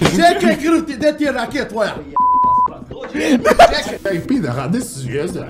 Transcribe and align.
Čekaj, 0.00 0.56
kruti, 0.62 0.94
gdje 0.96 1.16
ti 1.16 1.24
je 1.24 1.32
rakija 1.32 1.68
tvoja? 1.68 1.94
Čekaj, 3.12 4.12
ej, 4.12 4.26
pida, 4.28 4.52
ha, 4.52 4.68
gdje 4.68 4.80
su 4.80 5.00
zvijezde? 5.00 5.40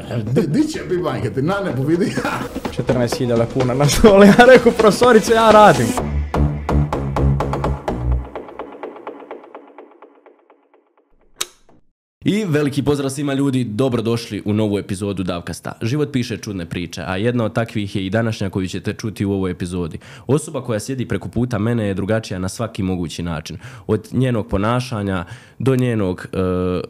Di 0.47 0.69
će 0.69 0.81
bi 0.89 0.99
majke, 0.99 1.31
ti 1.31 1.43
na 1.43 1.55
nebu 1.65 1.83
vidi. 1.83 2.15
14.000 2.79 3.45
kuna 3.55 3.75
na 3.75 3.89
stole, 3.89 4.27
ja 4.27 4.45
rekao, 4.45 4.73
profesorice, 4.73 5.33
ja 5.35 5.51
radim. 5.51 5.87
I 12.31 12.45
veliki 12.49 12.83
pozdrav 12.83 13.11
svima 13.11 13.35
ljudi, 13.35 13.65
dobrodošli 13.65 14.43
u 14.45 14.53
novu 14.53 14.79
epizodu 14.79 15.23
Davkasta. 15.23 15.73
Život 15.83 16.09
piše 16.13 16.37
čudne 16.37 16.67
priče, 16.67 17.03
a 17.07 17.17
jedna 17.17 17.45
od 17.45 17.53
takvih 17.53 17.97
je 17.97 18.07
i 18.07 18.11
današnja 18.11 18.51
koju 18.51 18.69
ćete 18.69 18.93
čuti 18.93 19.25
u 19.25 19.33
ovoj 19.33 19.51
epizodi. 19.51 19.99
Osoba 20.27 20.65
koja 20.65 20.81
sjedi 20.81 21.09
preko 21.09 21.29
puta 21.29 21.59
mene 21.59 21.87
je 21.87 21.95
drugačija 21.95 22.39
na 22.39 22.49
svaki 22.49 22.83
mogući 22.83 23.23
način. 23.23 23.59
Od 23.87 24.09
njenog 24.13 24.49
ponašanja 24.49 25.25
do, 25.59 25.77
njenog, 25.77 26.27
e, 26.33 26.39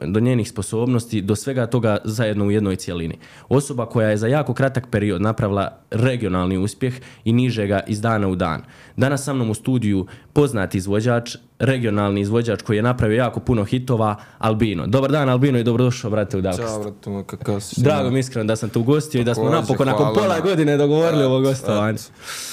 do 0.07 0.21
njenih 0.21 0.49
sposobnosti, 0.49 1.21
do 1.21 1.37
svega 1.37 1.67
toga 1.67 1.99
zajedno 2.05 2.45
u 2.45 2.51
jednoj 2.51 2.77
cijelini. 2.77 3.19
Osoba 3.49 3.87
koja 3.87 4.09
je 4.09 4.17
za 4.17 4.27
jako 4.27 4.55
kratak 4.55 4.91
period 4.91 5.23
napravila 5.23 5.79
regionalni 5.91 6.59
uspjeh 6.59 6.95
i 7.25 7.33
niže 7.33 7.67
ga 7.67 7.81
iz 7.87 8.01
dana 8.01 8.29
u 8.29 8.37
dan. 8.37 8.63
Danas 8.97 9.25
sa 9.25 9.33
mnom 9.33 9.51
u 9.51 9.55
studiju 9.55 10.07
poznati 10.39 10.79
izvođač, 10.79 11.37
regionalni 11.59 12.21
izvođač 12.21 12.63
koji 12.63 12.77
je 12.77 12.83
napravio 12.83 13.17
jako 13.17 13.41
puno 13.41 13.65
hitova, 13.65 14.17
Albino. 14.39 14.87
Dobar 14.87 15.11
dan 15.11 15.29
Albino 15.29 15.59
i 15.59 15.65
dobrodošao 15.65 16.11
brate 16.11 16.39
u 16.39 16.41
Davkast. 16.41 16.69
Ćao, 16.69 16.83
brate, 16.83 17.11
moj, 17.11 17.25
kakav 17.25 17.61
si? 17.61 17.81
Drago 17.81 18.11
mi 18.11 18.19
iskreno 18.19 18.47
da 18.47 18.57
sam 18.57 18.69
te 18.69 18.79
ugostio 18.79 19.21
i 19.21 19.25
da 19.25 19.35
smo 19.35 19.51
napokon 19.51 19.87
nakon 19.87 20.15
pola 20.15 20.29
na- 20.29 20.41
godine 20.41 20.77
dogovorili 20.77 21.25
ovo 21.25 21.41
gostovanje. 21.41 21.99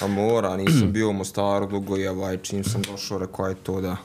A 0.01 0.07
mora, 0.07 0.57
nisam 0.57 0.91
bio 0.91 1.09
u 1.09 1.13
Mostaru 1.13 1.67
dugo 1.67 1.97
i 1.97 2.07
ovaj, 2.07 2.37
čim 2.37 2.63
sam 2.63 2.81
došao, 2.81 3.17
rekao 3.17 3.47
je 3.47 3.55
to 3.55 3.81
da... 3.81 3.95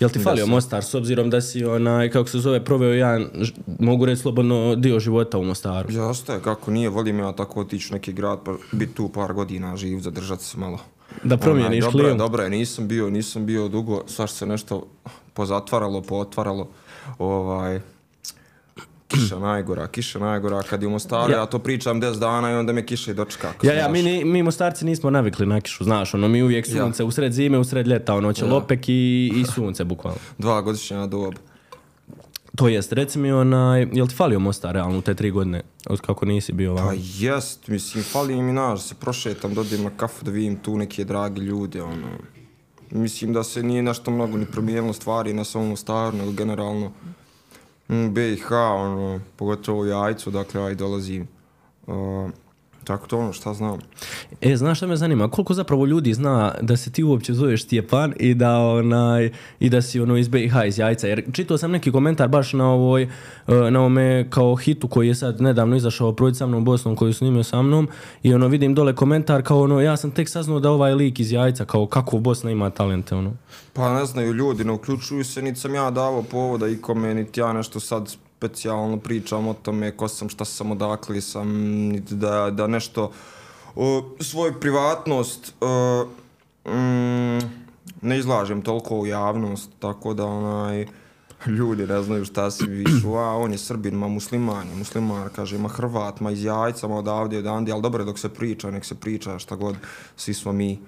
Jel 0.00 0.10
ti 0.10 0.18
falio 0.18 0.44
sam. 0.44 0.50
Mostar 0.50 0.84
s 0.84 0.94
obzirom 0.94 1.30
da 1.30 1.40
si 1.40 1.64
onaj, 1.64 2.10
kako 2.10 2.28
se 2.28 2.38
zove, 2.38 2.64
proveo 2.64 3.18
ž- 3.34 3.52
mogu 3.78 4.04
reći 4.04 4.22
slobodno, 4.22 4.74
dio 4.74 5.00
života 5.00 5.38
u 5.38 5.44
Mostaru? 5.44 5.92
Jasno 5.92 6.34
je, 6.34 6.40
kako 6.40 6.70
nije, 6.70 6.88
volim 6.88 7.18
ja 7.18 7.32
tako 7.32 7.60
otići 7.60 7.88
u 7.90 7.94
neki 7.94 8.12
grad, 8.12 8.38
pa 8.44 8.52
biti 8.72 8.94
tu 8.94 9.08
par 9.08 9.32
godina 9.32 9.76
živ, 9.76 10.00
zadržati 10.00 10.44
se 10.44 10.58
malo. 10.58 10.78
Da 11.24 11.36
promijeniš 11.36 11.84
dobro, 11.84 11.98
je, 11.98 12.04
klimu? 12.04 12.18
dobro 12.18 12.42
je, 12.42 12.50
nisam 12.50 12.88
bio, 12.88 13.10
nisam 13.10 13.46
bio 13.46 13.68
dugo, 13.68 14.02
svaš 14.06 14.30
se 14.30 14.46
nešto 14.46 14.86
pozatvaralo, 15.34 16.02
pootvaralo, 16.02 16.68
ovaj... 17.18 17.80
Kiša 19.08 19.38
najgora, 19.38 19.86
kiša 19.86 20.18
najgora, 20.18 20.62
kad 20.62 20.82
je 20.82 20.88
u 20.88 20.90
Mostaru, 20.90 21.32
Ja- 21.32 21.38
ja, 21.38 21.46
to 21.46 21.58
pričam 21.58 22.00
10 22.00 22.18
dana 22.18 22.50
i 22.50 22.54
onda 22.54 22.72
me 22.72 22.86
kiša 22.86 23.10
i 23.10 23.14
dočeka. 23.14 23.52
Ja, 23.62 23.72
ja, 23.74 23.88
mi, 23.88 24.02
ni, 24.02 24.24
mi 24.24 24.42
Mostarci 24.42 24.84
nismo 24.84 25.10
navikli 25.10 25.46
na 25.46 25.60
kišu, 25.60 25.84
znaš, 25.84 26.14
ono, 26.14 26.28
mi 26.28 26.42
uvijek 26.42 26.66
sunce, 26.68 27.04
usred 27.04 27.32
zime, 27.32 27.58
usred 27.58 27.86
ljeta, 27.86 28.14
ono, 28.14 28.32
će 28.32 28.44
lopek 28.44 28.88
i, 28.88 29.32
i 29.36 29.44
sunce, 29.44 29.84
bukvalno. 29.84 30.18
Dva 30.38 30.60
godišnja 30.60 31.06
doba. 31.06 31.36
To 32.56 32.68
jest, 32.68 32.92
reci 32.92 33.18
mi, 33.18 33.32
onaj, 33.32 33.88
jel 33.92 34.06
ti 34.06 34.14
falio 34.14 34.38
Mostar, 34.38 34.74
realno, 34.74 34.98
u 34.98 35.02
te 35.02 35.14
tri 35.14 35.30
godine, 35.30 35.62
od 35.86 36.00
kako 36.00 36.26
nisi 36.26 36.52
bio 36.52 36.76
Pa 36.76 36.82
vam? 36.82 36.96
jest, 36.98 37.68
mislim, 37.68 38.04
fali 38.04 38.42
mi 38.42 38.52
naš, 38.52 38.82
se 38.82 38.94
prošetam, 38.94 39.54
dodijem 39.54 39.84
na 39.84 39.90
kafu 39.96 40.24
da 40.24 40.30
vidim 40.30 40.56
tu 40.56 40.76
neke 40.76 41.04
dragi 41.04 41.40
ljude, 41.40 41.82
ono. 41.82 42.08
Mislim 42.90 43.32
da 43.32 43.44
se 43.44 43.62
nije 43.62 43.82
nešto 43.82 44.10
mnogo 44.10 44.36
ni 44.36 44.46
promijenilo 44.46 44.92
stvari, 44.92 45.32
ne 45.32 45.44
samo 45.44 45.64
u 45.64 45.68
Mostaru, 45.68 46.16
nego 46.16 46.32
generalno 46.32 46.92
mm, 47.88 48.14
BiH, 48.14 48.52
ono, 48.52 49.20
pogotovo 49.36 49.80
u 49.80 49.86
Jajcu, 49.86 50.30
dakle, 50.30 50.62
aj 50.62 50.74
dolazim. 50.74 51.28
Uh, 51.86 52.30
tako 52.84 53.06
to 53.06 53.18
ono, 53.18 53.32
šta 53.32 53.54
znam. 53.54 53.78
E, 54.40 54.56
znaš 54.56 54.78
šta 54.78 54.86
me 54.86 54.96
zanima, 54.96 55.30
koliko 55.30 55.54
zapravo 55.54 55.86
ljudi 55.86 56.14
zna 56.14 56.54
da 56.60 56.76
se 56.76 56.92
ti 56.92 57.04
uopće 57.04 57.34
zoveš 57.34 57.64
Stjepan 57.64 58.14
i 58.18 58.34
da 58.34 58.58
onaj 58.58 59.30
i 59.60 59.70
da 59.70 59.82
si 59.82 60.00
ono 60.00 60.16
iz 60.16 60.28
BiH 60.28 60.54
iz 60.66 60.78
jajca, 60.78 61.06
jer 61.08 61.24
čitao 61.32 61.58
sam 61.58 61.70
neki 61.70 61.92
komentar 61.92 62.28
baš 62.28 62.52
na 62.52 62.70
ovoj 62.70 63.02
e, 63.02 63.08
na 63.70 63.80
ovome 63.80 64.26
kao 64.30 64.56
hitu 64.56 64.88
koji 64.88 65.08
je 65.08 65.14
sad 65.14 65.40
nedavno 65.40 65.76
izašao 65.76 66.12
projekt 66.12 66.38
sa 66.38 66.46
mnom 66.46 66.64
Bosnom 66.64 66.96
koji 66.96 67.12
snimio 67.12 67.42
sa 67.42 67.62
mnom 67.62 67.88
i 68.22 68.34
ono 68.34 68.48
vidim 68.48 68.74
dole 68.74 68.94
komentar 68.94 69.42
kao 69.42 69.60
ono 69.60 69.80
ja 69.80 69.96
sam 69.96 70.10
tek 70.10 70.28
saznao 70.28 70.60
da 70.60 70.70
ovaj 70.70 70.94
lik 70.94 71.20
iz 71.20 71.32
jajca 71.32 71.64
kao 71.64 71.86
kako 71.86 72.18
Bosna 72.18 72.50
ima 72.50 72.70
talente 72.70 73.14
ono. 73.14 73.32
Pa 73.72 73.94
ne 73.94 74.04
znaju 74.04 74.32
ljudi, 74.32 74.64
ne 74.64 74.72
uključuju 74.72 75.24
se, 75.24 75.42
niti 75.42 75.60
sam 75.60 75.74
ja 75.74 75.90
davao 75.90 76.22
povoda 76.22 76.68
ikome, 76.68 77.14
niti 77.14 77.40
ja 77.40 77.52
nešto 77.52 77.80
sad 77.80 78.16
specijalno 78.40 78.96
pričam 78.96 79.48
o 79.48 79.54
tome 79.54 79.90
ko 79.96 80.08
sam, 80.08 80.28
šta 80.28 80.44
sam, 80.44 80.70
odakle 80.72 81.20
sam, 81.20 81.48
da, 82.10 82.50
da 82.50 82.66
nešto 82.66 83.10
o, 83.76 84.16
svoju 84.20 84.54
privatnost 84.60 85.52
o, 85.60 86.06
mm, 86.64 87.38
ne 88.02 88.18
izlažem 88.18 88.62
toliko 88.62 88.98
u 88.98 89.06
javnost, 89.06 89.70
tako 89.78 90.14
da 90.14 90.26
onaj, 90.26 90.86
ljudi 91.46 91.86
ne 91.86 92.02
znaju 92.02 92.24
šta 92.24 92.50
si 92.50 92.66
višu, 92.66 93.14
a 93.14 93.36
on 93.36 93.52
je 93.52 93.58
srbin, 93.58 93.94
ma 93.94 94.08
musliman 94.08 94.68
je, 94.68 94.74
musliman, 94.74 95.28
kaže, 95.36 95.58
ma 95.58 95.68
hrvat, 95.68 96.20
ma 96.20 96.30
iz 96.30 96.44
jajca, 96.44 96.88
ma 96.88 96.96
odavde, 96.96 97.38
odande, 97.38 97.72
ali 97.72 97.82
dobro 97.82 98.04
dok 98.04 98.18
se 98.18 98.28
priča, 98.28 98.70
nek 98.70 98.84
se 98.84 98.94
priča 98.94 99.38
šta 99.38 99.56
god, 99.56 99.76
svi 100.16 100.34
smo 100.34 100.52
mi 100.52 100.78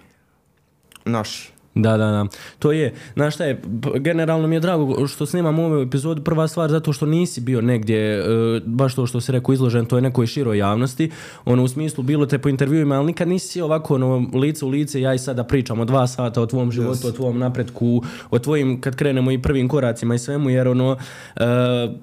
naši. 1.05 1.53
Da, 1.75 1.97
da, 1.97 2.11
da. 2.11 2.27
To 2.59 2.73
je, 2.73 2.95
znaš 3.15 3.35
šta 3.35 3.45
je, 3.45 3.63
generalno 4.01 4.49
mi 4.49 4.57
je 4.57 4.61
drago 4.61 5.07
što 5.07 5.27
snimam 5.27 5.59
ovu 5.59 5.81
epizodu, 5.81 6.23
prva 6.23 6.49
stvar 6.49 6.71
zato 6.71 6.93
što 6.93 7.07
nisi 7.07 7.41
bio 7.41 7.61
negdje, 7.61 8.19
e, 8.19 8.23
baš 8.67 8.95
to 8.95 9.07
što 9.07 9.21
si 9.21 9.33
rekao, 9.33 9.53
izložen 9.53 9.87
toj 9.87 10.01
nekoj 10.01 10.27
široj 10.27 10.59
javnosti, 10.59 11.11
ono 11.45 11.63
u 11.63 11.69
smislu 11.69 12.05
bilo 12.05 12.27
te 12.27 12.39
po 12.39 12.49
intervjuima, 12.49 12.95
ali 12.95 13.07
nikad 13.07 13.29
nisi 13.29 13.61
ovako 13.61 13.95
ono, 13.95 14.31
lice 14.35 14.65
u 14.65 14.69
lice, 14.69 15.01
ja 15.01 15.15
i 15.15 15.19
sada 15.19 15.45
pričam 15.45 15.81
o 15.81 15.85
dva 15.85 16.07
sata 16.07 16.43
o 16.43 16.47
tvom 16.47 16.73
životu, 16.73 17.09
o 17.09 17.13
tvom 17.13 17.39
napretku, 17.39 18.03
o 18.31 18.39
tvojim, 18.39 18.81
kad 18.81 18.97
krenemo 18.97 19.31
i 19.31 19.43
prvim 19.43 19.69
koracima 19.69 20.15
i 20.15 20.19
svemu, 20.19 20.51
jer 20.51 20.69
ono, 20.69 20.97
e, 21.37 21.43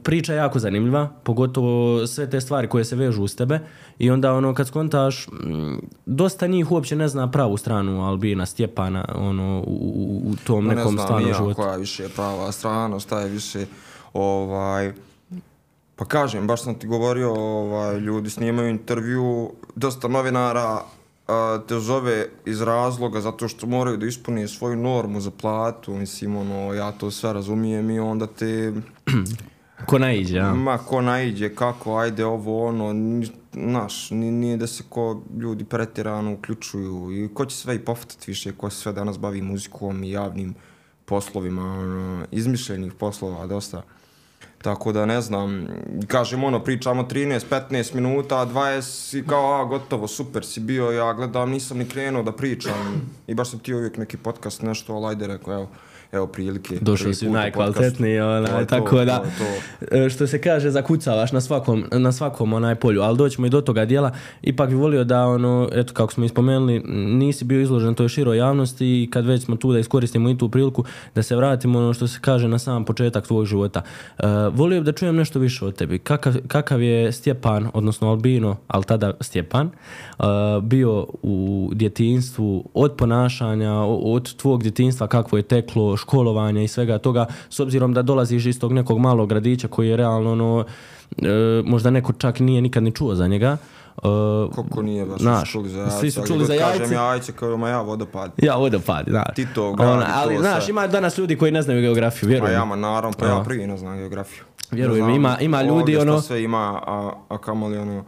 priča 0.03 0.33
je 0.33 0.37
jako 0.37 0.59
zanimljiva, 0.59 1.09
pogotovo 1.23 2.07
sve 2.07 2.29
te 2.29 2.41
stvari 2.41 2.67
koje 2.67 2.85
se 2.85 2.95
vežu 2.95 3.23
uz 3.23 3.35
tebe. 3.35 3.59
I 3.99 4.11
onda 4.11 4.33
ono, 4.33 4.53
kad 4.53 4.67
skontaš, 4.67 5.27
dosta 6.05 6.47
njih 6.47 6.71
uopće 6.71 6.95
ne 6.95 7.07
zna 7.07 7.31
pravu 7.31 7.57
stranu 7.57 8.01
Albina, 8.01 8.45
Stjepana, 8.45 9.05
ono, 9.15 9.58
u, 9.59 9.91
u, 9.95 10.31
u 10.31 10.35
tom 10.43 10.65
Ma 10.65 10.73
nekom 10.73 10.95
ne 10.95 11.03
stvarnom 11.03 11.29
ja 11.29 11.37
životu. 11.37 11.55
koja 11.55 11.71
je 11.71 11.79
više 11.79 12.09
prava 12.09 12.51
strana, 12.51 12.99
šta 12.99 13.19
je 13.19 13.29
više 13.29 13.65
ovaj 14.13 14.93
pa 15.99 16.05
kažem, 16.05 16.47
baš 16.47 16.63
sam 16.63 16.75
ti 16.75 16.87
govorio, 16.87 17.33
ovaj, 17.33 17.97
ljudi 17.97 18.29
snimaju 18.29 18.69
intervju, 18.69 19.51
dosta 19.75 20.07
novinara 20.07 20.81
a, 21.27 21.59
te 21.67 21.79
zove 21.79 22.27
iz 22.45 22.61
razloga 22.61 23.21
zato 23.21 23.47
što 23.47 23.67
moraju 23.67 23.97
da 23.97 24.05
ispune 24.05 24.47
svoju 24.47 24.75
normu 24.75 25.21
za 25.21 25.31
platu, 25.31 25.93
mislim, 25.93 26.35
ono, 26.35 26.73
ja 26.73 26.91
to 26.91 27.11
sve 27.11 27.33
razumijem 27.33 27.89
i 27.89 27.99
onda 27.99 28.27
te, 28.27 28.73
Ko 29.85 29.99
naiđe, 29.99 30.37
ja. 30.37 30.53
ma, 30.53 30.77
ko 30.77 31.01
naiđe, 31.01 31.55
kako, 31.55 31.97
ajde, 31.97 32.25
ovo, 32.25 32.65
ono, 32.67 32.93
znaš, 33.53 34.11
ni- 34.11 34.31
nije 34.31 34.57
da 34.57 34.67
se 34.67 34.83
ko 34.89 35.21
ljudi 35.39 35.63
pretjerano 35.63 36.33
uključuju 36.33 37.11
i 37.11 37.33
ko 37.33 37.45
će 37.45 37.55
sve 37.55 37.75
i 37.75 37.79
pofatati 37.79 38.31
više, 38.31 38.51
ko 38.51 38.69
se 38.69 38.77
sve 38.77 38.93
danas 38.93 39.19
bavi 39.19 39.41
muzikom 39.41 40.03
i 40.03 40.11
javnim 40.11 40.55
poslovima, 41.05 41.61
ono, 41.61 42.25
izmišljenih 42.31 42.93
poslova, 42.93 43.47
dosta. 43.47 43.81
Tako 44.61 44.91
da 44.91 45.05
ne 45.05 45.21
znam, 45.21 45.67
kažem 46.07 46.43
ono, 46.43 46.63
pričamo 46.63 47.03
13-15 47.03 47.95
minuta, 47.95 48.35
20 48.35 49.17
i 49.17 49.27
kao, 49.27 49.61
a 49.61 49.65
gotovo, 49.65 50.07
super 50.07 50.45
si 50.45 50.59
bio, 50.59 50.91
ja 50.91 51.13
gledam, 51.13 51.49
nisam 51.49 51.77
ni 51.77 51.85
krenuo 51.85 52.23
da 52.23 52.31
pričam 52.31 53.09
i 53.27 53.33
baš 53.33 53.49
sam 53.49 53.59
ti 53.59 53.73
uvijek 53.73 53.97
neki 53.97 54.17
podcast, 54.17 54.61
nešto, 54.61 54.93
ali 54.93 55.05
ajde 55.07 55.27
rekao, 55.27 55.53
evo, 55.53 55.69
evo 56.11 56.27
prilike. 56.27 56.77
Došao 56.81 57.13
si 57.13 57.29
najkvalitetniji. 57.29 58.17
To 58.19 58.27
onaj, 58.27 58.59
to, 58.59 58.65
tako 58.65 59.05
da, 59.05 59.17
to 59.17 59.23
to. 59.89 59.95
e, 59.95 60.09
što 60.09 60.27
se 60.27 60.41
kaže, 60.41 60.69
zakucavaš 60.69 61.31
na 61.31 61.41
svakom, 61.41 61.83
na 61.91 62.11
svakom 62.11 62.53
onaj 62.53 62.75
polju, 62.75 63.01
ali 63.01 63.17
doćemo 63.17 63.47
i 63.47 63.49
do 63.49 63.61
toga 63.61 63.85
dijela. 63.85 64.11
Ipak 64.41 64.69
bi 64.69 64.75
volio 64.75 65.03
da, 65.03 65.25
ono, 65.25 65.69
eto, 65.73 65.93
kako 65.93 66.13
smo 66.13 66.25
ispomenuli, 66.25 66.79
nisi 66.95 67.45
bio 67.45 67.61
izložen 67.61 67.93
toj 67.95 68.09
široj 68.09 68.37
javnosti 68.37 68.85
i 69.03 69.09
kad 69.11 69.25
već 69.25 69.43
smo 69.43 69.55
tu 69.55 69.73
da 69.73 69.79
iskoristimo 69.79 70.29
i 70.29 70.37
tu 70.37 70.49
priliku, 70.49 70.83
da 71.15 71.23
se 71.23 71.35
vratimo 71.35 71.79
ono 71.79 71.93
što 71.93 72.07
se 72.07 72.19
kaže 72.21 72.47
na 72.47 72.59
sam 72.59 72.85
početak 72.85 73.27
tvojeg 73.27 73.47
života. 73.47 73.81
E, 74.19 74.23
volio 74.53 74.79
bi 74.81 74.85
da 74.85 74.91
čujem 74.91 75.15
nešto 75.15 75.39
više 75.39 75.65
od 75.65 75.75
tebi. 75.75 75.99
Kakav, 75.99 76.35
kakav 76.47 76.81
je 76.81 77.11
Stjepan, 77.11 77.69
odnosno 77.73 78.09
Albino, 78.09 78.55
ali 78.67 78.83
tada 78.83 79.13
Stjepan, 79.21 79.67
e, 80.19 80.23
bio 80.61 81.07
u 81.23 81.69
djetinstvu 81.73 82.69
od 82.73 82.93
ponašanja, 82.97 83.73
o- 83.73 84.13
od 84.13 84.35
tvog 84.35 84.63
djetinstva, 84.63 85.07
kakvo 85.07 85.37
je 85.37 85.41
teklo, 85.43 85.97
školovanja 85.99 86.61
i 86.61 86.67
svega 86.67 86.97
toga, 86.97 87.25
s 87.49 87.59
obzirom 87.59 87.93
da 87.93 88.01
dolaziš 88.01 88.45
iz 88.45 88.59
tog 88.59 88.73
nekog 88.73 88.99
malog 88.99 89.29
gradića 89.29 89.67
koji 89.67 89.89
je 89.89 89.97
realno 89.97 90.31
ono, 90.31 90.65
e, 91.17 91.27
možda 91.65 91.89
neko 91.89 92.13
čak 92.13 92.39
nije 92.39 92.61
nikad 92.61 92.83
ni 92.83 92.91
čuo 92.91 93.15
za 93.15 93.27
njega. 93.27 93.57
E, 93.97 94.01
Koliko 94.51 94.81
nije 94.81 95.05
baš 95.05 95.19
Znaš, 95.19 95.51
čuli 95.51 95.69
za 95.69 95.79
jajce. 95.79 95.97
svi 95.97 96.11
su 96.11 96.21
čuli 96.23 96.45
za 96.45 96.53
Kažem 96.55 96.81
jajce. 96.81 96.95
jajce, 96.95 97.31
kao 97.31 97.57
ma 97.57 97.69
ja 97.69 97.81
vodopad. 97.81 98.31
Ja, 98.37 98.55
vodopad, 98.55 99.05
znaš. 99.07 99.35
Tito, 99.35 99.73
grad 99.73 99.99
i 99.99 100.03
ali, 100.13 100.35
to 100.35 100.41
znaš, 100.41 100.69
ima 100.69 100.87
danas 100.87 101.17
ljudi 101.17 101.35
koji 101.35 101.51
ne 101.51 101.61
znaju 101.61 101.81
geografiju, 101.81 102.21
Pa 102.21 102.29
vjerujem. 102.29 102.53
ja, 102.53 102.65
ma 102.65 102.75
naravno, 102.77 103.17
pa 103.19 103.25
Ja. 103.25 103.31
ja 103.31 103.43
prije 103.43 103.67
ne 103.67 103.77
znam 103.77 103.97
geografiju. 103.97 104.43
Vjerujem, 104.71 104.97
znam, 104.97 105.15
ima- 105.15 105.37
ima 105.39 105.61
ljudi, 105.61 105.73
ovdje 105.73 105.99
ono- 106.01 106.21
sve 106.21 106.43
ima, 106.43 106.57
a, 106.87 107.11
a 107.29 107.37
kamoli 107.37 107.77
ono... 107.77 108.03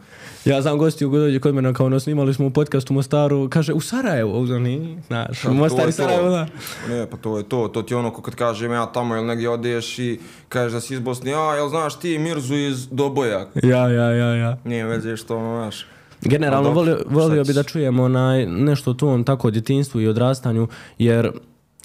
Ja 0.45 0.61
znam 0.61 0.77
gostiju 0.77 1.09
koji 1.09 1.21
dođe 1.21 1.39
kod 1.39 1.55
mene 1.55 1.73
kao 1.73 1.85
ono 1.85 1.99
snimali 1.99 2.33
smo 2.33 2.45
u 2.45 2.49
podcastu 2.49 2.93
u 2.93 2.95
Mostaru, 2.95 3.49
kaže 3.49 3.73
u 3.73 3.81
Sarajevu, 3.81 4.31
uzmani, 4.33 4.97
znaš, 5.07 5.41
Pa, 5.41 5.49
Mostar 5.51 5.85
i 5.85 5.87
je 5.87 5.91
Sarajevo, 5.91 6.29
da. 6.29 6.47
Ne, 6.89 7.05
pa 7.05 7.17
to 7.17 7.37
je 7.37 7.43
to, 7.43 7.67
to 7.67 7.81
ti 7.81 7.93
je 7.93 7.97
ono 7.97 8.11
ko 8.11 8.21
kad 8.21 8.35
kažem 8.35 8.71
ja 8.71 8.85
tamo 8.85 9.15
ili 9.15 9.25
negdje 9.25 9.49
odeš 9.49 9.99
i 9.99 10.19
kažeš 10.49 10.73
da 10.73 10.79
si 10.81 10.93
iz 10.93 10.99
Bosne, 10.99 11.33
a 11.33 11.55
jel 11.55 11.69
znaš 11.69 11.99
ti 11.99 12.17
Mirzu 12.19 12.55
iz 12.55 12.87
Doboja? 12.87 13.47
Ja, 13.55 13.87
ja, 13.87 14.11
ja, 14.11 14.35
ja. 14.35 14.57
Nije 14.63 14.85
veze 14.85 15.17
što 15.17 15.37
ono, 15.37 15.61
znaš. 15.61 15.85
Generalno 16.21 16.69
volio, 16.71 16.99
volio 17.05 17.43
bi 17.43 17.53
da 17.53 17.63
čujemo 17.63 18.03
onaj, 18.03 18.45
nešto 18.45 18.91
o 18.91 18.93
tom 18.93 19.23
tako 19.23 19.51
djetinstvu 19.51 20.01
i 20.01 20.07
odrastanju, 20.07 20.67
jer 20.97 21.31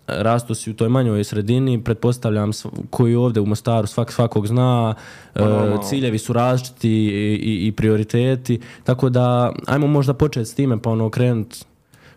rastu 0.06 0.54
si 0.54 0.70
u 0.70 0.74
toj 0.74 0.88
manjoj 0.88 1.24
sredini, 1.24 1.84
pretpostavljam 1.84 2.50
koji 2.90 3.14
ovdje 3.14 3.42
u 3.42 3.46
Mostaru 3.46 3.86
svak, 3.86 4.12
svakog 4.12 4.46
zna, 4.46 4.94
e, 5.34 5.40
normalno. 5.40 5.82
ciljevi 5.82 6.18
su 6.18 6.32
različiti 6.32 6.90
i, 6.90 7.40
i, 7.42 7.66
i 7.66 7.72
prioriteti, 7.72 8.60
tako 8.84 9.08
da 9.08 9.52
ajmo 9.66 9.86
možda 9.86 10.14
početi 10.14 10.50
s 10.50 10.54
time 10.54 10.82
pa 10.82 10.90
ono 10.90 11.10
krenut 11.10 11.56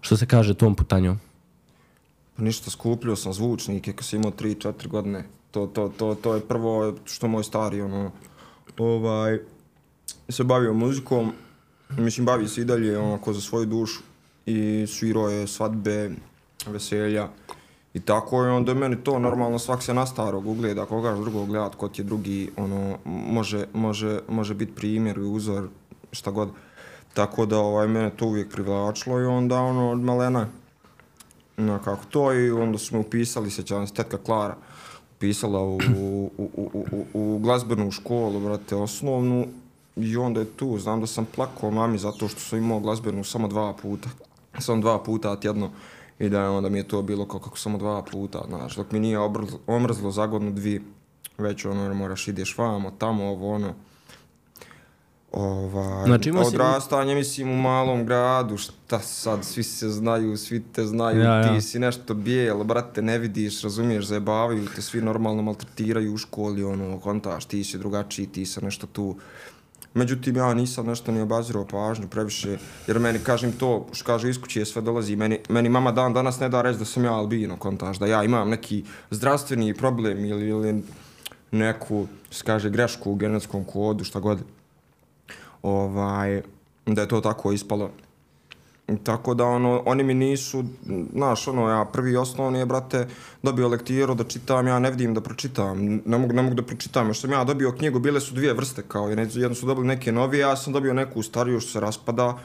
što 0.01 0.17
se 0.17 0.25
kaže 0.25 0.53
tom 0.53 0.75
putanjom. 0.75 1.19
Pa 2.35 2.43
ništa, 2.43 2.71
skupljio 2.71 3.15
sam 3.15 3.33
zvučnike 3.33 3.93
kad 3.93 4.05
sam 4.05 4.19
imao 4.19 4.31
3-4 4.31 4.87
godine. 4.87 5.23
To, 5.51 5.67
to, 5.67 5.91
to, 5.97 6.15
to 6.15 6.35
je 6.35 6.41
prvo 6.41 6.93
što 7.05 7.27
moj 7.27 7.43
stari, 7.43 7.81
ono, 7.81 8.11
ovaj, 8.77 9.39
se 10.29 10.43
bavio 10.43 10.73
muzikom, 10.73 11.33
mislim, 11.97 12.25
bavi 12.25 12.47
se 12.47 12.61
i 12.61 12.65
dalje, 12.65 12.97
onako, 12.97 13.33
za 13.33 13.41
svoju 13.41 13.65
dušu 13.65 14.01
i 14.45 14.85
svirao 14.87 15.29
je 15.29 15.47
svadbe, 15.47 16.11
veselja 16.67 17.27
i 17.93 17.99
tako 17.99 18.43
je 18.43 18.51
onda 18.51 18.73
meni 18.73 19.03
to 19.03 19.19
normalno 19.19 19.59
svak 19.59 19.83
se 19.83 19.93
na 19.93 20.05
starog 20.05 20.47
ugleda, 20.47 20.85
koga 20.85 21.15
drugog 21.15 21.47
gledat, 21.47 21.75
ko 21.75 21.87
ti 21.87 22.01
je 22.01 22.05
drugi, 22.05 22.49
ono, 22.57 22.97
može, 23.05 23.65
može, 23.73 24.19
može 24.29 24.53
biti 24.53 24.75
primjer 24.75 25.17
i 25.17 25.21
uzor, 25.21 25.67
šta 26.11 26.31
god. 26.31 26.49
Tako 27.13 27.45
da, 27.45 27.57
ovaj, 27.57 27.87
mene 27.87 28.09
to 28.09 28.25
uvijek 28.25 28.51
privlačilo 28.51 29.19
i 29.19 29.25
onda, 29.25 29.61
ono, 29.61 29.91
od 29.91 29.99
malena, 29.99 30.47
na 31.57 31.79
kako 31.79 32.05
to 32.05 32.33
i 32.33 32.51
onda 32.51 32.77
smo 32.77 32.99
upisali, 32.99 33.51
sećam 33.51 33.87
se, 33.87 33.93
tetka 33.93 34.17
Klara 34.17 34.55
upisala 35.15 35.59
u, 35.61 35.77
u, 35.97 36.31
u, 36.37 36.49
u, 36.55 36.85
u, 36.91 37.35
u 37.35 37.39
glazbenu 37.39 37.91
školu, 37.91 38.39
brate, 38.39 38.75
osnovnu 38.75 39.47
i 39.95 40.17
onda 40.17 40.39
je 40.39 40.45
tu, 40.45 40.77
znam 40.79 41.01
da 41.01 41.07
sam 41.07 41.25
plakao 41.35 41.71
mami 41.71 41.97
zato 41.97 42.27
što 42.27 42.39
sam 42.39 42.59
imao 42.59 42.79
glazbenu 42.79 43.23
samo 43.23 43.47
dva 43.47 43.73
puta, 43.73 44.09
samo 44.59 44.81
dva 44.81 45.03
puta 45.03 45.35
tjedno 45.35 45.71
i 46.19 46.29
da 46.29 46.41
je 46.41 46.49
onda 46.49 46.69
mi 46.69 46.77
je 46.77 46.87
to 46.87 47.01
bilo 47.01 47.27
kao 47.27 47.39
kako 47.39 47.57
samo 47.57 47.77
dva 47.77 48.01
puta, 48.03 48.41
znaš, 48.47 48.75
dok 48.75 48.91
mi 48.91 48.99
nije 48.99 49.19
obrzlo, 49.19 49.59
omrzlo 49.67 50.11
za 50.11 50.25
godinu 50.25 50.51
dvi, 50.51 50.81
već 51.37 51.65
ono, 51.65 51.83
jer 51.83 51.93
moraš 51.93 52.27
ideš 52.27 52.57
vamo, 52.57 52.91
tamo, 52.91 53.25
ovo, 53.25 53.49
ono, 53.49 53.73
Ovaj, 55.31 56.05
Znači, 56.05 56.29
imao 56.29 56.43
si- 56.43 56.47
odrastanje, 56.49 57.15
mislim, 57.15 57.49
u 57.49 57.55
malom 57.55 58.05
gradu, 58.05 58.57
šta 58.57 58.99
sad, 58.99 59.45
svi 59.45 59.63
se 59.63 59.89
znaju, 59.89 60.37
svi 60.37 60.63
te 60.63 60.85
znaju, 60.85 61.19
Ja, 61.19 61.35
ja. 61.35 61.43
ti 61.49 61.61
si 61.61 61.79
nešto 61.79 62.13
bijelo, 62.13 62.63
brate, 62.63 63.01
ne 63.01 63.17
vidiš, 63.17 63.61
razumiješ, 63.61 64.05
zajebavaju 64.05 64.67
te, 64.75 64.81
svi 64.81 65.01
normalno 65.01 65.41
maltretiraju 65.41 66.13
u 66.13 66.17
školi, 66.17 66.63
ono, 66.63 66.99
kontaš, 66.99 67.45
ti 67.45 67.63
si 67.63 67.77
drugačiji, 67.77 68.27
ti 68.27 68.45
si 68.45 68.65
nešto 68.65 68.87
tu. 68.87 69.15
Međutim, 69.93 70.35
ja 70.35 70.53
nisam 70.53 70.85
nešto 70.85 71.11
ni 71.11 71.21
obazirao 71.21 71.65
pažnju 71.65 72.07
previše, 72.07 72.57
jer 72.87 72.99
meni, 72.99 73.19
kažem 73.19 73.51
to, 73.51 73.87
što 73.91 74.05
kaže 74.05 74.29
iz 74.29 74.41
kuće, 74.41 74.65
sve 74.65 74.81
dolazi, 74.81 75.15
meni, 75.15 75.39
meni 75.49 75.69
mama 75.69 75.91
dan 75.91 76.13
danas 76.13 76.39
ne 76.39 76.49
da 76.49 76.61
reći 76.61 76.79
da 76.79 76.85
sam 76.85 77.05
ja 77.05 77.13
albino, 77.13 77.57
kontaš, 77.57 77.99
da 77.99 78.05
ja 78.05 78.23
imam 78.23 78.49
neki 78.49 78.83
zdravstveni 79.09 79.73
problem 79.73 80.25
ili, 80.25 80.47
ili 80.47 80.83
neku, 81.51 82.07
se 82.31 82.43
kaže, 82.43 82.69
grešku 82.69 83.11
u 83.11 83.15
genetskom 83.15 83.63
kodu, 83.63 84.03
šta 84.03 84.19
god 84.19 84.39
ovaj, 85.61 86.41
da 86.85 87.01
je 87.01 87.07
to 87.07 87.21
tako 87.21 87.51
ispalo. 87.51 87.91
Tako 88.97 89.33
da, 89.33 89.45
ono, 89.45 89.83
oni 89.85 90.03
mi 90.03 90.13
nisu, 90.13 90.63
znaš, 91.13 91.47
ono, 91.47 91.69
ja 91.69 91.85
prvi 91.85 92.15
osnovni 92.17 92.59
je, 92.59 92.65
brate, 92.65 93.07
dobio 93.43 93.67
lektiru 93.67 94.15
da 94.15 94.23
čitam, 94.23 94.67
ja 94.67 94.79
ne 94.79 94.91
vidim 94.91 95.13
da 95.13 95.21
pročitam, 95.21 96.01
ne 96.05 96.17
mogu, 96.17 96.33
ne 96.33 96.41
mogu 96.41 96.55
da 96.55 96.63
pročitam, 96.63 97.07
još 97.07 97.21
sam 97.21 97.31
ja 97.31 97.43
dobio 97.43 97.71
knjigu, 97.71 97.99
bile 97.99 98.19
su 98.19 98.33
dvije 98.33 98.53
vrste, 98.53 98.83
kao, 98.87 99.09
jedno 99.09 99.55
su 99.55 99.65
dobili 99.65 99.87
neke 99.87 100.11
novije, 100.11 100.41
ja 100.41 100.55
sam 100.55 100.73
dobio 100.73 100.93
neku 100.93 101.23
stariju 101.23 101.59
što 101.59 101.71
se 101.71 101.79
raspada, 101.79 102.37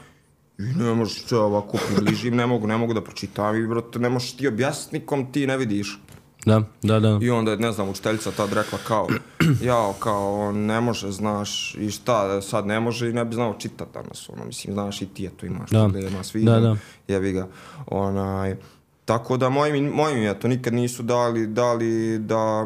i 0.59 0.63
ne 0.63 0.95
možeš 0.95 1.25
se 1.27 1.37
ovako 1.37 1.79
približim, 1.87 2.37
ne 2.37 2.47
mogu, 2.47 2.67
ne 2.67 2.77
mogu 2.77 2.95
da 2.95 3.01
pročitam, 3.05 3.57
i, 3.57 3.67
brate, 3.67 3.99
ne 3.99 4.09
možeš 4.09 4.37
ti 4.37 4.49
objasnikom, 4.49 5.33
ti 5.33 5.47
ne 5.47 5.57
vidiš. 5.57 5.99
Da, 6.45 6.63
da, 6.83 7.01
da. 7.01 7.19
I 7.23 7.31
onda 7.31 7.51
je, 7.51 7.57
ne 7.57 7.73
znam, 7.73 7.89
učiteljica 7.89 8.31
tad 8.31 8.53
rekla 8.53 8.79
kao, 8.79 9.09
jao, 9.63 9.93
kao, 9.93 10.53
ne 10.53 10.81
može, 10.81 11.11
znaš, 11.11 11.75
i 11.75 11.91
šta, 11.91 12.43
sad 12.43 12.67
ne 12.67 12.81
može 12.81 13.11
i 13.11 13.13
ne 13.13 13.25
bi 13.25 13.35
znao 13.35 13.55
čitat 13.55 13.89
danas, 13.95 14.29
ono, 14.29 14.45
mislim, 14.45 14.75
znaš, 14.75 15.03
i 15.03 15.07
ti 15.07 15.27
eto 15.27 15.47
imaš 15.47 15.71
Da. 15.71 15.79
problema 15.81 16.25
s 16.25 16.33
Da, 16.35 16.61
da. 16.61 16.77
jebi 17.09 17.33
ga, 17.33 17.47
onaj, 17.87 18.57
tako 19.05 19.37
da 19.37 19.49
moji, 19.49 19.73
mi- 19.73 19.91
moji 19.91 20.15
mi 20.17 20.27
eto 20.27 20.49
nikad 20.49 20.75
nisu 20.75 21.03
dali, 21.03 21.47
dali 21.47 22.19
da, 22.19 22.65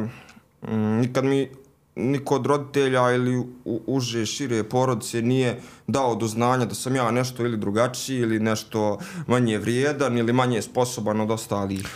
mm, 0.62 0.74
nikad 0.76 1.24
mi 1.24 1.48
niko 1.96 2.34
od 2.34 2.46
roditelja 2.46 3.12
ili 3.12 3.36
u, 3.36 3.46
uže, 3.86 4.26
šire 4.26 4.62
porodice 4.64 5.22
nije 5.22 5.60
dao 5.86 6.14
do 6.14 6.26
znanja 6.26 6.64
da 6.64 6.74
sam 6.74 6.96
ja 6.96 7.10
nešto 7.10 7.44
ili 7.44 7.56
drugačiji 7.56 8.19
ili 8.19 8.40
nešto 8.40 8.98
manje 9.26 9.58
vrijedan 9.58 10.19
ili 10.19 10.32
manje 10.32 10.62
sposoban 10.62 11.20
od 11.20 11.31
ostalih 11.31 11.86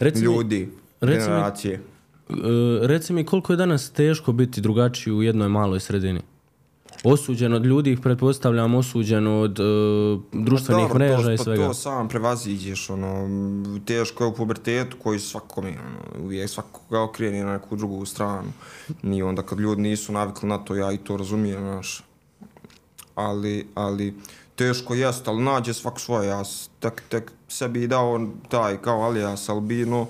Reci 0.00 0.18
mi- 0.18 0.24
ljudi, 0.24 0.68
reci 1.00 1.20
mi- 1.20 1.26
generacije. 1.26 1.74
E, 1.74 1.82
reci 2.86 3.12
mi 3.12 3.24
koliko 3.24 3.52
je 3.52 3.56
danas 3.56 3.90
teško 3.90 4.32
biti 4.32 4.60
drugačiji 4.60 5.12
u 5.12 5.22
jednoj 5.22 5.48
maloj 5.48 5.80
sredini? 5.80 6.20
Osuđen 7.04 7.52
od 7.52 7.66
ljudi, 7.66 7.96
pretpostavljam, 8.02 8.74
osuđen 8.74 9.26
od 9.26 9.60
e, 9.60 9.62
društvenih 10.32 10.84
Pa 10.84 10.88
Dobro, 10.92 10.98
mreža 10.98 11.22
to, 11.22 11.32
i 11.32 11.36
pa 11.36 11.42
svega. 11.42 11.66
to 11.66 11.74
sam 11.74 12.08
prevaziđeš, 12.08 12.90
ono, 12.90 13.28
teško 13.84 14.24
je 14.24 14.28
u 14.28 14.34
pubertetu 14.34 14.96
koji 15.02 15.18
svakome, 15.18 15.68
ono, 15.68 16.24
uvijek 16.24 16.50
svakoga 16.50 17.00
okreni 17.00 17.42
na 17.44 17.52
neku 17.52 17.76
drugu 17.76 18.06
stranu. 18.06 18.52
I 19.02 19.22
onda 19.22 19.42
kad 19.42 19.60
ljudi 19.60 19.82
nisu 19.82 20.12
navikli 20.12 20.48
na 20.48 20.58
to, 20.58 20.74
ja 20.74 20.92
i 20.92 20.98
to 20.98 21.16
razumijem, 21.16 21.60
znaš. 21.60 22.02
Ali, 23.14 23.66
ali, 23.74 24.14
teško 24.56 24.94
jest, 24.94 25.28
ali 25.28 25.42
nađe 25.42 25.74
svak 25.74 26.00
svoje, 26.00 26.28
ja 26.28 26.42
tek, 26.80 27.02
tek 27.08 27.32
sebi 27.48 27.86
dao 27.86 28.26
taj, 28.48 28.76
kao 28.76 29.02
alias 29.02 29.48
albino, 29.48 30.06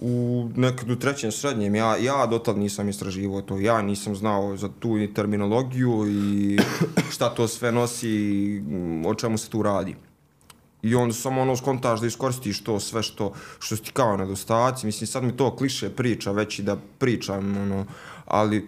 u 0.00 0.48
nekad 0.56 0.90
u 0.90 0.96
trećem 0.96 1.32
srednjem, 1.32 1.74
ja, 1.74 1.96
ja 1.96 2.26
dotad 2.26 2.58
nisam 2.58 2.88
istraživao 2.88 3.42
to, 3.42 3.58
ja 3.58 3.82
nisam 3.82 4.16
znao 4.16 4.56
za 4.56 4.68
tu 4.78 4.96
terminologiju 5.14 6.06
i 6.08 6.58
šta 7.14 7.34
to 7.34 7.48
sve 7.48 7.72
nosi, 7.72 8.10
i, 8.10 8.60
mm, 8.60 9.06
o 9.06 9.14
čemu 9.14 9.38
se 9.38 9.50
tu 9.50 9.62
radi. 9.62 9.96
I 10.82 10.94
onda 10.94 11.14
samo 11.14 11.40
ono 11.40 11.56
skontaš 11.56 12.00
da 12.00 12.06
iskoristiš 12.06 12.64
to 12.64 12.80
sve 12.80 13.02
što, 13.02 13.32
što 13.58 13.76
ti 13.76 13.90
kao 13.92 14.16
nedostaci. 14.16 14.86
Mislim, 14.86 15.06
sad 15.06 15.24
mi 15.24 15.36
to 15.36 15.56
kliše 15.56 15.90
priča, 15.90 16.32
već 16.32 16.58
i 16.58 16.62
da 16.62 16.76
pričam, 16.98 17.56
ono, 17.56 17.86
ali 18.24 18.66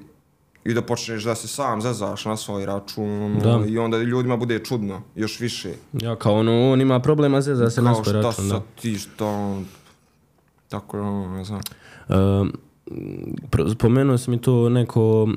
i 0.64 0.75
da 0.75 0.83
počneš 0.83 1.25
da 1.25 1.35
se 1.35 1.49
sam 1.49 1.83
zezaš 1.83 2.25
na 2.25 2.37
svoj 2.37 2.66
račun, 2.66 3.23
ono, 3.23 3.40
Da. 3.40 3.64
i 3.68 3.78
onda 3.78 3.99
ljudima 3.99 4.37
bude 4.37 4.64
čudno, 4.64 5.02
još 5.14 5.40
više. 5.40 5.73
Ja 5.92 6.16
kao 6.16 6.35
ono, 6.35 6.73
on 6.73 6.80
ima 6.80 7.00
problema 7.00 7.40
zeza 7.40 7.71
se 7.71 7.83
na 7.83 7.92
Kao 7.95 8.04
svoj 8.04 8.12
šta 8.12 8.28
račun, 8.28 8.49
da. 8.49 8.54
sad 8.54 8.62
ti 8.80 8.99
on, 9.21 9.66
tako, 10.68 11.00
ono, 11.00 11.37
ne 11.37 11.44
znam. 11.44 11.61
Pr- 13.50 13.75
spomenuo 13.75 14.18
si 14.18 14.30
mi 14.30 14.38
to 14.38 14.68
neko, 14.68 15.28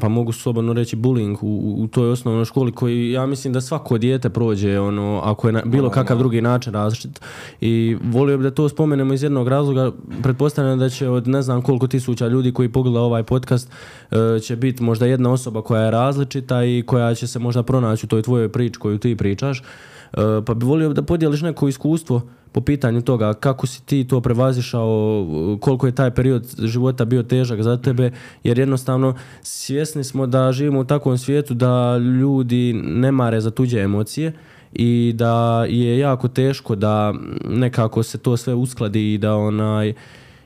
pa 0.00 0.08
mogu 0.08 0.32
slobodno 0.32 0.72
reći 0.72 0.96
bullying 0.96 1.36
u, 1.40 1.74
u 1.82 1.86
toj 1.86 2.10
osnovnoj 2.10 2.44
školi 2.44 2.72
koji 2.72 3.10
ja 3.10 3.26
mislim 3.26 3.52
da 3.52 3.60
svako 3.60 3.98
dijete 3.98 4.30
prođe 4.30 4.80
ono 4.80 5.20
ako 5.24 5.48
je 5.48 5.52
na 5.52 5.62
bilo 5.64 5.90
kakav 5.90 6.18
drugi 6.18 6.40
način 6.40 6.72
različit. 6.72 7.20
I 7.60 7.96
volio 8.02 8.36
bih 8.36 8.44
da 8.44 8.50
to 8.50 8.68
spomenemo 8.68 9.14
iz 9.14 9.22
jednog 9.22 9.48
razloga. 9.48 9.92
Pretpostavljam 10.22 10.78
da 10.78 10.88
će 10.88 11.08
od 11.08 11.28
ne 11.28 11.42
znam 11.42 11.62
koliko 11.62 11.86
tisuća 11.86 12.28
ljudi 12.28 12.52
koji 12.52 12.72
pogleda 12.72 13.00
ovaj 13.00 13.22
podcast 13.22 13.70
uh, 14.10 14.42
će 14.42 14.56
biti 14.56 14.82
možda 14.82 15.06
jedna 15.06 15.32
osoba 15.32 15.62
koja 15.62 15.82
je 15.82 15.90
različita 15.90 16.64
i 16.64 16.82
koja 16.86 17.14
će 17.14 17.26
se 17.26 17.38
možda 17.38 17.62
pronaći 17.62 18.06
u 18.06 18.08
toj 18.08 18.22
tvojoj 18.22 18.52
priči 18.52 18.78
koju 18.78 18.98
ti 18.98 19.16
pričaš. 19.16 19.60
Uh, 19.60 20.18
pa 20.46 20.54
bi 20.54 20.66
volio 20.66 20.92
da 20.92 21.02
podijeliš 21.02 21.42
neko 21.42 21.68
iskustvo 21.68 22.22
po 22.54 22.60
pitanju 22.60 23.02
toga 23.02 23.34
kako 23.34 23.66
si 23.66 23.82
ti 23.82 24.04
to 24.04 24.20
prevazišao, 24.20 25.26
koliko 25.60 25.86
je 25.86 25.94
taj 25.94 26.10
period 26.10 26.54
života 26.58 27.04
bio 27.04 27.22
težak 27.22 27.62
za 27.62 27.76
tebe, 27.76 28.10
jer 28.44 28.58
jednostavno 28.58 29.14
svjesni 29.42 30.04
smo 30.04 30.26
da 30.26 30.52
živimo 30.52 30.80
u 30.80 30.84
takvom 30.84 31.18
svijetu 31.18 31.54
da 31.54 31.98
ljudi 31.98 32.72
ne 32.72 33.12
mare 33.12 33.40
za 33.40 33.50
tuđe 33.50 33.80
emocije 33.80 34.32
i 34.72 35.12
da 35.16 35.64
je 35.68 35.98
jako 35.98 36.28
teško 36.28 36.74
da 36.74 37.14
nekako 37.48 38.02
se 38.02 38.18
to 38.18 38.36
sve 38.36 38.54
uskladi 38.54 39.14
i 39.14 39.18
da 39.18 39.36
onaj 39.36 39.92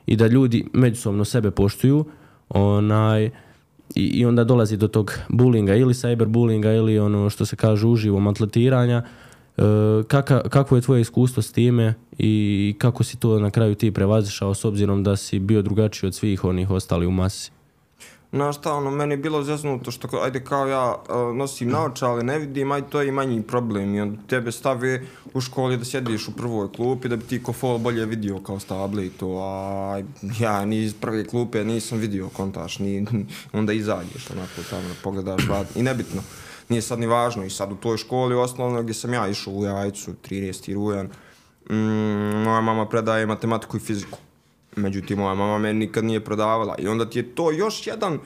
i 0.05 0.15
da 0.15 0.27
ljudi 0.27 0.65
međusobno 0.73 1.25
sebe 1.25 1.51
poštuju 1.51 2.05
onaj 2.49 3.25
i, 3.95 4.03
i 4.05 4.25
onda 4.25 4.43
dolazi 4.43 4.77
do 4.77 4.87
tog 4.87 5.13
bulinga 5.29 5.75
ili 5.75 5.93
cyberbullinga 5.93 6.75
ili 6.77 6.99
ono 6.99 7.29
što 7.29 7.45
se 7.45 7.55
kaže 7.55 7.87
uživo 7.87 8.19
maltretiranja 8.19 8.97
uh, 8.97 9.28
E, 9.59 10.03
kaka, 10.07 10.41
kako 10.49 10.75
je 10.75 10.81
tvoje 10.81 11.01
iskustvo 11.01 11.43
s 11.43 11.51
time 11.51 11.93
i 12.17 12.75
kako 12.77 13.03
si 13.03 13.17
to 13.17 13.39
na 13.39 13.51
kraju 13.51 13.75
ti 13.75 13.91
prevazišao 13.91 14.53
s 14.53 14.65
obzirom 14.65 15.03
da 15.03 15.15
si 15.15 15.39
bio 15.39 15.61
drugačiji 15.61 16.07
od 16.07 16.15
svih 16.15 16.43
onih 16.43 16.69
ostali 16.69 17.05
u 17.05 17.11
masi? 17.11 17.51
Na 18.31 18.53
šta, 18.53 18.73
ono, 18.73 18.91
meni 18.91 19.13
je 19.13 19.17
bilo 19.17 19.43
zeznuto 19.43 19.91
što, 19.91 20.07
ajde, 20.23 20.43
kao 20.43 20.67
ja 20.67 20.95
uh, 20.95 21.35
nosim 21.35 21.69
naočale, 21.69 22.23
ne 22.23 22.39
vidim, 22.39 22.71
ajde, 22.71 22.87
to 22.89 23.01
je 23.01 23.07
i 23.07 23.11
manji 23.11 23.41
problem. 23.41 23.95
I 23.95 24.01
onda 24.01 24.21
tebe 24.27 24.51
stave 24.51 25.01
u 25.33 25.41
školi 25.41 25.77
da 25.77 25.85
sjediš 25.85 26.27
u 26.27 26.31
prvoj 26.31 26.71
klupi, 26.71 27.09
da 27.09 27.15
bi 27.15 27.23
ti 27.23 27.43
ko 27.43 27.53
fol 27.53 27.77
bolje 27.77 28.05
vidio 28.05 28.39
kao 28.39 28.59
stable 28.59 29.05
i 29.05 29.09
to, 29.09 29.37
a 29.41 30.01
ja 30.39 30.65
ni 30.65 30.83
iz 30.83 30.93
prve 30.93 31.25
klupe 31.25 31.63
nisam 31.63 31.97
vidio 31.97 32.29
kontaš, 32.29 32.79
ni, 32.79 33.05
onda 33.53 33.73
izađeš 33.73 34.31
onako 34.31 34.61
tamo, 34.69 34.89
pogledaš 35.03 35.47
rad, 35.47 35.67
i 35.75 35.83
nebitno, 35.83 36.21
nije 36.69 36.81
sad 36.81 36.99
ni 36.99 37.07
važno. 37.07 37.45
I 37.45 37.49
sad 37.49 37.71
u 37.71 37.75
toj 37.75 37.97
školi 37.97 38.35
osnovno 38.35 38.81
gdje 38.81 38.93
sam 38.93 39.13
ja 39.13 39.27
išao 39.27 39.53
u 39.53 39.65
Jajcu, 39.65 40.13
13. 40.29 40.73
rujan, 40.73 41.09
mm, 41.69 42.43
moja 42.43 42.61
mama 42.61 42.85
predaje 42.85 43.25
matematiku 43.25 43.77
i 43.77 43.79
fiziku. 43.79 44.17
Međutim, 44.75 45.19
moja 45.19 45.33
mama 45.33 45.57
meni 45.57 45.79
nikad 45.79 46.03
nije 46.03 46.25
prodavala. 46.25 46.75
I 46.77 46.87
onda 46.87 47.09
ti 47.09 47.19
je 47.19 47.35
to 47.35 47.51
još 47.51 47.87
jedan, 47.87 48.19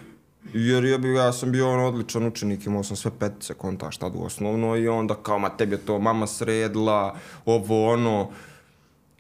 jer 0.54 0.86
ja, 0.86 0.98
bi, 0.98 1.14
ja 1.14 1.34
sam 1.34 1.52
bio 1.52 1.72
on 1.72 1.80
odličan 1.80 2.28
učenik, 2.28 2.66
imao 2.66 2.84
sam 2.84 2.96
sve 2.96 3.12
petice 3.20 3.54
konta 3.54 3.92
šta 3.92 4.08
u 4.08 4.26
osnovno 4.26 4.78
i 4.78 4.88
onda 4.88 5.16
kao, 5.16 5.40
ma 5.40 5.50
tebi 5.50 5.76
je 5.76 5.86
to 5.86 6.00
mama 6.00 6.28
sredila, 6.28 7.16
ovo 7.46 7.90
ono, 7.90 8.30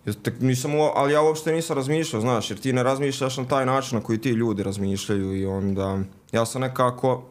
Ja 0.06 0.14
tek 0.14 0.40
nisam, 0.40 0.72
ali 0.96 1.14
ja 1.14 1.22
uopšte 1.22 1.52
nisam 1.52 1.76
razmišljao, 1.76 2.22
znaš, 2.22 2.50
jer 2.50 2.60
ti 2.60 2.74
ne 2.74 2.84
razmišljaš 2.84 3.38
na 3.38 3.46
taj 3.46 3.66
način 3.66 3.98
na 3.98 4.04
koji 4.04 4.18
ti 4.18 4.30
ljudi 4.30 4.64
razmišljaju 4.64 5.36
i 5.36 5.46
onda 5.46 6.00
ja 6.32 6.46
sam 6.46 6.62
nekako, 6.62 7.24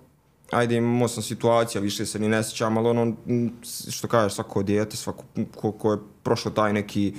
ajde 0.53 0.77
imao 0.77 1.09
sam 1.09 1.23
situacija, 1.23 1.81
više 1.81 2.07
se 2.07 2.19
ni 2.19 2.29
ne 2.29 2.45
sjećam, 2.45 2.79
ali 2.79 2.89
ono, 2.89 3.05
mm, 3.05 3.49
što 3.91 4.09
kažeš, 4.09 4.35
svako 4.35 4.63
dijete, 4.63 4.97
svako 4.97 5.25
ko, 5.57 5.73
ko 5.73 5.93
je 5.93 5.99
prošlo 6.23 6.51
taj 6.51 6.73
neki, 6.73 7.15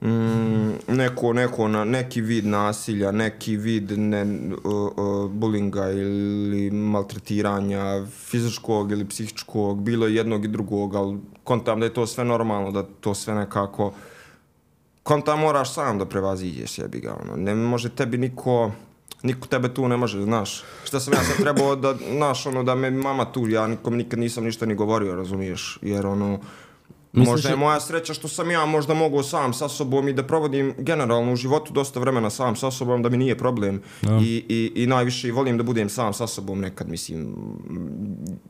mm, 0.00 0.70
neko, 0.88 1.32
neko, 1.32 1.68
na, 1.68 1.84
neki 1.84 2.20
vid 2.20 2.46
nasilja, 2.46 3.10
neki 3.12 3.56
vid 3.56 3.98
ne, 3.98 4.22
uh, 4.64 4.72
uh, 4.72 5.30
bulinga 5.30 5.90
ili 5.90 6.70
maltretiranja 6.70 8.06
fizičkog 8.06 8.92
ili 8.92 9.08
psihičkog, 9.08 9.82
bilo 9.82 10.06
jednog 10.06 10.44
i 10.44 10.48
drugog, 10.48 10.94
ali 10.94 11.18
kontam 11.44 11.80
da 11.80 11.86
je 11.86 11.94
to 11.94 12.06
sve 12.06 12.24
normalno, 12.24 12.70
da 12.70 12.82
to 13.00 13.14
sve 13.14 13.34
nekako 13.34 13.92
konta 15.02 15.36
moraš 15.36 15.74
sam 15.74 15.98
da 15.98 16.06
prevaziđeš 16.06 16.78
jebi 16.78 17.00
ga, 17.00 17.16
ono. 17.22 17.36
Ne 17.36 17.54
može 17.54 17.88
tebi 17.88 18.18
niko, 18.18 18.70
niko 19.22 19.48
tebe 19.48 19.74
tu 19.74 19.88
ne 19.88 19.96
može, 19.96 20.22
znaš. 20.22 20.62
Šta 20.84 21.00
sam 21.00 21.14
ja 21.14 21.24
sad 21.24 21.36
trebao 21.36 21.76
da, 21.76 21.94
znaš, 22.16 22.46
ono, 22.46 22.62
da 22.62 22.74
me 22.74 22.90
mama 22.90 23.32
tu, 23.32 23.48
ja 23.48 23.66
nikom 23.66 23.96
nikad 23.96 24.18
nisam 24.18 24.44
ništa 24.44 24.66
ni 24.66 24.74
govorio, 24.74 25.14
razumiješ, 25.14 25.78
jer 25.82 26.06
ono, 26.06 26.38
Misliš 27.12 27.30
možda 27.30 27.48
je 27.48 27.56
moja 27.56 27.80
sreća 27.80 28.14
što 28.14 28.28
sam 28.28 28.50
ja 28.50 28.66
možda 28.66 28.94
mogao 28.94 29.22
sam 29.22 29.52
sa 29.52 29.68
sobom 29.68 30.08
i 30.08 30.12
da 30.12 30.22
provodim 30.22 30.74
generalno 30.78 31.32
u 31.32 31.36
životu 31.36 31.72
dosta 31.72 32.00
vremena 32.00 32.30
sam 32.30 32.56
sa 32.56 32.70
sobom, 32.70 33.02
da 33.02 33.08
mi 33.08 33.16
nije 33.16 33.38
problem. 33.38 33.82
I, 34.02 34.44
i, 34.48 34.72
I 34.82 34.86
najviše 34.86 35.28
i 35.28 35.30
volim 35.30 35.56
da 35.56 35.62
budem 35.62 35.88
sam 35.88 36.12
sa 36.12 36.26
sobom 36.26 36.60
nekad, 36.60 36.88
mislim, 36.88 37.34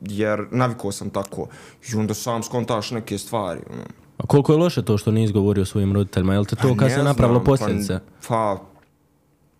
jer 0.01 0.45
navikao 0.51 0.91
sam 0.91 1.09
tako. 1.09 1.47
I 1.91 1.95
onda 1.95 2.13
sam 2.13 2.43
skontaš 2.43 2.91
neke 2.91 3.17
stvari, 3.17 3.61
ono. 3.73 3.83
A 4.17 4.27
koliko 4.27 4.53
je 4.53 4.57
loše 4.57 4.85
to 4.85 4.97
što 4.97 5.11
nisi 5.11 5.33
govorio 5.33 5.65
svojim 5.65 5.93
roditeljima? 5.93 6.33
Jel 6.33 6.45
te 6.45 6.55
to 6.55 6.75
kad 6.75 6.87
ne 6.87 6.95
se 6.95 7.03
napravilo 7.03 7.39
znam, 7.39 7.45
posljedice? 7.45 7.99
Pa, 8.27 8.27
pa, 8.27 8.65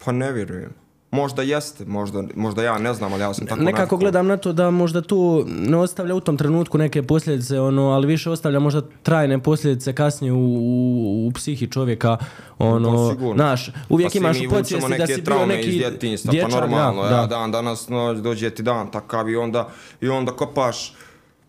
pa 0.05 0.11
ne 0.11 0.31
vjerujem. 0.31 0.82
Možda 1.13 1.41
jeste, 1.41 1.85
možda, 1.85 2.23
možda 2.35 2.63
ja 2.63 2.77
ne 2.77 2.93
znam, 2.93 3.13
ali 3.13 3.21
ja 3.21 3.33
sam 3.33 3.47
tako 3.47 3.61
Nekako 3.61 3.79
navikao. 3.79 3.97
gledam 3.97 4.27
na 4.27 4.37
to 4.37 4.53
da 4.53 4.71
možda 4.71 5.01
tu 5.01 5.45
ne 5.47 5.77
ostavlja 5.77 6.15
u 6.15 6.19
tom 6.19 6.37
trenutku 6.37 6.77
neke 6.77 7.03
posljedice, 7.03 7.59
ono, 7.59 7.89
ali 7.89 8.07
više 8.07 8.29
ostavlja 8.29 8.59
možda 8.59 8.81
trajne 9.03 9.39
posljedice 9.39 9.93
kasnije 9.93 10.33
u, 10.33 10.37
u, 10.37 11.27
u 11.27 11.31
psihi 11.31 11.67
čovjeka. 11.67 12.17
Ono, 12.57 13.11
sigurno. 13.11 13.33
znaš, 13.35 13.69
uvijek 13.89 14.11
pa 14.11 14.17
imaš 14.17 14.37
u 14.37 14.49
podsvijesti 14.49 14.97
da 14.97 15.07
si 15.07 15.21
bio 15.21 15.45
neki 15.45 15.69
iz 15.69 15.77
djetinjstva, 15.77 16.31
dječak, 16.31 16.51
pa 16.51 16.59
normalno, 16.59 17.03
da, 17.03 17.09
ja, 17.09 17.21
da. 17.21 17.27
dan 17.27 17.51
danas 17.51 17.89
noć 17.89 18.17
dođe 18.17 18.49
ti 18.49 18.63
dan 18.63 18.91
takav 18.91 19.29
i 19.29 19.35
onda, 19.35 19.69
i 20.01 20.09
onda 20.09 20.31
kopaš 20.31 20.93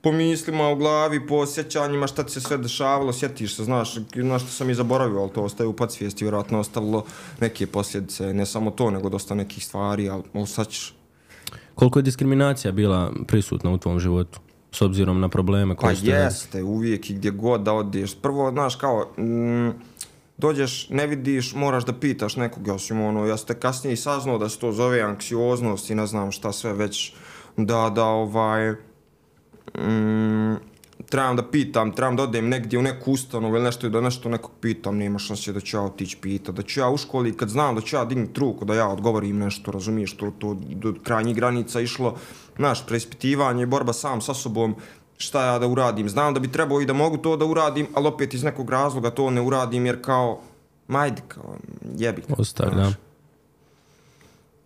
po 0.04 0.12
mislima 0.12 0.68
u 0.68 0.76
glavi, 0.76 1.26
po 1.26 1.46
sjećanjima 1.46 2.06
šta 2.06 2.22
ti 2.22 2.32
se 2.32 2.40
sve 2.40 2.58
dešavalo, 2.58 3.12
sjetiš 3.12 3.56
se, 3.56 3.64
znaš, 3.64 3.98
znaš 4.14 4.42
što 4.42 4.50
sam 4.50 4.70
i 4.70 4.74
zaboravio, 4.74 5.20
ali 5.20 5.30
to 5.30 5.42
ostaje 5.42 5.66
u 5.66 5.72
podsvijesti, 5.72 6.24
vjerojatno 6.24 6.60
ostavilo 6.60 7.04
neke 7.40 7.66
posljedice, 7.66 8.34
ne 8.34 8.46
samo 8.46 8.70
to, 8.70 8.90
nego 8.90 9.08
dosta 9.08 9.34
nekih 9.34 9.64
stvari, 9.64 10.08
ali, 10.08 10.22
ćeš, 10.68 10.94
Koliko 11.74 11.98
je 11.98 12.02
diskriminacija 12.02 12.72
bila 12.72 13.12
prisutna 13.26 13.70
u 13.70 13.78
tvom 13.78 14.00
životu? 14.00 14.40
S 14.72 14.82
obzirom 14.82 15.20
na 15.20 15.28
probleme 15.28 15.74
Pa 15.74 15.80
koje 15.80 15.96
ste... 15.96 16.06
jeste, 16.06 16.62
uvijek 16.62 17.10
i 17.10 17.14
gdje 17.14 17.30
god 17.30 17.60
da 17.60 17.72
odeš. 17.72 18.14
Prvo, 18.22 18.50
znaš, 18.50 18.76
kao, 18.76 19.12
mm, 19.18 19.70
dođeš, 20.36 20.88
ne 20.90 21.06
vidiš, 21.06 21.54
moraš 21.54 21.84
da 21.84 21.92
pitaš 21.92 22.36
nekog, 22.36 22.66
ja 22.66 22.78
sam 22.78 23.00
ono, 23.00 23.26
ja 23.26 23.36
sam 23.36 23.46
te 23.46 23.54
kasnije 23.54 23.94
i 23.94 23.96
saznao 23.96 24.38
da 24.38 24.48
se 24.48 24.58
to 24.58 24.72
zove 24.72 25.00
anksioznost 25.00 25.90
i 25.90 25.94
ne 25.94 26.06
znam 26.06 26.32
šta 26.32 26.52
sve 26.52 26.72
već, 26.72 27.12
da, 27.56 27.90
da, 27.94 28.04
ovaj, 28.04 28.74
mm, 29.78 30.56
trebam 31.10 31.36
da 31.36 31.50
pitam, 31.50 31.92
trebam 31.92 32.16
da 32.16 32.22
odem 32.22 32.48
negdje 32.48 32.78
u 32.78 32.82
neku 32.82 33.12
ustanovu 33.12 33.54
ili 33.56 33.64
nešto 33.64 33.86
i 33.86 33.90
da 33.90 34.00
nešto 34.00 34.28
nekog 34.28 34.50
pitam, 34.60 34.96
nema 34.96 35.18
šanse 35.18 35.52
da 35.52 35.60
ću 35.60 35.76
ja 35.76 35.82
otići 35.82 36.16
pita, 36.16 36.52
da 36.52 36.62
ću 36.62 36.80
ja 36.80 36.90
u 36.90 36.96
školi 36.96 37.36
kad 37.36 37.48
znam 37.48 37.74
da 37.74 37.80
ću 37.80 37.96
ja 37.96 38.04
dignuti 38.04 38.40
ruku 38.40 38.64
da 38.64 38.74
ja 38.74 38.88
odgovorim 38.88 39.38
nešto, 39.38 39.70
razumiješ, 39.70 40.16
to, 40.16 40.32
to 40.38 40.56
do 40.68 40.94
krajnjih 41.02 41.36
granica 41.36 41.80
išlo, 41.80 42.16
znaš, 42.56 42.86
preispitivanje, 42.86 43.66
borba 43.66 43.92
sam 43.92 44.20
sa 44.20 44.34
sobom, 44.34 44.74
šta 45.16 45.44
ja 45.46 45.58
da 45.58 45.66
uradim, 45.66 46.08
znam 46.08 46.34
da 46.34 46.40
bi 46.40 46.52
trebao 46.52 46.80
i 46.80 46.86
da 46.86 46.92
mogu 46.92 47.16
to 47.16 47.36
da 47.36 47.44
uradim, 47.44 47.86
ali 47.94 48.08
opet 48.08 48.34
iz 48.34 48.44
nekog 48.44 48.70
razloga 48.70 49.10
to 49.10 49.30
ne 49.30 49.40
uradim 49.40 49.86
jer 49.86 50.02
kao, 50.02 50.40
majde, 50.88 51.22
kao, 51.28 51.56
jebi 51.96 52.22
da. 52.76 52.92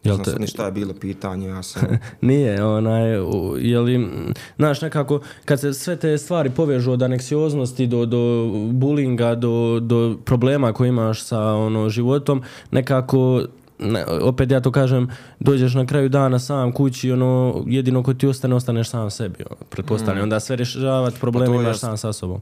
Jel 0.09 0.15
Znam 0.17 0.25
te, 0.25 0.31
sad 0.31 0.41
ni 0.41 0.47
šta 0.47 0.65
je 0.65 0.73
bilo 0.73 0.95
pitanje, 0.95 1.49
ja 1.49 1.63
sam... 1.63 1.83
Nije, 2.21 2.65
onaj, 2.65 3.11
je 3.59 3.81
li, 3.81 3.99
mm, 3.99 4.35
znaš, 4.57 4.81
nekako, 4.81 5.21
kad 5.45 5.61
se 5.61 5.75
sve 5.75 5.97
te 5.97 6.19
stvari 6.19 6.51
povežu 6.51 6.93
od 6.93 7.03
aneksioznosti 7.03 7.87
do, 7.87 8.07
do 8.07 8.51
bulinga, 8.73 9.35
do, 9.35 9.81
do 9.81 10.19
problema 10.25 10.73
koje 10.73 10.89
imaš 10.89 11.23
sa 11.23 11.55
ono, 11.55 11.89
životom, 11.89 12.43
nekako, 12.71 13.43
ne, 13.79 14.05
opet 14.07 14.51
ja 14.51 14.61
to 14.61 14.71
kažem, 14.71 15.09
dođeš 15.41 15.75
na 15.75 15.87
kraju 15.87 16.09
dana 16.09 16.39
sam 16.39 16.73
kući, 16.73 17.13
ono, 17.13 17.65
jedino 17.67 18.03
ko 18.03 18.15
ti 18.15 18.27
ostane, 18.27 18.55
ostaneš 18.55 18.91
sam 18.91 19.11
sebi, 19.11 19.45
ono, 19.51 19.61
pretpostavljam. 19.71 20.23
Onda 20.23 20.41
sve 20.41 20.57
rješavati 20.57 21.21
probleme 21.21 21.57
Pa 21.57 21.63
imaš 21.63 21.69
jest. 21.69 21.81
sam 21.81 21.97
sa 21.97 22.13
sobom. 22.13 22.41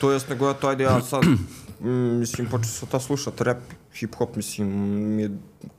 To 0.00 0.12
jest, 0.12 0.28
nego 0.28 0.46
ja 0.46 0.54
to 0.54 0.68
ajde 0.68 0.84
ja 0.84 1.00
sad, 1.00 1.24
mm, 1.80 2.18
mislim, 2.18 2.46
počeo 2.46 2.64
sam 2.64 2.88
ta 2.88 3.00
slušat 3.00 3.40
rap, 3.40 3.58
hip 3.94 4.14
hop, 4.14 4.36
mislim, 4.36 4.68
mi 5.16 5.22
je 5.22 5.30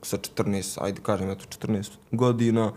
sa 0.02 0.16
14, 0.16 0.78
ajde 0.80 1.00
kažem, 1.02 1.30
eto, 1.30 1.44
14 1.44 1.90
godina. 2.10 2.72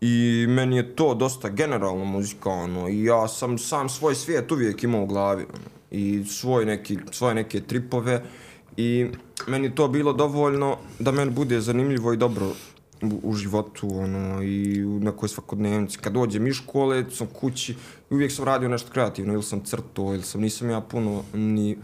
I 0.00 0.46
meni 0.48 0.76
je 0.76 0.96
to 0.96 1.14
dosta 1.14 1.48
generalno 1.48 2.04
muzika, 2.04 2.50
ono, 2.50 2.88
i 2.88 3.04
ja 3.04 3.28
sam 3.28 3.58
sam 3.58 3.88
svoj 3.88 4.14
svijet 4.14 4.52
uvijek 4.52 4.82
imao 4.82 5.02
u 5.02 5.06
glavi, 5.06 5.42
ono, 5.42 5.64
i 5.90 6.24
svoj 6.24 6.64
neki, 6.64 6.98
svoje 7.10 7.34
neke 7.34 7.60
tripove, 7.60 8.22
i 8.76 9.06
meni 9.46 9.66
je 9.66 9.74
to 9.74 9.88
bilo 9.88 10.12
dovoljno 10.12 10.76
da 10.98 11.12
meni 11.12 11.30
bude 11.30 11.60
zanimljivo 11.60 12.12
i 12.12 12.16
dobro 12.16 12.46
u, 13.02 13.20
u 13.22 13.34
životu, 13.34 13.88
ono, 13.98 14.42
i 14.42 14.84
u 14.84 15.00
nekoj 15.00 15.28
svakodnevnici. 15.28 15.98
Kad 15.98 16.12
dođem 16.12 16.46
iz 16.46 16.54
škole, 16.54 17.04
sam 17.10 17.26
kući, 17.26 17.76
uvijek 18.10 18.32
sam 18.32 18.44
radio 18.44 18.68
nešto 18.68 18.92
kreativno, 18.92 19.32
ili 19.32 19.42
sam 19.42 19.64
crto, 19.64 20.02
ili 20.02 20.22
sam, 20.22 20.40
nisam 20.40 20.70
ja 20.70 20.80
puno 20.80 21.22
ni 21.34 21.76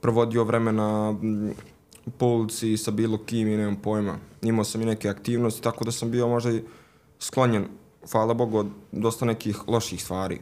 provodio 0.00 0.44
vremena 0.44 1.14
po 2.18 2.26
ulici 2.26 2.76
sa 2.76 2.90
bilo 2.90 3.18
kim 3.18 3.48
i 3.48 3.56
nemam 3.56 3.76
pojma. 3.76 4.18
Imao 4.42 4.64
sam 4.64 4.82
i 4.82 4.84
neke 4.84 5.08
aktivnosti, 5.08 5.62
tako 5.62 5.84
da 5.84 5.92
sam 5.92 6.10
bio 6.10 6.28
možda 6.28 6.50
i 6.50 6.62
sklonjen, 7.18 7.66
hvala 8.12 8.34
Bogu, 8.34 8.58
od 8.58 8.66
dosta 8.92 9.24
nekih 9.24 9.68
loših 9.68 10.02
stvari. 10.02 10.38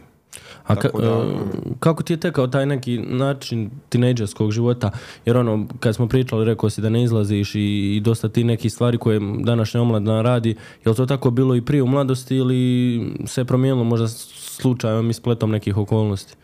A 0.67 0.77
ka, 0.77 0.89
da, 0.89 1.07
e, 1.07 1.37
kako 1.81 2.03
ti 2.03 2.13
je 2.13 2.21
tekao 2.21 2.47
taj 2.47 2.67
neki 2.67 2.99
način 2.99 3.71
tinejdžerskog 3.89 4.51
života? 4.51 4.91
Jer 5.27 5.37
ono, 5.37 5.67
kad 5.81 5.95
smo 5.95 6.09
pričali, 6.09 6.45
rekao 6.45 6.71
si 6.71 6.81
da 6.81 6.89
ne 6.89 7.03
izlaziš 7.05 7.55
i, 7.55 7.97
i 7.97 8.01
dosta 8.05 8.29
ti 8.29 8.45
neki 8.45 8.71
stvari 8.71 8.99
koje 8.99 9.21
današnja 9.39 9.83
omladina 9.83 10.23
radi. 10.23 10.57
Je 10.85 10.91
li 10.91 10.97
to 10.97 11.07
tako 11.07 11.31
bilo 11.31 11.57
i 11.57 11.65
prije 11.65 11.83
u 11.83 11.87
mladosti 11.87 12.37
ili 12.37 13.01
se 13.27 13.41
je 13.41 13.45
promijenilo 13.45 13.85
možda 13.85 14.09
slučajem 14.09 15.11
i 15.11 15.13
spletom 15.13 15.51
nekih 15.51 15.77
okolnosti? 15.77 16.35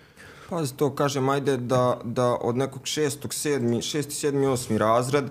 Pazi 0.49 0.75
to, 0.77 0.95
kažem, 0.95 1.29
ajde 1.29 1.57
da, 1.57 2.01
da 2.05 2.37
od 2.41 2.57
nekog 2.57 2.87
šestog, 2.87 3.35
sedmi, 3.35 3.83
šesti, 3.83 4.15
sedmi, 4.15 4.47
osmi 4.47 4.79
razred, 4.79 5.25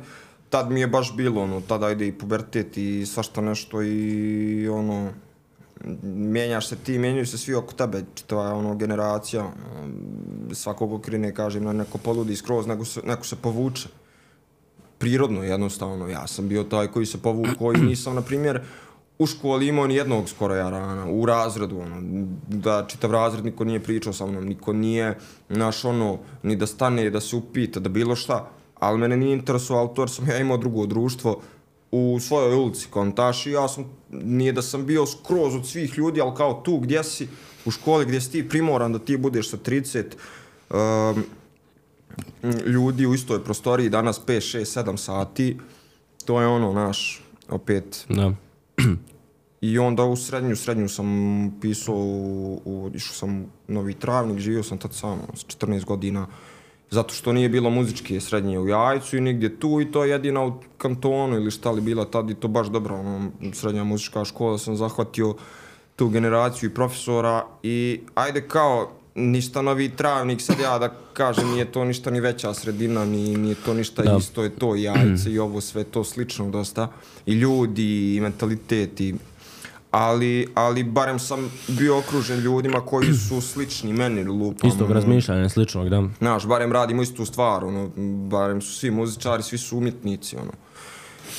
tad 0.50 0.72
mi 0.72 0.79
je 0.79 0.88
baš 0.88 1.15
bilo, 1.15 1.43
ono, 1.43 1.62
tad 1.62 1.84
ajde 1.84 2.07
i 2.07 2.12
pubertet 2.12 2.77
i 2.77 3.05
svašta 3.05 3.41
nešto 3.41 3.81
i 3.81 4.67
ono, 4.69 5.10
mijenjaš 6.03 6.67
se 6.67 6.75
ti, 6.75 6.98
mijenjaju 6.98 7.25
se 7.25 7.38
svi 7.38 7.55
oko 7.55 7.74
tebe, 7.74 8.03
čitava 8.15 8.53
ono, 8.53 8.75
generacija, 8.75 9.43
ono, 9.43 9.93
svakog 10.55 10.93
okrine, 10.93 11.34
kažem, 11.34 11.63
na 11.63 11.74
neko 11.74 11.98
poludi 11.98 12.36
skroz, 12.36 12.67
neko 12.67 12.86
se, 12.86 13.01
neko 13.03 13.25
se 13.25 13.36
povuče. 13.36 13.89
Prirodno, 14.98 15.43
jednostavno, 15.43 16.07
ja 16.07 16.27
sam 16.27 16.48
bio 16.48 16.63
taj 16.63 16.88
koji 16.88 17.05
se 17.05 17.22
povukao 17.22 17.74
i 17.74 17.81
nisam, 17.81 18.15
na 18.15 18.22
primjer, 18.22 18.62
u 19.19 19.25
školi 19.25 19.67
imao 19.67 19.88
ni 19.88 19.95
jednog 19.95 20.29
skoro 20.29 20.55
jarana, 20.55 21.05
u 21.12 21.25
razredu, 21.25 21.79
ono, 21.79 22.01
da 22.48 22.86
čitav 22.88 23.12
razred 23.12 23.45
niko 23.45 23.63
nije 23.63 23.84
pričao 23.84 24.13
sa 24.13 24.25
mnom, 24.25 24.45
niko 24.45 24.74
nije, 24.74 25.17
naš 25.50 25.86
ono, 25.86 26.19
ni 26.43 26.55
da 26.55 26.67
stane, 26.67 27.10
da 27.10 27.22
se 27.22 27.36
upita, 27.36 27.79
da 27.79 27.89
bilo 27.89 28.15
šta, 28.15 28.50
ali 28.79 28.98
mene 28.98 29.17
nije 29.17 29.34
interesovalo 29.34 29.88
to 29.88 30.01
jer 30.01 30.10
sam 30.10 30.29
ja 30.29 30.38
imao 30.38 30.57
drugo 30.57 30.86
društvo 30.86 31.41
u 31.91 32.19
svojoj 32.19 32.55
ulici 32.55 32.88
kontaš 32.89 33.45
i 33.45 33.51
ja 33.51 33.67
sam, 33.67 33.86
nije 34.10 34.51
da 34.51 34.62
sam 34.62 34.86
bio 34.86 35.05
skroz 35.05 35.55
od 35.55 35.67
svih 35.67 35.98
ljudi, 35.98 36.22
ali 36.22 36.36
kao 36.36 36.62
tu 36.65 36.77
gdje 36.77 37.03
si, 37.03 37.27
u 37.65 37.72
školi 37.72 38.05
gdje 38.05 38.22
si 38.22 38.31
ti 38.31 38.50
primoran 38.50 38.93
da 38.93 39.00
ti 39.00 39.17
budeš 39.17 39.50
sa 39.50 39.57
30 39.57 40.03
um, 40.69 41.24
ljudi 42.65 43.05
u 43.05 43.13
istoj 43.13 43.43
prostoriji 43.43 43.89
danas 43.89 44.22
5, 44.25 44.57
6, 44.57 44.84
7 44.84 44.98
sati, 44.98 45.57
to 46.25 46.41
je 46.41 46.48
ono 46.48 46.74
naš, 46.74 47.24
opet, 47.50 48.05
Da. 48.10 48.34
I 49.62 49.79
onda 49.79 50.03
u 50.03 50.15
srednju, 50.15 50.55
srednju 50.55 50.89
sam 50.89 51.08
pisao, 51.62 51.96
u, 51.96 52.62
u, 52.65 52.91
išao 52.94 53.13
sam 53.13 53.41
u 53.41 53.48
Novi 53.67 53.94
Travnik, 53.94 54.39
živio 54.39 54.63
sam 54.63 54.77
tad 54.77 54.94
sam 54.94 55.12
ono, 55.12 55.36
s 55.36 55.46
14 55.46 55.86
godina, 55.86 56.27
zato 56.89 57.13
što 57.13 57.34
nije 57.34 57.50
bilo 57.50 57.70
muzičke 57.70 58.20
srednje 58.20 58.60
u 58.60 58.67
Jajcu 58.67 59.17
i 59.17 59.22
nigdje 59.22 59.60
tu 59.60 59.82
i 59.82 59.91
to 59.91 60.03
je 60.03 60.12
jedina 60.12 60.46
u 60.46 60.53
kantonu 60.77 61.36
ili 61.36 61.51
šta 61.51 61.72
li 61.72 61.82
bila 61.82 62.05
tad 62.05 62.29
i 62.29 62.36
to 62.36 62.48
baš 62.48 62.67
dobro, 62.67 62.96
ono, 62.96 63.32
srednja 63.53 63.84
muzička 63.84 64.25
škola 64.25 64.58
sam 64.58 64.75
zahvatio 64.75 65.36
tu 65.96 66.10
generaciju 66.10 66.70
i 66.70 66.74
profesora 66.74 67.46
i 67.63 68.01
ajde 68.15 68.48
kao 68.48 68.91
ništa 69.15 69.62
novi 69.62 69.89
travnik, 69.89 70.41
sad 70.41 70.60
ja 70.60 70.79
da 70.79 70.89
kažem, 71.13 71.50
nije 71.50 71.65
to 71.72 71.86
ništa 71.86 72.12
ni 72.12 72.19
veća 72.19 72.53
sredina, 72.53 73.05
ni, 73.05 73.38
nije 73.38 73.55
to 73.55 73.74
ništa 73.74 74.01
Da. 74.03 74.17
isto, 74.19 74.43
je 74.43 74.50
to 74.50 74.75
i 74.75 74.84
jajce 74.84 75.31
i 75.31 75.39
ovo 75.39 75.62
sve 75.62 75.84
to 75.84 76.03
slično 76.03 76.50
dosta, 76.50 76.91
i 77.25 77.34
ljudi, 77.34 78.15
i 78.15 78.19
mentalitet, 78.19 79.01
i 79.01 79.15
ali, 79.91 80.48
ali 80.55 80.84
barem 80.84 81.19
sam 81.19 81.51
bio 81.67 81.98
okružen 81.98 82.39
ljudima 82.39 82.81
koji 82.81 83.13
su 83.13 83.41
slični 83.51 83.93
meni 83.93 84.24
lupam. 84.24 84.69
Istog 84.69 84.86
ono, 84.86 84.93
razmišljanja, 84.93 85.50
sličnog, 85.50 85.89
da. 85.89 86.03
Znaš, 86.17 86.45
barem 86.45 86.72
radimo 86.72 87.01
istu 87.01 87.25
stvar, 87.25 87.65
ono, 87.65 87.91
barem 88.29 88.62
su 88.62 88.74
svi 88.74 88.91
muzičari, 88.91 89.43
svi 89.43 89.57
su 89.57 89.77
umjetnici, 89.77 90.36
ono. 90.36 90.51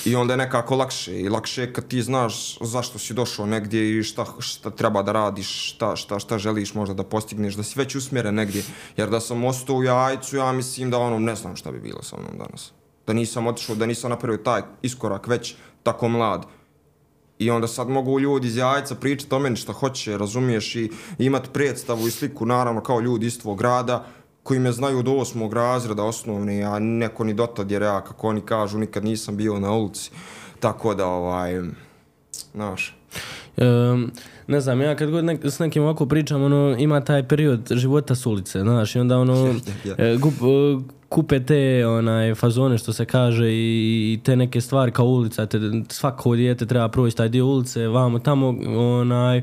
I 0.07 0.17
onda 0.17 0.33
je 0.33 0.37
nekako 0.37 0.77
lakše, 0.77 1.21
i 1.21 1.29
lakše 1.29 1.63
je 1.63 1.73
kad 1.73 1.89
ti 1.89 2.03
znaš 2.03 2.59
zašto 2.61 2.99
si 2.99 3.15
došao 3.15 3.47
negdje 3.47 3.99
i 3.99 4.03
šta, 4.03 4.25
šta 4.39 4.71
treba 4.71 5.03
da 5.03 5.13
radiš, 5.13 5.73
šta, 5.73 5.97
šta, 5.97 6.19
šta 6.19 6.39
želiš 6.39 6.75
možda 6.75 6.95
da 6.95 7.03
postigneš, 7.03 7.55
da 7.55 7.63
si 7.63 7.79
već 7.79 7.95
usmjeren 7.95 8.35
negdje. 8.35 8.63
Jer 8.97 9.11
da 9.11 9.21
sam 9.21 9.45
ostao 9.45 9.77
u 9.77 9.83
jajcu, 9.83 10.37
ja 10.37 10.53
mislim 10.53 10.91
da 10.91 10.99
ono, 10.99 11.19
ne 11.19 11.35
znam 11.35 11.57
šta 11.57 11.73
bi 11.73 11.81
bilo 11.81 12.03
sa 12.03 12.17
mnom 12.17 12.39
danas. 12.39 12.73
Da 13.07 13.13
nisam 13.13 13.47
otišao, 13.47 13.77
da 13.77 13.87
nisam 13.87 14.11
napravio 14.11 14.39
taj 14.39 14.63
iskorak 14.83 15.27
već 15.27 15.55
tako 15.83 16.09
mlad. 16.09 16.47
I 17.39 17.51
onda 17.51 17.67
sad 17.67 17.89
mogu 17.89 18.21
ljudi 18.21 18.47
iz 18.47 18.57
jajca 18.57 18.95
pričati 18.95 19.35
o 19.35 19.39
meni 19.39 19.57
šta 19.57 19.73
hoće, 19.73 20.19
razumiješ, 20.19 20.75
i 20.77 20.91
imat 21.19 21.53
predstavu 21.53 22.07
i 22.07 22.11
sliku, 22.11 22.47
naravno, 22.47 22.83
kao 22.83 23.01
ljudi 23.01 23.27
iz 23.27 23.41
tvog 23.41 23.59
grada, 23.59 24.07
koji 24.47 24.61
me 24.61 24.73
znaju 24.73 25.03
do 25.03 25.13
osmog 25.13 25.53
razreda 25.53 26.05
osnovne, 26.05 26.63
a 26.63 26.79
neko 26.79 27.25
ni 27.25 27.35
dotad, 27.35 27.71
jer 27.71 27.83
ja, 27.83 28.01
kako 28.01 28.29
oni 28.29 28.41
kažu, 28.41 28.79
nikad 28.79 29.05
nisam 29.05 29.37
bio 29.37 29.61
na 29.61 29.73
ulici. 29.73 30.11
Tako 30.61 30.95
da, 30.95 31.07
ovaj, 31.07 31.63
znaš, 32.53 32.97
Um, 33.57 34.11
ne 34.47 34.61
znam, 34.61 34.81
ja 34.81 34.97
kad 34.97 35.11
god 35.11 35.25
nek, 35.25 35.45
s 35.45 35.59
nekim 35.59 35.83
ovako 35.83 36.07
pričam, 36.07 36.43
ono, 36.43 36.77
ima 36.79 37.01
taj 37.01 37.29
period 37.29 37.69
života 37.71 38.15
s 38.15 38.27
ulice, 38.27 38.61
znaš, 38.61 38.97
i 38.97 38.99
onda 38.99 39.19
ono, 39.19 39.47
Ja. 39.85 39.95
e, 39.99 40.17
gup, 40.17 40.35
e, 40.35 40.93
kupe 41.09 41.45
te 41.45 41.87
onaj 41.87 42.35
fazone 42.35 42.79
što 42.79 42.93
se 42.93 43.05
kaže 43.05 43.49
i, 43.49 44.13
i 44.13 44.21
te 44.25 44.37
neke 44.37 44.61
stvari 44.61 44.93
kao 44.93 45.07
ulica, 45.07 45.47
te, 45.47 45.59
svako 45.89 46.37
dijete 46.37 46.67
treba 46.67 46.89
proći 46.89 47.17
taj 47.17 47.29
dio 47.29 47.47
ulice, 47.47 47.89
vamo 47.89 48.19
tamo, 48.19 48.49
onaj, 48.77 49.43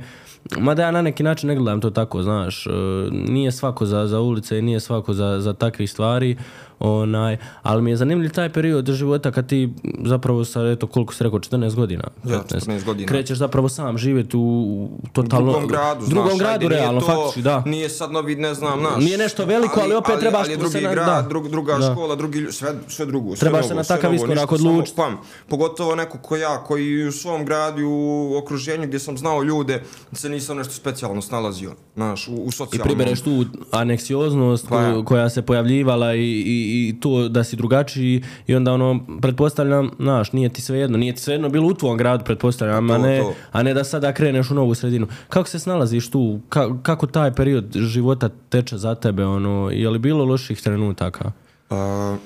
Mada 0.58 0.84
ja 0.84 0.92
na 0.92 1.02
neki 1.02 1.24
način 1.24 1.48
ne 1.48 1.56
gledam 1.56 1.82
to 1.82 1.90
tako, 1.90 2.24
znaš, 2.24 2.68
e, 2.68 2.70
nije 3.12 3.52
svako 3.52 3.86
za, 3.86 4.08
za 4.08 4.20
ulice, 4.20 4.62
nije 4.62 4.80
svako 4.80 5.14
za, 5.14 5.40
za 5.40 5.54
takve 5.54 5.88
stvari, 5.88 6.38
onaj, 6.84 7.38
ali 7.62 7.82
mi 7.82 7.90
je 7.90 7.98
zanimljiv 7.98 8.32
taj 8.32 8.50
period 8.50 8.88
života 8.88 9.32
kad 9.32 9.48
ti 9.48 9.74
zapravo 10.00 10.46
sa, 10.46 10.62
eto, 10.64 10.88
koliko 10.88 11.14
si 11.14 11.24
rekao, 11.24 11.40
14 11.40 11.76
godina, 11.76 12.04
Ja, 12.24 12.44
14 12.44 12.84
godina. 12.84 13.08
krećeš 13.08 13.38
zapravo 13.38 13.70
sam 13.70 13.98
živjeti 13.98 14.38
u, 14.38 14.42
u 14.42 14.84
u 14.84 15.08
totalno... 15.14 15.52
drugom 15.52 15.68
gradu, 15.68 16.06
drugom 16.08 16.28
znaš, 16.28 16.40
gradu, 16.40 16.66
ajde, 16.66 16.76
realno, 16.76 17.02
to, 17.02 17.06
faktički, 17.08 17.42
da. 17.42 17.64
Nije 17.66 17.90
sad 17.90 18.12
novi, 18.12 18.36
ne 18.36 18.54
znam, 18.54 18.80
znaš. 18.80 19.04
Nije 19.04 19.18
nešto 19.18 19.46
veliko, 19.46 19.80
ali 19.80 19.96
opet 19.96 20.20
trebaš 20.20 20.40
ali 20.40 20.52
je 20.52 20.56
se 20.56 20.60
drugi 20.62 20.82
na- 20.82 20.92
grad, 20.92 21.06
da. 21.16 21.30
drug, 21.30 21.50
druga 21.50 21.74
Da. 21.74 21.92
škola, 21.92 22.16
drugi, 22.16 22.48
sve, 22.52 22.74
sve 22.88 23.06
drugo, 23.06 23.30
sve 23.30 23.40
Trebaš 23.40 23.60
novo, 23.60 23.68
se 23.70 23.76
na 23.76 23.84
takav 23.86 24.14
iskorak 24.14 24.38
samo 24.50 24.70
odlučiti. 24.70 24.96
Pam, 24.96 25.18
pogotovo 25.48 25.96
neko 25.96 26.18
ko 26.18 26.36
ja, 26.38 26.58
koji 26.58 26.84
u 27.00 27.12
svom 27.12 27.46
gradu, 27.46 27.82
i 27.82 27.86
u 27.86 28.38
okruženju 28.38 28.88
gdje 28.88 29.00
sam 29.00 29.18
znao 29.18 29.44
ljude, 29.44 29.84
se 30.12 30.30
nisam 30.30 30.58
nešto 30.58 30.74
specijalno 30.74 31.22
snalazio, 31.22 31.72
znaš, 31.96 32.28
u, 32.28 32.34
u 32.34 32.48
I 32.48 32.52
socijalnom. 32.52 32.88
pribereš 32.88 33.22
tu 33.22 33.46
aneksioznost 33.72 34.68
Pa 34.70 34.76
koju- 34.78 35.04
koja 35.04 35.30
se 35.30 35.42
pojavljivala 35.42 36.16
i, 36.16 36.20
i, 36.20 36.73
i 36.74 37.00
to 37.00 37.30
da 37.30 37.44
si 37.44 37.56
drugačiji 37.56 38.24
i 38.48 38.56
onda 38.56 38.74
ono, 38.74 39.00
pretpostavljam, 39.22 39.92
znaš, 40.00 40.32
nije 40.32 40.50
ti 40.50 40.62
svejedno, 40.62 40.98
nije 40.98 41.16
ti 41.16 41.22
svejedno 41.22 41.50
bilo 41.50 41.68
u 41.68 41.74
tvom 41.74 41.98
gradu, 41.98 42.24
pretpostavljam, 42.26 42.92
a 42.92 42.98
ne, 42.98 43.20
to. 43.20 43.34
a 43.52 43.64
ne 43.64 43.74
da 43.74 43.84
sada 43.84 44.14
kreneš 44.14 44.52
u 44.52 44.54
novu 44.54 44.76
sredinu. 44.76 45.08
Kako 45.30 45.50
se 45.50 45.60
snalaziš 45.60 46.12
tu? 46.12 46.40
Ka, 46.50 46.70
kako 46.84 47.08
taj 47.08 47.34
period 47.34 47.72
života 47.76 48.30
teče 48.50 48.78
za 48.78 48.96
tebe? 48.96 49.26
Ono, 49.26 49.70
je 49.72 49.90
li 49.90 50.00
bilo 50.00 50.26
loših 50.26 50.62
trenutaka? 50.62 51.32
A, 51.70 52.18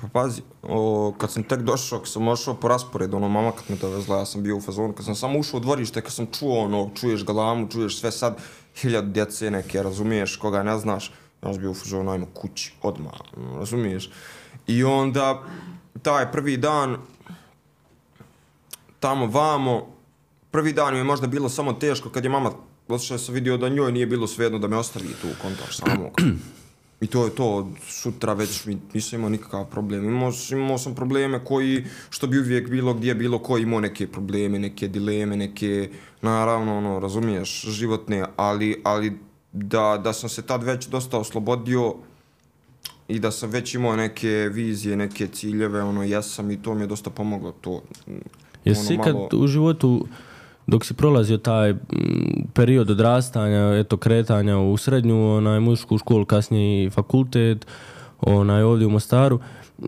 pa 0.00 0.08
pazi, 0.12 0.42
o, 0.62 1.14
kad 1.18 1.32
sam 1.32 1.42
tek 1.42 1.60
došao, 1.60 1.98
kad 1.98 2.08
sam 2.08 2.28
ošao 2.28 2.54
po 2.54 2.68
rasporedu, 2.68 3.16
ono, 3.16 3.28
mama 3.28 3.52
kad 3.52 3.64
me 3.68 3.76
dovezla, 3.76 4.18
ja 4.18 4.26
sam 4.26 4.42
bio 4.42 4.56
u 4.56 4.60
fazonu, 4.60 4.92
kad 4.92 5.04
sam 5.04 5.14
samo 5.14 5.38
ušao 5.38 5.58
u 5.58 5.60
dvorište, 5.60 6.00
kad 6.00 6.12
sam 6.12 6.26
čuo, 6.38 6.64
ono, 6.64 6.90
čuješ 6.94 7.24
galamu, 7.24 7.68
čuješ 7.68 8.00
sve 8.00 8.12
sad, 8.12 8.36
hiljadu 8.76 9.12
djece 9.12 9.50
neke, 9.50 9.82
razumiješ, 9.82 10.36
koga 10.36 10.62
ne 10.62 10.78
znaš, 10.78 11.10
Znaš, 11.46 11.58
bio 11.58 11.70
u 11.70 11.74
fazonu, 11.74 12.10
ajmo 12.10 12.24
ono 12.24 12.34
kući, 12.34 12.72
odmah, 12.82 13.12
ono, 13.36 13.58
razumiješ. 13.58 14.10
I 14.66 14.84
onda, 14.84 15.42
taj 16.02 16.32
prvi 16.32 16.56
dan, 16.56 16.96
tamo 19.00 19.26
vamo, 19.26 19.86
prvi 20.50 20.72
dan 20.72 20.92
mi 20.92 21.00
je 21.00 21.04
možda 21.04 21.26
bilo 21.26 21.48
samo 21.48 21.72
teško 21.72 22.10
kad 22.10 22.24
je 22.24 22.30
mama 22.30 22.50
otišla 22.88 23.18
sam 23.18 23.34
vidio 23.34 23.56
da 23.56 23.68
njoj 23.68 23.92
nije 23.92 24.06
bilo 24.06 24.26
svejedno 24.26 24.58
da 24.58 24.68
me 24.68 24.76
ostavi 24.76 25.08
tu 25.22 25.28
u 25.28 25.42
kontakt 25.42 25.74
samog. 25.74 26.10
I 27.00 27.06
to 27.06 27.24
je 27.24 27.34
to, 27.34 27.54
od 27.54 27.66
sutra 27.88 28.32
već 28.32 28.66
mi 28.66 28.78
nisam 28.94 29.18
imao 29.18 29.30
nikakav 29.30 29.64
problem. 29.64 30.04
Imao, 30.04 30.32
imao 30.50 30.78
sam 30.78 30.94
probleme 30.94 31.44
koji, 31.44 31.84
što 32.10 32.26
bi 32.26 32.38
uvijek 32.38 32.70
bilo 32.70 32.94
gdje 32.94 33.14
bilo 33.14 33.38
ko 33.38 33.58
imao 33.58 33.80
neke 33.80 34.06
probleme, 34.06 34.58
neke 34.58 34.88
dileme, 34.88 35.36
neke, 35.36 35.90
naravno, 36.22 36.78
ono, 36.78 36.98
razumiješ, 36.98 37.64
životne, 37.68 38.24
ali, 38.36 38.80
ali 38.84 39.18
da, 39.56 40.00
da 40.04 40.12
sam 40.12 40.28
se 40.28 40.42
tad 40.42 40.62
već 40.62 40.86
dosta 40.88 41.18
oslobodio 41.18 41.94
i 43.08 43.18
da 43.20 43.30
sam 43.30 43.50
već 43.50 43.74
imao 43.74 43.96
neke 43.96 44.28
vizije, 44.52 44.96
neke 44.96 45.26
ciljeve, 45.26 45.82
ono, 45.82 46.02
jesam 46.02 46.50
i 46.50 46.62
to 46.62 46.74
mi 46.74 46.80
je 46.80 46.86
dosta 46.86 47.10
pomoglo 47.10 47.52
to. 47.52 47.82
Jesi 48.64 48.92
ono, 48.92 49.02
ikad 49.02 49.14
malo- 49.14 49.28
u 49.32 49.46
životu, 49.46 50.06
dok 50.66 50.84
si 50.84 50.94
prolazio 50.94 51.38
taj 51.38 51.72
mm, 51.72 51.78
period 52.54 52.90
odrastanja, 52.90 53.78
eto 53.78 53.96
kretanja 53.96 54.58
u 54.58 54.76
srednju, 54.76 55.36
onaj 55.36 55.60
muzičku 55.60 55.98
školu, 55.98 56.24
kasnije 56.24 56.84
i 56.84 56.90
fakultet, 56.90 57.66
onaj 58.20 58.62
ovdje 58.62 58.86
u 58.86 58.90
Mostaru, 58.90 59.40
mm, 59.78 59.84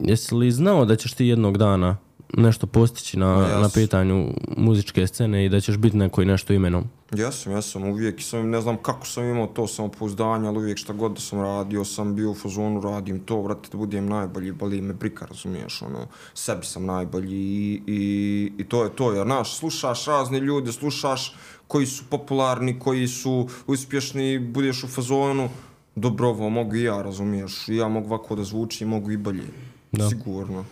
jesi 0.00 0.34
li 0.34 0.50
znao 0.52 0.84
da 0.84 0.96
ćeš 0.96 1.12
ti 1.14 1.26
jednog 1.26 1.58
dana 1.58 1.96
nešto 2.36 2.66
postići 2.66 3.18
na, 3.18 3.46
jes. 3.46 3.62
na 3.62 3.68
pitanju 3.74 4.28
muzičke 4.56 5.06
scene 5.06 5.44
i 5.44 5.48
da 5.48 5.60
ćeš 5.60 5.76
biti 5.76 5.96
neko 5.96 6.22
i 6.22 6.24
nešto 6.24 6.52
imenom? 6.52 6.84
Jesam, 7.12 7.52
jesam, 7.52 7.84
uvijek 7.84 8.22
sam, 8.22 8.50
ne 8.50 8.60
znam 8.60 8.76
kako 8.76 9.06
sam 9.06 9.24
imao 9.24 9.46
to 9.46 9.66
samopouzdanje, 9.66 10.48
ali 10.48 10.58
uvijek 10.58 10.78
šta 10.78 10.92
god 10.92 11.12
da 11.12 11.20
sam 11.20 11.40
radio, 11.40 11.84
sam 11.84 12.14
bio 12.14 12.30
u 12.30 12.34
fazonu, 12.34 12.80
radim 12.80 13.20
to, 13.20 13.42
vrati, 13.42 13.68
da 13.72 13.78
budem 13.78 14.08
najbolji, 14.08 14.52
boli 14.52 14.80
me 14.80 14.94
brika, 14.94 15.26
razumiješ, 15.26 15.82
ono, 15.82 16.06
sebi 16.34 16.66
sam 16.66 16.86
najbolji 16.86 17.36
i, 17.36 17.82
i, 17.86 18.52
i 18.58 18.64
to 18.64 18.84
je 18.84 18.90
to, 18.96 19.12
jer, 19.12 19.26
znaš, 19.26 19.56
slušaš 19.56 20.04
razne 20.04 20.40
ljude, 20.40 20.72
slušaš 20.72 21.34
koji 21.66 21.86
su 21.86 22.04
popularni, 22.10 22.78
koji 22.78 23.08
su 23.08 23.48
uspješni, 23.66 24.38
budeš 24.38 24.84
u 24.84 24.88
fazonu, 24.88 25.48
dobro, 25.96 26.28
ovo 26.28 26.48
mogu 26.48 26.76
i 26.76 26.82
ja, 26.82 27.02
razumiješ, 27.02 27.68
i 27.68 27.76
ja 27.76 27.88
mogu 27.88 28.06
ovako 28.06 28.36
da 28.36 28.44
zvučim, 28.44 28.88
mogu 28.88 29.10
i 29.10 29.16
bolje, 29.16 29.44
Da. 29.92 30.08
sigurno. 30.08 30.64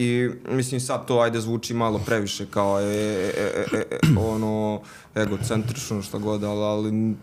I 0.00 0.30
mislim 0.48 0.80
sad 0.80 1.06
to 1.06 1.18
ajde 1.18 1.40
zvuči 1.40 1.74
malo 1.74 2.00
previše 2.06 2.46
kao 2.50 2.80
e, 2.80 2.84
e, 2.84 3.64
e, 3.72 3.84
e, 3.90 3.98
ono 4.18 4.80
egocentrično 5.14 6.02
što 6.02 6.18
god, 6.18 6.44
ali, 6.44 6.60
ali 6.60 7.14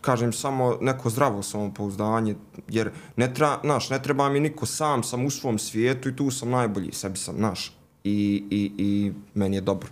kažem 0.00 0.32
samo 0.32 0.76
neko 0.80 1.10
zdravo 1.10 1.42
samopouzdanje, 1.42 2.34
jer 2.68 2.90
ne, 3.16 3.34
tra, 3.34 3.60
naš, 3.64 3.90
ne 3.90 4.02
treba 4.02 4.28
mi 4.28 4.40
niko 4.40 4.66
sam, 4.66 5.02
sam 5.02 5.26
u 5.26 5.30
svom 5.30 5.58
svijetu 5.58 6.08
i 6.08 6.16
tu 6.16 6.30
sam 6.30 6.50
najbolji, 6.50 6.92
sebi 6.92 7.18
sam, 7.18 7.34
naš. 7.38 7.72
I, 8.04 8.44
i, 8.50 8.72
i 8.78 9.12
meni 9.34 9.56
je 9.56 9.60
dobro. 9.60 9.88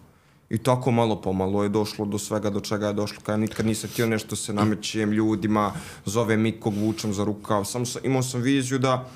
I 0.50 0.58
tako 0.58 0.90
malo 0.90 1.20
pomalo 1.20 1.62
je 1.62 1.68
došlo 1.68 2.04
do 2.04 2.18
svega 2.18 2.50
do 2.50 2.60
čega 2.60 2.86
je 2.86 2.92
došlo. 2.92 3.18
Kad 3.22 3.32
ja 3.32 3.36
nikad 3.36 3.66
nisam 3.66 3.90
htio 3.90 4.06
nešto 4.06 4.36
se 4.36 4.52
namećem 4.52 5.12
ljudima, 5.12 5.72
zovem 6.04 6.46
ikog, 6.46 6.74
vučem 6.74 7.14
za 7.14 7.24
rukav. 7.24 7.64
Samo 7.64 7.86
sam, 7.86 8.02
imao 8.04 8.22
sam 8.22 8.40
viziju 8.40 8.78
da 8.78 9.08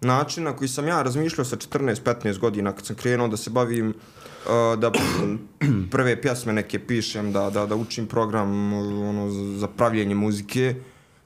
način 0.00 0.44
na 0.44 0.56
koji 0.56 0.68
sam 0.68 0.88
ja 0.88 1.02
razmišljao 1.02 1.44
sa 1.44 1.56
14-15 1.56 2.38
godina 2.38 2.72
kad 2.72 2.86
sam 2.86 2.96
krenuo 2.96 3.28
da 3.28 3.36
se 3.36 3.50
bavim 3.50 3.88
uh, 3.88 4.78
da 4.78 4.92
prve 5.90 6.22
pjesme 6.22 6.52
neke 6.52 6.86
pišem, 6.86 7.32
da, 7.32 7.50
da, 7.50 7.66
da 7.66 7.76
učim 7.76 8.06
program 8.06 8.72
ono, 8.72 9.30
za 9.58 9.68
pravljenje 9.68 10.14
muzike, 10.14 10.74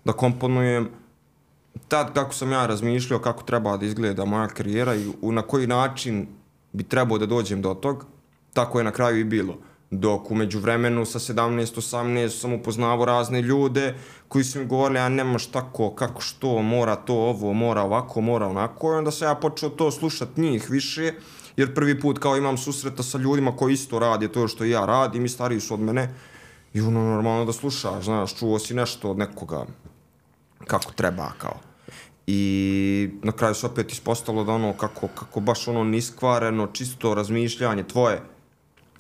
da 0.05 0.13
komponujem. 0.13 0.89
Tad 1.89 2.15
kako 2.15 2.35
sam 2.35 2.53
ja 2.53 2.67
razmišljao 2.67 3.21
kako 3.21 3.43
treba 3.43 3.77
da 3.77 3.87
izgleda 3.87 4.25
moja 4.25 4.49
karijera 4.49 4.95
i 4.95 5.13
na 5.23 5.43
koji 5.43 5.67
način 5.67 6.27
bi 6.73 6.85
trebao 6.85 7.19
da 7.19 7.27
dođem 7.27 7.63
do 7.63 7.75
tog, 7.75 8.07
tako 8.53 8.79
je 8.81 8.85
na 8.85 8.93
kraju 8.93 9.21
i 9.21 9.25
bilo. 9.25 9.59
Dok 9.91 10.31
umeđu 10.31 10.59
vremenu 10.59 11.05
sa 11.05 11.19
17-18 11.19 12.29
sam 12.29 12.53
upoznavao 12.53 13.05
razne 13.05 13.43
ljude 13.43 13.95
koji 14.29 14.45
su 14.45 14.59
mi 14.59 14.67
govorili, 14.67 14.99
a 14.99 15.09
nemaš 15.09 15.47
tako, 15.47 15.95
kako 15.95 16.21
što, 16.21 16.63
mora 16.63 16.97
to 16.97 17.15
ovo, 17.15 17.53
mora 17.53 17.83
ovako, 17.83 18.21
mora 18.21 18.47
onako. 18.47 18.93
I 18.93 18.97
onda 18.97 19.11
sam 19.11 19.29
ja 19.29 19.35
počeo 19.35 19.69
to 19.69 19.91
slušat 19.91 20.37
njih 20.37 20.71
više, 20.71 21.13
jer 21.57 21.75
prvi 21.75 22.01
put 22.01 22.19
kao 22.19 22.37
imam 22.37 22.59
susreta 22.59 23.03
sa 23.03 23.19
ljudima 23.19 23.57
koji 23.57 23.73
isto 23.73 23.99
radi 23.99 24.29
to 24.29 24.49
što 24.49 24.65
i 24.65 24.71
ja 24.71 24.87
radim 24.87 25.25
i 25.25 25.29
stariji 25.29 25.61
su 25.61 25.75
od 25.75 25.81
mene. 25.81 26.15
I 26.75 26.81
ono 26.81 27.01
normalno 27.01 27.45
da 27.45 27.53
slušaš, 27.53 28.05
znaš, 28.05 28.37
čuo 28.39 28.59
si 28.59 28.75
nešto 28.75 29.11
od 29.11 29.19
nekoga 29.19 29.67
kako 30.67 30.93
treba, 30.93 31.33
kao. 31.39 31.57
I 32.27 33.11
na 33.23 33.33
kraju 33.33 33.55
se 33.55 33.67
opet 33.67 33.93
ispostalo 33.93 34.45
da 34.45 34.53
ono 34.53 34.73
kako, 34.73 35.09
kako 35.15 35.41
baš 35.41 35.69
ono 35.69 35.85
niskvareno, 35.85 36.67
čisto 36.67 37.15
razmišljanje 37.15 37.83
tvoje, 37.83 38.21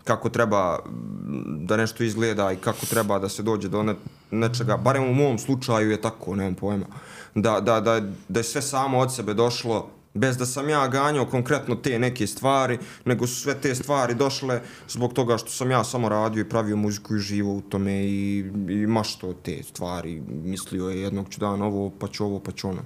kako 0.08 0.28
treba 0.28 0.78
mm, 0.78 1.66
da 1.66 1.76
nešto 1.76 2.04
izgleda 2.04 2.52
i 2.52 2.56
kako 2.56 2.86
treba 2.86 3.18
da 3.18 3.28
se 3.28 3.42
dođe 3.42 3.68
do 3.68 3.82
ne, 3.82 3.94
nečega, 4.30 4.76
barem 4.76 5.04
u 5.04 5.14
mom 5.14 5.38
slučaju 5.38 5.90
je 5.90 6.00
tako, 6.00 6.36
nemam 6.36 6.54
pojma, 6.54 6.86
da, 7.34 7.60
da, 7.60 7.80
da, 7.80 8.00
da 8.28 8.40
je 8.40 8.44
sve 8.44 8.62
samo 8.62 8.98
od 8.98 9.14
sebe 9.14 9.34
došlo, 9.34 9.90
bez 10.14 10.36
da 10.36 10.46
sam 10.46 10.68
ja 10.68 10.86
ganjao 10.88 11.26
konkretno 11.26 11.76
te 11.76 11.98
neke 11.98 12.26
stvari, 12.26 12.78
nego 13.04 13.26
su 13.26 13.34
sve 13.42 13.54
te 13.60 13.74
stvari 13.74 14.14
došle 14.14 14.60
zbog 14.88 15.12
toga 15.12 15.36
što 15.38 15.50
sam 15.50 15.70
ja 15.70 15.84
samo 15.84 16.08
radio 16.08 16.40
i 16.40 16.48
pravio 16.48 16.76
muziku 16.76 17.16
i 17.16 17.18
živo 17.18 17.52
u 17.54 17.60
tome 17.60 17.92
i, 18.04 18.38
i 18.68 18.86
mašto 18.86 19.32
te 19.32 19.62
stvari, 19.62 20.22
mislio 20.44 20.88
je 20.88 21.02
jednog 21.02 21.28
ću 21.28 21.40
dan 21.40 21.62
ovo, 21.62 21.90
pa 22.00 22.08
ću 22.08 22.24
ovo, 22.24 22.40
pa 22.40 22.52
ću 22.52 22.68
ono. 22.68 22.82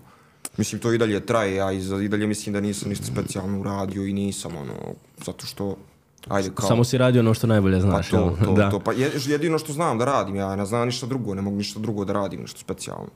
Mislim, 0.57 0.81
to 0.81 0.93
i 0.93 0.99
dalje 0.99 1.27
traje, 1.27 1.55
ja 1.55 1.73
i, 1.73 1.81
i 2.05 2.09
dalje 2.09 2.27
mislim 2.27 2.53
da 2.53 2.61
nisam 2.61 2.89
ništa 2.89 3.07
specijalno 3.07 3.61
uradio 3.61 4.07
i 4.07 4.13
nisam, 4.13 4.57
ono, 4.57 4.75
zato 5.25 5.47
što 5.47 5.77
Ajde, 6.29 6.51
kao... 6.55 6.69
Samo 6.69 6.85
si 6.85 6.99
radio 6.99 7.21
ono 7.21 7.35
što 7.35 7.47
najbolje 7.47 7.81
znaš. 7.81 8.11
Pa 8.11 8.17
to, 8.17 8.37
to, 8.45 8.53
da. 8.53 8.71
to, 8.71 8.79
pa 8.81 8.93
je- 8.93 9.11
jedino 9.27 9.59
što 9.59 9.73
znam 9.73 9.99
da 9.99 10.05
radim, 10.05 10.37
ja 10.37 10.57
ne 10.57 10.67
znam 10.67 10.87
ništa 10.87 11.07
drugo, 11.07 11.35
ne 11.35 11.43
mogu 11.43 11.57
ništa 11.57 11.81
drugo 11.81 12.05
da 12.05 12.13
radim, 12.13 12.41
nešto 12.41 12.59
specijalno. 12.61 13.07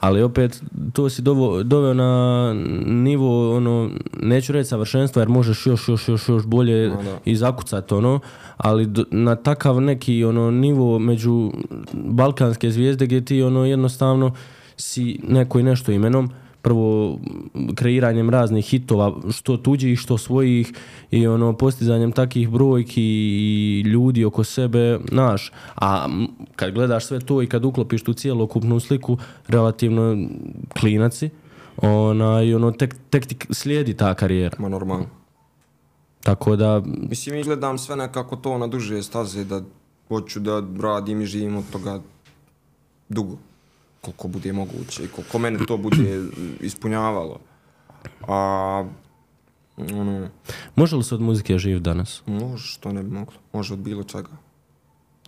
Ali 0.00 0.22
opet, 0.22 0.62
to 0.92 1.10
si 1.10 1.22
dovo, 1.22 1.62
doveo 1.62 1.94
na 1.94 2.52
nivo, 2.86 3.56
ono, 3.56 3.90
neću 4.12 4.52
reći 4.52 4.68
savršenstva, 4.68 5.22
jer 5.22 5.28
možeš 5.28 5.66
još, 5.66 5.88
još, 5.88 6.08
još, 6.08 6.28
još 6.28 6.46
bolje 6.46 6.88
No, 6.88 7.02
da. 7.02 7.18
i 7.24 7.36
zakucati, 7.36 7.94
ono, 7.94 8.20
ali 8.56 8.86
do, 8.86 9.04
na 9.10 9.34
takav 9.36 9.80
neki, 9.80 10.24
ono, 10.24 10.50
nivo 10.50 10.98
među 10.98 11.52
balkanske 11.94 12.70
zvijezde 12.70 13.06
gdje 13.06 13.24
ti, 13.24 13.42
ono, 13.42 13.64
jednostavno 13.64 14.34
si 14.76 15.20
neko 15.22 15.58
i 15.58 15.62
nešto 15.62 15.92
imenom, 15.92 16.30
prvo 16.66 17.18
kreiranjem 17.74 18.30
raznih 18.30 18.64
hitova, 18.64 19.14
što 19.30 19.56
tuđih, 19.56 19.98
što 19.98 20.18
svojih 20.18 20.72
i 21.10 21.26
ono 21.26 21.52
postizanjem 21.52 22.12
takih 22.12 22.48
brojki 22.48 23.02
i 23.02 23.80
ljudi 23.86 24.24
oko 24.24 24.44
sebe, 24.44 24.98
znaš, 25.08 25.52
a 25.76 26.08
kad 26.56 26.72
gledaš 26.74 27.06
sve 27.06 27.20
to 27.20 27.42
i 27.42 27.46
kad 27.46 27.64
uklopiš 27.64 28.02
tu 28.02 28.14
cijelokupnu 28.14 28.80
sliku, 28.80 29.18
relativno 29.48 30.28
klinaci, 30.80 31.30
ona, 31.82 32.42
i 32.42 32.54
ono, 32.54 32.70
tek, 32.70 32.96
tek 33.10 33.26
ti 33.26 33.36
slijedi 33.50 33.94
ta 33.94 34.14
karijera. 34.14 34.56
Ma 34.58 34.68
normalno. 34.68 35.06
Tako 36.22 36.56
da, 36.56 36.82
Mislim, 37.10 37.36
i 37.36 37.42
gledam 37.42 37.78
sve 37.78 37.96
nekako 37.96 38.36
to 38.36 38.58
na 38.58 38.66
duže 38.66 39.02
staze, 39.02 39.44
da 39.44 39.62
hoću 40.08 40.40
da 40.40 40.62
radim 40.80 41.20
i 41.20 41.26
živim 41.26 41.56
od 41.56 41.64
toga 41.72 42.00
dugo. 43.08 43.36
Koliko 44.06 44.28
bude 44.28 44.52
moguće 44.52 45.04
i 45.04 45.08
koliko 45.08 45.38
mene 45.38 45.58
to 45.66 45.76
bude 45.76 46.24
ispunjavalo. 46.60 47.38
A, 48.28 48.84
ono, 49.76 50.28
može 50.74 50.96
li 50.96 51.04
se 51.04 51.14
od 51.14 51.20
muzike 51.20 51.58
živ 51.58 51.80
danas? 51.80 52.22
može 52.26 52.66
što 52.66 52.92
ne 52.92 53.02
bi 53.02 53.10
moglo. 53.10 53.34
Može 53.52 53.72
od 53.74 53.80
bilo 53.80 54.02
čega. 54.02 54.28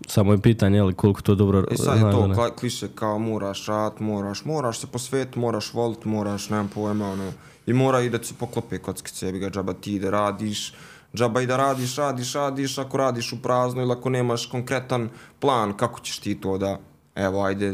Samo 0.07 0.33
je 0.33 0.41
pitanje, 0.43 0.77
je 0.77 0.83
li 0.83 0.95
koliko 0.95 1.23
to 1.23 1.35
dobro 1.35 1.65
E 1.71 1.77
sad 1.77 1.95
je 1.95 2.01
znaš 2.01 2.15
to 2.15 2.27
ne? 2.27 2.35
kla- 2.35 2.55
kliše 2.55 2.89
kao 2.95 3.19
moraš 3.19 3.67
rat, 3.67 4.01
moraš, 4.01 4.45
moraš 4.45 4.81
se 4.81 4.87
posvetiti, 4.87 5.39
moraš 5.39 5.75
volit, 5.75 6.05
moraš, 6.05 6.51
nemam 6.51 6.69
pojma, 6.75 7.11
ono, 7.11 7.33
i 7.67 7.73
mora 7.73 8.01
i 8.01 8.11
da 8.11 8.19
ti 8.19 8.27
se 8.27 8.35
poklope 8.39 8.79
kockice, 8.79 9.27
jebi 9.27 9.39
ga, 9.39 9.51
džaba 9.51 9.73
ti 9.73 9.99
da 9.99 10.11
radiš, 10.11 10.75
džaba 11.15 11.43
i 11.43 11.47
da 11.47 11.57
radiš, 11.57 11.97
radiš, 11.97 12.33
radiš, 12.33 12.79
ako 12.79 12.97
radiš 12.97 13.33
u 13.33 13.43
prazno 13.43 13.83
ili 13.83 13.93
ako 13.93 14.11
nemaš 14.11 14.47
konkretan 14.47 15.09
plan, 15.41 15.77
kako 15.77 16.01
ćeš 16.01 16.19
ti 16.19 16.35
to 16.41 16.59
da, 16.59 16.79
evo, 17.19 17.43
ajde, 17.43 17.73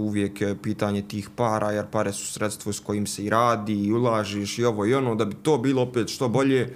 uvijek 0.00 0.40
je 0.40 0.56
pitanje 0.62 1.02
tih 1.02 1.30
para, 1.36 1.70
jer 1.70 1.86
pare 1.90 2.12
su 2.12 2.32
sredstvo 2.32 2.72
s 2.72 2.80
kojim 2.80 3.06
se 3.06 3.24
i 3.24 3.30
radi 3.30 3.84
i 3.84 3.92
ulažiš 3.92 4.58
i 4.58 4.64
ovo 4.64 4.86
i 4.86 4.94
ono, 4.94 5.14
da 5.14 5.24
bi 5.24 5.34
to 5.34 5.58
bilo 5.58 5.82
opet 5.82 6.08
što 6.08 6.28
bolje, 6.28 6.74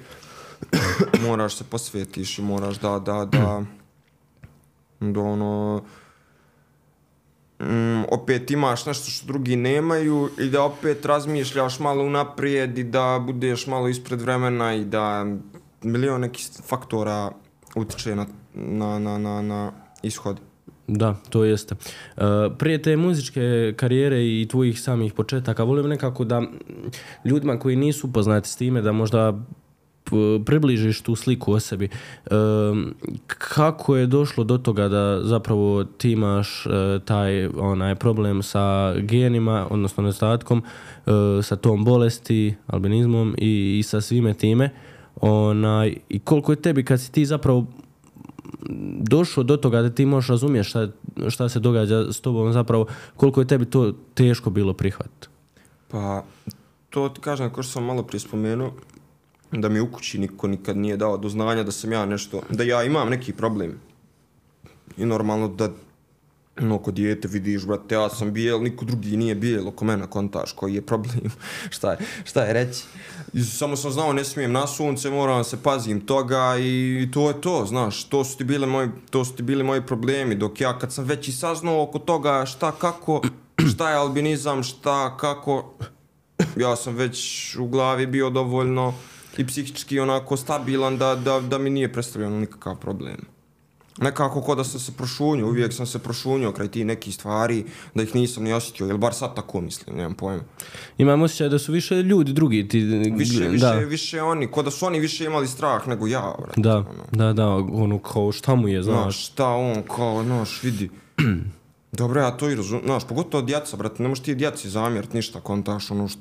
moraš 1.26 1.56
se 1.56 1.64
posvetiš 1.64 2.38
i 2.38 2.42
moraš 2.42 2.80
da, 2.80 2.98
da, 2.98 3.24
da, 3.24 3.62
da 5.12 5.20
ono, 5.20 5.82
mm, 7.60 8.04
opet 8.10 8.50
imaš 8.50 8.86
nešto 8.86 9.10
što 9.10 9.26
drugi 9.26 9.56
nemaju 9.56 10.30
i 10.38 10.50
da 10.50 10.62
opet 10.62 11.04
razmišljaš 11.04 11.78
malo 11.78 12.04
unaprijed 12.04 12.78
i 12.78 12.84
da 12.84 13.22
budeš 13.26 13.66
malo 13.66 13.88
ispred 13.88 14.20
vremena 14.20 14.74
i 14.74 14.84
da 14.84 15.26
milion 15.82 16.20
nekih 16.20 16.48
faktora 16.66 17.30
utiče 17.74 18.16
na, 18.16 18.26
na, 18.54 18.98
na, 18.98 19.18
na, 19.18 19.42
na 19.42 19.72
ishod. 20.02 20.40
Da, 20.88 21.14
to 21.30 21.44
jeste. 21.44 21.74
Uh, 22.16 22.22
prije 22.58 22.82
te 22.82 22.96
muzičke 22.96 23.74
karijere 23.76 24.26
i 24.26 24.46
tvojih 24.50 24.80
samih 24.80 25.12
početaka, 25.12 25.64
volim 25.64 25.88
nekako 25.88 26.24
da 26.24 26.42
ljudima 27.24 27.58
koji 27.58 27.76
nisu 27.76 28.06
upoznati 28.06 28.48
s 28.48 28.56
time, 28.56 28.82
da 28.82 28.92
možda 28.92 29.38
približiš 30.44 31.00
tu 31.00 31.14
sliku 31.14 31.52
o 31.52 31.60
sebi. 31.60 31.88
Um, 32.30 32.94
kako 33.26 33.96
je 33.96 34.06
došlo 34.06 34.44
do 34.44 34.58
toga 34.58 34.88
da 34.88 35.20
zapravo 35.22 35.84
ti 35.84 36.12
imaš 36.12 36.66
e, 36.66 36.70
taj 37.04 37.46
onaj 37.46 37.94
problem 37.94 38.42
sa 38.42 38.94
genima, 38.98 39.66
odnosno 39.70 40.02
nedostatkom, 40.02 40.62
sa 41.42 41.56
tom 41.56 41.84
bolesti, 41.84 42.54
albinizmom 42.66 43.34
i, 43.38 43.78
i 43.78 43.82
sa 43.82 44.00
svime 44.00 44.34
time. 44.34 44.70
Onaj, 45.20 45.96
I 46.08 46.18
koliko 46.18 46.52
je 46.52 46.62
tebi 46.62 46.84
kad 46.84 47.00
si 47.00 47.12
ti 47.12 47.26
zapravo 47.26 47.66
došao 49.00 49.44
do 49.44 49.56
toga 49.56 49.82
da 49.82 49.90
ti 49.90 50.06
možeš 50.06 50.28
razumjeti 50.28 50.68
šta, 50.68 50.88
šta 51.28 51.48
se 51.48 51.60
događa 51.60 52.12
s 52.12 52.20
tobom 52.20 52.52
zapravo, 52.52 52.86
koliko 53.16 53.40
je 53.40 53.46
tebi 53.46 53.64
to 53.64 53.92
teško 54.14 54.50
bilo 54.50 54.72
prihvatiti? 54.72 55.28
Pa, 55.88 56.24
to 56.90 57.08
ti 57.08 57.20
kažem, 57.20 57.52
kao 57.52 57.62
što 57.62 57.72
sam 57.72 57.84
malo 57.84 58.02
prije 58.02 58.20
spomenuo, 58.20 58.72
da 59.52 59.68
mi 59.68 59.80
u 59.80 59.92
kući 59.92 60.18
niko 60.18 60.46
nikad 60.46 60.76
nije 60.76 60.96
dao 60.96 61.16
do 61.16 61.28
znanja 61.28 61.62
da 61.62 61.72
sam 61.72 61.92
ja 61.92 62.06
nešto, 62.06 62.42
da 62.50 62.64
ja 62.64 62.84
imam 62.84 63.08
neki 63.08 63.32
problem. 63.32 63.80
I 64.96 65.04
normalno 65.04 65.48
da 65.48 65.70
no, 66.60 66.78
kod 66.78 66.94
dijete 66.94 67.28
vidiš, 67.28 67.66
brate, 67.66 67.94
ja 67.94 68.08
sam 68.08 68.32
bijel, 68.32 68.62
niko 68.62 68.84
drugi 68.84 69.16
nije 69.16 69.34
bijel, 69.34 69.68
oko 69.68 69.84
mene 69.84 70.06
kontaš 70.10 70.52
koji 70.52 70.74
je 70.74 70.86
problem, 70.86 71.30
šta 71.76 71.90
je, 71.90 71.98
šta 72.24 72.44
je 72.44 72.52
reći. 72.52 72.84
I 73.32 73.44
samo 73.44 73.76
sam 73.76 73.90
znao, 73.90 74.12
ne 74.12 74.24
smijem 74.24 74.52
na 74.52 74.66
sunce, 74.66 75.10
moram 75.10 75.44
se 75.44 75.62
pazim 75.62 76.00
toga 76.00 76.56
i 76.60 77.08
to 77.12 77.28
je 77.28 77.40
to, 77.40 77.66
znaš, 77.66 78.04
to 78.04 78.24
su 78.24 78.38
ti 78.38 78.44
bile 78.44 78.66
moji, 78.66 78.88
to 79.10 79.24
su 79.24 79.34
ti 79.34 79.42
bili 79.42 79.64
moji 79.64 79.86
problemi, 79.86 80.34
dok 80.34 80.60
ja 80.60 80.78
kad 80.78 80.92
sam 80.92 81.04
već 81.04 81.28
i 81.28 81.32
saznao 81.32 81.82
oko 81.82 81.98
toga 81.98 82.46
šta, 82.46 82.72
kako, 82.72 83.22
šta 83.74 83.90
je 83.90 83.96
albinizam, 83.96 84.62
šta, 84.62 85.16
kako, 85.16 85.74
ja 86.56 86.76
sam 86.76 86.94
već 86.94 87.56
u 87.56 87.66
glavi 87.66 88.06
bio 88.06 88.30
dovoljno 88.30 88.94
i 89.38 89.46
psihički 89.46 90.00
onako 90.00 90.36
stabilan 90.36 90.98
da, 90.98 91.14
da, 91.14 91.40
da 91.40 91.58
mi 91.58 91.70
nije 91.70 91.92
predstavljeno 91.92 92.40
nikakav 92.40 92.76
problem. 92.76 93.35
Nekako 94.00 94.42
ko 94.42 94.54
da 94.54 94.64
sam 94.64 94.80
se 94.80 94.92
prošunio, 94.92 95.46
uvijek 95.46 95.72
sam 95.72 95.86
se 95.86 95.98
prošunio 95.98 96.52
kraj 96.52 96.68
ti 96.68 96.84
nekih 96.84 97.14
stvari, 97.14 97.64
da 97.94 98.02
ih 98.02 98.14
nisam 98.14 98.42
ni 98.42 98.52
osjetio, 98.52 98.86
ili 98.86 98.98
bar 98.98 99.14
sad 99.14 99.36
tako 99.36 99.60
mislim, 99.60 99.96
nemam 99.96 100.14
pojma. 100.14 100.42
Imam 100.98 101.22
osjećaj 101.22 101.48
da 101.48 101.58
su 101.58 101.72
više 101.72 101.94
ljudi 101.94 102.32
drugi 102.32 102.68
ti... 102.68 102.80
Više, 102.80 103.48
više, 103.48 103.66
da, 103.66 103.72
više 103.72 104.22
oni, 104.22 104.50
ko 104.50 104.62
da 104.62 104.70
su 104.70 104.86
oni 104.86 105.00
više 105.00 105.24
imali 105.24 105.46
strah 105.46 105.88
nego 105.88 106.06
ja, 106.06 106.34
brate. 106.38 106.60
da, 106.60 106.76
ono. 106.76 107.04
da, 107.12 107.32
da, 107.32 107.48
ono 107.54 107.98
kao 107.98 108.32
šta 108.32 108.54
mu 108.54 108.68
je, 108.68 108.82
Znaš, 108.82 109.02
znaš. 109.02 109.26
šta 109.26 109.48
on, 109.48 109.82
kao, 109.96 110.24
znaš, 110.24 110.62
vidi. 110.62 110.90
Dobro, 111.92 112.20
ja 112.20 112.30
to 112.30 112.50
i 112.50 112.54
razumem, 112.54 112.84
znaš, 112.84 113.06
pogotovo 113.08 113.42
djeca, 113.42 113.76
brate, 113.76 114.02
ne 114.02 114.08
možeš 114.08 114.24
ti 114.24 114.34
djeci 114.34 114.70
zamjerit 114.70 115.12
ništa, 115.12 115.40
kontaš, 115.40 115.90
ono, 115.90 116.08
št, 116.08 116.18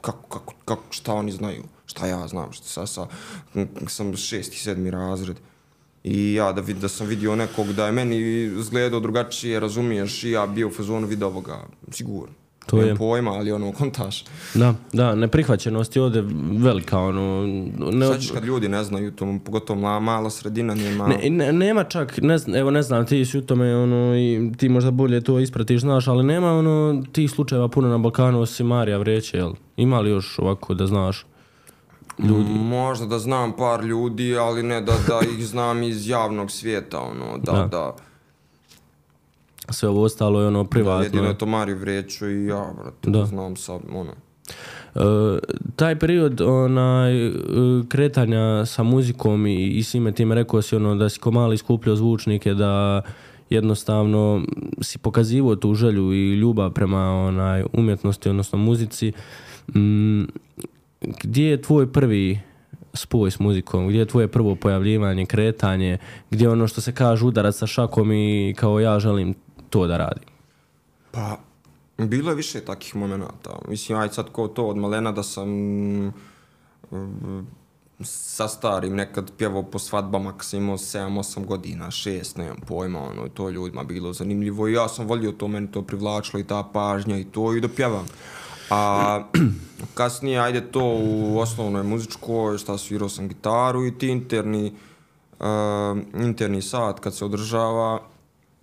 kako, 0.00 0.28
kako, 0.28 0.54
kako, 0.64 0.82
šta 0.90 1.14
oni 1.14 1.32
znaju, 1.32 1.62
šta 1.86 2.06
ja 2.06 2.28
znam, 2.28 2.52
šta 2.52 2.66
sa, 2.66 2.86
sa, 2.86 3.06
sam 3.86 4.16
šesti, 4.16 4.58
sedmi 4.58 4.90
razred. 4.90 5.36
I 6.04 6.34
ja 6.34 6.52
da, 6.52 6.60
vid, 6.60 6.76
da 6.76 6.88
sam 6.88 7.06
vidio 7.06 7.36
nekog 7.36 7.72
da 7.72 7.86
je 7.86 7.92
meni 7.92 8.16
izgledao 8.58 9.00
drugačije, 9.00 9.60
razumiješ, 9.60 10.24
i 10.24 10.30
ja 10.30 10.46
bio 10.46 10.68
u 10.68 10.70
fazonu 10.70 11.06
vidio 11.06 11.26
ovoga, 11.26 11.60
sigurno. 11.90 12.34
To 12.66 12.80
je. 12.80 12.96
pojma, 12.96 13.30
ali 13.30 13.52
ono, 13.52 13.72
kontaš. 13.72 14.24
Da, 14.54 14.74
da, 14.92 15.14
neprihvaćenost 15.14 15.96
je 15.96 16.02
ovdje 16.02 16.24
velika, 16.58 16.98
ono... 16.98 17.46
Ne, 17.92 18.06
Sad 18.06 18.20
ćeš 18.20 18.30
kad 18.30 18.44
ljudi 18.44 18.68
ne 18.68 18.84
znaju, 18.84 19.12
to 19.12 19.38
pogotovo 19.44 19.80
mala, 19.80 20.00
mala 20.00 20.30
sredina 20.30 20.74
nema... 20.74 21.08
Ne, 21.08 21.30
ne, 21.30 21.52
nema 21.52 21.84
čak, 21.84 22.18
ne, 22.22 22.38
evo 22.54 22.70
ne 22.70 22.82
znam, 22.82 23.06
ti 23.06 23.24
si 23.24 23.38
u 23.38 23.42
tome, 23.42 23.76
ono, 23.76 24.16
i 24.16 24.52
ti 24.56 24.68
možda 24.68 24.90
bolje 24.90 25.20
to 25.20 25.38
ispratiš, 25.38 25.80
znaš, 25.80 26.08
ali 26.08 26.24
nema, 26.24 26.52
ono, 26.52 27.02
tih 27.12 27.30
slučajeva 27.30 27.68
puno 27.68 27.88
na 27.88 27.98
Balkanu, 27.98 28.40
osim 28.40 28.66
Marija 28.66 28.98
Vreće, 28.98 29.36
jel? 29.36 29.52
Ima 29.76 30.00
li 30.00 30.10
još 30.10 30.38
ovako 30.38 30.74
da 30.74 30.86
znaš? 30.86 31.26
Ljudi? 32.18 32.50
Možda 32.54 33.06
da 33.06 33.18
znam 33.18 33.52
par 33.56 33.84
ljudi, 33.84 34.36
ali 34.36 34.62
ne 34.62 34.80
da, 34.80 34.92
da 35.08 35.20
ih 35.36 35.46
znam 35.46 35.82
iz 35.82 36.08
javnog 36.08 36.50
svijeta, 36.50 37.00
ono, 37.00 37.38
da, 37.38 37.52
Da. 37.52 37.66
da. 37.66 37.94
Sve 39.68 39.88
ovo 39.88 40.02
ostalo 40.02 40.40
je 40.40 40.46
ono 40.46 40.64
privatno. 40.64 41.04
Jedino 41.04 41.28
je 41.28 41.38
to 41.38 41.46
Mariju 41.46 41.78
Vreću 41.78 42.30
i 42.30 42.46
ja, 42.46 42.72
brate, 42.82 43.10
Da. 43.10 43.18
da. 43.18 43.24
znam 43.24 43.56
sad, 43.56 43.80
ono. 43.94 44.12
E, 44.94 45.38
taj 45.76 45.98
period 45.98 46.40
onaj, 46.40 47.26
e, 47.26 47.32
kretanja 47.88 48.66
sa 48.66 48.82
muzikom 48.82 49.46
i, 49.46 49.66
i 49.66 49.82
svime 49.82 50.12
time 50.12 50.34
rekao 50.34 50.62
si 50.62 50.76
ono 50.76 50.94
da 50.94 51.08
si 51.08 51.20
ko 51.20 51.30
mali 51.30 51.56
skupljao 51.56 51.96
zvučnike 51.96 52.54
da 52.54 53.02
jednostavno 53.50 54.42
si 54.80 54.98
pokazivao 54.98 55.56
tu 55.56 55.74
želju 55.74 56.12
i 56.12 56.34
ljubav 56.34 56.70
prema 56.72 57.10
onaj 57.10 57.64
umjetnosti 57.72 58.28
odnosno 58.28 58.58
muzici 58.58 59.12
mm, 59.74 60.22
gdje 61.02 61.50
je 61.50 61.62
tvoj 61.62 61.92
prvi 61.92 62.40
spoj 62.94 63.30
s 63.30 63.38
muzikom, 63.38 63.88
gdje 63.88 63.98
je 63.98 64.06
tvoje 64.06 64.28
prvo 64.28 64.54
pojavljivanje, 64.54 65.26
kretanje, 65.26 65.98
gdje 66.30 66.44
je 66.44 66.50
ono 66.50 66.68
što 66.68 66.80
se 66.80 66.94
kaže 66.94 67.24
udarac 67.24 67.56
sa 67.56 67.66
šakom 67.66 68.12
i 68.12 68.54
kao 68.58 68.80
ja 68.80 68.98
želim 68.98 69.34
to 69.70 69.86
da 69.86 69.96
radim. 69.96 70.28
Pa, 71.10 71.38
bilo 71.98 72.30
je 72.30 72.36
više 72.36 72.60
takih 72.60 72.96
momenata. 72.96 73.58
Mislim, 73.68 73.98
aj 73.98 74.08
sad 74.08 74.30
ko 74.32 74.48
to 74.48 74.66
od 74.66 74.76
malena 74.76 75.12
da 75.12 75.22
sam 75.22 75.48
mm, 76.92 77.46
sa 78.04 78.48
starim 78.48 78.94
nekad 78.96 79.32
pjevao 79.38 79.62
po 79.62 79.78
svadbama 79.78 80.32
kad 80.32 80.46
sam 80.46 80.58
imao 80.62 80.76
7-8 80.76 81.44
godina, 81.46 81.86
6, 81.86 82.38
nemam 82.38 82.56
pojma, 82.66 83.00
ono, 83.00 83.28
to 83.28 83.50
ljudima 83.50 83.84
bilo 83.84 84.12
zanimljivo 84.12 84.68
i 84.68 84.72
ja 84.72 84.88
sam 84.88 85.06
volio 85.06 85.32
to, 85.32 85.48
meni 85.48 85.72
to 85.72 85.82
privlačilo 85.82 86.40
i 86.40 86.46
ta 86.46 86.62
pažnja 86.72 87.18
i 87.18 87.24
to 87.24 87.56
i 87.56 87.60
da 87.60 87.68
pjevam. 87.68 88.06
A 88.72 89.22
kasnije, 89.94 90.40
ajde 90.40 90.60
to 90.60 90.80
u 91.04 91.38
osnovnoj 91.38 91.82
muzičkoj, 91.82 92.58
šta 92.58 92.78
svirao 92.78 93.08
sam 93.08 93.28
gitaru 93.28 93.86
i 93.86 93.98
ti 93.98 94.08
interni, 94.08 94.72
uh, 95.40 95.46
interni 96.14 96.62
sat 96.62 97.00
kad 97.00 97.14
se 97.14 97.24
održava, 97.24 98.00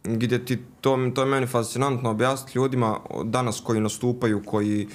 gdje 0.03 0.45
ti, 0.45 0.59
to, 0.81 0.97
to 1.15 1.21
je 1.21 1.27
meni 1.27 1.47
fascinantno 1.47 2.09
objasniti 2.09 2.57
ljudima 2.57 2.99
danas 3.23 3.61
koji 3.65 3.81
nastupaju, 3.81 4.41
koji 4.45 4.87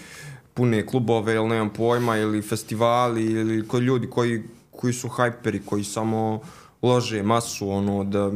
pune 0.54 0.86
klubove 0.86 1.34
ili 1.34 1.48
nemam 1.48 1.70
pojma, 1.70 2.16
ili 2.16 2.42
festivali, 2.42 3.24
ili 3.24 3.68
koji 3.68 3.82
ljudi 3.82 4.10
koji, 4.10 4.42
koji 4.70 4.92
su 4.92 5.08
hajperi, 5.08 5.62
koji 5.66 5.84
samo 5.84 6.40
lože 6.82 7.22
masu, 7.22 7.70
ono, 7.70 8.04
da, 8.04 8.30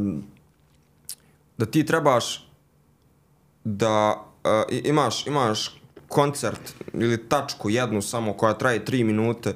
da 1.58 1.66
ti 1.66 1.86
trebaš 1.86 2.48
da 3.64 4.24
uh, 4.44 4.78
imaš, 4.84 5.26
imaš 5.26 5.77
koncert 6.09 6.75
ili 6.94 7.29
tačku 7.29 7.71
jednu 7.71 8.03
samo 8.03 8.33
koja 8.33 8.55
traje 8.55 8.85
3 8.85 9.05
minute, 9.05 9.55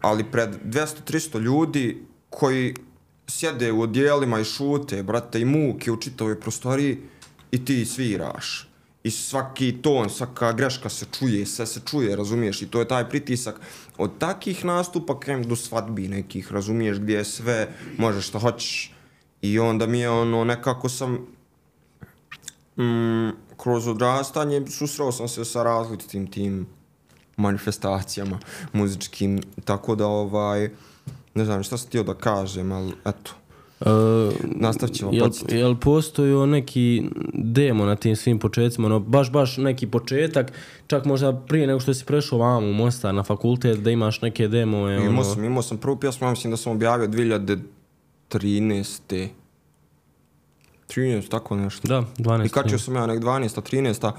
ali 0.00 0.24
pred 0.24 0.50
200-300 0.64 1.40
ljudi 1.40 2.06
koji 2.30 2.74
sjede 3.26 3.72
u 3.72 3.80
odjelima 3.80 4.40
i 4.40 4.44
šute, 4.44 5.02
brate, 5.02 5.40
i 5.40 5.44
muke 5.44 5.92
u 5.92 6.00
čitavoj 6.00 6.40
prostoriji 6.40 6.98
i 7.50 7.64
ti 7.64 7.84
sviraš. 7.84 8.68
I 9.04 9.10
svaki 9.10 9.82
ton, 9.82 10.10
svaka 10.10 10.52
greška 10.52 10.88
se 10.88 11.06
čuje, 11.18 11.46
sve 11.46 11.66
se 11.66 11.80
čuje, 11.90 12.16
razumiješ? 12.16 12.62
I 12.62 12.66
to 12.66 12.80
je 12.80 12.88
taj 12.88 13.08
pritisak. 13.08 13.60
Od 13.98 14.18
takih 14.18 14.64
nastupa 14.64 15.20
krem 15.20 15.42
do 15.42 15.56
svadbi 15.56 16.08
nekih, 16.08 16.52
razumiješ, 16.52 16.98
gdje 16.98 17.16
je 17.16 17.24
sve, 17.24 17.68
možeš 17.98 18.28
što 18.28 18.38
hoćeš. 18.38 18.94
I 19.42 19.58
onda 19.58 19.86
mi 19.86 20.00
je 20.00 20.10
ono, 20.10 20.44
nekako 20.44 20.88
sam 20.88 21.12
mm, 22.76 23.30
kroz 23.62 23.88
odrastanje 23.88 24.62
susreo 24.70 25.12
sam 25.12 25.28
se 25.28 25.44
sa 25.44 25.62
različitim 25.62 26.26
tim 26.26 26.66
manifestacijama 27.36 28.38
muzičkim, 28.72 29.40
tako 29.64 29.94
da 29.94 30.06
ovaj, 30.06 30.70
ne 31.34 31.44
znam 31.44 31.62
šta 31.62 31.76
sam 31.76 31.88
htio 31.88 32.02
da 32.02 32.14
kažem, 32.14 32.72
ali 32.72 32.92
eto, 33.04 33.32
Uh, 33.80 33.88
nastavit 34.44 34.94
ćemo 34.94 35.12
jel, 35.12 35.24
podsjetiti. 35.24 35.56
jel 35.56 35.76
postoji 35.76 36.46
neki 36.46 37.02
demo 37.34 37.84
na 37.84 37.96
tim 37.96 38.16
svim 38.16 38.38
početcima, 38.38 38.86
ono, 38.86 39.00
baš, 39.00 39.32
baš 39.32 39.56
neki 39.56 39.86
početak, 39.86 40.52
čak 40.86 41.04
možda 41.04 41.32
prije 41.32 41.66
nego 41.66 41.80
što 41.80 41.94
si 41.94 42.04
prešao 42.04 42.38
vam 42.38 42.64
u 42.64 42.72
Mostar 42.72 43.14
na 43.14 43.22
fakultet, 43.22 43.78
da 43.78 43.90
imaš 43.90 44.20
neke 44.20 44.48
demove, 44.48 44.96
ono, 44.98 45.06
Imao 45.06 45.24
sam, 45.24 45.44
imao 45.44 45.62
sam 45.62 45.78
prvu 45.78 45.96
pjesmu, 45.96 46.26
ja 46.26 46.30
mislim 46.30 46.50
da 46.50 46.56
sam 46.56 46.72
objavio 46.72 47.06
2013. 48.30 49.28
13, 50.96 51.28
tako 51.28 51.56
nešto. 51.56 51.88
da, 51.88 52.04
12. 52.18 52.46
I 52.46 52.48
kačio 52.48 52.78
sam 52.78 52.96
ja 52.96 53.06
nek 53.06 53.20
12. 53.20 53.60
13. 53.72 54.12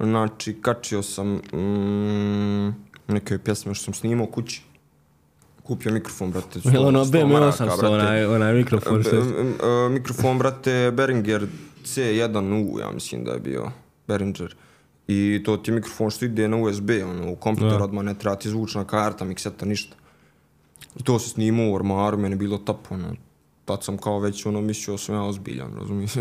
Znači, 0.00 0.56
kačio 0.62 1.02
sam 1.02 1.34
mm, 1.34 2.74
neke 3.08 3.38
pjesme 3.38 3.74
što 3.74 3.84
sam 3.84 3.94
snimao 3.94 4.26
kući. 4.26 4.62
Kupio 5.62 5.92
mikrofon, 5.92 6.30
brate. 6.30 6.60
Jel 6.72 6.86
ono 6.86 7.04
100 7.04 7.10
BM800, 7.10 7.26
maraka, 7.26 7.64
brate. 7.64 7.86
onaj, 7.86 8.24
onaj 8.24 8.54
mikrofon 8.54 9.02
što 9.02 9.16
e, 9.16 9.88
mikrofon, 9.90 10.38
brate, 10.38 10.90
Behringer 10.94 11.46
C1U, 11.84 12.80
ja 12.80 12.90
mislim 12.90 13.24
da 13.24 13.32
je 13.32 13.40
bio 13.40 13.70
Behringer. 14.08 14.56
I 15.08 15.42
to 15.44 15.56
ti 15.56 15.70
je 15.70 15.74
mikrofon 15.74 16.10
što 16.10 16.24
ide 16.24 16.48
na 16.48 16.56
USB, 16.56 16.90
ono, 16.90 17.32
u 17.32 17.36
kompjuter 17.36 17.82
odmah 17.82 18.04
ne 18.04 18.14
treba 18.14 18.36
ti 18.36 18.48
zvučna 18.48 18.84
karta, 18.84 19.24
mikseta, 19.24 19.66
ništa. 19.66 19.96
I 20.96 21.02
to 21.02 21.18
se 21.18 21.28
snimao 21.28 21.66
u 21.66 21.74
ormaru, 21.74 22.18
meni 22.18 22.32
je 22.32 22.38
bilo 22.38 22.58
top, 22.58 22.92
ono. 22.92 23.14
Tad 23.68 23.84
sam 23.84 23.98
kao 23.98 24.18
već, 24.18 24.46
ono, 24.46 24.60
mislio 24.60 24.98
sam 24.98 25.14
ja 25.14 25.22
ozbiljan, 25.22 25.74
razumiješ? 25.78 26.12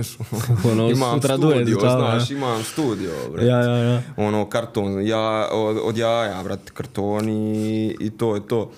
Ono, 0.71 0.89
imam 0.89 1.21
studio, 1.21 1.79
čao, 1.81 1.99
znaš, 1.99 2.31
ja. 2.31 2.37
imam 2.37 2.63
studio, 2.63 3.11
brate 3.31 3.47
Ja, 3.47 3.61
ja, 3.61 3.77
ja. 3.77 4.01
ono 4.17 4.49
karton 4.49 5.07
ja, 5.07 5.49
od, 5.51 5.77
od 5.83 5.97
jaja, 5.97 6.43
brate, 6.43 6.71
karton 6.73 7.29
i, 7.29 7.95
i 7.99 8.09
to 8.09 8.35
je 8.35 8.47
to. 8.47 8.71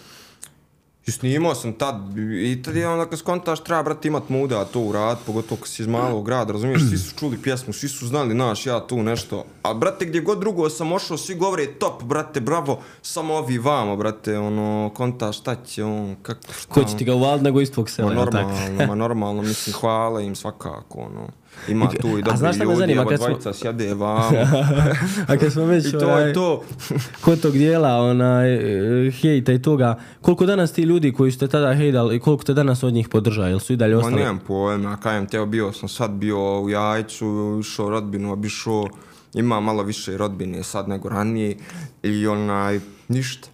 I 1.10 1.12
snimao 1.12 1.56
sam 1.56 1.74
tad, 1.74 2.18
i 2.44 2.62
tad 2.64 2.76
je 2.76 2.88
onda 2.88 3.06
kad 3.06 3.20
skontaš 3.20 3.64
treba, 3.64 3.84
brate, 3.84 4.08
imat 4.08 4.30
muda 4.30 4.66
to 4.66 4.80
urad, 4.80 5.18
pogotovo 5.26 5.62
kad 5.62 5.68
si 5.68 5.82
iz 5.82 5.88
malog 5.88 6.26
grada, 6.26 6.54
razumiješ, 6.54 6.82
svi 6.90 6.98
su 6.98 7.16
čuli 7.20 7.38
pjesmu, 7.38 7.74
svi 7.74 7.90
su 7.90 8.08
znali, 8.08 8.34
naš, 8.36 8.66
ja 8.66 8.88
tu 8.88 9.04
nešto. 9.04 9.46
A, 9.64 9.74
brate, 9.74 10.06
gdje 10.06 10.22
god 10.22 10.40
drugo 10.40 10.70
sam 10.70 10.92
ošao, 10.92 11.18
svi 11.18 11.36
govore 11.36 11.66
top, 11.66 12.04
brate, 12.04 12.40
bravo, 12.40 12.80
samo 13.02 13.34
ovi 13.34 13.58
vamo, 13.58 13.96
brate, 13.96 14.38
ono, 14.38 14.92
kontaš, 14.96 15.38
šta 15.38 15.56
će 15.56 15.84
on, 15.84 16.16
kako, 16.22 16.54
šta, 16.60 16.74
Ko 16.74 16.84
će 16.84 16.98
ti 16.98 17.06
ga 17.06 17.14
uvaliti 17.14 17.44
nego 17.44 17.62
iz 17.62 17.72
tvog 17.72 17.90
sela, 17.90 18.14
Ma 18.14 18.26
tako? 18.26 18.38
normalno, 18.38 18.88
ma 18.88 18.96
normalno, 19.06 19.42
mislim, 19.42 19.74
hvala 19.74 20.22
im 20.22 20.36
svakako, 20.36 21.00
ono. 21.00 21.28
Ima 21.68 21.90
tu 21.92 22.08
i 22.08 22.22
dobri 22.22 22.42
ljudi, 22.60 22.76
zanima, 22.78 22.94
evo 22.94 23.10
kad 23.10 23.20
smo- 23.20 23.28
dvojica 23.28 23.54
sjede 23.54 23.94
vamo. 23.94 24.32
A 25.28 25.38
kad 25.38 25.52
smo 25.52 25.66
već 25.66 25.86
I 25.86 25.92
to 25.92 26.08
onaj, 26.08 26.28
je 26.28 26.34
to. 26.34 26.64
kod 27.24 27.42
tog 27.42 27.52
dijela 27.54 27.98
onaj, 27.98 28.56
e, 29.08 29.12
hejta 29.12 29.54
i 29.54 29.62
toga, 29.62 30.00
koliko 30.22 30.46
danas 30.46 30.72
ti 30.72 30.82
ljudi 30.82 31.12
koji 31.14 31.32
ste 31.32 31.48
tada 31.48 31.74
hejdali 31.76 32.16
i 32.16 32.20
koliko 32.20 32.44
te 32.44 32.54
danas 32.54 32.84
od 32.84 32.94
njih 32.94 33.10
podrža, 33.10 33.44
jel 33.44 33.60
su 33.60 33.74
i 33.74 33.78
dalje 33.78 33.94
Ma 33.94 34.00
ostali? 34.00 34.16
nemam 34.16 34.40
pojma, 34.40 34.98
kajem 34.98 35.28
teo 35.28 35.46
bio 35.46 35.72
sam 35.72 35.90
sad 35.90 36.12
bio 36.12 36.62
u 36.62 36.70
jajcu, 36.70 37.26
išao 37.62 37.90
rodbinu, 37.90 38.32
obišao, 38.32 38.88
ima 39.34 39.60
malo 39.60 39.84
više 39.84 40.18
rodbine 40.18 40.64
sad 40.64 40.88
nego 40.90 41.10
ranije 41.10 41.58
i 42.04 42.28
onaj, 42.28 42.80
ništa. 43.08 43.48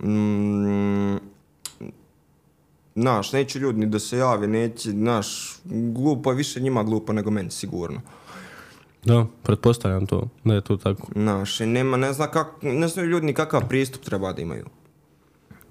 Mm, 0.00 1.16
Znaš, 3.00 3.32
neće 3.32 3.58
ljudi 3.58 3.80
ni 3.80 3.86
da 3.86 3.98
se 3.98 4.18
jave, 4.18 4.46
neće, 4.46 4.90
znaš, 4.90 5.56
glupo 5.64 6.30
je 6.30 6.36
više 6.36 6.60
njima 6.60 6.82
glupo 6.82 7.12
nego 7.12 7.30
meni, 7.30 7.50
sigurno. 7.50 8.00
Da, 9.04 9.26
pretpostavljam 9.42 10.06
to, 10.06 10.28
da 10.44 10.54
je 10.54 10.60
to 10.60 10.76
tako. 10.76 11.08
Znaš, 11.12 11.60
nema, 11.60 11.96
ne 11.96 12.12
zna 12.12 12.26
kak, 12.26 12.46
ne 12.62 12.88
znaju 12.88 13.08
ljudi 13.08 13.26
ni 13.26 13.34
kakav 13.34 13.68
pristup 13.68 14.02
treba 14.02 14.32
da 14.32 14.42
imaju. 14.42 14.66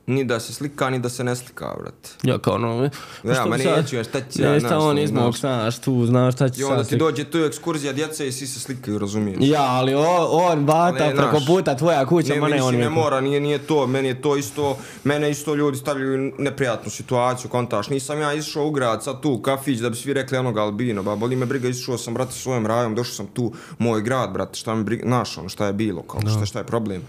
Ni 0.07 0.23
da 0.23 0.39
se 0.39 0.53
slika, 0.53 0.89
ni 0.89 0.99
da 0.99 1.09
se 1.09 1.23
ne 1.23 1.35
slika, 1.35 1.75
brate. 1.79 2.09
Ja 2.23 2.37
kao 2.37 2.53
ono... 2.53 2.89
Ja, 3.23 3.33
što 3.33 3.49
ma 3.49 3.57
neću, 3.57 3.95
ja, 3.95 4.03
šta 4.03 4.17
ja, 4.35 4.51
Ne, 4.51 4.59
šta 4.59 4.77
on 4.77 4.89
ono, 4.89 5.01
izmog, 5.01 5.37
znaš. 5.37 5.79
tu, 5.79 6.05
znaš 6.05 6.33
šta 6.33 6.49
će 6.49 6.61
I 6.61 6.63
onda 6.63 6.83
ti 6.83 6.89
se- 6.89 6.95
dođe 6.95 7.23
tu 7.23 7.37
ekskurzija 7.37 7.93
djece 7.93 8.27
i 8.27 8.31
svi 8.31 8.47
se 8.47 8.59
slikaju, 8.59 8.99
razumiješ? 8.99 9.37
Ja, 9.41 9.61
ali 9.61 9.93
o, 9.93 10.27
on 10.31 10.65
bata 10.65 11.05
Ne, 11.05 11.15
preko 11.15 11.29
znaš, 11.29 11.45
puta 11.47 11.75
tvoja 11.75 12.05
kuća, 12.05 12.33
Ne, 12.33 12.39
ma 12.41 12.47
ne, 12.47 12.63
on 12.63 12.75
ne 12.75 12.89
mora, 12.89 13.21
nije, 13.21 13.39
nije 13.39 13.57
to, 13.57 13.87
meni 13.87 14.07
je 14.07 14.21
to 14.21 14.35
isto, 14.37 14.77
mene 15.03 15.31
isto 15.31 15.55
ljudi 15.55 15.77
stavljaju 15.77 16.33
neprijatnu 16.37 16.91
situaciju, 16.91 17.49
kontaš, 17.49 17.89
nisam 17.89 18.19
ja 18.21 18.33
išao 18.33 18.67
u 18.67 18.71
grad, 18.71 19.03
sad 19.03 19.21
tu, 19.21 19.41
kafić, 19.41 19.79
da 19.79 19.89
bi 19.89 19.95
svi 19.95 20.13
rekli 20.13 20.37
onog 20.37 20.57
albino, 20.57 21.03
ba, 21.03 21.15
boli 21.15 21.35
me 21.35 21.45
briga, 21.45 21.67
išao 21.67 21.97
sam, 21.97 22.13
brate, 22.13 22.31
svojim 22.31 22.67
rajom, 22.67 22.95
došao 22.95 23.15
sam 23.15 23.27
tu, 23.27 23.53
moj 23.77 24.01
grad, 24.01 24.31
brate, 24.31 24.59
šta 24.59 24.75
mi 24.75 24.83
briga, 24.83 25.03
znaš, 25.07 25.37
ono, 25.37 25.49
šta 25.49 25.65
je 25.65 25.73
bilo, 25.73 26.01
kao, 26.01 26.21
šta, 26.21 26.45
šta 26.45 26.59
je 26.59 26.65
problem. 26.65 27.01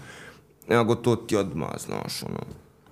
Nego 0.67 0.95
to 0.95 1.15
ti 1.15 1.35
odmah, 1.35 1.69
znaš, 1.85 2.23
ono. 2.23 2.39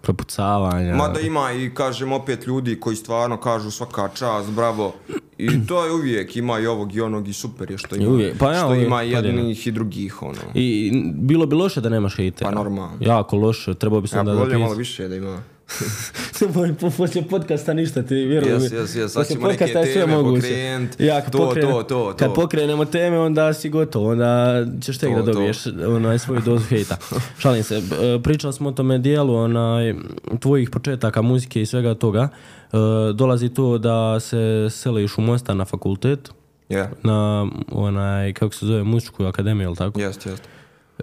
Prepucavanja. 0.07 0.95
Mada 0.95 1.19
ima 1.19 1.51
i, 1.51 1.73
kažem, 1.73 2.11
opet 2.11 2.47
ljudi 2.47 2.79
koji 2.79 2.95
stvarno 2.95 3.37
kažu 3.37 3.71
svaka 3.71 4.09
čast, 4.15 4.49
bravo. 4.49 4.93
I 5.37 5.67
to 5.67 5.85
je 5.85 5.91
uvijek, 5.91 6.35
ima 6.35 6.59
i 6.59 6.67
ovog 6.67 6.95
i 6.95 7.01
onog 7.01 7.27
i 7.27 7.33
super 7.33 7.71
je 7.71 7.77
što 7.77 7.95
ima, 7.95 8.09
uvijek, 8.09 8.37
pa 8.37 8.51
ja, 8.51 8.57
što 8.57 8.67
uvijek, 8.67 8.87
ima 8.87 8.95
pa 8.95 9.21
da, 9.21 9.27
jednih 9.27 9.67
i 9.67 9.71
drugih, 9.71 10.21
ono. 10.21 10.39
I 10.53 10.91
bilo 11.15 11.45
bi 11.45 11.55
loše 11.55 11.81
da 11.81 11.89
nemaš 11.89 12.15
hejtera. 12.15 12.49
Pa 12.49 12.55
normalno. 12.55 12.97
Jako 12.99 13.37
loše, 13.37 13.73
trebao 13.73 14.01
bi 14.01 14.07
se 14.07 14.15
Ja 14.15 14.19
onda 14.19 14.31
bi 14.31 14.37
volio 14.37 14.59
malo 14.59 14.73
više 14.73 15.07
da 15.07 15.15
ima. 15.15 15.43
Moj, 16.53 16.73
po, 16.73 16.89
poslije 16.89 17.25
podcasta 17.25 17.73
ništa 17.73 18.03
ti 18.03 18.15
vjerujem. 18.15 18.61
Jes, 18.61 18.71
jes, 18.71 18.95
jes, 18.95 19.11
sad 19.11 19.27
ćemo 19.27 19.47
neke 19.47 19.65
teme 19.65 20.13
pokrenut. 20.15 20.99
Ja, 20.99 21.21
kad 21.21 21.31
To, 21.31 21.37
pokrene- 21.39 21.61
to, 21.63 21.83
to, 21.83 22.13
Kad 22.13 22.27
to. 22.27 22.33
pokrenemo 22.33 22.85
teme, 22.85 23.19
onda 23.19 23.53
si 23.53 23.69
gotov, 23.69 24.05
onda 24.05 24.55
ćeš 24.81 24.97
tek 24.97 25.09
To, 25.09 25.15
da 25.15 25.23
to. 25.23 25.31
dobiješ 25.31 25.57
onaj 25.87 26.19
svoju 26.19 26.41
dozu 26.41 26.65
hejta. 26.65 26.97
Šalim 27.39 27.63
se, 27.63 27.81
pričali 28.23 28.53
smo 28.53 28.69
o 28.69 28.73
tome 28.73 28.97
dijelu 28.97 29.35
onaj, 29.35 29.93
tvojih 30.39 30.69
početaka 30.69 31.21
muzike 31.21 31.61
i 31.61 31.65
svega 31.65 31.93
toga. 31.95 32.29
E, 32.63 32.77
dolazi 33.13 33.49
to 33.49 33.77
da 33.77 34.19
se 34.19 34.37
seliš 34.71 35.17
u 35.17 35.21
Mostar 35.21 35.55
na 35.55 35.65
fakultet, 35.65 36.29
Je, 36.69 36.89
na 37.03 37.47
onaj, 37.69 38.33
kako 38.33 38.55
se 38.55 38.65
zove, 38.65 38.83
muzičku 38.83 39.25
akademiju, 39.25 39.67
ili 39.67 39.75
tako? 39.75 39.99
jest, 40.01 40.25
jest. 40.25 40.43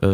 E, 0.02 0.06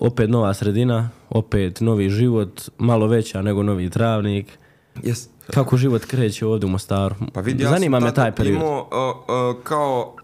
opet 0.00 0.30
nova 0.30 0.54
sredina, 0.54 1.10
opet 1.30 1.80
novi 1.80 2.10
život, 2.10 2.62
malo 2.78 3.06
veća 3.06 3.42
nego 3.42 3.62
novi 3.62 3.90
travnik. 3.90 4.58
Jest. 5.02 5.30
Kako 5.50 5.76
život 5.76 6.04
kreće 6.04 6.46
ovdje 6.46 6.66
u 6.66 6.70
Mostaru? 6.70 7.14
Pa 7.32 7.40
vidi, 7.40 7.62
ja 7.62 7.70
Zanima 7.70 8.00
me 8.00 8.14
taj 8.14 8.32
period. 8.32 8.56
Imao, 8.56 8.80
uh, 8.80 9.56
uh, 9.56 9.62
kao 9.62 10.16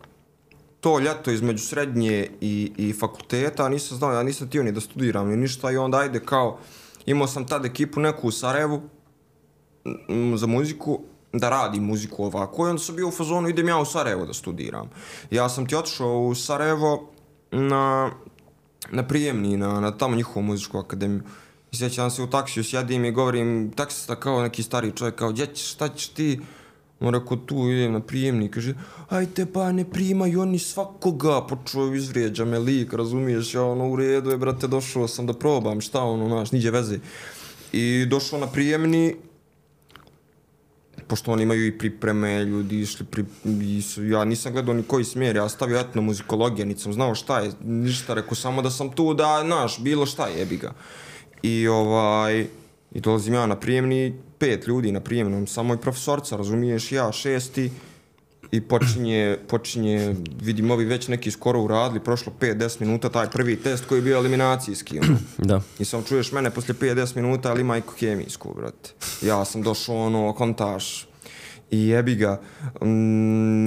to 0.80 0.98
ljeto 0.98 1.30
između 1.30 1.64
srednje 1.64 2.28
i, 2.40 2.72
i 2.76 2.92
fakulteta, 2.92 3.68
nisam 3.68 3.98
znao, 3.98 4.12
ja 4.12 4.22
nisam 4.22 4.48
tio 4.48 4.62
ni 4.62 4.72
da 4.72 4.80
studiram 4.80 5.28
ni 5.28 5.36
ništa 5.36 5.70
i 5.70 5.76
onda 5.76 5.98
ajde 5.98 6.20
kao, 6.20 6.58
imao 7.06 7.26
sam 7.26 7.46
tad 7.46 7.64
ekipu 7.64 8.00
neku 8.00 8.28
u 8.28 8.30
Sarajevu 8.30 8.82
m, 10.08 10.36
za 10.38 10.46
muziku, 10.46 11.00
da 11.32 11.50
radim 11.50 11.84
muziku 11.84 12.24
ovako 12.24 12.66
i 12.66 12.70
onda 12.70 12.82
sam 12.82 12.96
bio 12.96 13.08
u 13.08 13.10
fazonu 13.10 13.48
idem 13.48 13.68
ja 13.68 13.78
u 13.78 13.84
Sarajevo 13.84 14.26
da 14.26 14.32
studiram. 14.32 14.90
Ja 15.30 15.48
sam 15.48 15.66
ti 15.66 15.76
otišao 15.76 16.20
u 16.20 16.34
Sarajevo 16.34 17.10
na, 17.50 18.10
na 18.92 19.02
prijemni, 19.02 19.56
na, 19.56 19.80
na 19.80 19.90
tamo 19.90 20.16
njihovu 20.16 20.42
muzičku 20.42 20.78
akademiju. 20.78 21.22
I 21.72 21.76
sjećam 21.76 22.10
se 22.10 22.22
u 22.22 22.26
taksiju, 22.26 22.64
sjedim 22.64 23.04
i 23.04 23.10
govorim, 23.10 23.72
taksista 23.76 24.20
kao 24.20 24.42
neki 24.42 24.62
stari 24.62 24.92
čovjek, 24.96 25.14
kao, 25.14 25.32
gdje 25.32 25.46
ćeš, 25.46 25.72
šta 25.72 25.88
ćeš 25.88 26.08
ti? 26.08 26.40
On 27.00 27.14
rekao, 27.14 27.36
tu 27.36 27.68
idem 27.70 27.92
na 27.92 28.00
prijemni, 28.00 28.50
kaže, 28.50 28.74
ajte 29.08 29.46
pa 29.46 29.72
ne 29.72 29.84
primaju 29.90 30.40
oni 30.40 30.58
svakoga, 30.58 31.40
počeo 31.46 31.94
izvrijeđa 31.94 32.44
me 32.44 32.58
lik, 32.58 32.92
razumiješ, 32.92 33.54
ja 33.54 33.64
ono 33.64 33.88
u 33.88 33.96
redu 33.96 34.30
je, 34.30 34.38
brate, 34.38 34.66
došao 34.66 35.08
sam 35.08 35.26
da 35.26 35.32
probam, 35.32 35.80
šta 35.80 36.02
ono, 36.02 36.28
naš, 36.28 36.52
niđe 36.52 36.70
veze. 36.70 36.98
I 37.72 38.06
došao 38.06 38.38
na 38.38 38.46
prijemni, 38.46 39.16
pošto 41.06 41.32
oni 41.32 41.42
imaju 41.42 41.66
i 41.66 41.78
pripreme, 41.78 42.44
ljudi 42.44 42.80
išli 42.80 43.06
pri... 43.06 43.24
I 43.44 43.82
su, 43.82 44.04
ja 44.06 44.24
nisam 44.24 44.52
gledao 44.52 44.74
ni 44.74 44.82
koji 44.82 45.04
smjer, 45.04 45.36
ja 45.36 45.48
stavio 45.48 45.78
etnomuzikologija, 45.78 46.66
niti 46.66 46.80
sam 46.80 46.92
znao 46.92 47.14
šta 47.14 47.40
je, 47.40 47.52
ništa, 47.64 48.14
rekao 48.14 48.34
samo 48.34 48.62
da 48.62 48.70
sam 48.70 48.90
tu 48.90 49.14
da, 49.14 49.42
znaš, 49.44 49.80
bilo 49.80 50.06
šta 50.06 50.26
jebi 50.26 50.56
ga. 50.56 50.72
I 51.42 51.68
ovaj, 51.68 52.46
i 52.92 53.00
dolazim 53.00 53.34
ja 53.34 53.46
na 53.46 53.56
prijemni, 53.56 54.14
pet 54.38 54.66
ljudi 54.66 54.92
na 54.92 55.00
prijemnom, 55.00 55.46
samo 55.46 55.74
i 55.74 55.78
profesorca, 55.78 56.36
razumiješ, 56.36 56.92
ja 56.92 57.12
šesti, 57.12 57.70
i 58.52 58.60
počinje, 58.60 59.38
počinje, 59.48 60.14
vidim 60.42 60.70
ovi 60.70 60.84
već 60.84 61.08
neki 61.08 61.30
skoro 61.30 61.60
uradili, 61.60 62.04
prošlo 62.04 62.32
5-10 62.40 62.80
minuta, 62.80 63.08
taj 63.08 63.30
prvi 63.30 63.56
test 63.56 63.84
koji 63.84 63.98
je 63.98 64.02
bio 64.02 64.16
eliminacijski, 64.16 64.98
ono. 64.98 65.18
Da. 65.48 65.60
I 65.78 65.84
samo 65.84 66.02
čuješ 66.02 66.32
mene 66.32 66.50
poslije 66.50 66.74
5-10 66.74 67.16
minuta, 67.16 67.50
ali 67.50 67.60
ima 67.60 67.78
i 67.78 67.82
kemijsku, 67.98 68.54
brate. 68.56 68.90
Ja 69.22 69.44
sam 69.44 69.62
došao, 69.62 69.96
ono, 69.96 70.32
kontaž. 70.32 70.84
I 71.70 71.88
jebi 71.88 72.14
ga, 72.14 72.40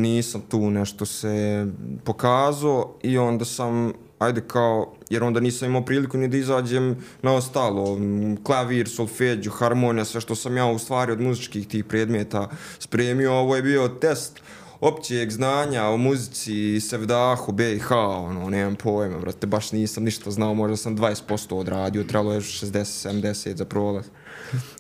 nisam 0.01 0.41
tu 0.49 0.71
nešto 0.71 1.05
se 1.05 1.65
pokazao 2.03 2.95
i 3.03 3.17
onda 3.17 3.45
sam, 3.45 3.93
ajde 4.19 4.41
kao, 4.47 4.93
jer 5.09 5.23
onda 5.23 5.39
nisam 5.39 5.69
imao 5.69 5.85
priliku 5.85 6.17
ni 6.17 6.27
da 6.27 6.37
izađem 6.37 6.95
na 7.21 7.33
ostalo, 7.33 7.99
klavir, 8.43 8.89
solfeđu, 8.89 9.49
harmonija, 9.49 10.05
sve 10.05 10.21
što 10.21 10.35
sam 10.35 10.57
ja 10.57 10.65
u 10.65 10.79
stvari 10.79 11.11
od 11.11 11.21
muzičkih 11.21 11.67
tih 11.67 11.85
predmeta 11.85 12.49
spremio, 12.79 13.33
ovo 13.33 13.55
je 13.55 13.61
bio 13.61 13.87
test 13.87 14.41
općeg 14.79 15.31
znanja 15.31 15.83
o 15.83 15.97
muzici, 15.97 16.79
Sevdahu, 16.79 17.51
BiH, 17.51 17.91
ono, 17.91 18.49
nemam 18.49 18.75
pojma, 18.75 19.19
brate, 19.19 19.47
baš 19.47 19.71
nisam 19.71 20.03
ništa 20.03 20.31
znao, 20.31 20.53
možda 20.53 20.77
sam 20.77 20.97
20% 20.97 21.55
odradio, 21.55 22.03
trebalo 22.03 22.33
je 22.33 22.41
60-70 22.41 23.55
za 23.55 23.65
prolaz. 23.65 24.05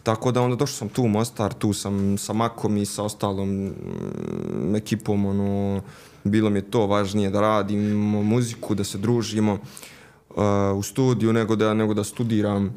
Tako 0.03 0.31
da 0.31 0.41
onda 0.41 0.55
došao 0.55 0.75
sam 0.75 0.89
tu 0.89 1.03
u 1.03 1.07
Mostar, 1.07 1.53
tu 1.53 1.73
sam 1.73 2.17
sa 2.17 2.33
Makom 2.33 2.77
i 2.77 2.85
sa 2.85 3.03
ostalom 3.03 3.49
mm, 3.49 4.75
ekipom, 4.75 5.25
ono, 5.25 5.81
bilo 6.23 6.49
mi 6.49 6.59
je 6.59 6.71
to 6.71 6.87
važnije 6.87 7.29
da 7.29 7.41
radimo 7.41 8.23
muziku, 8.23 8.75
da 8.75 8.83
se 8.83 8.97
družimo 8.97 9.53
uh, 9.53 10.37
u 10.75 10.83
studiju 10.83 11.33
nego 11.33 11.55
da, 11.55 11.73
nego 11.73 11.93
da 11.93 12.03
studiram. 12.03 12.73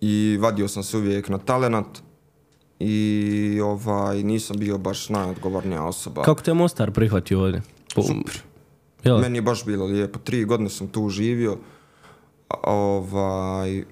I 0.00 0.38
vadio 0.40 0.68
sam 0.68 0.82
se 0.82 0.96
uvijek 0.96 1.28
na 1.28 1.38
talenat 1.38 1.86
i 2.78 3.60
ovaj, 3.64 4.22
nisam 4.22 4.56
bio 4.58 4.78
baš 4.78 5.08
najodgovornija 5.08 5.84
osoba. 5.84 6.22
Kako 6.22 6.42
te 6.42 6.54
Mostar 6.54 6.90
prihvatio 6.90 7.42
ovdje? 7.42 7.62
Po, 7.94 8.02
Super. 8.02 8.42
Jel? 9.04 9.18
Meni 9.18 9.38
je 9.38 9.42
baš 9.42 9.64
bilo 9.64 9.86
lijepo. 9.86 10.18
Tri 10.18 10.44
godine 10.44 10.70
sam 10.70 10.88
tu 10.88 11.08
živio. 11.08 11.58
Ovaj, 12.62 13.84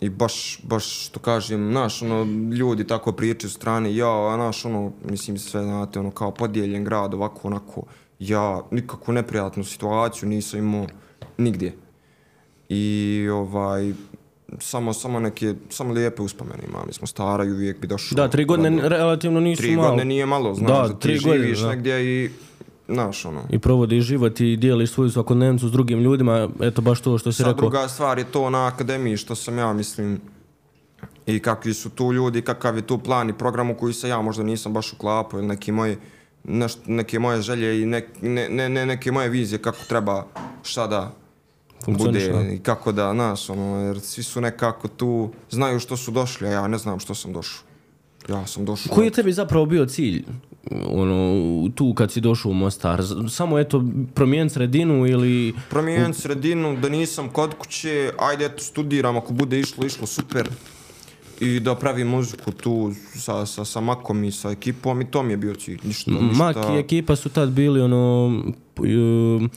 I 0.00 0.08
baš, 0.08 0.60
baš, 0.62 1.06
što 1.06 1.20
kažem, 1.20 1.72
naš, 1.72 2.02
ono, 2.02 2.24
ljudi 2.54 2.86
tako 2.86 3.12
pričaju 3.12 3.50
strane, 3.50 3.94
ja, 3.96 4.32
a 4.32 4.36
naš, 4.36 4.64
ono, 4.64 4.92
mislim, 5.04 5.38
sve, 5.38 5.62
znate, 5.62 6.00
ono, 6.00 6.10
kao 6.10 6.30
podijeljen 6.30 6.84
grad, 6.84 7.14
ovako, 7.14 7.48
onako, 7.48 7.82
ja 8.18 8.62
nikakvu 8.70 9.14
neprijatnu 9.14 9.64
situaciju 9.64 10.28
nisam 10.28 10.58
imao 10.58 10.86
nigdje. 11.38 11.76
I, 12.68 13.28
ovaj, 13.32 13.92
samo, 14.58 14.92
samo 14.92 15.20
neke, 15.20 15.54
samo 15.68 15.92
lijepe 15.92 16.22
uspomene 16.22 16.62
imam, 16.68 16.82
mi 16.86 16.92
smo 16.92 17.06
stara 17.06 17.44
i 17.44 17.50
uvijek 17.50 17.80
bi 17.80 17.86
došao. 17.86 18.16
Da, 18.16 18.28
tri 18.28 18.44
godine 18.44 18.70
gledao. 18.70 18.88
relativno 18.88 19.40
nisu 19.40 19.62
Tri 19.62 19.76
malo. 19.76 19.88
godine 19.88 20.04
nije 20.04 20.26
malo, 20.26 20.54
znaš, 20.54 20.68
Da, 20.70 20.82
da, 20.82 20.88
ti 20.90 21.00
tri 21.00 21.18
godine, 21.18 21.38
živiš 21.38 21.58
da. 21.58 21.68
negdje 21.68 22.04
i, 22.24 22.30
znaš, 22.88 23.24
ono. 23.24 23.42
I 23.50 23.58
provodiš 23.58 24.04
život 24.04 24.40
i 24.40 24.56
dijeliš 24.56 24.90
svoju 24.90 25.10
svakodnevnicu 25.10 25.68
s 25.68 25.72
drugim 25.72 26.00
ljudima, 26.00 26.48
eto 26.60 26.82
baš 26.82 27.00
to 27.00 27.18
što 27.18 27.32
si 27.32 27.36
Sad 27.36 27.46
rekao. 27.46 27.60
druga 27.60 27.88
stvar 27.88 28.18
je 28.18 28.24
to 28.24 28.50
na 28.50 28.66
akademiji 28.66 29.16
što 29.16 29.34
sam 29.34 29.58
ja 29.58 29.72
mislim 29.72 30.20
i 31.26 31.38
kakvi 31.38 31.74
su 31.74 31.90
tu 31.90 32.12
ljudi, 32.12 32.42
kakav 32.42 32.76
je 32.76 32.82
tu 32.82 32.98
plan 32.98 33.30
i 33.30 33.38
program 33.38 33.70
u 33.70 33.76
koji 33.76 33.92
se 33.92 34.08
ja 34.08 34.20
možda 34.20 34.42
nisam 34.42 34.72
baš 34.72 34.92
uklapao 34.92 35.38
ili 35.38 35.46
neki 35.48 35.72
moje, 35.72 35.98
neš, 36.44 36.72
neke 36.86 37.18
moje 37.18 37.42
želje 37.42 37.82
i 37.82 37.86
ne, 37.86 38.06
ne, 38.22 38.48
ne, 38.48 38.68
ne 38.68 38.86
neke 38.86 39.12
moje 39.12 39.28
vizije 39.28 39.58
kako 39.58 39.78
treba 39.88 40.26
šta 40.62 40.86
da 40.86 41.12
bude 41.86 42.54
i 42.54 42.58
kako 42.58 42.92
da, 42.92 43.12
znaš, 43.14 43.50
ono, 43.50 43.80
jer 43.86 44.00
svi 44.00 44.22
su 44.22 44.40
nekako 44.40 44.88
tu, 44.88 45.30
znaju 45.50 45.80
što 45.80 45.96
su 45.96 46.10
došli, 46.10 46.48
a 46.48 46.50
ja 46.50 46.68
ne 46.68 46.78
znam 46.78 47.00
što 47.00 47.14
sam 47.14 47.32
došao. 47.32 47.62
Ja 48.28 48.46
sam 48.46 48.64
došao... 48.64 48.94
Koji 48.94 49.06
je 49.06 49.10
tebi 49.10 49.32
zapravo 49.32 49.66
bio 49.66 49.86
cilj? 49.86 50.24
Ono, 50.86 51.68
tu 51.74 51.94
kad 51.94 52.12
si 52.12 52.20
došao 52.20 52.50
u 52.50 52.54
Mostar, 52.54 53.02
samo 53.28 53.58
eto 53.58 53.84
promijeniti 54.14 54.54
sredinu 54.54 55.06
ili 55.06 55.54
promijeniti 55.70 56.20
sredinu, 56.20 56.76
da 56.76 56.88
nisam 56.88 57.28
kod 57.28 57.54
kuće, 57.54 58.12
ajde 58.18 58.44
eto 58.44 58.62
studiram, 58.62 59.16
ako 59.16 59.32
bude 59.32 59.60
išlo, 59.60 59.86
išlo 59.86 60.06
super. 60.06 60.48
I 61.40 61.60
da 61.60 61.74
pravim 61.74 62.08
muziku 62.08 62.52
tu 62.52 62.92
sa, 63.14 63.46
sa, 63.46 63.64
sa 63.64 63.80
Makom 63.80 64.24
i 64.24 64.32
sa 64.32 64.50
ekipom 64.50 65.00
i 65.00 65.10
to 65.10 65.22
mi 65.22 65.32
je 65.32 65.36
bio 65.36 65.54
cilj. 65.54 65.78
Ništa, 65.84 66.10
ništa. 66.10 66.44
Mak 66.44 66.56
i 66.56 66.78
ekipa 66.78 67.16
su 67.16 67.28
tad 67.28 67.50
bili 67.50 67.80
ono 67.80 68.32
e, 68.78 69.48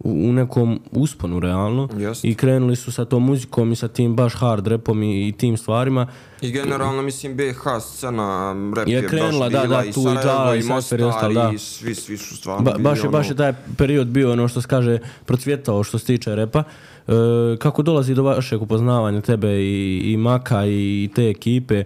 u 0.00 0.32
nekom 0.32 0.80
usponu 0.90 1.40
realno 1.40 1.88
Jest. 1.98 2.24
i 2.24 2.34
krenuli 2.34 2.76
su 2.76 2.92
sa 2.92 3.04
tom 3.04 3.22
muzikom 3.24 3.72
i 3.72 3.76
sa 3.76 3.88
tim 3.88 4.16
baš 4.16 4.34
hard 4.34 4.66
rapom 4.66 5.02
i, 5.02 5.28
i 5.28 5.32
tim 5.32 5.56
stvarima. 5.56 6.06
I 6.40 6.50
generalno, 6.50 7.02
mislim, 7.02 7.36
BiH 7.36 7.60
scena, 7.80 8.56
rap 8.76 8.88
Je 8.88 8.94
je, 8.94 9.08
krenula, 9.08 9.50
baš 9.50 9.52
da, 9.52 9.62
bila 9.62 9.82
da, 9.82 9.84
i 9.84 9.92
tu 9.92 10.00
i 10.00 10.04
Sarajevo, 10.04 10.54
i 10.54 10.58
i 10.58 10.62
Sefer 10.62 11.00
i 11.00 11.02
Mostar, 11.02 11.02
ostalo, 11.02 11.34
da. 11.34 11.52
i 11.54 11.58
svi, 11.58 11.94
svi 11.94 12.16
su 12.16 12.36
stvarno 12.36 12.62
Ba, 12.64 12.70
bili 12.70 12.82
baš, 12.82 12.98
je, 12.98 13.02
ono, 13.02 13.10
baš 13.10 13.28
je 13.30 13.36
taj 13.36 13.52
period 13.78 14.06
bio 14.06 14.32
ono 14.32 14.48
što 14.48 14.62
se 14.62 14.68
kaže 14.68 14.98
procvjetao 15.24 15.84
što 15.84 15.98
se 15.98 16.06
tiče 16.06 16.34
repa. 16.34 16.62
E, 17.08 17.12
kako 17.58 17.82
dolazi 17.82 18.14
do 18.14 18.22
vašeg 18.22 18.62
upoznavanja 18.62 19.20
tebe 19.20 19.48
i, 19.52 20.02
i 20.12 20.16
Maka 20.16 20.66
i 20.66 21.10
te 21.14 21.28
ekipe? 21.28 21.84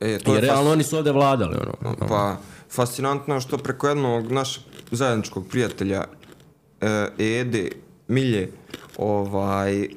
E, 0.00 0.18
to 0.18 0.34
Jer 0.34 0.44
je 0.44 0.50
realno 0.50 0.70
fas- 0.70 0.72
oni 0.72 0.82
su 0.82 0.96
ovdje 0.96 1.12
vladali. 1.12 1.56
Ono. 1.84 1.96
Pa, 2.08 2.36
fascinantno 2.70 3.34
je 3.34 3.40
što 3.40 3.58
preko 3.58 3.88
jednog 3.88 4.32
našeg 4.32 4.62
zajedničkog 4.90 5.46
prijatelja 5.48 6.04
Ede, 7.18 7.70
Milje, 8.08 8.50
ovaj, 8.98 9.82
e, 9.82 9.88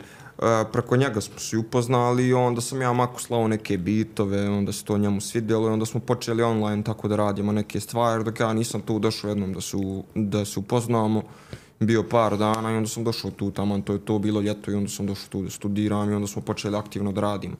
preko 0.71 0.97
njega 0.97 1.21
smo 1.21 1.39
se 1.39 1.57
upoznali 1.57 2.27
i 2.27 2.33
onda 2.33 2.61
sam 2.61 2.81
ja 2.81 2.93
Maku 2.93 3.21
slao 3.21 3.47
neke 3.47 3.77
bitove, 3.77 4.49
onda 4.49 4.71
se 4.71 4.85
to 4.85 4.97
njemu 4.97 5.21
svidjelo 5.21 5.69
i 5.69 5.71
onda 5.71 5.85
smo 5.85 5.99
počeli 5.99 6.43
online 6.43 6.83
tako 6.83 7.07
da 7.07 7.15
radimo 7.15 7.51
neke 7.51 7.79
stvari, 7.79 8.23
dok 8.23 8.39
ja 8.39 8.53
nisam 8.53 8.81
tu 8.81 8.99
došao 8.99 9.29
jednom 9.29 9.53
da 9.53 9.61
se, 9.61 9.77
da 10.15 10.45
se 10.45 10.59
upoznamo, 10.59 11.21
bio 11.79 12.03
par 12.03 12.37
dana 12.37 12.71
i 12.71 12.75
onda 12.75 12.89
sam 12.89 13.03
došao 13.03 13.31
tu 13.31 13.51
tamo, 13.51 13.79
to 13.79 13.93
je 13.93 14.05
to 14.05 14.19
bilo 14.19 14.41
ljeto 14.41 14.71
i 14.71 14.75
onda 14.75 14.89
sam 14.89 15.05
došao 15.05 15.29
tu 15.29 15.41
da 15.41 15.49
studiram 15.49 16.11
i 16.11 16.13
onda 16.13 16.27
smo 16.27 16.41
počeli 16.41 16.77
aktivno 16.77 17.11
da 17.11 17.21
radimo. 17.21 17.55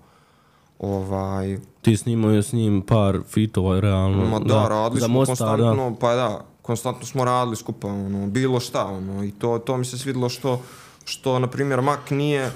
Ovaj, 0.80 1.58
Ti 1.82 1.98
snimao 1.98 2.32
je 2.32 2.44
s 2.44 2.54
njim 2.54 2.82
par 2.82 3.20
fitova 3.28 3.80
realno. 3.80 4.26
Ma 4.26 4.40
da, 4.40 4.68
radili 4.68 5.02
za 5.02 5.08
smo 5.08 5.26
konstantno, 5.26 5.96
pa 6.00 6.16
da, 6.16 6.46
konstantno 6.70 7.06
smo 7.06 7.26
radili 7.26 7.56
skupa, 7.56 7.88
ono, 7.88 8.28
bilo 8.28 8.60
šta, 8.60 8.86
ono, 8.86 9.24
i 9.24 9.32
to, 9.32 9.58
to 9.60 9.78
mi 9.78 9.86
se 9.86 9.98
svidilo 9.98 10.30
što, 10.30 10.62
što, 11.06 11.40
na 11.40 11.48
primjer, 11.48 11.82
Mak 11.82 12.12
nije, 12.12 12.52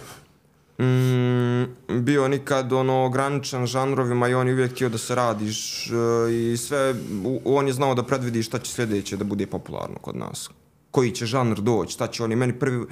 mm, 0.80 1.64
bio 2.00 2.28
nikad 2.28 2.74
ono 2.74 3.06
ograničen 3.06 3.66
žanrovima 3.66 4.28
i 4.28 4.34
on 4.34 4.48
je 4.48 4.54
uvijek 4.54 4.72
htio 4.72 4.90
da 4.90 4.98
se 4.98 5.16
radiš 5.16 5.88
e, 5.88 5.94
i 6.32 6.58
sve, 6.58 6.94
u- 7.26 7.42
on 7.46 7.68
je 7.68 7.74
znao 7.74 7.96
da 7.96 8.04
predvidi 8.04 8.44
šta 8.44 8.60
će 8.60 8.72
sljedeće 8.72 9.18
da 9.18 9.24
bude 9.24 9.48
popularno 9.48 9.98
kod 10.02 10.16
nas. 10.16 10.50
Koji 10.92 11.12
će 11.12 11.26
žanr 11.26 11.58
doći, 11.62 11.94
šta 11.94 12.08
će 12.08 12.24
oni, 12.24 12.36
meni 12.36 12.54
prvi, 12.54 12.78
uh, 12.78 12.88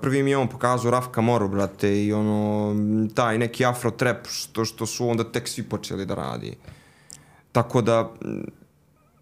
prvi 0.00 0.22
mi 0.22 0.30
je 0.30 0.36
on 0.36 0.48
pokazao 0.48 0.90
Rafka 0.90 1.20
Moro, 1.20 1.48
brate, 1.48 2.04
i 2.04 2.12
ono, 2.12 2.76
taj 3.14 3.38
neki 3.38 3.64
afro 3.64 3.90
trap 3.90 4.26
što, 4.28 4.64
što 4.64 4.86
su 4.86 5.08
onda 5.08 5.24
tek 5.24 5.48
svi 5.48 5.62
počeli 5.62 6.06
da 6.06 6.14
radi. 6.14 6.56
Tako 7.52 7.80
da, 7.82 8.12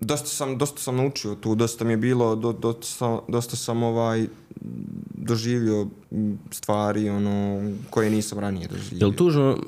dosta 0.05 0.29
sam, 0.29 0.59
dosta 0.59 0.81
sam 0.81 0.97
naučio 0.97 1.35
tu, 1.35 1.55
dosta 1.55 1.85
mi 1.85 1.93
je 1.93 1.97
bilo, 1.97 2.37
do, 2.37 2.53
dosta, 2.53 2.87
sam, 2.87 3.19
dosta 3.29 3.57
sam 3.57 3.83
ovaj, 3.83 4.27
doživio 5.15 5.87
stvari 6.51 7.09
ono, 7.09 7.63
koje 7.91 8.11
nisam 8.11 8.39
ranije 8.39 8.69
doživio. 8.69 8.99
Jel 9.01 9.13
tužno, 9.13 9.59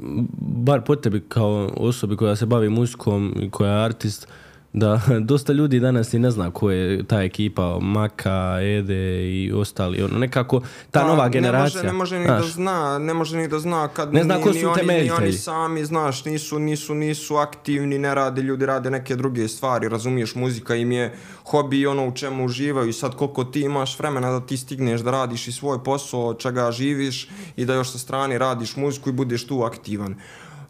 bar 0.40 0.82
po 0.84 0.96
tebi 0.96 1.20
kao 1.28 1.70
osobi 1.76 2.16
koja 2.16 2.36
se 2.36 2.46
bavi 2.46 2.68
muzikom 2.68 3.34
i 3.40 3.50
koja 3.50 3.70
je 3.70 3.84
artist, 3.84 4.28
da 4.74 5.00
dosta 5.30 5.52
ljudi 5.52 5.80
danas 5.80 6.14
i 6.14 6.18
ne 6.18 6.30
zna 6.30 6.50
ko 6.50 6.70
je 6.70 7.02
ta 7.02 7.22
ekipa, 7.22 7.78
Maka, 7.80 8.58
Ede 8.60 9.30
i 9.30 9.52
ostali, 9.52 10.02
ono 10.02 10.18
nekako 10.18 10.60
ta 10.90 11.00
Pa, 11.00 11.08
nova 11.08 11.28
generacija. 11.28 11.82
Ne 11.82 11.92
može, 11.92 12.16
ne 12.16 12.18
može 12.18 12.18
ni 12.18 12.24
znaš. 12.24 12.44
da 12.44 12.50
zna, 12.50 12.98
ne 12.98 13.14
može 13.14 13.36
ni 13.36 13.48
da 13.48 13.58
zna 13.58 13.88
kad 13.88 14.14
Ne 14.14 14.24
zna 14.24 14.36
ni, 14.36 14.42
ko 14.42 14.50
ni 14.50 14.60
su 14.60 14.68
oni, 14.68 15.02
ni 15.02 15.10
oni 15.10 15.32
sami, 15.32 15.84
znaš, 15.84 16.24
nisu, 16.24 16.58
nisu, 16.58 16.94
nisu 16.94 17.36
aktivni, 17.36 17.98
ne 17.98 18.14
rade, 18.14 18.42
ljudi 18.42 18.66
rade 18.66 18.90
neke 18.90 19.16
druge 19.16 19.48
stvari, 19.48 19.88
razumiješ, 19.88 20.34
muzika 20.34 20.74
im 20.74 20.92
je 20.92 21.14
hobi 21.44 21.80
i 21.80 21.86
ono 21.86 22.08
u 22.08 22.12
čemu 22.12 22.44
uživaju 22.44 22.88
i 22.88 22.92
sad 22.92 23.16
koliko 23.16 23.44
ti 23.44 23.60
imaš 23.60 23.98
vremena 23.98 24.30
da 24.30 24.46
ti 24.46 24.56
stigneš 24.56 25.00
da 25.00 25.10
radiš 25.10 25.48
i 25.48 25.52
svoj 25.52 25.84
posao, 25.84 26.26
od 26.26 26.38
čega 26.38 26.70
živiš 26.70 27.28
i 27.56 27.64
da 27.64 27.74
još 27.74 27.92
sa 27.92 27.98
strane 27.98 28.38
radiš 28.38 28.76
muziku 28.76 29.08
i 29.08 29.12
budeš 29.12 29.46
tu 29.46 29.62
aktivan. 29.62 30.14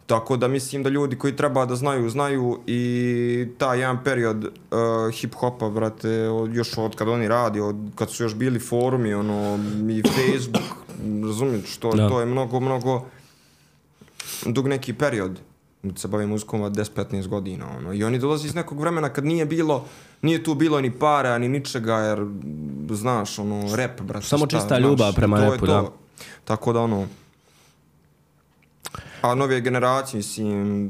Tako 0.07 0.37
da 0.37 0.47
mislim 0.47 0.83
da 0.83 0.89
ljudi 0.89 1.15
koji 1.15 1.35
treba 1.35 1.65
da 1.65 1.75
znaju, 1.75 2.09
znaju 2.09 2.59
i 2.67 3.47
taj 3.57 3.79
jedan 3.79 4.03
period 4.03 4.43
uh, 4.43 4.49
hip-hopa, 5.11 5.69
brate, 5.73 6.29
od, 6.29 6.55
još 6.55 6.77
od 6.77 6.95
kad 6.95 7.07
oni 7.07 7.27
radi, 7.27 7.59
od 7.59 7.75
kad 7.95 8.11
su 8.11 8.23
još 8.23 8.35
bili 8.35 8.59
forumi, 8.59 9.13
ono, 9.13 9.59
i 9.89 10.03
Facebook, 10.03 10.63
razumiješ, 11.23 11.73
što 11.73 11.91
Da. 11.91 12.09
to 12.09 12.19
je 12.19 12.25
mnogo, 12.25 12.59
mnogo 12.59 13.05
dug 14.45 14.67
neki 14.67 14.93
period 14.93 15.39
se 15.95 16.07
bavim 16.07 16.29
muzikom 16.29 16.61
od 16.61 16.73
10-15 16.73 17.27
godina, 17.27 17.65
ono, 17.77 17.93
i 17.93 18.03
oni 18.03 18.19
dolaze 18.19 18.47
iz 18.47 18.55
nekog 18.55 18.79
vremena 18.79 19.09
kad 19.09 19.25
nije 19.25 19.45
bilo, 19.45 19.85
nije 20.21 20.43
tu 20.43 20.53
bilo 20.53 20.81
ni 20.81 20.91
para, 20.91 21.37
ni 21.37 21.49
ničega, 21.49 21.95
jer, 21.95 22.25
znaš, 22.89 23.39
ono, 23.39 23.75
rap, 23.75 24.01
brate, 24.01 24.25
Samo 24.25 24.45
šta, 24.45 24.57
čista 24.57 24.67
znaš, 24.67 24.81
ljubav 24.81 25.13
prema 25.13 25.57
to. 25.57 25.65
da. 25.65 25.89
Tako 26.45 26.73
da, 26.73 26.81
ono, 26.81 27.07
a 29.21 29.35
nove 29.35 29.61
generacije, 29.61 30.17
mislim, 30.17 30.89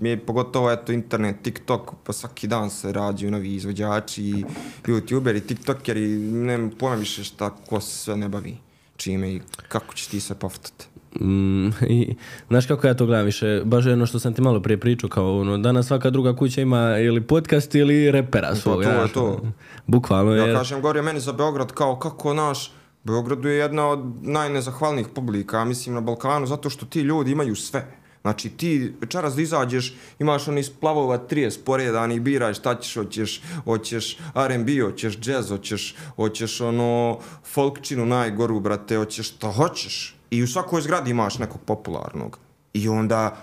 mi 0.00 0.08
je 0.08 0.26
pogotovo 0.26 0.70
eto 0.70 0.92
internet, 0.92 1.36
TikTok, 1.42 1.90
pa 2.04 2.12
svaki 2.12 2.46
dan 2.46 2.70
se 2.70 2.92
rađaju 2.92 3.30
novi 3.30 3.54
izvođači, 3.54 4.44
youtuberi, 4.86 5.46
tiktokeri, 5.46 6.08
nemam 6.18 6.70
pojma 6.78 6.96
više 6.96 7.24
šta, 7.24 7.50
ko 7.68 7.80
se 7.80 7.98
sve 7.98 8.16
ne 8.16 8.28
bavi 8.28 8.56
čime 8.96 9.32
i 9.32 9.40
kako 9.68 9.94
će 9.94 10.08
ti 10.08 10.20
se 10.20 10.34
poftati. 10.34 10.86
Mm, 11.20 11.68
i, 11.96 12.16
znaš 12.48 12.66
kako 12.66 12.86
ja 12.86 12.94
to 12.94 13.06
gledam 13.06 13.26
više, 13.26 13.62
baš 13.64 13.86
jedno 13.86 14.06
što 14.06 14.18
sam 14.18 14.34
ti 14.34 14.42
malo 14.42 14.60
prije 14.60 14.80
pričao, 14.80 15.10
kao 15.10 15.40
ono, 15.40 15.58
danas 15.58 15.86
svaka 15.86 16.10
druga 16.10 16.36
kuća 16.36 16.60
ima 16.60 16.98
ili 16.98 17.20
podcast 17.20 17.74
ili 17.74 18.10
repera 18.10 18.54
svog, 18.54 18.82
to 18.82 18.88
je 18.88 18.94
znaš, 18.94 19.12
to. 19.12 19.24
ono, 19.24 19.52
Bukvalno 19.86 20.34
Ja 20.34 20.44
je. 20.44 20.54
kažem, 20.54 20.80
govorio 20.80 21.02
meni 21.02 21.20
za 21.20 21.32
Beograd 21.32 21.72
kao 21.72 21.98
kako 21.98 22.34
naš, 22.34 22.72
Beogradu 23.04 23.48
je 23.48 23.58
jedna 23.58 23.88
od 23.88 24.00
najnezahvalnijih 24.22 25.08
publika, 25.14 25.64
mislim 25.64 25.94
na 25.94 26.00
Balkanu, 26.00 26.46
zato 26.46 26.70
što 26.70 26.86
ti 26.86 27.00
ljudi 27.00 27.32
imaju 27.32 27.56
sve. 27.56 27.98
Znači 28.24 28.48
ti 28.48 28.94
večeras 29.00 29.34
da 29.34 29.42
izađeš, 29.42 29.94
imaš 30.18 30.48
oni 30.48 30.62
splavova 30.62 31.18
30 31.30 31.58
poredanih, 31.64 32.20
biraš 32.20 32.58
šta 32.58 32.74
ćeš, 32.80 32.94
hoćeš, 32.94 33.42
hoćeš 33.64 34.18
R&B, 34.34 34.80
hoćeš 34.82 35.18
jazz, 35.22 35.48
hoćeš, 35.48 35.96
hoćeš 36.16 36.60
ono 36.60 37.18
folkčinu 37.52 38.06
najgoru, 38.06 38.60
brate, 38.60 38.96
hoćeš 38.96 39.28
šta 39.28 39.52
hoćeš. 39.52 40.16
I 40.30 40.42
u 40.42 40.46
svakoj 40.46 40.80
zgradi 40.80 41.10
imaš 41.10 41.38
nekog 41.38 41.60
popularnog. 41.66 42.38
I 42.72 42.88
onda, 42.88 43.36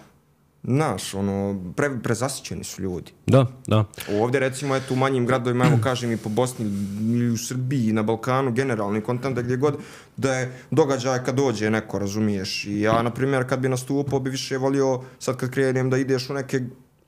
znaš, 0.64 1.14
ono, 1.14 1.64
pre, 1.76 1.90
prezasićeni 2.04 2.64
su 2.64 2.82
ljudi. 2.82 3.12
Da, 3.28 3.46
da. 3.68 3.86
Ovdje 4.22 4.40
recimo 4.40 4.76
eto 4.76 4.94
u 4.94 4.98
manjim 4.98 5.26
gradovima, 5.26 5.66
evo 5.66 5.78
kažem 5.84 6.12
i 6.12 6.18
po 6.18 6.30
Bosni 6.30 6.66
ili 7.00 7.30
u 7.30 7.38
Srbiji 7.38 7.88
i 7.88 7.94
na 7.94 8.04
Balkanu 8.04 8.52
generalno 8.52 8.98
i 8.98 9.02
kontent 9.02 9.36
da 9.36 9.42
gdje 9.42 9.58
god 9.58 9.78
da 10.18 10.34
je 10.34 10.62
događaj 10.72 11.24
kad 11.24 11.36
dođe 11.36 11.70
neko, 11.70 12.00
razumiješ. 12.00 12.66
I 12.66 12.82
ja, 12.82 13.02
na 13.02 13.10
primjer, 13.10 13.50
kad 13.50 13.60
bi 13.60 13.70
nastupao 13.70 14.20
bi 14.20 14.30
više 14.30 14.58
volio, 14.58 15.02
sad 15.20 15.38
kad 15.38 15.52
krenem 15.52 15.90
da 15.90 15.98
ideš 15.98 16.30
u 16.30 16.34
neke, 16.34 16.62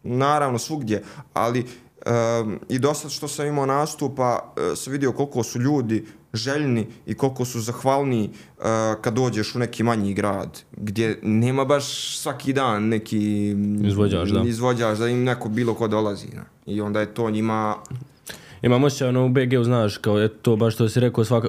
naravno 0.04 0.60
svugdje, 0.60 1.04
ali 1.34 1.66
um, 2.06 2.60
i 2.70 2.80
do 2.80 2.94
sad 2.94 3.12
što 3.12 3.28
sam 3.28 3.48
imao 3.48 3.66
nastupa, 3.66 4.54
uh, 4.58 4.78
sam 4.78 4.94
vidio 4.94 5.12
koliko 5.12 5.44
su 5.44 5.60
ljudi 5.60 6.06
željni 6.34 6.88
i 7.06 7.14
koliko 7.14 7.46
su 7.46 7.62
zahvalni 7.62 8.30
uh, 8.58 8.64
kad 9.02 9.14
dođeš 9.14 9.56
u 9.56 9.60
neki 9.60 9.84
manji 9.84 10.14
grad, 10.14 10.62
gdje 10.78 11.20
nema 11.24 11.66
baš 11.66 12.18
svaki 12.18 12.54
dan 12.54 12.88
neki 12.88 13.56
Izvođač, 13.84 14.30
da. 14.30 14.42
izvođač, 14.42 14.98
da 14.98 15.08
im 15.08 15.24
neko 15.24 15.50
bilo 15.50 15.74
ko 15.74 15.88
dolazi. 15.88 16.28
Na. 16.34 16.44
I 16.66 16.82
onda 16.82 17.00
je 17.00 17.14
to 17.14 17.30
njima... 17.30 17.76
Imam 18.62 18.84
osjećaj 18.84 19.08
ono 19.08 19.26
u 19.26 19.30
BG-u, 19.30 19.64
znaš, 19.64 19.98
kao 19.98 20.20
je 20.20 20.28
to 20.28 20.56
baš 20.56 20.74
što 20.74 20.90
si 20.90 21.00
rekao, 21.00 21.24
svaka, 21.24 21.48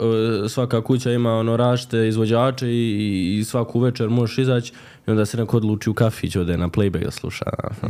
svaka 0.48 0.82
kuća 0.82 1.12
ima 1.12 1.32
ono 1.32 1.56
rašte 1.56 2.08
izvođače 2.08 2.68
i, 2.68 3.38
i 3.38 3.44
svaku 3.44 3.80
večer 3.80 4.08
možeš 4.08 4.38
izaći 4.38 4.72
i 5.06 5.10
onda 5.10 5.26
se 5.26 5.36
neko 5.36 5.56
odluči 5.56 5.90
u 5.90 5.94
kafić, 5.94 6.36
ode 6.36 6.56
na 6.56 6.68
playback 6.68 7.04
da 7.04 7.10
sluša 7.10 7.44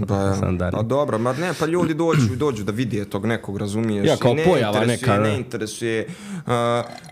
Pa, 0.09 0.15
ja. 0.23 0.35
Sandari. 0.35 0.77
pa 0.77 0.83
dobro, 0.83 1.19
ma 1.19 1.33
ne, 1.33 1.53
pa 1.59 1.67
ljudi 1.67 1.95
dođu, 1.95 2.37
dođu 2.37 2.65
da 2.65 2.73
vidi 2.73 3.05
tog 3.05 3.27
nekog, 3.27 3.57
razumiješ? 3.57 4.07
Ja, 4.07 4.17
kao 4.17 4.33
I 4.33 4.35
ne 4.35 4.45
pojava 4.45 4.85
neka, 4.85 5.17
da. 5.17 5.23
Ne 5.23 5.37
interesuje, 5.37 6.07
uh, 6.07 6.53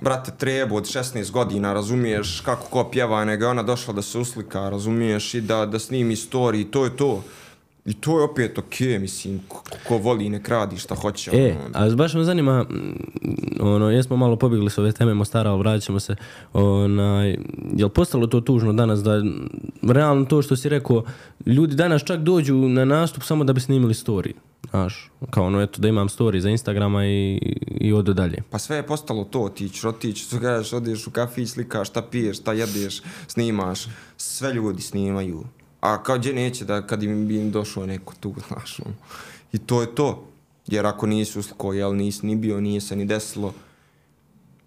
brate, 0.00 0.32
trebu 0.38 0.76
od 0.76 0.84
16 0.84 1.30
godina, 1.30 1.72
razumiješ 1.72 2.40
kako 2.40 2.66
ko 2.66 2.90
pjeva, 2.90 3.24
nego 3.24 3.44
je 3.44 3.48
ona 3.48 3.62
došla 3.62 3.94
da 3.94 4.02
se 4.02 4.18
uslika, 4.18 4.68
razumiješ, 4.68 5.34
i 5.34 5.40
da, 5.40 5.66
da 5.66 5.78
snimi 5.78 6.16
story, 6.16 6.70
to 6.70 6.84
je 6.84 6.96
to. 6.96 7.22
I 7.84 7.94
to 7.94 8.18
je 8.18 8.24
opet 8.24 8.58
okej, 8.58 8.98
mislim, 8.98 9.40
ko, 9.48 9.62
ko 9.88 9.96
voli 9.98 10.28
nek 10.28 10.48
radi 10.48 10.78
šta 10.78 10.94
hoće. 10.94 11.30
E, 11.34 11.56
ono. 11.64 11.70
a 11.72 11.96
baš 11.96 12.14
me 12.14 12.24
zanima, 12.24 12.66
ono, 13.60 13.90
jesmo 13.90 14.16
malo 14.16 14.36
pobjegli 14.36 14.70
s 14.70 14.78
ove 14.78 14.92
teme 14.92 15.14
Mostara, 15.14 15.50
ali 15.50 15.58
vratit 15.58 15.84
ćemo 15.84 16.00
se, 16.00 16.16
onaj, 16.52 17.38
jel 17.76 17.88
postalo 17.88 18.26
to 18.26 18.40
tužno 18.40 18.72
danas 18.72 19.02
da, 19.02 19.22
realno 19.82 20.24
to 20.24 20.42
što 20.42 20.56
si 20.56 20.68
rekao, 20.68 21.04
ljudi 21.46 21.74
danas 21.74 22.04
čak 22.04 22.20
dođu 22.20 22.54
na 22.54 22.84
nastup 22.84 23.22
samo 23.22 23.44
da 23.44 23.52
bi 23.52 23.60
snimili 23.60 23.94
story, 23.94 24.32
znaš, 24.70 25.10
kao 25.30 25.46
ono, 25.46 25.62
eto, 25.62 25.80
da 25.80 25.88
imam 25.88 26.08
story 26.08 26.38
za 26.38 26.50
Instagrama 26.50 27.06
i, 27.06 27.38
i 27.80 27.92
ode 27.92 28.14
dalje. 28.14 28.42
Pa 28.50 28.58
sve 28.58 28.76
je 28.76 28.86
postalo 28.86 29.24
to, 29.24 29.40
otići, 29.40 29.78
što 30.14 30.40
kažeš, 30.40 30.72
odeš 30.72 31.06
u 31.06 31.10
kafić, 31.10 31.48
slikaš, 31.48 31.88
šta 31.88 32.02
piješ, 32.02 32.38
šta 32.38 32.52
jedeš, 32.52 33.02
snimaš, 33.26 33.86
sve 34.16 34.52
ljudi 34.52 34.82
snimaju. 34.82 35.44
A 35.82 36.02
kao 36.02 36.18
gdje 36.18 36.32
neće 36.32 36.64
da 36.64 36.86
kad 36.86 37.02
im 37.02 37.28
bi 37.28 37.40
im 37.40 37.50
došao 37.50 37.86
neko 37.86 38.14
tu, 38.20 38.34
znaš, 38.48 38.80
ono. 38.80 38.94
I 39.52 39.58
to 39.58 39.80
je 39.80 39.94
to. 39.94 40.24
Jer 40.66 40.86
ako 40.86 41.06
nisi 41.06 41.38
usliko, 41.38 41.72
jel 41.72 41.96
nisi 41.96 42.26
ni 42.26 42.36
bio, 42.36 42.60
nije 42.60 42.80
se 42.80 42.96
ni 42.96 43.04
desilo, 43.04 43.54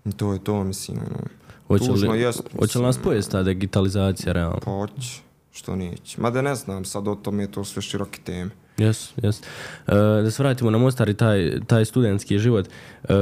i 0.05 0.11
to 0.11 0.33
je 0.33 0.43
to, 0.43 0.63
mislim, 0.63 0.97
ono. 0.97 1.27
Hoće 1.67 1.85
Tužno 1.85 2.11
li, 2.11 2.21
jest, 2.21 2.41
hoće 2.59 2.79
li 2.79 2.85
nas 2.85 2.97
pojesti 2.97 3.31
ta 3.31 3.43
digitalizacija, 3.43 4.33
realno? 4.33 4.59
Pa 4.65 4.71
hoće, 4.71 5.21
što 5.51 5.75
neće. 5.75 6.21
Mada 6.21 6.41
ne 6.41 6.55
znam, 6.55 6.85
sad 6.85 7.07
o 7.07 7.15
tome 7.15 7.43
je 7.43 7.51
to 7.51 7.63
sve 7.63 7.81
široke 7.81 8.19
teme. 8.23 8.51
Jes, 8.77 9.11
jes. 9.23 9.39
E, 9.39 9.43
da 10.23 10.31
se 10.31 10.43
vratimo 10.43 10.69
na 10.69 10.77
Mostar 10.77 11.09
i 11.09 11.13
taj, 11.13 11.59
taj 11.67 11.85
studentski 11.85 12.39
život. 12.39 12.67
E, 13.03 13.13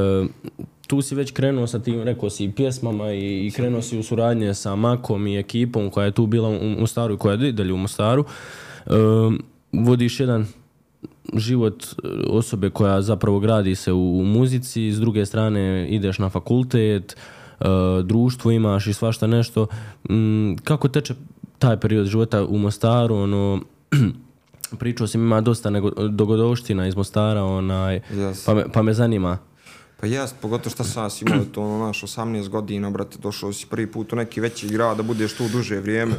tu 0.94 1.02
si 1.02 1.16
već 1.16 1.32
krenuo 1.32 1.68
sa 1.68 1.80
tim, 1.80 2.02
rekao 2.02 2.30
si, 2.30 2.52
pjesmama 2.56 3.12
i, 3.12 3.48
i 3.48 3.52
krenuo 3.52 3.82
si 3.82 3.98
u 4.00 4.04
suradnje 4.04 4.54
sa 4.54 4.76
Makom 4.76 5.28
i 5.28 5.38
ekipom 5.38 5.90
koja 5.90 6.06
je 6.06 6.12
tu 6.12 6.26
bila 6.28 6.50
u 6.50 6.70
Mostaru 6.80 7.14
i 7.14 7.18
koja 7.18 7.36
je 7.36 7.52
dalje 7.52 7.74
u 7.74 7.78
Mostaru. 7.78 8.26
E, 8.86 8.92
vodiš 9.72 10.20
jedan 10.20 10.46
život 11.34 11.84
e, 11.84 12.08
osobe 12.30 12.70
koja 12.70 13.02
zapravo 13.02 13.40
gradi 13.40 13.76
se 13.76 13.92
u, 13.92 14.20
u 14.20 14.24
muzici, 14.24 14.92
s 14.92 15.00
druge 15.00 15.26
strane 15.26 15.88
ideš 15.90 16.20
na 16.20 16.30
fakultet, 16.30 17.18
e, 17.60 17.66
društvo 18.04 18.52
imaš 18.52 18.88
i 18.88 18.94
svašta 18.94 19.28
nešto. 19.28 19.68
Mm, 20.10 20.56
kako 20.64 20.88
teče 20.88 21.14
taj 21.60 21.80
period 21.80 22.08
života 22.08 22.46
u 22.46 22.58
Mostaru, 22.58 23.16
ono, 23.16 23.62
pričao 24.80 25.08
sam 25.08 25.22
ima 25.22 25.42
dosta 25.42 25.70
nego, 25.70 25.90
dogodovština 26.08 26.88
iz 26.88 26.96
Mostara, 26.96 27.44
onaj, 27.44 28.02
Yes. 28.12 28.46
pa, 28.46 28.54
me, 28.54 28.64
pa 28.74 28.82
me 28.82 28.94
zanima. 28.94 29.38
Pa 30.04 30.08
jest, 30.08 30.36
pogotovo 30.42 30.70
šta 30.70 30.84
sam 30.84 31.04
vas 31.04 31.22
imao 31.22 31.46
to 31.46 31.62
ono 31.62 31.86
naš 31.86 32.02
18 32.02 32.50
godina, 32.50 32.90
brate, 32.90 33.18
došao 33.18 33.54
si 33.54 33.66
prvi 33.70 33.92
put 33.92 34.14
u 34.14 34.16
neki 34.16 34.42
veći 34.42 34.68
grad 34.68 34.98
da 34.98 35.04
budeš 35.04 35.34
tu 35.34 35.48
duže 35.48 35.80
vrijeme. 35.80 36.16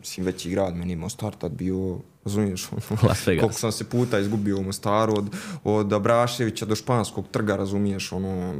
mislim, 0.00 0.26
veći 0.26 0.50
grad, 0.50 0.76
meni 0.76 0.92
je 0.92 0.96
Mostar 0.96 1.34
tad 1.34 1.52
bio, 1.52 1.98
razumiješ, 2.24 2.68
ono, 2.72 2.80
Las 3.08 3.26
Vegas. 3.26 3.40
koliko 3.40 3.58
sam 3.58 3.72
se 3.72 3.84
puta 3.84 4.18
izgubio 4.18 4.58
u 4.58 4.62
Mostaru, 4.62 5.14
od, 5.16 5.36
od 5.64 5.92
Abraševića 5.92 6.66
do 6.66 6.74
Španskog 6.74 7.24
trga, 7.30 7.56
razumiješ, 7.56 8.12
ono, 8.12 8.54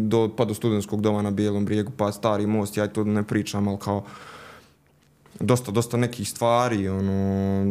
do, 0.00 0.30
pa 0.36 0.44
do 0.44 0.54
studentskog 0.54 1.00
doma 1.00 1.22
na 1.22 1.30
Bijelom 1.30 1.64
brijegu, 1.64 1.92
pa 1.96 2.12
stari 2.12 2.46
most, 2.46 2.76
ja 2.76 2.86
to 2.86 3.04
ne 3.04 3.22
pričam, 3.22 3.68
ali 3.68 3.78
kao, 3.78 4.04
dosta, 5.40 5.72
dosta 5.72 5.96
nekih 5.96 6.28
stvari, 6.28 6.88
ono, 6.88 7.64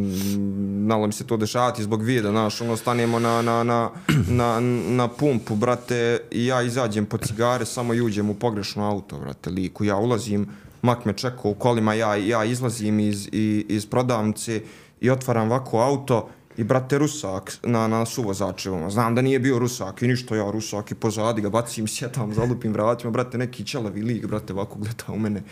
nalo 0.88 1.08
mi 1.08 1.14
se 1.14 1.28
to 1.28 1.38
dešavati 1.38 1.84
zbog 1.84 2.04
vida, 2.04 2.30
znaš, 2.30 2.62
ono, 2.62 2.78
stanemo 2.78 3.20
na, 3.20 3.42
na, 3.42 3.64
na, 3.64 3.90
na, 4.30 4.60
na 4.90 5.08
pumpu, 5.08 5.56
brate, 5.56 6.20
i 6.32 6.46
ja 6.46 6.62
izađem 6.62 7.06
po 7.06 7.18
cigare, 7.18 7.66
samo 7.66 7.94
i 7.94 8.02
uđem 8.02 8.30
u 8.30 8.34
pogrešno 8.34 8.90
auto, 8.90 9.20
brate, 9.20 9.50
liku, 9.50 9.84
ja 9.84 9.98
ulazim, 9.98 10.48
mak 10.82 11.06
me 11.06 11.14
čekao 11.14 11.52
u 11.52 11.54
kolima, 11.54 11.94
ja, 11.94 12.16
ja 12.16 12.46
izlazim 12.46 13.00
iz, 13.00 13.30
i, 13.32 13.66
iz 13.70 13.86
prodavnice 13.86 14.62
i 15.02 15.10
otvaram 15.10 15.52
ovako 15.52 15.80
auto 15.80 16.30
i 16.58 16.64
brate 16.64 16.98
Rusak 16.98 17.58
na, 17.64 17.88
na 17.88 18.06
suvozačevoma. 18.06 18.90
Znam 18.90 19.16
da 19.16 19.22
nije 19.22 19.40
bio 19.40 19.60
Rusak 19.60 20.02
i 20.02 20.08
ništa 20.08 20.36
ja 20.36 20.52
Rusak 20.52 20.92
i 20.92 20.96
pozadi 20.96 21.42
ga 21.42 21.50
bacim, 21.50 21.88
sjetam, 21.88 22.34
zalupim 22.34 22.74
vratima, 22.74 23.12
brate 23.12 23.38
neki 23.38 23.66
čelavi 23.66 24.02
lik, 24.02 24.28
brate 24.28 24.54
ovako 24.54 24.80
gleda 24.80 25.04
u 25.08 25.20
mene. 25.20 25.44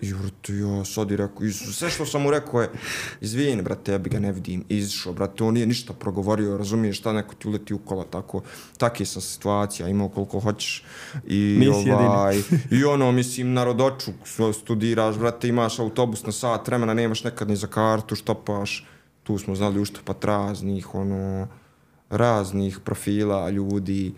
I 0.00 0.12
brate, 0.12 0.56
ja 0.56 0.84
sad 0.84 1.10
i 1.10 1.16
rekao, 1.16 1.44
Isus, 1.44 1.78
sve 1.78 1.90
što 1.90 2.06
sam 2.06 2.22
mu 2.22 2.30
rekao 2.30 2.62
je, 2.62 2.70
izvini, 3.20 3.62
brate, 3.62 3.92
ja 3.92 3.98
bi 3.98 4.10
ga 4.10 4.18
ne 4.20 4.32
vidim, 4.32 4.64
izišao, 4.68 5.12
brate, 5.12 5.44
on 5.44 5.54
nije 5.54 5.66
ništa 5.66 5.92
progovorio, 5.92 6.56
razumiješ 6.56 6.98
šta 6.98 7.12
neko 7.12 7.34
ti 7.34 7.48
uleti 7.48 7.74
u 7.74 7.78
kola, 7.78 8.04
tako, 8.04 8.42
takve 8.78 9.06
sam 9.06 9.22
situacija, 9.22 9.88
imao 9.88 10.08
koliko 10.08 10.40
hoćeš. 10.40 10.84
I, 11.26 11.56
Nisi 11.60 11.90
ovaj, 11.90 12.42
I 12.70 12.84
ono, 12.84 13.12
mislim, 13.12 13.52
narodoču, 13.52 14.12
studiraš, 14.60 15.16
brate, 15.16 15.48
imaš 15.48 15.78
autobus 15.78 16.26
na 16.26 16.32
sat 16.32 16.66
vremena, 16.66 16.94
nemaš 16.94 17.24
nekad 17.24 17.48
ni 17.48 17.56
za 17.56 17.66
kartu, 17.66 18.16
štopaš, 18.16 18.86
tu 19.22 19.38
smo 19.38 19.54
znali 19.54 19.80
uštopat 19.80 20.24
raznih, 20.24 20.94
ono, 20.94 21.48
raznih 22.10 22.78
profila 22.84 23.50
ljudi, 23.50 24.14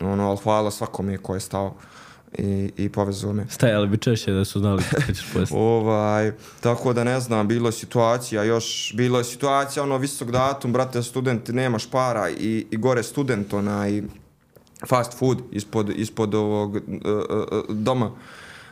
ono, 0.00 0.28
ali 0.28 0.38
hvala 0.42 0.70
svakome 0.70 1.18
ko 1.18 1.34
je 1.34 1.40
stao 1.40 1.74
i, 2.38 2.70
i 2.76 2.88
povezao 2.88 3.32
me. 3.32 3.46
Stajali 3.48 3.88
bi 3.88 3.98
češće 3.98 4.32
da 4.32 4.44
su 4.44 4.58
znali 4.58 4.82
kako 4.90 5.12
ćeš 5.12 5.26
pojesti. 5.32 5.54
Ovaj, 5.58 6.32
tako 6.60 6.92
da 6.92 7.04
ne 7.04 7.20
znam, 7.20 7.48
bilo 7.48 7.68
je 7.68 7.72
situacija 7.72 8.44
još, 8.44 8.92
bilo 8.96 9.18
je 9.18 9.24
situacija, 9.24 9.82
ono, 9.82 9.98
visok 9.98 10.30
datum, 10.30 10.72
brate, 10.72 11.02
student, 11.02 11.48
nemaš 11.48 11.90
para 11.90 12.30
i, 12.30 12.66
i 12.70 12.76
gore 12.76 13.02
student, 13.02 13.52
onaj, 13.52 14.02
fast 14.88 15.18
food 15.18 15.38
ispod, 15.52 15.90
ispod 15.96 16.34
ovog 16.34 16.74
uh, 16.74 16.80
uh, 16.86 17.76
doma 17.76 18.10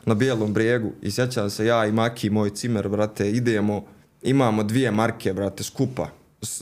na 0.07 0.15
Bijelom 0.15 0.53
brijegu 0.53 0.93
i 1.03 1.11
sjećam 1.11 1.51
se 1.51 1.67
ja 1.67 1.87
i 1.87 1.93
Maki, 1.93 2.31
moj 2.31 2.51
cimer, 2.51 2.89
brate, 2.89 3.31
idemo, 3.31 3.85
imamo 4.23 4.63
dvije 4.63 4.91
marke, 4.91 5.33
brate, 5.33 5.63
skupa, 5.63 6.09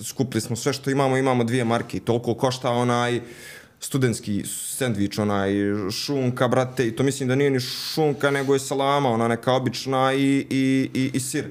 skupili 0.04 0.40
smo 0.40 0.56
sve 0.56 0.72
što 0.72 0.90
imamo, 0.90 1.16
imamo 1.16 1.44
dvije 1.44 1.64
marke 1.64 1.96
i 1.96 2.00
toliko 2.00 2.34
košta 2.34 2.70
onaj 2.70 3.20
studentski 3.80 4.42
sendvič, 4.46 5.18
onaj 5.18 5.52
šunka, 5.90 6.48
brate, 6.48 6.86
i 6.88 6.96
to 6.96 7.02
mislim 7.02 7.28
da 7.28 7.34
nije 7.34 7.50
ni 7.50 7.60
šunka, 7.60 8.30
nego 8.30 8.54
je 8.54 8.60
salama, 8.60 9.08
ona 9.08 9.28
neka 9.28 9.52
obična 9.52 10.12
i, 10.12 10.46
i, 10.50 10.90
i, 10.94 11.10
i 11.14 11.20
sir. 11.20 11.44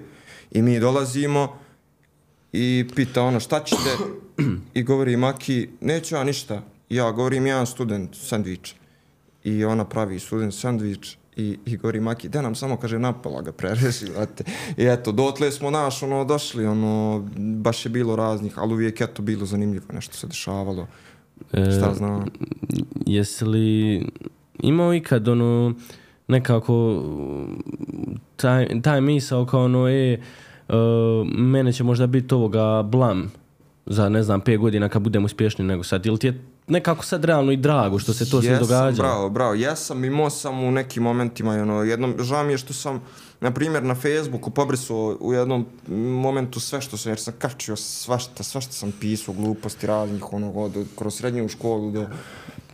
I 0.52 0.62
mi 0.62 0.80
dolazimo 0.80 1.60
i 2.54 2.86
pita 2.96 3.24
ono 3.24 3.40
šta 3.40 3.64
ćete 3.64 3.90
i 4.74 4.84
govori 4.84 5.18
Maki, 5.18 5.70
neću 5.82 6.16
ja 6.16 6.24
ništa. 6.24 6.62
Ja 6.90 7.12
govorim 7.12 7.48
jedan 7.48 7.66
student 7.66 8.16
sandvič. 8.16 8.74
I 9.44 9.66
ona 9.66 9.86
pravi 9.86 10.20
student 10.20 10.54
sandvič 10.54 11.18
i, 11.36 11.58
i 11.66 11.78
govori 11.78 12.00
Maki, 12.00 12.30
da 12.30 12.42
nam 12.42 12.56
samo 12.56 12.78
kaže 12.78 13.00
napola 13.00 13.42
ga 13.42 13.52
prerezi, 13.52 14.12
brate. 14.12 14.44
I 14.78 14.86
eto, 14.86 15.12
dotle 15.12 15.52
smo 15.52 15.72
naš, 15.72 16.04
ono, 16.04 16.26
došli, 16.26 16.66
ono, 16.66 17.26
baš 17.38 17.86
je 17.86 17.90
bilo 17.90 18.16
raznih, 18.16 18.60
ali 18.60 18.74
uvijek 18.74 19.02
eto 19.02 19.22
bilo 19.22 19.46
zanimljivo, 19.46 19.86
nešto 19.94 20.18
se 20.18 20.28
dešavalo. 20.28 20.88
E, 21.54 21.72
Šta 21.72 21.94
znam. 21.94 22.26
Jesi 23.06 23.46
li 23.46 24.06
imao 24.60 24.94
ikad 24.94 25.28
ono 25.28 25.74
nekako 26.28 27.04
taj, 28.36 28.82
taj 28.82 29.02
misao 29.02 29.46
kao 29.46 29.64
ono 29.64 29.90
e, 29.90 30.20
uh, 30.68 30.76
mene 31.38 31.74
će 31.74 31.84
možda 31.84 32.08
biti 32.08 32.34
ovoga 32.34 32.84
blam 32.84 33.32
za 33.86 34.10
ne 34.10 34.24
znam 34.24 34.42
5 34.42 34.58
godina 34.58 34.90
kad 34.90 35.02
budem 35.02 35.26
uspješni 35.26 35.66
nego 35.66 35.84
sad 35.84 36.06
ili 36.06 36.18
ti 36.18 36.28
je 36.28 36.42
nekako 36.68 37.06
sad 37.06 37.26
realno 37.26 37.52
i 37.52 37.58
drago 37.58 38.00
što 38.00 38.14
se 38.14 38.30
to 38.30 38.42
sve 38.42 38.52
Jesam, 38.52 38.68
događa 38.68 39.04
Bravo, 39.04 39.30
bravo. 39.30 39.54
Jesam, 39.54 40.06
imao 40.06 40.30
sam 40.30 40.64
u 40.64 40.72
nekim 40.72 41.04
momentima, 41.04 41.52
ono, 41.52 41.84
jednom, 41.84 42.16
žao 42.20 42.44
mi 42.44 42.54
je 42.54 42.58
što 42.58 42.74
sam, 42.74 43.02
na 43.42 43.52
primjer, 43.52 43.84
na 43.84 43.96
Facebooku 43.96 44.50
pobrisao 44.50 45.18
u 45.20 45.34
jednom 45.34 45.66
momentu 46.22 46.60
sve 46.60 46.82
što 46.82 46.98
sam, 46.98 47.12
jer 47.12 47.20
sam 47.20 47.34
kačio 47.40 47.76
svašta, 47.76 48.44
svašta 48.44 48.72
sam 48.72 48.92
pisao, 49.00 49.34
gluposti 49.34 49.88
raznih, 49.88 50.34
ono, 50.34 50.52
od, 50.52 50.86
kroz 50.96 51.16
srednju 51.16 51.50
školu 51.50 51.92
do, 51.92 52.08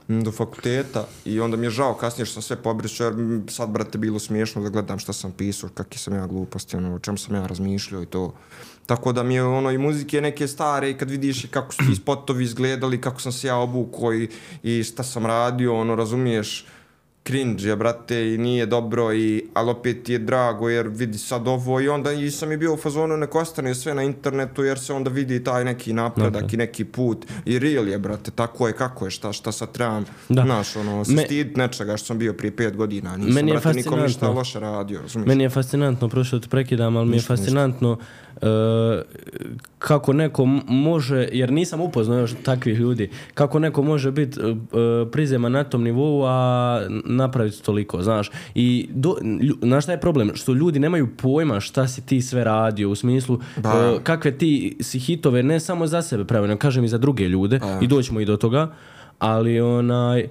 do 0.08 0.32
fakulteta 0.32 1.06
i 1.26 1.40
onda 1.40 1.58
mi 1.58 1.66
je 1.66 1.70
žao 1.70 1.94
kasnije 1.94 2.26
što 2.26 2.34
sam 2.34 2.42
sve 2.42 2.56
pobrisao, 2.56 3.06
jer 3.06 3.16
sad, 3.48 3.70
brate, 3.70 3.98
bilo 3.98 4.20
smiješno 4.20 4.62
da 4.62 4.70
gledam 4.70 5.00
šta 5.00 5.14
sam 5.14 5.32
pisao, 5.32 5.70
kakve 5.70 5.98
sam 5.98 6.16
ja 6.16 6.28
gluposti, 6.28 6.78
ono, 6.78 6.96
o 6.96 7.00
čemu 7.00 7.18
sam 7.18 7.36
ja 7.36 7.48
razmišljao 7.48 8.04
i 8.04 8.06
to. 8.06 8.34
Tako 8.86 9.12
da 9.12 9.24
mi 9.24 9.36
je 9.36 9.44
ono 9.44 9.72
i 9.72 9.78
muzike 9.78 10.22
neke 10.22 10.48
stare 10.48 10.90
i 10.90 10.98
kad 10.98 11.10
vidiš 11.10 11.44
i 11.44 11.48
kako 11.48 11.74
su 11.74 11.84
ti 11.90 11.96
spotovi 11.96 12.44
izgledali, 12.44 13.02
kako 13.02 13.22
sam 13.22 13.32
se 13.32 13.48
ja 13.48 13.58
obukao 13.58 14.14
i, 14.14 14.30
i 14.64 14.84
šta 14.84 15.04
sam 15.04 15.26
radio, 15.26 15.76
ono 15.76 15.96
razumiješ, 15.96 16.66
cringe 17.24 17.64
je, 17.64 17.76
brate, 17.76 18.34
i 18.34 18.38
nije 18.38 18.66
dobro, 18.66 19.14
i, 19.14 19.46
ali 19.54 19.72
opet 19.72 20.10
je 20.10 20.20
drago 20.20 20.70
jer 20.70 20.88
vidi 20.90 21.18
sad 21.18 21.48
ovo 21.48 21.80
i 21.80 21.90
onda 21.90 22.12
i 22.12 22.32
sam 22.32 22.52
i 22.52 22.58
bio 22.58 22.74
u 22.74 22.78
fazonu 22.78 23.18
neko 23.18 23.40
ostane 23.40 23.76
sve 23.76 23.94
na 23.94 24.04
internetu 24.04 24.64
jer 24.64 24.80
se 24.80 24.94
onda 24.94 25.10
vidi 25.10 25.44
taj 25.44 25.66
neki 25.66 25.94
napredak 25.94 26.44
Ok. 26.44 26.54
i 26.54 26.58
neki 26.58 26.86
put 26.86 27.26
i 27.46 27.60
real 27.60 27.88
je, 27.88 28.00
brate, 28.00 28.32
tako 28.32 28.68
je, 28.68 28.74
kako 28.74 29.06
je, 29.06 29.12
šta, 29.12 29.34
šta 29.34 29.52
sad 29.52 29.72
trebam, 29.72 30.06
Da. 30.30 30.42
znaš, 30.42 30.76
ono, 30.76 31.06
se 31.06 31.12
Me- 31.12 31.22
stid 31.22 31.58
nečega 31.58 31.98
što 31.98 32.06
sam 32.06 32.18
bio 32.18 32.34
prije 32.34 32.56
pet 32.56 32.76
godina, 32.76 33.18
nisam, 33.18 33.34
Meni 33.34 33.52
je 33.52 33.54
brate, 33.54 33.68
nikom 33.70 33.94
ništa 33.94 34.04
fascinantno. 34.10 34.40
loše 34.40 34.60
radio, 34.62 35.02
razumiješ? 35.02 35.28
Meni 35.28 35.44
je 35.44 35.50
fascinantno, 35.50 36.10
prošlo 36.10 36.40
te 36.40 36.48
prekidam, 36.48 36.98
ali 36.98 37.06
mi 37.06 37.12
je 37.12 37.16
Ništa, 37.16 37.34
ništa. 37.34 37.96
Uh, 38.44 39.02
kako 39.80 40.14
neko 40.14 40.46
može, 40.68 41.30
jer 41.32 41.52
nisam 41.52 41.82
upoznao 41.82 42.20
još 42.20 42.34
takvih 42.44 42.80
ljudi, 42.80 43.10
kako 43.34 43.60
neko 43.60 43.84
može 43.84 44.12
biti 44.12 44.40
uh, 44.40 44.58
prizema 45.12 45.50
na 45.50 45.64
tom 45.64 45.84
nivou, 45.84 46.24
a 46.26 46.82
napraviti 47.06 47.64
toliko, 47.64 48.02
znaš. 48.02 48.32
I 48.56 48.90
do, 48.90 49.16
lju, 49.42 49.56
znaš 49.62 49.84
šta 49.84 49.92
je 49.92 50.00
problem? 50.00 50.32
Što 50.34 50.54
ljudi 50.54 50.80
nemaju 50.80 51.08
pojma 51.18 51.60
šta 51.60 51.88
si 51.88 52.06
ti 52.06 52.22
sve 52.22 52.44
radio, 52.44 52.90
u 52.90 52.96
smislu 52.96 53.36
uh, 53.58 53.64
kakve 54.04 54.38
ti 54.38 54.78
si 54.82 55.00
hitove 55.00 55.44
ne 55.44 55.60
samo 55.60 55.88
za 55.88 56.02
sebe 56.02 56.26
pravi, 56.26 56.48
nego 56.48 56.60
kažem 56.60 56.84
i 56.84 56.88
za 56.88 56.98
druge 56.98 57.28
ljude, 57.28 57.60
i 57.82 57.88
doćemo 57.88 58.20
i 58.20 58.26
do 58.26 58.38
toga, 58.38 58.72
ali 59.20 59.62
onaj 59.62 60.28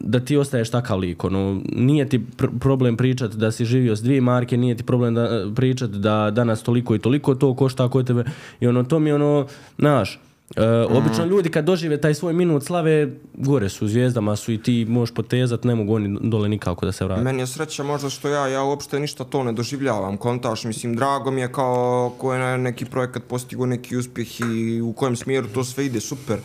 da 0.00 0.20
ti 0.20 0.36
ostaješ 0.36 0.70
takav 0.70 0.98
lik, 0.98 1.24
ono, 1.24 1.60
nije 1.72 2.08
ti 2.08 2.20
pr 2.36 2.46
problem 2.60 2.96
pričat 2.96 3.32
da 3.32 3.52
si 3.52 3.64
živio 3.64 3.96
s 3.96 4.02
dvije 4.02 4.20
marke, 4.20 4.56
nije 4.56 4.76
ti 4.76 4.82
problem 4.82 5.14
da, 5.14 5.46
pričat 5.56 5.90
da 5.90 6.30
danas 6.30 6.62
toliko 6.62 6.94
i 6.94 6.98
toliko 6.98 7.34
to 7.34 7.54
košta 7.54 7.88
kod 7.88 8.06
tebe 8.06 8.24
i 8.60 8.66
ono, 8.66 8.84
to 8.84 8.98
mi 8.98 9.12
ono, 9.12 9.46
znaš, 9.78 10.20
E, 10.56 10.86
obično 10.90 11.24
ljudi 11.24 11.50
kad 11.50 11.64
dožive 11.64 12.00
taj 12.00 12.14
svoj 12.14 12.32
minut 12.32 12.64
slave, 12.64 13.08
gore 13.34 13.68
su 13.68 13.88
zvijezdama 13.88 14.36
su 14.36 14.52
i 14.52 14.62
ti 14.62 14.86
možeš 14.88 15.14
potezat, 15.14 15.64
ne 15.64 15.74
mogu 15.74 15.94
oni 15.94 16.18
dole 16.20 16.48
nikako 16.48 16.86
da 16.86 16.92
se 16.92 17.04
vrate. 17.04 17.22
Meni 17.22 17.42
je 17.42 17.46
sreća 17.46 17.82
možda 17.82 18.10
što 18.10 18.28
ja, 18.28 18.46
ja 18.48 18.62
uopšte 18.62 19.00
ništa 19.00 19.24
to 19.24 19.42
ne 19.44 19.52
doživljavam, 19.52 20.16
kontaš, 20.16 20.64
mislim, 20.64 20.96
drago 20.96 21.30
mi 21.30 21.40
je 21.40 21.52
kao 21.52 22.12
ko 22.18 22.34
je 22.34 22.58
neki 22.58 22.84
projekat 22.84 23.22
postigo 23.28 23.66
neki 23.66 23.96
uspjeh 23.96 24.40
i 24.40 24.80
u 24.80 24.92
kojem 24.92 25.16
smjeru 25.16 25.48
to 25.54 25.64
sve 25.64 25.86
ide, 25.86 26.00
super, 26.00 26.38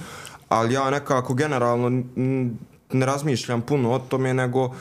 ali 0.49 0.73
ja 0.73 0.89
nekako 0.89 1.33
generalno 1.33 2.03
ne 2.91 3.05
razmišljam 3.05 3.61
puno 3.61 3.91
o 3.91 3.99
tome, 3.99 4.33
nego 4.33 4.75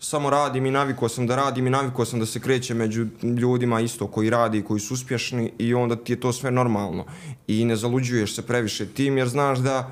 samo 0.00 0.30
radim 0.30 0.66
i 0.66 0.70
navikao 0.70 1.08
sam 1.08 1.26
da 1.26 1.36
radim 1.36 1.66
i 1.66 1.70
navikao 1.70 2.04
sam 2.04 2.20
da 2.20 2.26
se 2.26 2.40
krećem 2.40 2.76
među 2.76 3.06
ljudima 3.22 3.80
isto 3.80 4.06
koji 4.06 4.30
radi 4.30 4.58
i 4.58 4.64
koji 4.64 4.80
su 4.80 4.94
uspješni 4.94 5.52
i 5.58 5.74
onda 5.74 5.96
ti 5.96 6.12
je 6.12 6.20
to 6.20 6.32
sve 6.32 6.50
normalno 6.50 7.04
i 7.46 7.64
ne 7.64 7.76
zaluđuješ 7.76 8.34
se 8.34 8.46
previše 8.46 8.86
tim 8.86 9.18
jer 9.18 9.28
znaš 9.28 9.58
da 9.58 9.90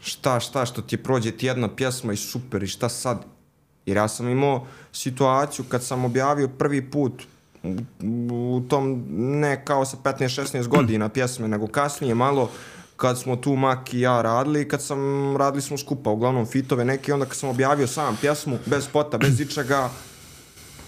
šta, 0.00 0.40
šta, 0.40 0.66
što 0.66 0.82
ti 0.82 0.96
prođe 0.96 1.30
ti 1.30 1.46
jedna 1.46 1.68
pjesma 1.68 2.12
i 2.12 2.16
super 2.16 2.62
i 2.62 2.66
šta 2.66 2.88
sad? 2.88 3.24
Jer 3.86 3.96
ja 3.96 4.08
sam 4.08 4.28
imao 4.28 4.66
situaciju 4.92 5.64
kad 5.68 5.84
sam 5.84 6.04
objavio 6.04 6.48
prvi 6.48 6.90
put 6.90 7.22
u, 8.30 8.62
tom, 8.68 9.04
ne 9.08 9.64
kao 9.64 9.84
sa 9.84 9.96
15-16 10.04 10.68
godina 10.68 11.08
pjesme, 11.08 11.48
nego 11.48 11.66
kasnije 11.66 12.14
malo 12.14 12.50
kad 12.96 13.20
smo 13.20 13.36
tu 13.36 13.56
Mak 13.56 13.94
i 13.94 14.00
ja 14.00 14.22
radili 14.22 14.68
kad 14.68 14.82
sam, 14.82 14.98
radili 15.36 15.62
smo 15.62 15.78
skupa, 15.78 16.10
uglavnom 16.10 16.46
fitove 16.46 16.84
neke, 16.84 17.14
onda 17.14 17.26
kad 17.26 17.36
sam 17.36 17.48
objavio 17.48 17.86
sam 17.86 18.18
pjesmu, 18.20 18.58
bez 18.66 18.84
spota, 18.84 19.18
bez 19.18 19.40
ičega, 19.40 19.90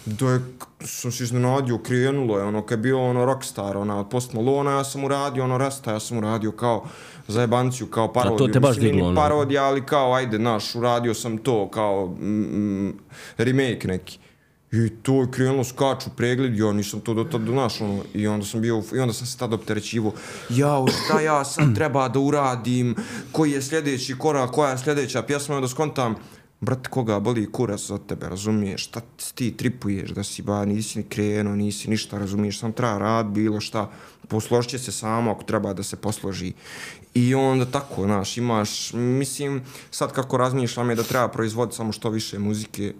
da 0.06 0.30
je, 0.30 0.40
sam 0.84 1.12
se 1.12 1.24
iznenadio, 1.24 1.78
krenulo 1.78 2.38
je, 2.38 2.44
ono, 2.44 2.62
kad 2.62 2.78
je 2.78 2.82
bio 2.82 3.02
ono 3.02 3.24
rockstar, 3.24 3.76
ona, 3.76 4.00
od 4.00 4.08
Post 4.08 4.32
Malona, 4.32 4.70
ja 4.70 4.84
sam 4.84 5.04
uradio, 5.04 5.44
ono, 5.44 5.58
Rasta, 5.58 5.92
ja 5.92 6.00
sam 6.00 6.18
uradio 6.18 6.52
kao 6.52 6.84
zajebanciju, 7.28 7.86
kao 7.86 8.12
parodiju. 8.12 8.52
te 8.52 8.60
baš 8.60 8.76
Mislim, 8.76 8.82
nije 8.82 8.92
diglo, 8.92 9.08
ono. 9.08 9.20
parodija, 9.20 9.64
ali 9.64 9.86
kao, 9.86 10.14
ajde, 10.14 10.38
naš, 10.38 10.74
uradio 10.74 11.14
sam 11.14 11.38
to, 11.38 11.68
kao 11.68 12.06
mm, 12.06 12.90
remake 13.38 13.88
neki. 13.88 14.18
I 14.84 14.88
to 15.02 15.20
je 15.20 15.30
krenulo, 15.30 15.64
skaču 15.64 16.10
pregled, 16.16 16.58
ja 16.58 16.72
nisam 16.72 17.00
to 17.00 17.14
do 17.14 17.24
tada 17.24 17.44
donašao, 17.44 17.88
ono, 17.88 18.02
i 18.14 18.26
onda 18.26 18.46
sam 18.46 18.60
bio, 18.60 18.82
i 18.94 18.98
onda 18.98 19.14
sam 19.14 19.26
se 19.26 19.38
tad 19.38 19.52
opterećivo, 19.52 20.12
jao, 20.48 20.86
šta 20.88 21.20
ja 21.20 21.44
sad 21.44 21.74
treba 21.74 22.08
da 22.08 22.18
uradim, 22.18 22.94
koji 23.32 23.52
je 23.52 23.62
sljedeći 23.62 24.18
korak, 24.18 24.50
koja 24.50 24.70
je 24.70 24.78
sljedeća 24.78 25.22
pjesma, 25.22 25.56
onda 25.56 25.68
skontam, 25.68 26.14
brat, 26.60 26.86
koga 26.86 27.20
boli 27.20 27.52
kurac 27.52 27.80
za 27.80 27.98
tebe, 27.98 28.28
razumiješ, 28.28 28.84
šta 28.84 29.00
ti 29.34 29.56
tripuješ, 29.56 30.10
da 30.10 30.24
si 30.24 30.42
ba, 30.42 30.64
nisi 30.64 30.98
ni 30.98 31.04
krenuo, 31.04 31.56
nisi 31.56 31.90
ništa, 31.90 32.18
razumiješ, 32.18 32.60
sam 32.60 32.72
treba 32.72 32.98
rad, 32.98 33.26
bilo 33.26 33.60
šta, 33.60 33.90
posložit 34.28 34.80
se 34.80 34.92
samo 34.92 35.30
ako 35.30 35.42
treba 35.42 35.72
da 35.72 35.82
se 35.82 35.96
posloži. 35.96 36.52
I 37.14 37.34
onda 37.34 37.64
tako, 37.64 38.04
znaš, 38.04 38.36
imaš, 38.36 38.92
mislim, 38.92 39.62
sad 39.90 40.12
kako 40.12 40.36
razmišljam 40.36 40.90
je 40.90 40.96
da 40.96 41.02
treba 41.02 41.28
proizvoditi 41.28 41.76
samo 41.76 41.92
što 41.92 42.10
više 42.10 42.38
muzike, 42.38 42.94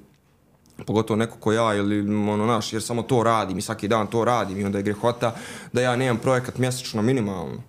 pogotovo 0.84 1.16
neko 1.16 1.38
ko 1.38 1.52
ja 1.52 1.74
ili 1.74 2.00
ono 2.30 2.46
naš, 2.46 2.72
jer 2.72 2.82
samo 2.82 3.02
to 3.02 3.22
radim 3.22 3.58
i 3.58 3.62
svaki 3.62 3.88
dan 3.88 4.06
to 4.06 4.24
radim 4.24 4.60
i 4.60 4.64
onda 4.64 4.78
je 4.78 4.84
grehota 4.84 5.34
da 5.72 5.80
ja 5.80 5.96
nemam 5.96 6.18
projekat 6.18 6.58
mjesečno 6.58 7.02
minimalno. 7.02 7.62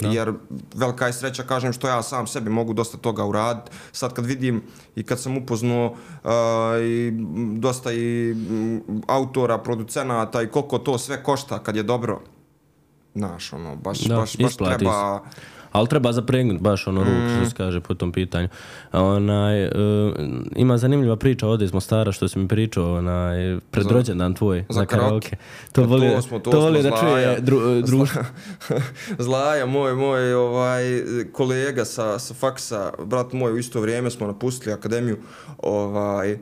Da. 0.00 0.08
Jer 0.08 0.32
velika 0.74 1.06
je 1.06 1.12
sreća, 1.12 1.42
kažem, 1.42 1.72
što 1.72 1.88
ja 1.88 2.02
sam 2.02 2.26
sebi 2.26 2.50
mogu 2.50 2.72
dosta 2.72 2.98
toga 2.98 3.24
uraditi. 3.24 3.70
Sad 3.92 4.12
kad 4.12 4.26
vidim 4.26 4.62
i 4.96 5.02
kad 5.02 5.20
sam 5.20 5.36
upoznao 5.36 5.86
uh, 5.86 6.30
i 6.82 7.12
dosta 7.58 7.92
i 7.92 8.30
m, 8.30 8.82
autora, 9.06 9.58
producenata 9.58 10.42
i 10.42 10.46
koliko 10.46 10.78
to 10.78 10.98
sve 10.98 11.22
košta 11.22 11.58
kad 11.58 11.76
je 11.76 11.82
dobro, 11.82 12.20
znaš, 13.14 13.52
ono, 13.52 13.76
baš, 13.76 13.98
Da, 14.00 14.16
baš, 14.16 14.36
baš 14.36 14.56
treba... 14.56 15.20
Ali 15.74 15.88
treba 15.88 16.12
zapregnut 16.12 16.60
baš 16.60 16.86
ono 16.86 17.00
ruku, 17.00 17.12
što 17.36 17.50
se 17.50 17.56
kaže 17.56 17.80
po 17.80 17.94
tom 17.94 18.12
pitanju. 18.12 18.48
Onaj, 18.92 19.64
uh, 19.64 19.70
ima 20.56 20.78
zanimljiva 20.78 21.16
priča 21.16 21.48
ovdje 21.48 21.64
iz 21.64 21.72
Mostara 21.72 22.12
što 22.12 22.28
si 22.28 22.38
mi 22.38 22.48
pričao 22.48 22.94
onaj, 22.94 23.58
pred 23.70 23.84
Za- 23.84 23.90
rođendan 23.90 24.34
tvoj 24.34 24.64
za 24.68 24.74
za 24.74 24.86
karaoke. 24.86 25.36
To, 25.72 25.82
Pa 25.82 25.88
voli, 25.88 26.10
to 26.10 26.22
smo- 26.22 26.38
to 26.38 26.50
to 26.50 26.60
voli 26.60 26.82
da 26.82 26.90
čuje 26.92 27.40
dru, 27.40 27.60
društvo. 27.88 28.22
Zlaja, 29.18 29.66
moj, 29.66 29.94
moj 29.94 30.34
ovaj, 30.34 30.82
kolega 31.32 31.84
sa, 31.84 32.18
sa 32.18 32.34
faksa, 32.34 32.92
brat 33.00 33.32
moj, 33.32 33.52
u 33.52 33.58
isto 33.58 33.80
vrijeme 33.80 34.10
smo 34.10 34.26
napustili 34.26 34.72
akademiju, 34.72 35.16
ovaj, 35.58 36.38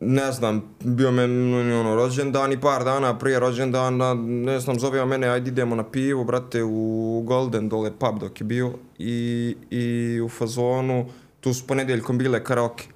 ne 0.00 0.32
znam, 0.32 0.62
bio 0.80 1.10
me 1.10 1.24
ono, 1.24 1.94
rođendan 1.94 2.52
i 2.52 2.60
par 2.60 2.84
dana 2.84 3.18
prije 3.18 3.40
rođendana, 3.40 4.14
ne 4.14 4.60
znam, 4.60 4.78
zoveo 4.78 5.06
mene, 5.06 5.28
ajde 5.28 5.48
idemo 5.48 5.74
na 5.74 5.84
pivo, 5.90 6.24
brate, 6.24 6.62
u 6.64 7.22
Golden, 7.26 7.68
dole 7.68 7.90
pub 7.98 8.18
dok 8.18 8.40
je 8.40 8.44
bio, 8.44 8.72
i, 8.98 9.56
i 9.70 10.20
u 10.20 10.28
fazonu, 10.28 11.06
tu 11.40 11.54
su 11.54 11.66
ponedeljkom 11.66 12.18
bile 12.18 12.44
karaoke. 12.44 12.88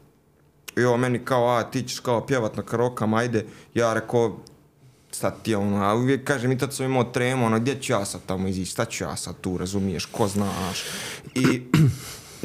I 0.77 0.85
ovo 0.85 0.97
meni 0.97 1.25
kao, 1.25 1.49
a 1.49 1.63
ti 1.71 1.83
ćeš 1.83 2.01
kao 2.01 2.27
pjevat 2.27 2.57
na 2.57 2.63
karokama, 2.63 3.17
ajde, 3.17 3.47
ja 3.75 3.95
rekao, 3.95 4.39
sad 5.11 5.43
ti 5.43 5.51
je 5.51 5.57
ono, 5.57 5.85
a 5.85 5.95
uvijek 5.95 6.25
kažem 6.25 6.53
i 6.53 6.59
tad 6.59 6.75
sam 6.75 6.87
imao 6.87 7.05
tremu, 7.05 7.47
ono, 7.47 7.59
gdje 7.59 7.81
ću 7.81 7.93
ja 7.93 8.05
sad 8.05 8.21
tamo 8.27 8.49
izići, 8.49 8.71
šta 8.71 8.85
ću 8.85 9.05
ja 9.05 9.17
sad 9.17 9.41
tu, 9.41 9.59
razumiješ, 9.59 10.05
ko 10.05 10.29
znaš. 10.29 10.85
I 11.35 11.63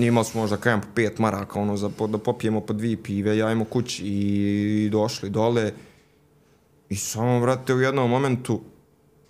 imali 0.03 0.25
smo 0.25 0.41
možda 0.41 0.57
kajem 0.57 0.81
po 0.81 0.87
pet 0.95 1.19
maraka, 1.19 1.59
ono, 1.59 1.77
za, 1.77 1.89
po, 1.89 2.07
da 2.07 2.17
popijemo 2.17 2.61
po 2.61 2.73
dvije 2.73 3.03
pive, 3.03 3.37
jajmo 3.37 3.65
kući 3.65 4.03
i 4.05 4.89
došli 4.91 5.29
dole. 5.29 5.73
I 6.89 6.95
samo, 6.95 7.39
brate, 7.39 7.73
u 7.73 7.81
jednom 7.81 8.09
momentu, 8.09 8.61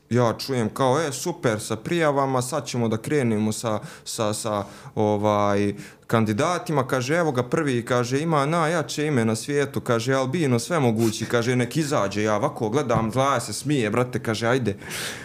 ja 0.09 0.33
čujem 0.37 0.69
kao, 0.69 0.99
e, 1.01 1.11
super, 1.11 1.59
sa 1.59 1.75
prijavama, 1.75 2.41
sad 2.41 2.65
ćemo 2.65 2.87
da 2.87 2.97
krenemo 2.97 3.51
sa, 3.51 3.79
sa, 4.03 4.33
sa 4.33 4.65
ovaj, 4.95 5.73
kandidatima, 6.07 6.87
kaže, 6.87 7.15
evo 7.15 7.31
ga 7.31 7.43
prvi, 7.43 7.85
kaže, 7.85 8.19
ima 8.19 8.45
najjače 8.45 9.05
ime 9.05 9.25
na 9.25 9.35
svijetu, 9.35 9.81
kaže, 9.81 10.13
albino, 10.13 10.59
sve 10.59 10.79
mogući, 10.79 11.25
kaže, 11.25 11.55
nek 11.55 11.77
izađe, 11.77 12.23
ja 12.23 12.35
ovako 12.35 12.69
gledam, 12.69 13.11
zlaja 13.11 13.39
se 13.39 13.53
smije, 13.53 13.89
brate, 13.89 14.19
kaže, 14.23 14.47
ajde. 14.47 14.77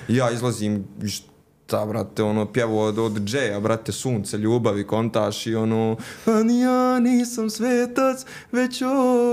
Ja 0.08 0.30
izlazim, 0.30 0.84
i 1.02 1.33
šta, 1.74 1.86
brate, 1.86 2.22
ono, 2.22 2.46
pjevo 2.46 2.84
od, 2.84 2.98
od 2.98 3.12
Džeja, 3.24 3.60
brate, 3.60 3.92
sunce, 3.92 4.38
ljubavi, 4.38 4.86
kontaš 4.86 5.46
i 5.46 5.54
ono, 5.54 5.96
pa 6.24 6.42
ni 6.42 6.60
ja 6.60 7.00
nisam 7.00 7.50
svetac, 7.50 8.26
već 8.52 8.82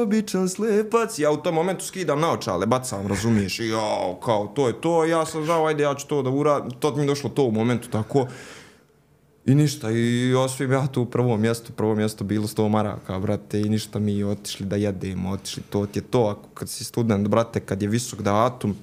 običan 0.03 0.49
slepac. 0.49 1.19
Ja 1.19 1.31
u 1.31 1.37
tom 1.37 1.55
momentu 1.55 1.85
skidam 1.85 2.19
naočale, 2.19 2.65
bacam, 2.65 3.07
razumiješ, 3.07 3.59
i 3.59 3.67
jao, 3.67 4.19
kao, 4.25 4.47
to 4.47 4.67
je 4.67 4.81
to, 4.81 5.05
ja 5.05 5.25
sam 5.25 5.45
znao, 5.45 5.65
ajde, 5.65 5.83
ja 5.83 5.95
ću 5.95 6.07
to 6.07 6.21
da 6.21 6.29
uradim, 6.29 6.71
to 6.71 6.95
mi 6.95 7.03
je 7.03 7.07
došlo 7.07 7.29
to 7.29 7.43
u 7.43 7.51
momentu, 7.51 7.89
tako, 7.89 8.27
I 9.45 9.55
ništa, 9.55 9.89
i 9.91 10.33
osvim 10.33 10.71
ja 10.71 10.87
tu 10.87 11.01
u 11.01 11.05
prvom 11.05 11.41
mjestu, 11.41 11.71
prvo 11.73 11.95
mjesto 11.95 12.23
bilo 12.23 12.47
100 12.47 12.69
maraka, 12.69 13.19
brate, 13.19 13.59
i 13.61 13.69
ništa 13.69 13.99
mi 13.99 14.23
otišli 14.23 14.65
da 14.65 14.75
jedemo, 14.75 15.31
otišli, 15.31 15.63
to 15.69 15.85
ti 15.85 15.99
je 15.99 16.03
to, 16.03 16.21
ako 16.25 16.49
kad 16.53 16.69
si 16.69 16.83
student, 16.83 17.27
brate, 17.27 17.59
kad 17.59 17.81
je 17.81 17.87
visok 17.87 18.21
datum, 18.21 18.75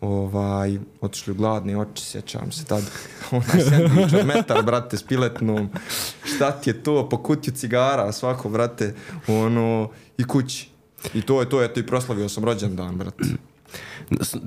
ovaj, 0.00 0.78
otišli 1.00 1.30
u 1.30 1.34
gladne 1.34 1.78
oči, 1.78 2.04
sjećam 2.04 2.52
se 2.52 2.64
tad, 2.64 2.82
onaj 3.30 3.60
sandvič 3.60 4.12
od 4.12 4.26
metar, 4.26 4.62
brate, 4.62 4.96
s 4.96 5.02
piletnom, 5.02 5.68
šta 6.24 6.50
ti 6.50 6.70
je 6.70 6.82
to, 6.82 7.08
po 7.08 7.22
kutju 7.22 7.52
cigara, 7.52 8.12
svako, 8.12 8.48
brate, 8.48 8.94
ono, 9.26 9.90
i 10.18 10.24
kući. 10.24 10.68
I 11.14 11.22
to 11.22 11.40
je 11.40 11.48
to, 11.48 11.62
eto 11.62 11.80
i 11.80 11.86
proslavio 11.86 12.28
sam 12.28 12.44
rođendan, 12.44 12.96
brate. 12.96 13.24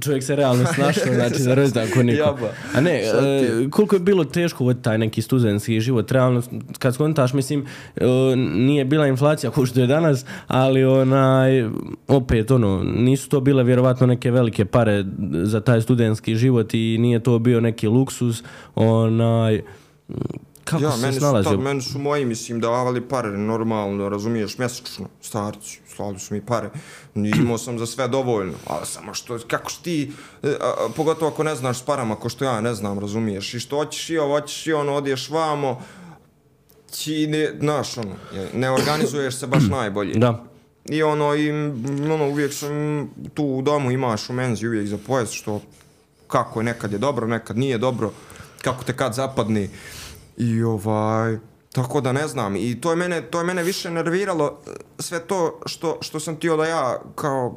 Čovjek 0.01 0.24
se 0.24 0.36
realno 0.36 0.65
snašao, 0.74 1.13
znači 1.19 1.41
za 1.41 1.53
rođendan 1.53 1.88
ko 1.93 2.03
niko. 2.03 2.24
Jaba. 2.24 2.49
A 2.76 2.82
ne, 2.82 3.01
e, 3.01 3.69
koliko 3.69 3.95
je 3.95 3.99
bilo 3.99 4.24
teško 4.24 4.63
voditi 4.63 4.84
taj 4.84 4.97
neki 4.97 5.21
studentski 5.21 5.80
život, 5.80 6.11
realno, 6.11 6.41
kad 6.80 6.93
skontaš, 6.93 7.34
mislim, 7.34 7.65
e, 7.95 8.05
nije 8.55 8.86
bila 8.86 9.07
inflacija 9.07 9.51
kao 9.51 9.65
što 9.65 9.80
je 9.80 9.88
danas, 9.88 10.26
ali 10.47 10.84
onaj, 10.84 11.69
opet, 12.07 12.51
ono, 12.51 12.84
nisu 12.84 13.30
to 13.30 13.41
bile 13.41 13.63
vjerovatno 13.63 14.07
neke 14.07 14.32
velike 14.32 14.65
pare 14.65 15.05
za 15.43 15.61
taj 15.61 15.82
studentski 15.82 16.36
život 16.36 16.74
i 16.74 16.97
nije 16.99 17.19
to 17.19 17.39
bio 17.39 17.61
neki 17.61 17.88
luksus, 17.88 18.43
onaj, 18.76 19.61
kako 20.63 20.84
ja, 20.84 20.91
se 20.91 21.01
meni 21.01 21.13
su, 21.13 21.19
snalazio? 21.19 21.51
tad, 21.51 21.59
meni 21.59 21.82
su 21.82 21.99
moji, 21.99 22.26
mislim, 22.26 22.59
davali 22.59 23.01
pare, 23.01 23.38
normalno, 23.38 24.09
razumiješ, 24.09 24.57
mjesečno, 24.57 25.05
starci, 25.21 25.80
slali 25.96 26.20
su 26.20 26.34
mi 26.34 26.46
pare, 26.46 26.70
imao 27.16 27.58
sam 27.58 27.80
za 27.80 27.86
sve 27.86 28.08
dovoljno, 28.08 28.54
ali 28.68 28.86
samo 28.86 29.14
što, 29.14 29.39
kako 29.48 29.70
što 29.70 29.84
ti, 29.84 30.12
e, 30.44 30.48
a, 30.62 30.66
a, 30.66 30.89
pogotovo 30.96 31.32
ako 31.32 31.44
ne 31.44 31.56
znaš 31.56 31.80
s 31.80 31.82
parama, 31.82 32.16
ko 32.16 32.30
što 32.30 32.46
ja 32.46 32.62
ne 32.62 32.74
znam, 32.74 33.00
razumiješ, 33.00 33.54
i 33.54 33.60
što 33.60 33.78
hoćeš 33.78 34.10
i 34.10 34.18
ovo, 34.18 34.39
hoćeš 34.39 34.68
i 34.68 34.74
ono, 34.74 34.94
odješ 34.94 35.30
vamo, 35.30 35.82
ti 36.98 37.28
ne, 37.28 37.54
znaš, 37.60 37.98
ono, 37.98 38.16
ne 38.54 38.72
organizuješ 38.72 39.36
se 39.36 39.48
baš 39.48 39.64
najbolje. 39.70 40.14
Da. 40.14 40.44
I 40.86 41.04
ono, 41.04 41.36
i, 41.36 41.52
ono, 42.12 42.30
uvijek 42.30 42.54
sam 42.54 43.10
tu 43.34 43.44
u 43.44 43.62
domu 43.62 43.91
imaš 43.91 44.30
u 44.30 44.34
menzi 44.34 44.68
uvijek 44.68 44.88
za 44.88 44.98
pojest, 45.08 45.34
što 45.34 45.62
kako 46.28 46.60
je, 46.60 46.64
nekad 46.64 46.91
je 46.91 46.98
dobro, 46.98 47.28
nekad 47.28 47.58
nije 47.58 47.78
dobro, 47.78 48.12
kako 48.62 48.84
te 48.84 48.98
kad 48.98 49.14
zapadni. 49.14 49.70
I 50.38 50.64
ovaj, 50.64 51.38
tako 51.74 52.01
da 52.01 52.11
ne 52.11 52.28
znam, 52.28 52.55
i 52.55 52.82
to 52.82 52.89
je 52.89 52.95
mene, 52.95 53.21
to 53.21 53.38
je 53.38 53.43
mene 53.43 53.63
više 53.63 53.91
nerviralo, 53.91 54.59
e, 54.67 54.71
sve 54.99 55.19
to 55.19 55.59
što, 55.65 55.97
što 56.01 56.19
sam 56.19 56.36
tio 56.36 56.57
da 56.57 56.65
ja 56.65 57.01
kao 57.15 57.55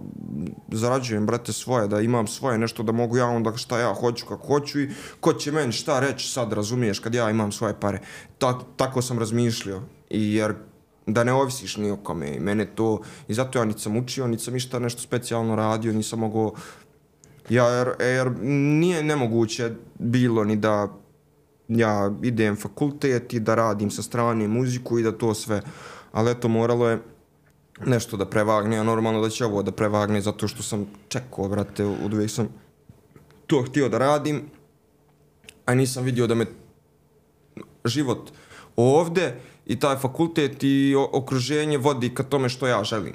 zarađujem, 0.73 1.27
brate, 1.27 1.53
svoje, 1.53 1.89
da 1.89 2.01
imam 2.01 2.27
svoje 2.27 2.59
nešto, 2.59 2.83
da 2.83 2.93
mogu 2.93 3.17
ja 3.17 3.27
onda 3.27 3.57
šta 3.57 3.79
ja 3.79 3.95
hoću, 3.95 4.27
kako 4.27 4.47
hoću 4.47 4.81
i 4.81 4.91
ko 5.21 5.33
će 5.33 5.53
meni 5.53 5.73
šta 5.73 6.01
reći 6.01 6.29
sad, 6.33 6.53
razumiješ, 6.53 6.99
kad 6.99 7.15
ja 7.15 7.31
imam 7.31 7.53
svoje 7.53 7.81
pare. 7.81 8.01
Ta, 8.39 8.59
tako 8.77 9.03
sam 9.03 9.19
razmišljao, 9.19 9.83
i 10.11 10.35
jer 10.35 10.55
da 11.07 11.25
ne 11.25 11.33
ovisiš 11.33 11.77
ni 11.77 11.91
o 11.91 11.97
kome. 11.97 12.35
I 12.37 12.41
mene 12.41 12.67
to, 12.67 13.01
i 13.29 13.35
zato 13.35 13.59
ja 13.59 13.65
niti 13.65 13.81
sam 13.81 13.97
učio, 13.97 14.27
niti 14.27 14.45
sam 14.45 14.55
ništa 14.55 14.79
nešto 14.79 15.03
specijalno 15.03 15.57
radio, 15.57 15.93
nisam 15.93 16.19
mogao, 16.19 16.55
ja, 17.49 17.69
jer, 17.69 17.89
jer 18.01 18.31
nije 18.41 19.03
nemoguće 19.03 19.71
bilo 19.99 20.45
ni 20.45 20.57
da 20.57 20.89
ja 21.69 22.13
idem 22.23 22.57
fakultet 22.57 23.35
i 23.35 23.41
da 23.41 23.55
radim 23.55 23.91
sa 23.91 24.03
strane 24.03 24.49
muziku 24.49 24.99
i 24.99 25.03
da 25.03 25.13
to 25.13 25.35
sve, 25.35 25.63
ali 26.13 26.31
eto 26.31 26.49
moralo 26.49 26.89
je 26.89 27.03
nešto 27.87 28.17
da 28.17 28.27
prevagne, 28.27 28.79
a 28.79 28.83
normalno 28.83 29.21
da 29.21 29.29
će 29.29 29.45
ovo 29.45 29.63
da 29.63 29.73
prevagne 29.73 30.21
zato 30.21 30.49
što 30.49 30.63
sam 30.63 30.87
čekao, 31.09 31.49
brate, 31.49 31.85
od 31.85 32.15
uvijek 32.15 32.31
sam 32.31 32.49
to 33.47 33.63
htio 33.63 33.89
da 33.89 33.99
radim, 33.99 34.43
a 35.67 35.75
nisam 35.75 36.05
vidio 36.05 36.27
da 36.27 36.35
me 36.35 36.47
život 37.85 38.31
ovde 38.77 39.35
i 39.67 39.79
taj 39.79 39.97
fakultet 39.97 40.63
i 40.63 40.95
okruženje 41.13 41.79
vodi 41.79 42.15
ka 42.15 42.23
tome 42.23 42.49
što 42.49 42.67
ja 42.67 42.85
želim. 42.85 43.15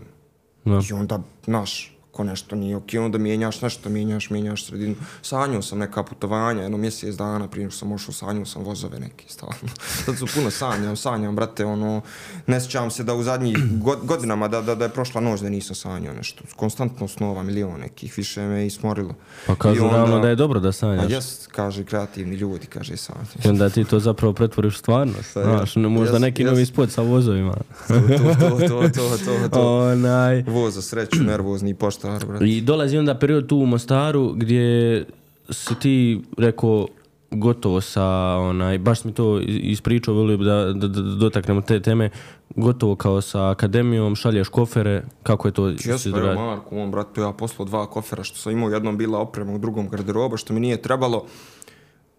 Da. 0.66 0.80
I 0.89 0.93
onda, 0.93 1.20
znaš, 1.45 1.91
Ako 2.12 2.24
nešto 2.24 2.55
nije 2.55 2.76
ok, 2.76 2.86
onda 2.99 3.18
mijenjaš 3.18 3.62
nešto, 3.62 3.89
mijenjaš, 3.89 4.30
mijenjaš 4.30 4.66
sredinu. 4.66 4.95
Sanjao 5.22 5.62
sam 5.62 5.80
neka 5.80 6.03
putovanja, 6.03 6.62
jedno 6.62 6.78
mjesec 6.78 7.16
dana 7.16 7.47
prije 7.47 7.64
nego 7.64 7.72
sam 7.72 7.91
ošao, 7.91 8.14
sanjao 8.14 8.45
sam 8.45 8.64
vozove 8.64 8.99
neke, 8.99 9.26
stalno. 9.28 9.53
Sad 10.05 10.18
su 10.18 10.28
puno 10.36 10.51
sanjam, 10.51 10.95
sanjam, 10.95 11.36
brate, 11.36 11.66
ono, 11.66 12.01
ne 12.47 12.62
sjećam 12.62 12.91
se 12.91 13.03
da 13.03 13.14
u 13.14 13.24
zadnjih 13.24 13.57
god, 13.74 13.99
godinama, 14.03 14.47
da, 14.47 14.62
da, 14.62 14.76
da 14.76 14.86
je 14.86 14.89
prošla 14.89 15.22
noć 15.22 15.39
da 15.39 15.49
nisam 15.49 15.76
sanjao 15.76 16.14
nešto. 16.14 16.43
Konstantno 16.55 17.07
snova, 17.07 17.43
milion 17.43 17.80
nekih, 17.80 18.14
više 18.18 18.41
me 18.41 18.66
i 18.66 18.70
smorilo. 18.70 19.14
Pa 19.47 19.55
kažu 19.55 19.86
onda- 19.86 20.20
da 20.20 20.30
je 20.30 20.36
dobro 20.36 20.59
da 20.59 20.70
A 20.70 20.72
sanjaš. 20.72 21.12
jest, 21.12 21.47
kaže, 21.47 21.84
kreativni 21.84 22.36
ljudi, 22.36 22.68
kaže 22.68 22.97
sanjam. 22.97 23.26
I 23.45 23.49
onda 23.49 23.70
ti 23.70 23.84
to 23.84 23.99
zapravo 23.99 24.34
pretvoriš 24.34 24.80
stvarnost. 24.80 25.34
Pa, 25.34 25.43
Znaš, 25.43 25.76
ja. 25.78 25.82
možda 25.82 26.14
Jes, 26.14 26.22
neki 26.22 26.41
jes. 26.41 26.51
novi 26.51 26.66
spot 26.66 26.91
sa 26.91 27.01
vozovima. 27.01 27.53
to, 27.88 27.93
to, 27.99 28.59
to, 28.59 28.89
to, 28.89 29.18
to, 29.18 29.49
to. 29.49 29.78
Onaj. 29.84 30.43
Voz 30.43 30.78
sreću, 30.82 31.24
nervozni 31.24 31.74
poštar, 32.02 32.28
brate. 32.28 32.45
I 32.45 32.62
dolazi 32.62 32.97
onda 32.97 33.16
period 33.16 33.47
tu 33.47 33.58
u 33.58 33.66
Mostaru 33.66 34.34
gdje 34.34 35.06
si 35.49 35.76
ti 35.80 36.22
rekao 36.38 36.88
gotovo 37.32 37.82
sa 37.82 38.06
onaj, 38.38 38.78
baš 38.78 39.04
mi 39.04 39.14
to 39.14 39.39
ispričao, 39.45 40.14
volio 40.14 40.38
bi 40.38 40.45
da, 40.45 40.74
da, 40.74 40.88
da 40.88 41.02
dotaknemo 41.02 41.62
te 41.62 41.80
teme, 41.80 42.10
gotovo 42.56 42.95
kao 42.95 43.22
sa 43.22 43.49
akademijom, 43.49 44.16
šalješ 44.16 44.47
kofere, 44.47 45.04
kako 45.24 45.47
je 45.47 45.52
to 45.52 45.68
Jesmo, 45.68 45.97
se 45.97 46.10
evo 46.10 46.20
događa? 46.20 46.39
Marko, 46.39 46.76
on, 46.76 46.91
brate, 46.91 47.22
ja 47.22 47.32
poslao 47.32 47.66
dva 47.66 47.88
kofera 47.88 48.24
što 48.24 48.38
sam 48.38 48.52
imao, 48.52 48.70
jednom 48.70 48.97
bila 48.97 49.20
oprema, 49.20 49.54
u 49.54 49.58
drugom 49.58 49.89
garderoba, 49.89 50.38
što 50.38 50.54
mi 50.54 50.60
nije 50.60 50.82
trebalo. 50.82 51.26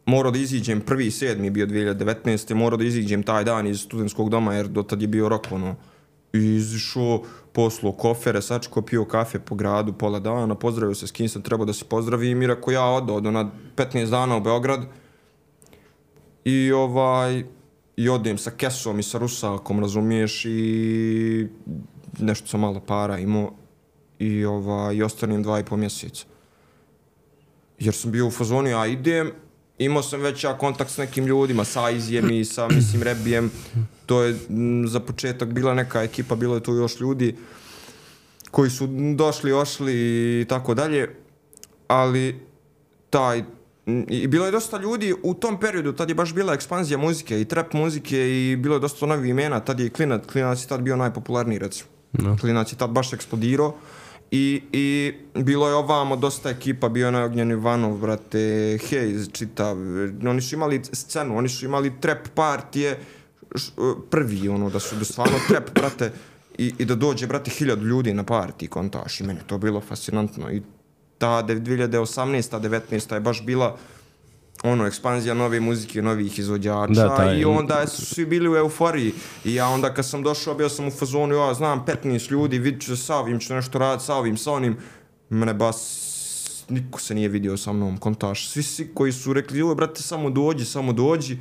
Morao 0.07 0.33
da 0.33 0.39
iziđem, 0.39 0.80
prvi 0.80 1.11
sedmi 1.11 1.51
bio 1.51 1.66
2019. 1.66 2.55
Morao 2.55 2.76
da 2.76 2.85
iziđem 2.85 3.22
taj 3.22 3.45
dan 3.45 3.66
iz 3.66 3.80
studentskog 3.80 4.30
doma, 4.30 4.55
jer 4.55 4.68
do 4.68 4.83
tad 4.83 5.03
je 5.03 5.09
bio 5.09 5.28
rok, 5.28 5.47
ono. 5.51 5.74
I 6.33 6.39
izišao, 6.39 7.22
poslao 7.53 7.93
kofere, 7.93 8.43
sačko, 8.43 8.83
pio 8.83 9.05
kafe 9.05 9.39
po 9.39 9.55
gradu 9.55 9.93
pola 9.93 10.20
dana, 10.20 10.55
pozdravio 10.55 10.95
se 10.95 11.07
s 11.07 11.12
kim 11.12 11.28
sam 11.28 11.43
trebao 11.43 11.66
da 11.66 11.72
se 11.72 11.85
pozdravi 11.85 12.30
i 12.30 12.47
rekao 12.47 12.72
ja 12.72 12.85
odo, 12.85 13.14
odo 13.14 13.30
na 13.30 13.51
15 13.76 14.11
dana 14.11 14.37
u 14.37 14.41
Beograd. 14.41 14.87
I 16.45 16.72
ovaj, 16.72 17.45
i 17.97 18.09
odem 18.09 18.39
sa 18.39 18.51
kesom 18.51 18.99
i 18.99 19.03
sa 19.03 19.18
rusakom, 19.18 19.80
razumiješ, 19.80 20.45
i 20.45 21.49
nešto 22.18 22.49
sam 22.49 22.61
malo 22.61 22.80
para 22.80 23.18
imao 23.18 23.53
i, 24.18 24.45
ovaj, 24.45 24.97
i 24.97 25.03
ostanem 25.03 25.43
dva 25.43 25.61
i 25.61 25.64
po 25.64 25.76
mjeseca. 25.76 26.24
Jer 27.78 27.95
sam 27.95 28.11
bio 28.11 28.26
u 28.26 28.30
fazonu, 28.30 28.68
ja 28.68 28.87
idem, 28.87 29.33
imao 29.78 30.03
sam 30.03 30.20
već 30.20 30.45
ja 30.45 30.59
kontakt 30.59 30.91
s 30.91 30.97
nekim 30.97 31.26
ljudima, 31.26 31.64
sa 31.64 31.91
Izijem 31.91 32.30
i 32.30 32.45
sa, 32.45 32.68
mislim, 32.68 33.03
Rebijem. 33.03 33.51
To 34.13 34.23
je 34.23 34.37
m, 34.51 34.85
za 34.89 35.01
početak 35.01 35.49
bila 35.57 35.75
neka 35.75 36.03
ekipa, 36.03 36.37
bilo 36.37 36.55
je 36.55 36.63
tu 36.63 36.75
još 36.75 37.01
ljudi 37.01 37.35
koji 38.51 38.71
su 38.71 38.89
došli, 39.17 39.53
ošli 39.53 39.95
i 40.41 40.45
tako 40.49 40.75
dalje. 40.75 41.17
Ali 41.89 42.41
taj 43.11 43.45
i 44.09 44.27
bilo 44.27 44.45
je 44.47 44.53
dosta 44.53 44.79
ljudi 44.79 45.15
u 45.23 45.35
tom 45.35 45.61
periodu, 45.61 45.93
tad 45.93 46.09
je 46.09 46.15
baš 46.15 46.35
bila 46.35 46.55
ekspanzija 46.55 46.99
muzike 46.99 47.41
i 47.41 47.45
trap 47.45 47.73
muzike 47.73 48.19
i 48.19 48.57
bilo 48.57 48.77
je 48.77 48.81
dosta 48.81 49.07
novih 49.07 49.31
imena, 49.31 49.61
tad 49.61 49.81
je 49.81 49.91
Klinac, 49.91 50.27
Klinac 50.33 50.63
je 50.63 50.69
tad 50.69 50.81
bio 50.81 50.97
najpopularniji 50.97 51.59
recimo. 51.59 51.89
No. 52.13 52.37
Klinac 52.41 52.73
je 52.73 52.79
tad 52.79 52.91
baš 52.91 53.13
eksplodirao 53.13 53.75
i, 54.31 54.63
i 54.73 55.13
bilo 55.35 55.69
je 55.69 55.75
ovamo 55.75 56.17
dosta 56.17 56.51
ekipa, 56.51 56.89
bio 56.89 57.09
je 57.09 57.25
Ognjen 57.25 57.51
Ivanov, 57.51 57.97
brate, 57.97 58.39
Hayes, 58.91 59.33
čitav, 59.33 59.77
oni 60.29 60.41
su 60.43 60.55
imali 60.55 60.81
scenu, 60.93 61.39
oni 61.39 61.49
su 61.49 61.65
imali 61.65 61.93
trap 62.01 62.29
partije 62.35 62.99
prvi, 64.11 64.49
ono, 64.49 64.71
da 64.71 64.81
su 64.81 64.97
da 64.97 65.05
stvarno 65.05 65.39
trap, 65.49 65.71
brate, 65.75 66.13
i, 66.59 66.75
i 66.79 66.85
da 66.85 66.95
dođe, 66.95 67.27
brate, 67.27 67.51
hiljadu 67.51 67.85
ljudi 67.85 68.15
na 68.15 68.25
partiji, 68.25 68.69
kontaš, 68.69 69.21
i 69.21 69.25
meni 69.25 69.41
to 69.47 69.59
bilo 69.59 69.81
fascinantno 69.81 70.51
i 70.51 70.63
ta 71.19 71.43
de- 71.43 71.55
2018. 71.57 72.61
19. 72.61 73.15
je 73.15 73.21
baš 73.21 73.45
bila 73.45 73.77
ono, 74.65 74.87
ekspanzija 74.87 75.35
nove 75.35 75.61
muzike, 75.61 76.03
novih 76.03 76.39
izvođača 76.39 76.93
Da, 76.93 77.17
taj- 77.17 77.39
i 77.39 77.45
onda 77.45 77.87
su 77.87 78.07
svi 78.07 78.27
bili 78.27 78.49
u 78.49 78.57
euforiji 78.57 79.13
i 79.45 79.55
ja 79.55 79.69
onda 79.69 79.95
kad 79.95 80.07
sam 80.07 80.23
došao 80.23 80.55
bio 80.55 80.69
sam 80.69 80.87
u 80.87 80.91
fazonu, 80.91 81.35
ja 81.35 81.55
znam 81.55 81.85
15 81.87 82.31
ljudi, 82.31 82.59
vidit 82.59 82.83
ću 82.83 82.97
se 82.97 83.03
sa 83.03 83.17
ovim, 83.17 83.41
ću 83.41 83.55
nešto 83.55 83.79
raditi 83.79 84.05
sa 84.05 84.15
ovim, 84.15 84.37
sa 84.37 84.53
onim, 84.53 84.77
mene 85.31 85.55
bas 85.55 85.99
niko 86.69 87.01
se 87.01 87.15
nije 87.15 87.29
vidio 87.29 87.57
sa 87.57 87.73
mnom, 87.73 87.99
kontaš, 87.99 88.49
svi, 88.49 88.63
svi 88.63 88.91
koji 88.95 89.13
su 89.13 89.33
rekli, 89.33 89.59
joj 89.59 89.75
brate, 89.75 90.03
samo 90.03 90.31
dođi, 90.31 90.65
samo 90.65 90.93
dođi, 90.93 91.39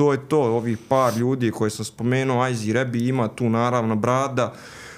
to 0.00 0.12
je 0.12 0.28
to, 0.28 0.40
ovih 0.40 0.78
par 0.88 1.16
ljudi 1.16 1.50
koje 1.50 1.70
sam 1.70 1.84
spomenuo, 1.84 2.42
Ajzi 2.42 2.72
Rebi 2.72 3.08
ima 3.08 3.28
tu 3.28 3.48
naravno 3.50 3.96
Brada 3.96 4.52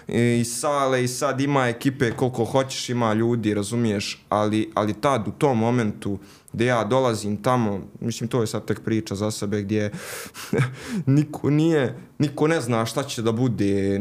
i 0.09 0.45
Sale 0.45 1.05
i 1.05 1.09
sad 1.09 1.41
ima 1.41 1.69
ekipe 1.69 2.11
koliko 2.11 2.45
hoćeš, 2.45 2.89
ima 2.89 3.15
ljudi, 3.15 3.55
razumiješ, 3.55 4.25
ali, 4.29 4.71
ali 4.75 4.95
tad 4.95 5.29
u 5.29 5.31
tom 5.31 5.59
momentu 5.59 6.19
gdje 6.53 6.67
ja 6.67 6.85
dolazim 6.85 7.37
tamo, 7.37 7.81
mislim 8.01 8.29
to 8.29 8.41
je 8.41 8.47
sad 8.47 8.65
tek 8.65 8.81
priča 8.81 9.15
za 9.15 9.31
sebe 9.31 9.63
gdje 9.63 9.91
niko 11.07 11.51
nije, 11.51 11.97
niko 12.19 12.47
ne 12.47 12.61
zna 12.61 12.87
šta 12.87 13.03
će 13.03 13.23
da 13.23 13.33
bude, 13.33 13.99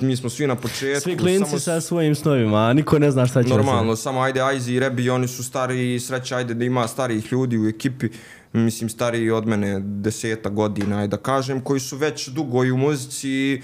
mi 0.00 0.16
smo 0.16 0.30
svi 0.30 0.46
na 0.46 0.54
početku. 0.54 1.00
Svi 1.00 1.16
klinci 1.16 1.44
samo 1.44 1.58
sa 1.60 1.80
svojim 1.80 2.14
snovima, 2.14 2.58
a 2.58 2.72
niko 2.72 2.98
ne 2.98 3.10
zna 3.10 3.26
šta 3.26 3.42
će 3.42 3.48
da 3.48 3.54
se- 3.54 3.56
Normalno, 3.56 3.96
samo 3.96 4.20
ajde 4.20 4.40
Ajzi 4.40 4.72
i 4.72 4.80
Rebi, 4.80 5.10
oni 5.10 5.28
su 5.28 5.44
stari, 5.44 6.00
sreća 6.00 6.36
ajde 6.36 6.54
da 6.54 6.64
ima 6.64 6.88
starijih 6.88 7.32
ljudi 7.32 7.58
u 7.58 7.68
ekipi, 7.68 8.08
mislim 8.52 8.88
stariji 8.88 9.30
od 9.30 9.46
mene 9.46 9.80
deseta 9.80 10.48
godina, 10.48 11.04
i 11.04 11.08
da 11.08 11.16
kažem, 11.16 11.60
koji 11.60 11.80
su 11.80 11.96
već 11.96 12.28
dugo 12.28 12.64
i 12.64 12.72
u 12.72 12.76
muzici, 12.76 13.62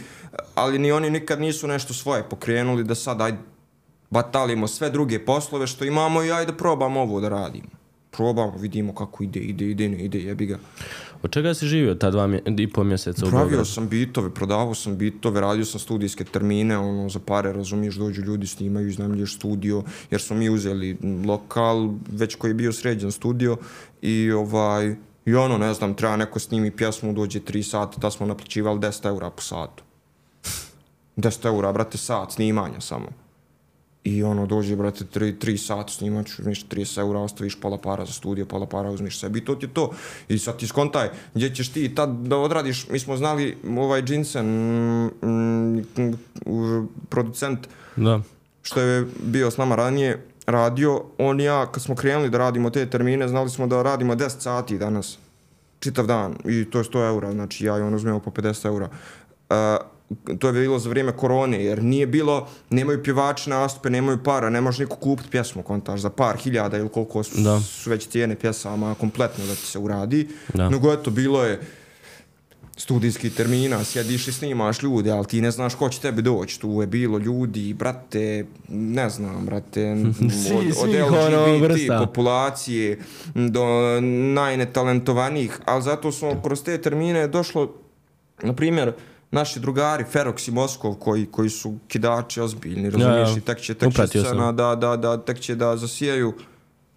ali 0.54 0.78
ni 0.78 0.92
oni 0.92 1.10
nikad 1.10 1.40
nisu 1.40 1.68
nešto 1.68 1.94
svoje 1.94 2.22
pokrenuli, 2.22 2.84
da 2.84 2.94
sad 2.94 3.20
ajde 3.20 3.38
batalimo 4.10 4.68
sve 4.68 4.90
druge 4.90 5.24
poslove 5.24 5.66
što 5.66 5.84
imamo 5.84 6.22
i 6.22 6.32
ajde 6.32 6.52
probamo 6.52 7.00
ovo 7.00 7.20
da 7.20 7.28
radimo. 7.28 7.73
Probamo, 8.16 8.54
vidimo 8.58 8.94
kako 8.94 9.24
ide, 9.24 9.40
ide, 9.40 9.70
ide, 9.70 9.88
ne 9.88 10.04
ide, 10.04 10.18
jebi 10.18 10.46
ga. 10.46 10.58
Od 11.22 11.30
čega 11.32 11.54
si 11.54 11.66
živio 11.66 11.94
ta 11.94 12.10
dva 12.10 12.26
mje, 12.26 12.42
i 12.58 12.70
po 12.70 12.84
mjeseca 12.84 13.26
u 13.26 13.28
Pravio 13.28 13.46
Beogradu? 13.46 13.70
sam 13.70 13.88
bitove, 13.88 14.34
prodavao 14.34 14.74
sam 14.74 14.96
bitove, 14.98 15.40
radio 15.40 15.64
sam 15.64 15.80
studijske 15.80 16.24
termine, 16.24 16.78
ono, 16.78 17.08
za 17.08 17.18
pare, 17.18 17.52
razumiješ, 17.52 17.94
dođu 17.94 18.22
ljudi, 18.22 18.46
snimaju, 18.46 18.88
iznajmljuješ 18.88 19.36
studio, 19.36 19.82
jer 20.10 20.20
smo 20.20 20.36
mi 20.36 20.50
uzeli 20.50 20.96
lokal, 21.26 21.90
već 22.10 22.34
koji 22.34 22.50
je 22.50 22.54
bio 22.54 22.72
sređen 22.72 23.12
studio, 23.12 23.56
i 24.02 24.30
ovaj, 24.32 24.94
i 25.26 25.34
ono, 25.34 25.58
ne 25.58 25.74
znam, 25.74 25.94
treba 25.94 26.16
neko 26.16 26.38
snimi 26.38 26.70
pjesmu, 26.70 27.12
dođe 27.12 27.40
3 27.40 27.62
sata, 27.62 27.98
da 28.00 28.10
smo 28.10 28.26
naplaćivali 28.26 28.80
10 28.80 29.06
eura 29.06 29.30
po 29.30 29.42
satu. 29.42 29.82
10 31.16 31.46
eura, 31.46 31.72
brate, 31.72 31.98
sat 31.98 32.32
snimanja 32.32 32.80
samo. 32.80 33.23
I 34.04 34.22
ono, 34.22 34.46
dođe, 34.46 34.76
brate, 34.76 35.04
3, 35.04 35.38
3 35.38 35.56
sata 35.56 35.92
snimat 35.92 36.26
ću, 36.26 36.42
ništa 36.42 36.76
30 36.76 36.98
eura, 37.00 37.20
ostaviš 37.20 37.60
pola 37.60 37.78
para 37.78 38.04
za 38.06 38.12
studio, 38.12 38.46
pola 38.46 38.66
para 38.66 38.90
uzmiš 38.90 39.20
sebi 39.20 39.38
i 39.38 39.44
to 39.44 39.54
ti 39.54 39.66
je 39.66 39.74
to. 39.74 39.90
I 40.28 40.38
sad 40.38 40.56
ti 40.56 40.66
skontaj, 40.66 41.08
gdje 41.34 41.54
ćeš 41.54 41.68
ti 41.68 41.94
tad 41.94 42.10
da 42.10 42.36
odradiš, 42.36 42.88
mi 42.88 42.98
smo 42.98 43.16
znali, 43.16 43.56
ovaj 43.78 44.02
Jinsen, 44.08 44.46
mm, 44.46 45.76
mm, 45.76 46.88
producent, 47.08 47.68
Da. 47.96 48.20
što 48.62 48.80
je 48.80 49.06
bio 49.22 49.50
s 49.50 49.56
nama 49.56 49.76
ranije, 49.76 50.26
radio, 50.46 51.02
on 51.18 51.40
i 51.40 51.44
ja, 51.44 51.66
kad 51.72 51.82
smo 51.82 51.94
krenuli 51.94 52.30
da 52.30 52.38
radimo 52.38 52.70
te 52.70 52.86
termine, 52.86 53.28
znali 53.28 53.50
smo 53.50 53.66
da 53.66 53.82
radimo 53.82 54.14
10 54.14 54.28
sati 54.40 54.78
danas, 54.78 55.18
čitav 55.80 56.06
dan, 56.06 56.36
i 56.44 56.64
to 56.70 56.78
je 56.78 56.84
100 56.84 57.06
eura, 57.08 57.32
znači 57.32 57.64
ja 57.64 57.78
i 57.78 57.82
on 57.82 57.94
uzmemo 57.94 58.20
po 58.20 58.30
50 58.30 58.66
eura. 58.66 58.88
Uh, 59.50 59.93
to 60.38 60.46
je 60.46 60.52
bilo 60.52 60.78
za 60.78 60.88
vrijeme 60.88 61.12
korone, 61.12 61.64
jer 61.64 61.82
nije 61.82 62.06
bilo, 62.06 62.48
nemaju 62.70 63.02
pjevači 63.02 63.50
nastupe, 63.50 63.90
nemaju 63.90 64.18
para, 64.18 64.50
ne 64.50 64.60
može 64.60 64.82
niko 64.82 64.96
kupiti 64.96 65.30
pjesmu, 65.30 65.62
kontaž, 65.62 66.00
za 66.00 66.10
par 66.10 66.36
hiljada 66.36 66.78
ili 66.78 66.88
koliko 66.88 67.22
su, 67.22 67.40
Da. 67.40 67.60
su 67.60 67.90
već 67.90 68.06
cijene 68.06 68.36
pjesama 68.36 68.94
kompletno 68.94 69.46
da 69.46 69.54
ti 69.54 69.60
se 69.62 69.78
uradi. 69.78 70.28
Da. 70.54 70.68
Nego 70.70 70.92
eto, 70.92 71.10
bilo 71.10 71.44
je 71.44 71.60
studijski 72.76 73.30
termina, 73.30 73.84
sjediš 73.84 74.28
i 74.28 74.32
snimaš 74.32 74.82
ljude, 74.82 75.10
ali 75.10 75.26
ti 75.26 75.40
ne 75.40 75.50
znaš 75.50 75.74
ko 75.74 75.88
će 75.88 76.00
tebi 76.00 76.22
doći. 76.22 76.60
Tu 76.60 76.80
je 76.80 76.86
bilo 76.86 77.18
ljudi, 77.18 77.74
brate, 77.74 78.46
ne 78.68 79.10
znam, 79.10 79.46
brate, 79.46 79.96
Svi- 80.44 80.72
od, 80.78 80.88
od 80.88 81.14
ono 81.14 81.56
LGBT 81.56 81.78
populacije 82.00 82.98
do 83.34 83.64
najnetalentovanijih, 84.34 85.58
ali 85.64 85.82
zato 85.82 86.12
smo 86.12 86.42
kroz 86.42 86.62
te 86.62 86.78
termine 86.78 87.28
došlo, 87.28 87.72
na 88.42 88.52
primjer, 88.52 88.92
naši 89.34 89.60
drugari, 89.60 90.04
Ferox 90.12 90.48
i 90.48 90.52
Moskov, 90.52 90.94
koji, 90.94 91.26
koji 91.26 91.50
su 91.50 91.74
kidači 91.88 92.40
ozbiljni, 92.40 92.90
razumiješ, 92.90 93.28
ja. 93.28 93.36
i 93.36 93.40
tek 93.40 93.60
će, 93.60 93.74
tek 93.74 93.94
će 93.94 94.06
scena 94.06 94.52
da, 94.52 94.74
da, 94.74 94.96
da, 94.96 95.16
tek 95.16 95.40
će 95.40 95.54
da 95.54 95.76
zasijaju 95.76 96.34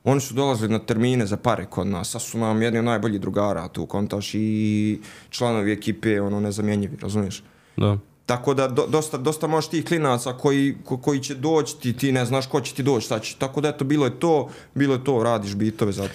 Oni 0.08 0.22
su 0.22 0.34
dolazili 0.34 0.72
na 0.72 0.80
termine 0.80 1.26
za 1.26 1.38
pare 1.38 1.66
kod 1.66 1.88
nas, 1.88 2.10
sad 2.10 2.22
su 2.22 2.38
nam 2.38 2.62
jedni 2.62 2.80
od 2.80 2.86
najboljih 2.86 3.22
drugara 3.22 3.68
tu, 3.68 3.86
kontaš 3.86 4.34
i 4.34 5.00
članovi 5.30 5.72
ekipe, 5.72 6.22
ono, 6.22 6.40
nezamjenjivi, 6.40 6.98
razumiješ? 7.02 7.44
Da. 7.78 7.98
Tako 8.26 8.54
da 8.54 8.68
do, 8.68 8.86
dosta, 8.88 9.18
dosta 9.18 9.48
možeš 9.48 9.70
tih 9.70 9.86
klinaca 9.86 10.34
koji, 10.34 10.78
ko, 10.86 10.98
koji 10.98 11.20
će 11.20 11.36
doći, 11.36 11.80
ti, 11.80 11.94
ti 11.94 12.12
ne 12.12 12.26
znaš 12.26 12.48
ko 12.48 12.62
će 12.62 12.74
ti 12.74 12.84
doći, 12.84 13.06
šta 13.06 13.20
će. 13.20 13.36
Tako 13.40 13.62
da 13.62 13.70
eto, 13.70 13.86
bilo 13.86 14.06
je 14.06 14.20
to, 14.20 14.50
bilo 14.76 14.94
je 14.94 15.04
to, 15.04 15.24
radiš 15.24 15.56
bitove 15.56 15.92
za, 15.92 16.08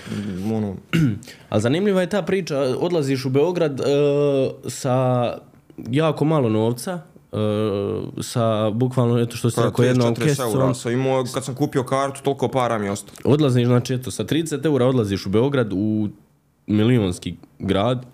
ono, 0.54 0.76
Ali 1.50 1.62
zanimljiva 1.62 2.00
je 2.00 2.10
ta 2.10 2.22
priča, 2.22 2.58
odlaziš 2.58 3.24
u 3.24 3.30
Beograd 3.30 3.80
e, 3.80 3.84
sa 4.68 5.38
jako 5.76 6.24
malo 6.24 6.48
novca, 6.48 7.00
sa 8.20 8.70
bukvalno, 8.70 9.18
eto 9.18 9.36
što 9.36 9.50
se 9.50 9.56
Pa, 9.56 9.66
rekao, 9.66 9.84
jednom 9.84 10.14
34 10.14 10.18
eura 10.18 10.28
kesicom, 10.28 10.74
sam 10.74 10.92
imao, 10.92 11.24
kad 11.34 11.44
sam 11.44 11.54
kupio 11.54 11.84
kartu, 11.84 12.22
toliko 12.22 12.48
para 12.48 12.78
mi 12.78 12.88
ostalo. 12.88 13.16
odlaziš, 13.24 13.66
znači 13.66 13.94
eto, 13.94 14.10
sa 14.10 14.24
30 14.24 14.66
eura 14.66 14.86
odlaziš 14.86 15.26
u 15.26 15.30
Beograd, 15.30 15.72
u 15.72 16.08
milionski 16.66 17.34
grad, 17.58 18.06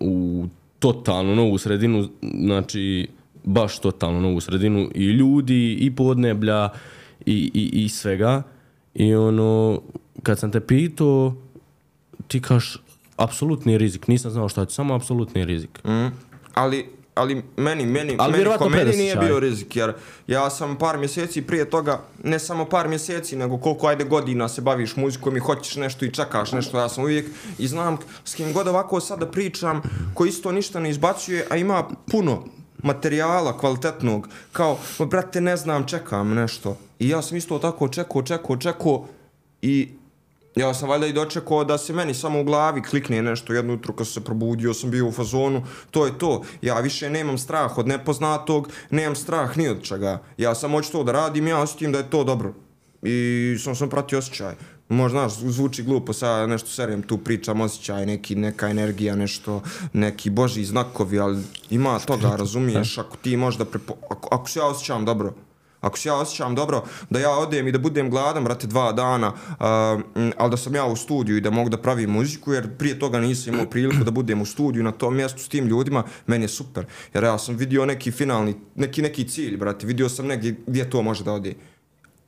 u 0.00 0.44
totalno 0.78 1.34
novu 1.34 1.58
sredinu, 1.58 2.08
znači 2.44 3.08
baš 3.44 3.78
totalno 3.78 4.20
novu 4.20 4.40
sredinu 4.40 4.90
i 4.94 5.04
ljudi, 5.04 5.72
i 5.80 5.96
podneblja, 5.96 6.68
i, 7.26 7.50
i, 7.54 7.84
i 7.84 7.88
svega. 7.88 8.42
I 8.94 9.14
ono, 9.14 9.80
kad 10.22 10.38
sam 10.38 10.52
te 10.52 10.60
pitao, 10.60 11.34
ti 12.28 12.40
kaš, 12.40 12.76
apsolutni 13.16 13.78
rizik, 13.78 14.08
nisam 14.08 14.30
znao 14.30 14.48
šta 14.48 14.60
je, 14.60 14.66
samo 14.70 14.94
apsolutni 14.94 15.44
rizik. 15.44 15.84
Mm. 15.84 16.06
Ali, 16.54 16.95
ali 17.16 17.42
meni, 17.56 17.86
meni, 17.86 18.16
Ali 18.18 18.32
meni, 18.32 18.50
ko 18.58 18.68
meni 18.68 18.96
nije 18.96 19.16
bio 19.16 19.40
rizik, 19.40 19.76
jer 19.76 19.92
ja 20.26 20.50
sam 20.50 20.76
par 20.78 20.98
mjeseci 20.98 21.42
prije 21.42 21.70
toga, 21.70 22.00
ne 22.22 22.38
samo 22.38 22.64
par 22.64 22.88
mjeseci, 22.88 23.36
nego 23.36 23.58
koliko 23.58 23.86
ajde 23.86 24.04
godina 24.04 24.48
se 24.48 24.60
baviš 24.60 24.96
muzikom 24.96 25.36
i 25.36 25.40
hoćeš 25.40 25.76
nešto 25.76 26.04
i 26.04 26.12
čekaš 26.12 26.52
nešto, 26.52 26.78
ja 26.78 26.88
sam 26.88 27.04
uvijek 27.04 27.26
i 27.58 27.68
znam 27.68 27.98
s 28.24 28.34
kim 28.34 28.52
god 28.52 28.68
ovako 28.68 29.00
sada 29.00 29.26
pričam, 29.26 29.82
ko 30.14 30.26
isto 30.26 30.52
ništa 30.52 30.80
ne 30.80 30.90
izbacuje, 30.90 31.46
a 31.50 31.56
ima 31.56 31.88
puno 32.10 32.44
materijala 32.82 33.58
kvalitetnog, 33.58 34.28
kao, 34.52 34.78
brate, 34.98 35.40
ne 35.40 35.56
znam, 35.56 35.86
čekam 35.86 36.34
nešto. 36.34 36.78
I 36.98 37.08
ja 37.08 37.22
sam 37.22 37.36
isto 37.36 37.58
tako 37.58 37.88
čekao, 37.88 38.22
čekao, 38.22 38.56
čekao 38.56 39.06
i 39.62 39.88
Ja 40.56 40.74
sam 40.74 40.88
valjda 40.88 41.06
i 41.06 41.12
dočekao 41.12 41.64
da 41.64 41.78
se 41.78 41.92
meni 41.92 42.14
samo 42.14 42.40
u 42.40 42.44
glavi 42.44 42.82
klikne 42.82 43.22
nešto 43.22 43.52
jedno 43.52 43.72
jutro 43.72 43.94
kad 43.94 44.06
se 44.06 44.24
probudio, 44.24 44.74
sam 44.74 44.90
bio 44.90 45.06
u 45.06 45.12
fazonu, 45.12 45.62
to 45.90 46.06
je 46.06 46.18
to. 46.18 46.42
Ja 46.62 46.80
više 46.80 47.10
nemam 47.10 47.38
strah 47.38 47.78
od 47.78 47.88
nepoznatog, 47.88 48.68
nemam 48.90 49.16
strah 49.16 49.56
ni 49.58 49.68
od 49.68 49.82
čega. 49.82 50.22
Ja 50.38 50.54
sam 50.54 50.72
hoću 50.72 50.92
to 50.92 51.04
da 51.04 51.12
radim, 51.12 51.46
ja 51.46 51.58
osjetim 51.58 51.92
da 51.92 51.98
je 51.98 52.10
to 52.10 52.24
dobro. 52.24 52.54
I 53.02 53.56
sam 53.60 53.76
sam 53.76 53.90
pratio 53.90 54.18
osjećaj. 54.18 54.54
Možda, 54.88 55.28
znaš, 55.28 55.52
zvuči 55.52 55.82
glupo, 55.82 56.12
sad 56.12 56.48
nešto 56.48 56.68
serijem 56.68 57.02
tu 57.02 57.18
pričam, 57.18 57.60
osjećaj, 57.60 58.06
neki, 58.06 58.34
neka 58.34 58.68
energija, 58.68 59.16
nešto, 59.16 59.62
neki 59.92 60.30
boži 60.30 60.64
znakovi, 60.64 61.18
ali 61.18 61.42
ima 61.70 61.98
toga, 61.98 62.36
razumiješ, 62.42 62.98
ako 62.98 63.16
ti 63.16 63.36
možda, 63.36 63.64
prepo... 63.64 63.94
ako, 64.10 64.28
ako 64.32 64.50
se 64.50 64.58
ja 64.58 64.66
osjećam 64.66 65.04
dobro, 65.04 65.34
Ako 65.80 65.98
se 65.98 66.08
ja 66.08 66.14
osjećam 66.14 66.54
dobro, 66.54 66.84
da 67.10 67.20
ja 67.20 67.30
odem 67.30 67.68
i 67.68 67.72
da 67.72 67.78
budem 67.78 68.10
gladan, 68.10 68.44
brate, 68.44 68.66
dva 68.66 68.92
dana, 68.92 69.32
uh, 69.32 70.36
ali 70.36 70.50
da 70.50 70.56
sam 70.56 70.74
ja 70.74 70.84
u 70.84 70.96
studiju 70.96 71.36
i 71.36 71.40
da 71.40 71.50
mogu 71.50 71.68
da 71.68 71.76
pravim 71.82 72.10
muziku, 72.10 72.52
jer 72.52 72.76
prije 72.78 72.98
toga 72.98 73.20
nisam 73.20 73.54
imao 73.54 73.66
priliku 73.66 74.04
da 74.04 74.10
budem 74.10 74.42
u 74.42 74.46
studiju 74.46 74.82
na 74.82 74.92
tom 74.92 75.16
mjestu 75.16 75.42
s 75.42 75.48
tim 75.48 75.66
ljudima, 75.66 76.04
meni 76.26 76.44
je 76.44 76.48
super. 76.48 76.86
Jer 77.14 77.24
ja 77.24 77.38
sam 77.38 77.56
vidio 77.56 77.86
neki 77.86 78.10
finalni, 78.10 78.54
neki, 78.74 79.02
neki 79.02 79.28
cilj, 79.28 79.56
brate, 79.56 79.86
vidio 79.86 80.08
sam 80.08 80.26
negdje 80.26 80.56
gdje 80.66 80.90
to 80.90 81.02
može 81.02 81.24
da 81.24 81.32
ode. 81.32 81.54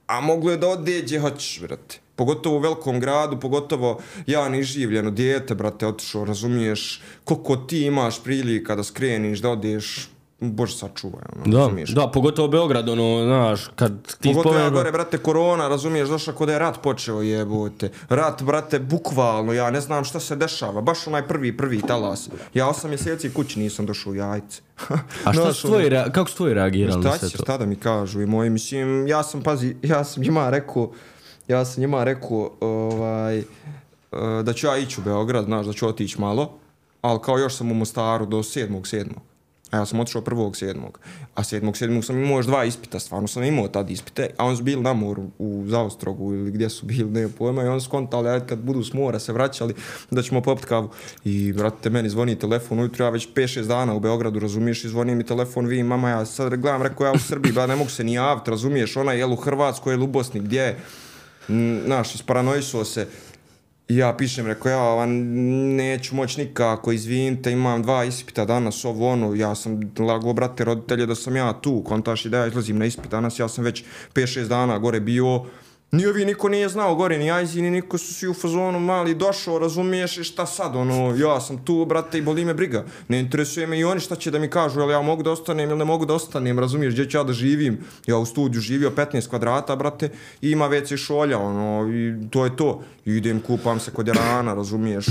A 0.07 0.21
moglo 0.21 0.51
je 0.51 0.57
da 0.57 0.69
ode 0.69 1.03
gdje 1.03 1.21
hoćeš, 1.21 1.61
brate. 1.61 2.01
Pogotovo 2.17 2.57
u 2.57 2.61
velikom 2.61 3.01
gradu, 3.01 3.41
pogotovo 3.41 4.01
ja 4.27 4.49
neživljeno 4.49 5.11
dijete, 5.11 5.55
brate, 5.55 5.87
otišao, 5.87 6.25
razumiješ, 6.25 7.03
koliko 7.25 7.57
ti 7.57 7.81
imaš 7.81 8.23
prilika 8.23 8.77
da 8.77 8.83
skreniš, 8.85 9.39
da 9.39 9.51
odeš, 9.51 10.09
Bože 10.41 10.76
sačuvaj, 10.76 11.22
ono, 11.36 11.45
Da, 11.49 11.59
razumiješ. 11.59 11.91
da, 11.91 12.09
pogotovo 12.09 12.49
Beograd, 12.49 12.89
ono, 12.89 13.24
znaš, 13.24 13.70
kad 13.76 13.93
ti 14.12 14.28
Pogotovo 14.28 14.55
ja 14.55 14.59
spomenu... 14.59 14.76
gore, 14.76 14.93
brate, 14.93 15.18
korona, 15.18 15.68
razumiješ, 15.68 16.09
došla 16.09 16.32
kod 16.32 16.49
je 16.49 16.59
rat 16.59 16.82
počeo 16.82 17.22
jebote. 17.22 17.91
Rat, 18.09 18.43
brate, 18.43 18.78
bukvalno, 18.78 19.53
ja 19.53 19.70
ne 19.70 19.80
znam 19.80 20.05
šta 20.05 20.20
se 20.20 20.36
dešava, 20.36 20.80
baš 20.80 21.07
onaj 21.07 21.28
prvi, 21.28 21.57
prvi 21.57 21.80
talas. 21.80 22.28
Ja 22.55 22.68
osam 22.68 22.91
mjeseci 22.91 23.30
kući 23.30 23.59
nisam 23.59 23.86
došao 23.86 24.11
u 24.11 24.16
jajce. 24.16 24.61
A 25.24 25.32
šta 25.32 25.53
su 25.53 25.66
tvoji, 25.66 25.86
rea- 25.86 26.12
kako 26.12 26.30
su 26.30 26.36
tvoji 26.36 26.55
reagirali 26.55 26.97
na 26.97 27.03
Šta 27.03 27.18
sve 27.18 27.28
će, 27.30 27.36
to? 27.36 27.43
šta 27.43 27.59
da 27.59 27.66
mi 27.66 27.76
kažu 27.76 28.22
i 28.22 28.26
moji, 28.26 28.51
mislim, 28.51 29.07
ja 29.07 29.22
sam, 29.22 29.43
pazi, 29.43 29.76
ja 29.82 30.05
sam 30.05 30.22
njima 30.22 30.51
rekao, 30.51 30.91
ja 31.49 31.64
sam 31.64 31.80
njima 31.80 32.05
rekao, 32.05 32.51
ovaj, 32.61 33.39
eh, 33.39 33.45
da 34.43 34.53
ću 34.53 34.66
ja 34.66 34.76
ići 34.76 35.01
u 35.01 35.05
Beograd, 35.05 35.45
znaš, 35.45 35.66
da 35.66 35.72
ću 35.72 35.89
otići 35.89 36.20
malo, 36.20 36.53
ali 37.01 37.20
kao 37.20 37.39
još 37.39 37.55
sam 37.55 37.70
u 37.70 37.76
Mostaru 37.76 38.26
do 38.26 38.36
7.7. 38.39 39.05
A 39.71 39.77
ja 39.77 39.87
sam 39.87 40.01
otišao 40.01 40.23
prvog 40.23 40.57
sedmog. 40.57 40.99
A 41.35 41.45
sedmog 41.45 41.77
sedmog 41.77 42.05
sam 42.05 42.19
imao 42.19 42.39
još 42.39 42.47
dva 42.47 42.64
ispita, 42.64 42.99
stvarno 42.99 43.29
sam 43.29 43.43
imao 43.43 43.69
tad 43.69 43.91
ispite. 43.91 44.31
A 44.37 44.45
oni 44.45 44.57
su 44.57 44.62
bili 44.62 44.83
na 44.83 44.93
moru 44.93 45.31
u 45.39 45.64
Zaostrogu 45.66 46.35
ili 46.35 46.51
gdje 46.51 46.71
su 46.71 46.87
bili, 46.87 47.11
ne 47.11 47.29
pojma. 47.29 47.62
I 47.62 47.69
oni 47.69 47.81
su 47.81 47.91
kontali, 47.91 48.29
ajde 48.29 48.47
kad 48.47 48.59
budu 48.59 48.85
s 48.85 48.93
mora 48.93 49.19
se 49.19 49.33
vraćali, 49.33 49.75
da 50.11 50.23
ćemo 50.23 50.43
popit 50.43 50.64
kavu. 50.64 50.89
I, 51.25 51.53
vratite, 51.53 51.91
meni 51.91 52.09
zvoni 52.09 52.39
telefon 52.39 52.79
ujutro, 52.79 53.05
ja 53.05 53.11
već 53.11 53.29
5-6 53.35 53.66
dana 53.66 53.95
u 53.95 54.01
Beogradu, 54.01 54.39
razumiješ, 54.39 54.85
i 54.85 54.89
zvoni 54.89 55.14
mi 55.14 55.27
telefon, 55.27 55.66
vi, 55.66 55.83
mama, 55.83 56.09
ja 56.09 56.27
sad 56.27 56.55
gledam, 56.57 56.83
rekao 56.83 57.07
ja 57.07 57.12
u 57.12 57.19
Srbiji, 57.19 57.53
ba, 57.53 57.66
ne 57.66 57.77
mogu 57.77 57.91
se 57.91 58.05
ni 58.05 58.12
javiti, 58.12 58.51
razumiješ, 58.51 58.97
ona 58.97 59.12
je 59.12 59.27
u 59.27 59.37
Hrvatskoj, 59.37 59.95
je 59.95 59.99
u 59.99 60.07
Bosni, 60.07 60.41
gdje 60.41 60.61
je? 60.61 60.77
Mm, 61.49 61.85
Znaš, 61.87 62.09
se. 62.85 63.07
I 63.89 63.97
ja 63.97 64.16
pišem, 64.16 64.47
rekao 64.47 64.70
ja, 64.70 64.95
van, 64.95 65.11
neću 65.76 66.14
moći 66.14 66.41
nikako, 66.41 66.93
izvinite, 66.93 67.53
imam 67.53 67.82
dva 67.82 68.05
ispita 68.05 68.45
danas, 68.45 68.84
ovo 68.84 69.09
ono, 69.09 69.34
ja 69.34 69.55
sam 69.55 69.80
lago, 69.99 70.32
brate, 70.32 70.64
roditelje, 70.64 71.07
da 71.07 71.14
sam 71.14 71.36
ja 71.36 71.53
tu, 71.61 71.82
kontaš 71.84 72.24
i 72.24 72.28
da 72.28 72.39
ja 72.39 72.47
izlazim 72.47 72.78
na 72.78 72.84
ispit. 72.84 73.11
Danas, 73.11 73.39
ja 73.39 73.49
sam 73.49 73.64
već 73.64 73.84
5-6 74.14 74.49
dana 74.49 74.78
gore 74.78 75.01
bio, 75.01 75.45
Ni 75.91 76.07
ovi 76.07 76.24
niko 76.24 76.49
nije 76.49 76.68
znao 76.68 76.95
gore, 76.95 77.18
ni 77.18 77.30
Ajzi, 77.30 77.62
ni 77.62 77.70
niko 77.70 77.99
su 77.99 78.14
svi 78.14 78.28
u 78.28 78.34
fazonu 78.34 78.80
mali 78.80 79.14
došao, 79.14 79.59
razumiješ 79.59 80.18
i 80.18 80.24
šta 80.24 80.47
sad, 80.47 80.76
ono, 80.76 81.16
ja 81.16 81.41
sam 81.41 81.64
tu, 81.64 81.84
brate, 81.84 82.18
i 82.18 82.22
boli 82.22 82.45
me 82.45 82.55
briga. 82.55 82.84
Ne 83.09 83.20
interesuje 83.20 83.66
me 83.66 83.78
i 83.78 83.84
oni 83.84 84.01
šta 84.01 84.16
će 84.16 84.30
da 84.30 84.39
mi 84.39 84.51
kažu, 84.51 84.80
jel 84.80 84.91
ja 84.91 85.03
mogu 85.03 85.22
da 85.22 85.30
ostanem 85.30 85.70
ili 85.70 85.78
ne 85.78 85.84
mogu 85.84 86.07
da 86.07 86.14
ostanem, 86.14 86.59
razumiješ, 86.59 86.93
gdje 86.93 87.11
ću 87.11 87.16
ja 87.16 87.24
da 87.24 87.32
živim. 87.32 87.78
Ja 88.07 88.18
u 88.18 88.26
studiju 88.26 88.61
živio 88.61 88.91
15 88.91 89.28
kvadrata, 89.28 89.76
brate, 89.76 90.11
i 90.41 90.51
ima 90.51 90.68
WC 90.68 90.97
šolja, 90.97 91.39
ono, 91.39 91.93
i 91.93 92.28
to 92.30 92.45
je 92.45 92.57
to. 92.57 92.82
I 93.05 93.16
idem, 93.16 93.41
kupam 93.41 93.80
se 93.80 93.91
kod 93.91 94.09
rana, 94.09 94.55
razumiješ, 94.55 95.07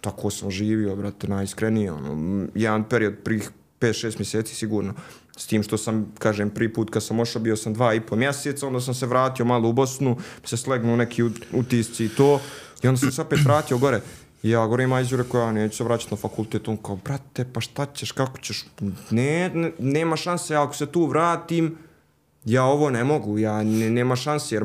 tako 0.00 0.30
sam 0.30 0.50
živio, 0.50 0.96
brate, 0.96 1.28
najiskrenije, 1.28 1.92
ono, 1.92 2.46
jedan 2.54 2.84
period 2.88 3.14
prih 3.24 3.50
5-6 3.80 4.18
mjeseci 4.18 4.54
sigurno. 4.54 4.94
S 5.36 5.46
tim 5.46 5.62
što 5.62 5.78
sam, 5.78 6.12
kažem, 6.18 6.50
prvi 6.50 6.72
put 6.72 6.90
kad 6.90 7.02
sam 7.02 7.20
ošao 7.20 7.42
bio 7.42 7.56
sam 7.56 7.74
dva 7.74 7.94
i 7.94 8.00
po 8.00 8.16
mjeseca, 8.16 8.66
onda 8.66 8.80
sam 8.80 8.94
se 8.94 9.06
vratio 9.06 9.44
malo 9.44 9.68
u 9.68 9.72
Bosnu, 9.72 10.16
se 10.44 10.56
slegnu 10.56 10.96
neki 10.96 11.22
utisci 11.52 12.04
i 12.04 12.08
to, 12.08 12.40
i 12.82 12.88
onda 12.88 12.98
sam 12.98 13.12
se 13.12 13.22
opet 13.22 13.38
vratio 13.44 13.78
gore. 13.78 14.00
I 14.42 14.50
ja 14.50 14.66
gore 14.66 14.84
ima 14.84 14.96
Ajzu 14.96 15.16
rekao, 15.16 15.40
ja 15.40 15.52
neću 15.52 15.76
se 15.76 15.84
vraćati 15.84 16.14
na 16.14 16.16
fakultet, 16.16 16.68
on 16.68 16.76
kao, 16.76 16.96
brate, 16.96 17.46
pa 17.52 17.60
šta 17.60 17.86
ćeš, 17.86 18.12
kako 18.12 18.38
ćeš, 18.38 18.64
ne, 19.10 19.50
ne 19.54 19.72
nema 19.78 20.16
šanse, 20.16 20.56
ako 20.56 20.76
se 20.76 20.86
tu 20.86 21.06
vratim, 21.06 21.76
ja 22.44 22.64
ovo 22.64 22.90
ne 22.90 23.04
mogu, 23.04 23.38
ja 23.38 23.62
ne, 23.62 23.90
nema 23.90 24.16
šanse 24.16 24.54
jer 24.54 24.62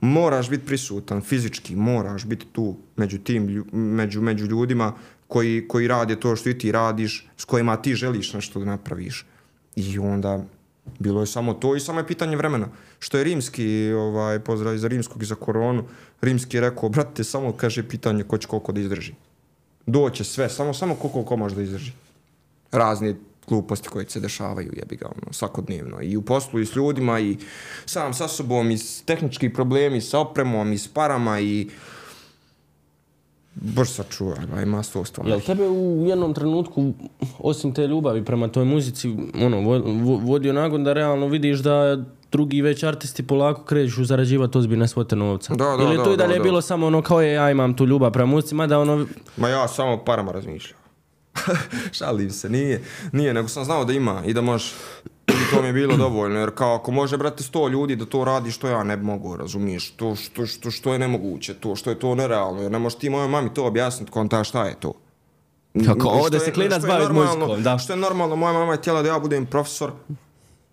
moraš 0.00 0.50
biti 0.50 0.66
prisutan 0.66 1.20
fizički, 1.20 1.76
moraš 1.76 2.24
biti 2.24 2.46
tu 2.52 2.76
među 2.96 3.18
tim 3.18 3.64
među 3.72 4.20
među 4.20 4.46
ljudima 4.46 4.92
koji 5.28 5.68
koji 5.68 5.88
rade 5.88 6.20
to 6.20 6.36
što 6.36 6.50
i 6.50 6.58
ti 6.58 6.72
radiš, 6.72 7.28
s 7.36 7.44
kojima 7.44 7.76
ti 7.76 7.94
želiš 7.94 8.32
nešto 8.32 8.58
da 8.58 8.64
napraviš. 8.64 9.26
I 9.76 9.98
onda 9.98 10.44
bilo 10.98 11.20
je 11.20 11.26
samo 11.26 11.54
to 11.54 11.76
i 11.76 11.80
samo 11.80 12.00
je 12.00 12.06
pitanje 12.06 12.36
vremena. 12.36 12.68
Što 12.98 13.18
je 13.18 13.24
rimski, 13.24 13.92
ovaj 13.92 14.40
pozdrav 14.40 14.76
za 14.76 14.88
rimskog 14.88 15.22
i 15.22 15.26
za 15.26 15.34
koronu, 15.34 15.84
rimski 16.20 16.56
je 16.56 16.60
rekao, 16.60 16.88
brate, 16.88 17.24
samo 17.24 17.52
kaže 17.52 17.88
pitanje 17.88 18.24
ko 18.24 18.38
će 18.38 18.48
koliko 18.48 18.72
da 18.72 18.80
izdrži. 18.80 19.14
Doće 19.86 20.24
sve, 20.24 20.48
samo 20.48 20.74
samo 20.74 20.94
koliko 20.94 21.22
ko 21.24 21.36
može 21.36 21.54
da 21.54 21.62
izdrži 21.62 21.92
razne 22.72 23.14
gluposti 23.48 23.88
koje 23.88 24.08
se 24.08 24.20
dešavaju, 24.20 24.72
jebi 24.76 24.96
ga, 24.96 25.06
ono, 25.06 25.32
svakodnevno. 25.32 26.02
I 26.02 26.16
u 26.16 26.22
poslu, 26.22 26.60
i 26.60 26.66
s 26.66 26.76
ljudima, 26.76 27.20
i 27.20 27.36
sam 27.86 28.14
sa 28.14 28.28
sobom, 28.28 28.70
i 28.70 28.78
s 28.78 29.02
tehnički 29.02 29.52
problemi, 29.52 30.00
sa 30.00 30.18
opremom, 30.18 30.72
i 30.72 30.78
s 30.78 30.88
parama, 30.88 31.40
i... 31.40 31.70
Bož 33.54 33.88
sačuvaj, 33.88 34.46
ba, 34.46 34.62
ima 34.62 34.82
sto 34.82 35.04
stvari. 35.04 35.30
Jel 35.30 35.40
tebe 35.40 35.62
u 35.64 36.06
jednom 36.06 36.34
trenutku, 36.34 36.92
osim 37.38 37.74
te 37.74 37.86
ljubavi 37.86 38.24
prema 38.24 38.48
toj 38.48 38.64
muzici, 38.64 39.08
ono, 39.36 39.60
vo- 39.60 39.78
vo- 39.78 40.16
vodio 40.18 40.52
nagon 40.52 40.84
da 40.84 40.92
realno 40.92 41.26
vidiš 41.26 41.58
da 41.58 42.04
drugi 42.32 42.62
već 42.62 42.82
artisti 42.82 43.22
polako 43.22 43.64
kreću 43.64 44.04
zarađivati 44.04 44.58
ozbiljne 44.58 44.88
svote 44.88 45.16
novca? 45.16 45.54
Da, 45.54 45.64
da, 45.66 45.82
Ili 45.82 45.96
da, 45.96 46.04
to 46.04 46.12
i 46.12 46.16
dalje 46.16 46.28
da, 46.28 46.38
da. 46.38 46.42
bilo 46.42 46.60
samo 46.60 46.86
ono 46.86 47.02
kao 47.02 47.22
je 47.22 47.32
ja 47.32 47.50
imam 47.50 47.76
tu 47.76 47.86
ljubav 47.86 48.12
prema 48.12 48.26
muzici, 48.26 48.54
mada 48.54 48.78
ono, 48.78 49.06
Ma 49.36 49.48
ja 49.48 49.68
samo 49.68 50.04
parama 50.04 50.32
razmišljam. 50.32 50.78
Šalim 51.92 52.30
se, 52.30 52.50
nije, 52.50 52.82
nije, 53.12 53.34
nego 53.34 53.48
sam 53.48 53.64
znao 53.64 53.84
da 53.84 53.92
ima 53.92 54.22
i 54.26 54.34
da 54.34 54.40
može. 54.40 54.72
To 55.52 55.62
mi 55.62 55.68
je 55.68 55.72
bilo 55.72 55.96
dovoljno, 55.96 56.40
jer 56.40 56.50
kao 56.54 56.74
ako 56.74 56.90
može, 56.90 57.16
brate, 57.16 57.42
sto 57.42 57.68
ljudi 57.68 57.96
da 57.96 58.06
to 58.06 58.24
radi 58.24 58.50
što 58.50 58.68
ja 58.68 58.84
ne 58.84 58.96
mogao, 58.96 59.36
razumiješ, 59.36 59.90
to 59.90 60.14
što, 60.14 60.46
što, 60.46 60.70
što 60.70 60.92
je 60.92 60.98
nemoguće, 60.98 61.54
to 61.54 61.76
što 61.76 61.90
je 61.90 61.98
to 61.98 62.14
nerealno, 62.14 62.62
jer 62.62 62.72
ne 62.72 62.78
možeš 62.78 62.98
ti 62.98 63.10
mojoj 63.10 63.28
mami 63.28 63.54
to 63.54 63.66
objasniti, 63.66 64.12
konta 64.12 64.44
šta 64.44 64.64
je 64.64 64.74
to. 64.80 64.92
Kako, 65.86 66.08
ovo 66.08 66.30
da 66.30 66.38
se 66.38 66.52
klinac 66.52 66.86
bavi 66.86 67.12
muzikom, 67.12 67.62
da. 67.62 67.78
Što 67.78 67.92
je 67.92 67.96
normalno, 67.96 68.36
moja 68.36 68.52
mama 68.52 68.72
je 68.72 68.78
htjela 68.78 69.02
da 69.02 69.08
ja 69.08 69.18
budem 69.18 69.46
profesor, 69.46 69.92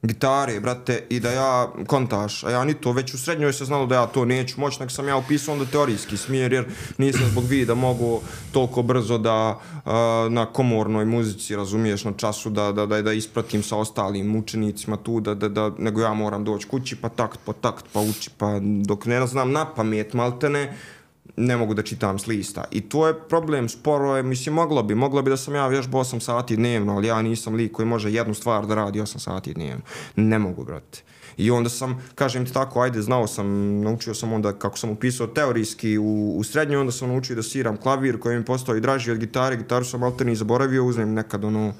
gitare, 0.01 0.59
brate, 0.59 1.03
i 1.09 1.19
da 1.19 1.31
ja 1.31 1.71
kontaš, 1.87 2.43
a 2.43 2.49
ja 2.49 2.63
ni 2.63 2.73
to, 2.73 2.91
već 2.91 3.13
u 3.13 3.17
srednjoj 3.17 3.53
se 3.53 3.65
znalo 3.65 3.85
da 3.85 3.95
ja 3.95 4.05
to 4.05 4.25
neću 4.25 4.59
moći, 4.59 4.79
nek 4.79 4.91
sam 4.91 5.07
ja 5.07 5.17
upisao 5.17 5.53
onda 5.53 5.65
teorijski 5.65 6.17
smjer, 6.17 6.53
jer 6.53 6.65
nisam 6.97 7.27
zbog 7.31 7.45
vida 7.45 7.75
mogu 7.75 8.21
toliko 8.51 8.81
brzo 8.81 9.17
da 9.17 9.59
uh, 9.85 9.91
na 10.31 10.45
komornoj 10.45 11.05
muzici, 11.05 11.55
razumiješ, 11.55 12.03
na 12.03 12.13
času 12.17 12.49
da, 12.49 12.71
da, 12.71 12.85
da, 12.85 13.01
da 13.01 13.13
ispratim 13.13 13.63
sa 13.63 13.77
ostalim 13.77 14.35
učenicima 14.35 14.97
tu, 14.97 15.19
da, 15.19 15.35
da, 15.35 15.49
da, 15.49 15.71
nego 15.77 16.01
ja 16.01 16.13
moram 16.13 16.43
doći 16.43 16.67
kući, 16.67 16.95
pa 16.95 17.09
takt, 17.09 17.39
pa 17.45 17.53
takt, 17.53 17.85
pa 17.93 17.99
uči, 17.99 18.29
pa 18.37 18.59
dok 18.61 19.05
ne 19.05 19.27
znam 19.27 19.51
na 19.51 19.65
pamet, 19.65 20.13
maltene, 20.13 20.77
ne 21.39 21.57
mogu 21.57 21.73
da 21.73 21.83
čitam 21.83 22.19
s 22.19 22.27
lista. 22.27 22.63
I 22.71 22.81
to 22.81 23.07
je 23.07 23.19
problem, 23.19 23.69
sporo 23.69 24.15
je, 24.15 24.23
mislim, 24.23 24.55
moglo 24.55 24.83
bi, 24.83 24.95
moglo 24.95 25.21
bi 25.21 25.29
da 25.29 25.37
sam 25.37 25.55
ja 25.55 25.67
vježbao 25.67 26.03
8 26.03 26.19
sati 26.19 26.55
dnevno, 26.55 26.95
ali 26.95 27.07
ja 27.07 27.21
nisam 27.21 27.55
lik 27.55 27.71
koji 27.71 27.85
može 27.85 28.11
jednu 28.11 28.33
stvar 28.33 28.65
da 28.67 28.75
radi 28.75 28.99
8 28.99 29.19
sati 29.19 29.53
dnevno. 29.53 29.81
Ne 30.15 30.39
mogu, 30.39 30.63
brate. 30.63 31.03
I 31.37 31.51
onda 31.51 31.69
sam, 31.69 32.01
kažem 32.15 32.45
ti 32.45 32.53
tako, 32.53 32.81
ajde, 32.81 33.01
znao 33.01 33.27
sam, 33.27 33.79
naučio 33.81 34.13
sam 34.13 34.33
onda 34.33 34.53
kako 34.53 34.77
sam 34.77 34.89
upisao 34.89 35.27
teorijski 35.27 35.97
u, 35.97 36.33
u 36.37 36.43
srednjoj, 36.43 36.81
onda 36.81 36.91
sam 36.91 37.09
naučio 37.09 37.35
da 37.35 37.43
sviram 37.43 37.77
klavir 37.77 38.19
koji 38.19 38.37
mi 38.37 38.45
postao 38.45 38.75
i 38.75 38.81
draži 38.81 39.11
od 39.11 39.17
gitare, 39.17 39.57
gitaru 39.57 39.85
sam 39.85 40.03
alterni 40.03 40.35
zaboravio, 40.35 40.85
uzmem 40.85 41.13
nekad 41.13 41.45
ono, 41.45 41.73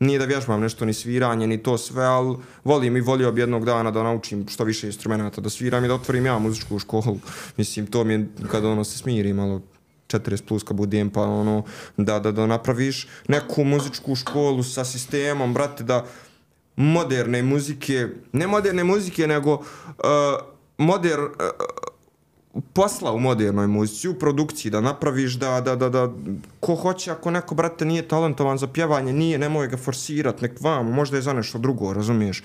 nije 0.00 0.18
da 0.18 0.24
vježbam 0.24 0.60
nešto 0.60 0.84
ni 0.84 0.94
sviranje 0.94 1.46
ni 1.46 1.62
to 1.62 1.78
sve, 1.78 2.04
ali 2.04 2.36
volim 2.64 2.96
i 2.96 3.00
volio 3.00 3.32
bi 3.32 3.40
jednog 3.40 3.64
dana 3.64 3.90
da 3.90 4.02
naučim 4.02 4.46
što 4.48 4.64
više 4.64 4.86
instrumenta 4.86 5.40
da 5.40 5.50
sviram 5.50 5.84
i 5.84 5.88
da 5.88 5.94
otvorim 5.94 6.26
ja 6.26 6.38
muzičku 6.38 6.78
školu. 6.78 7.18
Mislim, 7.56 7.86
to 7.86 8.04
mi 8.04 8.12
je 8.12 8.28
kad 8.50 8.64
ono 8.64 8.84
se 8.84 8.98
smiri 8.98 9.32
malo 9.32 9.60
40 10.08 10.42
plus 10.42 10.62
kad 10.62 10.76
budem, 10.76 11.10
pa 11.10 11.22
ono, 11.22 11.62
da, 11.96 12.18
da, 12.18 12.32
da 12.32 12.46
napraviš 12.46 13.08
neku 13.28 13.64
muzičku 13.64 14.14
školu 14.14 14.62
sa 14.62 14.84
sistemom, 14.84 15.54
brate, 15.54 15.84
da 15.84 16.04
moderne 16.76 17.42
muzike, 17.42 18.08
ne 18.32 18.46
moderne 18.46 18.84
muzike, 18.84 19.26
nego 19.26 19.54
uh, 19.54 19.64
moder, 20.78 21.20
uh, 21.20 21.28
posla 22.72 23.12
u 23.12 23.18
modernoj 23.18 23.66
muzici, 23.66 24.08
u 24.08 24.14
produkciji, 24.14 24.70
da 24.70 24.80
napraviš 24.80 25.34
da, 25.34 25.60
da, 25.60 25.76
da, 25.76 25.88
da, 25.88 26.12
ko 26.60 26.74
hoće, 26.74 27.10
ako 27.10 27.30
neko, 27.30 27.54
brate, 27.54 27.84
nije 27.84 28.08
talentovan 28.08 28.58
za 28.58 28.66
pjevanje, 28.66 29.12
nije, 29.12 29.38
nemoj 29.38 29.68
ga 29.68 29.76
forsirat, 29.76 30.40
nek 30.40 30.60
vam, 30.60 30.92
možda 30.92 31.16
je 31.16 31.22
za 31.22 31.32
nešto 31.32 31.58
drugo, 31.58 31.92
razumiješ? 31.92 32.42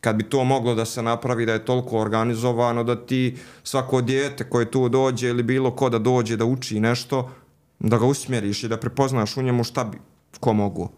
Kad 0.00 0.16
bi 0.16 0.24
to 0.24 0.44
moglo 0.44 0.74
da 0.74 0.84
se 0.84 1.02
napravi, 1.02 1.46
da 1.46 1.52
je 1.52 1.64
toliko 1.64 1.98
organizovano, 1.98 2.84
da 2.84 3.06
ti 3.06 3.36
svako 3.62 4.00
dijete 4.00 4.50
koje 4.50 4.70
tu 4.70 4.88
dođe 4.88 5.28
ili 5.28 5.42
bilo 5.42 5.70
ko 5.70 5.88
da 5.90 5.98
dođe 5.98 6.36
da 6.36 6.44
uči 6.44 6.80
nešto, 6.80 7.30
da 7.78 7.98
ga 7.98 8.06
usmjeriš 8.06 8.64
i 8.64 8.68
da 8.68 8.76
prepoznaš 8.76 9.36
u 9.36 9.42
njemu 9.42 9.64
šta 9.64 9.84
bi, 9.84 9.98
ko 10.40 10.52
mogu. 10.52 10.88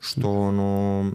Što, 0.00 0.30
ono, 0.30 1.10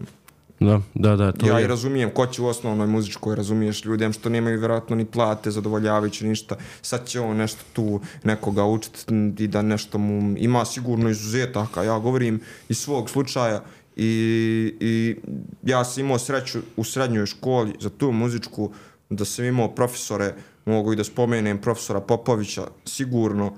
Da, 0.60 0.80
da, 0.94 1.16
da. 1.16 1.32
To 1.32 1.46
ja 1.46 1.58
je. 1.58 1.64
i 1.64 1.66
razumijem 1.66 2.10
ko 2.10 2.26
će 2.26 2.42
u 2.42 2.46
osnovnoj 2.46 2.86
muzičkoj, 2.86 3.36
razumiješ 3.36 3.84
ljudem 3.84 4.12
što 4.12 4.28
nemaju 4.28 4.58
vjerojatno 4.58 4.96
ni 4.96 5.04
plate 5.04 5.50
zadovoljavajući 5.50 6.26
ništa, 6.26 6.56
sad 6.82 7.06
će 7.06 7.20
on 7.20 7.36
nešto 7.36 7.60
tu 7.72 8.00
nekoga 8.24 8.64
učiti 8.64 9.14
i 9.38 9.46
da 9.46 9.62
nešto 9.62 9.98
mu 9.98 10.34
ima 10.38 10.64
sigurno 10.64 11.10
izuzetaka, 11.10 11.82
ja 11.82 11.98
govorim 11.98 12.40
iz 12.68 12.78
svog 12.78 13.10
slučaja 13.10 13.62
i, 13.96 14.74
i 14.80 15.16
ja 15.62 15.84
sam 15.84 16.04
imao 16.04 16.18
sreću 16.18 16.58
u 16.76 16.84
srednjoj 16.84 17.26
školi 17.26 17.74
za 17.80 17.90
tu 17.90 18.12
muzičku 18.12 18.70
da 19.10 19.24
sam 19.24 19.44
imao 19.44 19.74
profesore, 19.74 20.34
mogu 20.64 20.92
i 20.92 20.96
da 20.96 21.04
spomenem 21.04 21.58
profesora 21.58 22.00
Popovića 22.00 22.62
sigurno 22.84 23.52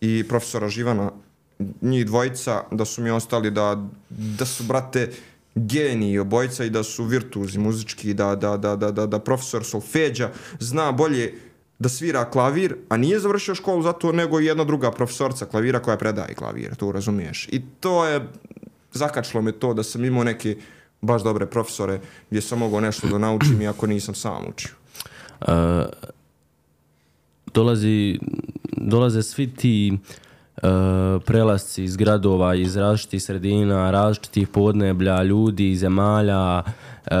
i 0.00 0.24
profesora 0.28 0.68
Živana 0.68 1.10
njih 1.82 2.06
dvojica 2.06 2.62
da 2.70 2.84
su 2.84 3.02
mi 3.02 3.10
ostali 3.10 3.50
da, 3.50 3.88
da 4.08 4.44
su 4.44 4.64
brate 4.64 5.10
geniji 5.66 6.18
obojca 6.18 6.64
i 6.64 6.70
da 6.70 6.82
su 6.82 7.04
virtuozi 7.04 7.58
muzički, 7.58 8.14
da, 8.14 8.34
da, 8.36 8.56
da, 8.56 8.76
da, 8.76 8.90
da, 8.90 9.06
da 9.06 9.18
profesor 9.18 9.64
Solfeđa 9.64 10.30
zna 10.58 10.92
bolje 10.92 11.34
da 11.78 11.88
svira 11.88 12.30
klavir, 12.30 12.76
a 12.88 12.96
nije 12.96 13.20
završio 13.20 13.54
školu 13.54 13.82
zato 13.82 14.12
nego 14.12 14.40
jedna 14.40 14.64
druga 14.64 14.90
profesorca 14.90 15.46
klavira 15.46 15.82
koja 15.82 15.96
predaje 15.96 16.34
klavir, 16.34 16.74
to 16.74 16.92
razumiješ. 16.92 17.48
I 17.52 17.62
to 17.80 18.06
je, 18.06 18.28
zakačilo 18.92 19.42
me 19.42 19.52
to 19.52 19.74
da 19.74 19.82
sam 19.82 20.04
imao 20.04 20.24
neke 20.24 20.56
baš 21.00 21.22
dobre 21.22 21.46
profesore 21.46 22.00
gdje 22.30 22.40
sam 22.40 22.58
mogao 22.58 22.80
nešto 22.80 23.08
da 23.08 23.18
naučim 23.18 23.62
iako 23.62 23.86
nisam 23.86 24.14
sam 24.14 24.44
učio. 24.48 24.70
Uh, 25.40 25.48
dolazi, 27.54 28.18
dolaze 28.76 29.22
svi 29.22 29.54
ti 29.54 29.92
uh, 29.94 30.00
E, 30.56 30.68
prelasci 31.24 31.84
iz 31.84 31.96
gradova, 31.96 32.54
iz 32.54 32.76
različitih 32.76 33.22
sredina, 33.22 33.90
različitih 33.90 34.48
podneblja, 34.48 35.22
ljudi, 35.22 35.76
zemalja, 35.76 36.62
e, 37.06 37.14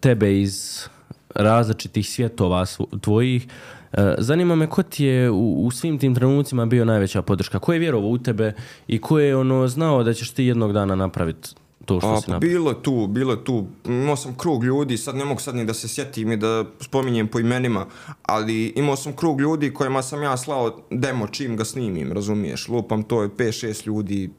tebe 0.00 0.40
iz 0.40 0.86
različitih 1.34 2.08
svjetova 2.08 2.66
tvojih. 3.00 3.46
E, 3.92 4.14
zanima 4.18 4.54
me 4.54 4.66
ko 4.66 4.82
ti 4.82 5.04
je 5.04 5.30
u, 5.30 5.66
u 5.66 5.70
svim 5.70 5.98
tim 5.98 6.14
trenucima 6.14 6.66
bio 6.66 6.84
najveća 6.84 7.22
podrška? 7.22 7.58
Ko 7.58 7.72
je 7.72 7.78
vjerovao 7.78 8.10
u 8.10 8.18
tebe 8.18 8.52
i 8.88 9.00
ko 9.00 9.18
je 9.18 9.36
ono 9.36 9.68
znao 9.68 10.02
da 10.02 10.12
ćeš 10.12 10.30
ti 10.30 10.44
jednog 10.44 10.72
dana 10.72 10.94
napraviti 10.94 11.48
to 11.84 12.00
što 12.00 12.08
A, 12.08 12.20
si 12.20 12.26
pa 12.26 12.32
napravio? 12.32 12.58
bilo 12.58 12.70
je 12.70 12.82
tu, 12.82 13.06
bilo 13.06 13.32
je 13.32 13.44
tu. 13.44 13.66
Imao 13.84 14.16
sam 14.16 14.34
krug 14.34 14.64
ljudi, 14.64 14.98
sad 14.98 15.16
ne 15.16 15.24
mogu 15.24 15.40
sad 15.40 15.54
ni 15.54 15.64
da 15.64 15.74
se 15.74 15.88
sjetim 15.88 16.32
i 16.32 16.36
da 16.36 16.64
spominjem 16.80 17.28
po 17.28 17.40
imenima, 17.40 17.86
ali 18.22 18.66
imao 18.66 18.96
sam 18.96 19.16
krug 19.16 19.40
ljudi 19.40 19.74
kojima 19.74 20.02
sam 20.02 20.22
ja 20.22 20.36
slao 20.36 20.80
demo 20.90 21.26
čim 21.26 21.56
ga 21.56 21.64
snimim, 21.64 22.12
razumiješ? 22.12 22.68
Lupam 22.68 23.02
to 23.02 23.22
je 23.22 23.28
5-6 23.28 23.86
ljudi 23.86 24.30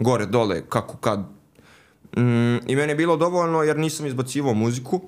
gore, 0.00 0.26
dole, 0.26 0.62
kako 0.68 0.96
kad. 0.96 1.20
Mm, 2.16 2.56
I 2.66 2.76
meni 2.76 2.92
je 2.92 2.96
bilo 2.96 3.16
dovoljno 3.16 3.62
jer 3.62 3.78
nisam 3.78 4.06
izbacivao 4.06 4.54
muziku. 4.54 5.00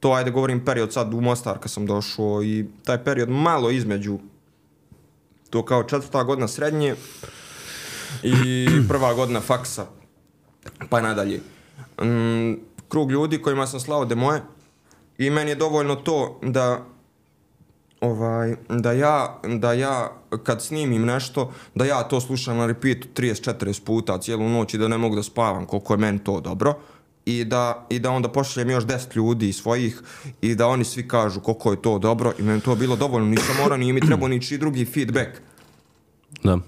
To 0.00 0.12
ajde 0.12 0.30
govorim 0.30 0.64
period 0.64 0.92
sad 0.92 1.14
u 1.14 1.20
Mostar 1.20 1.58
kad 1.58 1.70
sam 1.70 1.86
došao 1.86 2.42
i 2.42 2.66
taj 2.84 3.04
period 3.04 3.28
malo 3.28 3.70
između 3.70 4.18
to 5.50 5.64
kao 5.64 5.82
četvrta 5.82 6.24
godina 6.24 6.48
srednje 6.48 6.94
i 8.22 8.68
prva 8.88 9.14
godina 9.14 9.40
faksa 9.40 9.86
pa 10.90 11.00
nadalje. 11.00 11.40
Mm, 12.02 12.54
krug 12.88 13.10
ljudi 13.10 13.42
kojima 13.42 13.66
sam 13.66 13.80
slao 13.80 14.04
demoje 14.04 14.42
i 15.18 15.30
meni 15.30 15.50
je 15.50 15.54
dovoljno 15.54 15.94
to 15.94 16.40
da 16.42 16.84
ovaj 18.00 18.56
da 18.68 18.92
ja 18.92 19.40
da 19.44 19.72
ja 19.72 20.12
kad 20.42 20.62
snimim 20.62 21.04
nešto 21.04 21.52
da 21.74 21.84
ja 21.84 22.02
to 22.02 22.20
slušam 22.20 22.56
na 22.56 22.66
repeatu 22.66 23.08
30-40 23.16 23.84
puta 23.84 24.18
cijelu 24.18 24.48
noć 24.48 24.74
i 24.74 24.78
da 24.78 24.88
ne 24.88 24.98
mogu 24.98 25.16
da 25.16 25.22
spavam 25.22 25.66
koliko 25.66 25.92
je 25.92 25.98
meni 25.98 26.18
to 26.24 26.40
dobro 26.40 26.74
i 27.28 27.44
da, 27.44 27.86
i 27.90 27.98
da 27.98 28.10
onda 28.10 28.28
pošaljem 28.28 28.70
još 28.70 28.84
10 28.84 29.16
ljudi 29.16 29.52
svojih 29.52 30.02
i 30.40 30.54
da 30.54 30.66
oni 30.66 30.84
svi 30.84 31.08
kažu 31.08 31.40
koliko 31.40 31.70
je 31.70 31.82
to 31.82 31.98
dobro 31.98 32.32
i 32.38 32.42
meni 32.42 32.60
to 32.60 32.74
bilo 32.74 32.96
dovoljno, 32.96 33.28
nisam 33.28 33.56
morao, 33.62 33.78
ni 33.78 33.92
mi 33.92 34.00
trebao 34.06 34.28
niči 34.28 34.58
drugi 34.58 34.84
feedback. 34.84 35.30
Da. 36.42 36.58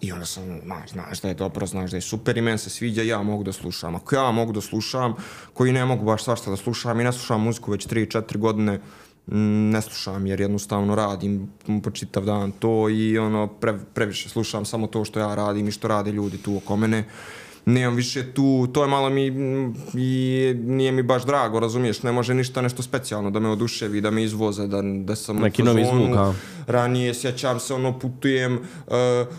I 0.00 0.12
onda 0.12 0.26
sam, 0.26 0.60
znaš, 0.64 0.90
znaš 0.90 1.20
da 1.20 1.28
je 1.28 1.34
dobro, 1.34 1.66
znaš 1.66 1.90
da 1.90 1.96
je 1.96 2.00
super 2.00 2.38
i 2.38 2.42
meni 2.42 2.58
se 2.58 2.70
sviđa, 2.70 3.02
ja 3.02 3.22
mogu 3.22 3.44
da 3.44 3.52
slušam. 3.52 3.94
Ako 3.94 4.14
ja 4.14 4.30
mogu 4.30 4.52
da 4.52 4.60
slušam, 4.60 5.14
koji 5.52 5.72
ne 5.72 5.84
mogu 5.84 6.04
baš 6.04 6.24
svašta 6.24 6.50
da 6.50 6.56
slušam 6.56 7.00
i 7.00 7.04
ne 7.04 7.12
slušam 7.12 7.42
muziku 7.42 7.70
već 7.70 7.86
3-4 7.86 8.36
godine, 8.36 8.80
mm, 9.26 9.70
ne 9.70 9.82
slušam 9.82 10.26
jer 10.26 10.40
jednostavno 10.40 10.94
radim 10.94 11.48
po 11.82 11.90
čitav 11.90 12.24
dan 12.24 12.52
to 12.52 12.88
i 12.88 13.18
ono 13.18 13.46
pre, 13.46 13.78
previše 13.94 14.28
slušam 14.28 14.64
samo 14.64 14.86
to 14.86 15.04
što 15.04 15.20
ja 15.20 15.34
radim 15.34 15.68
i 15.68 15.72
što 15.72 15.88
rade 15.88 16.12
ljudi 16.12 16.38
tu 16.38 16.56
oko 16.56 16.76
mene. 16.76 17.04
Nemam 17.66 17.94
više 17.94 18.32
tu, 18.32 18.68
to 18.72 18.82
je 18.82 18.88
malo 18.88 19.10
mi, 19.10 19.30
mm, 19.30 19.74
i 19.94 20.54
nije 20.58 20.92
mi 20.92 21.02
baš 21.02 21.26
drago, 21.26 21.60
razumiješ, 21.60 22.02
ne 22.02 22.12
može 22.12 22.34
ništa 22.34 22.62
nešto 22.62 22.82
specijalno 22.82 23.30
da 23.30 23.40
me 23.40 23.48
oduševi, 23.48 24.00
da 24.00 24.10
me 24.10 24.24
izvoze, 24.24 24.66
da, 24.66 24.82
da 24.82 25.16
sam 25.16 25.36
Neki 25.36 25.62
novi 25.62 25.84
zvuk? 25.84 26.34
Ranije 26.66 27.14
sjećam 27.14 27.60
se 27.60 27.74
ono 27.74 27.98
putujem 27.98 28.54
uh, 28.54 28.94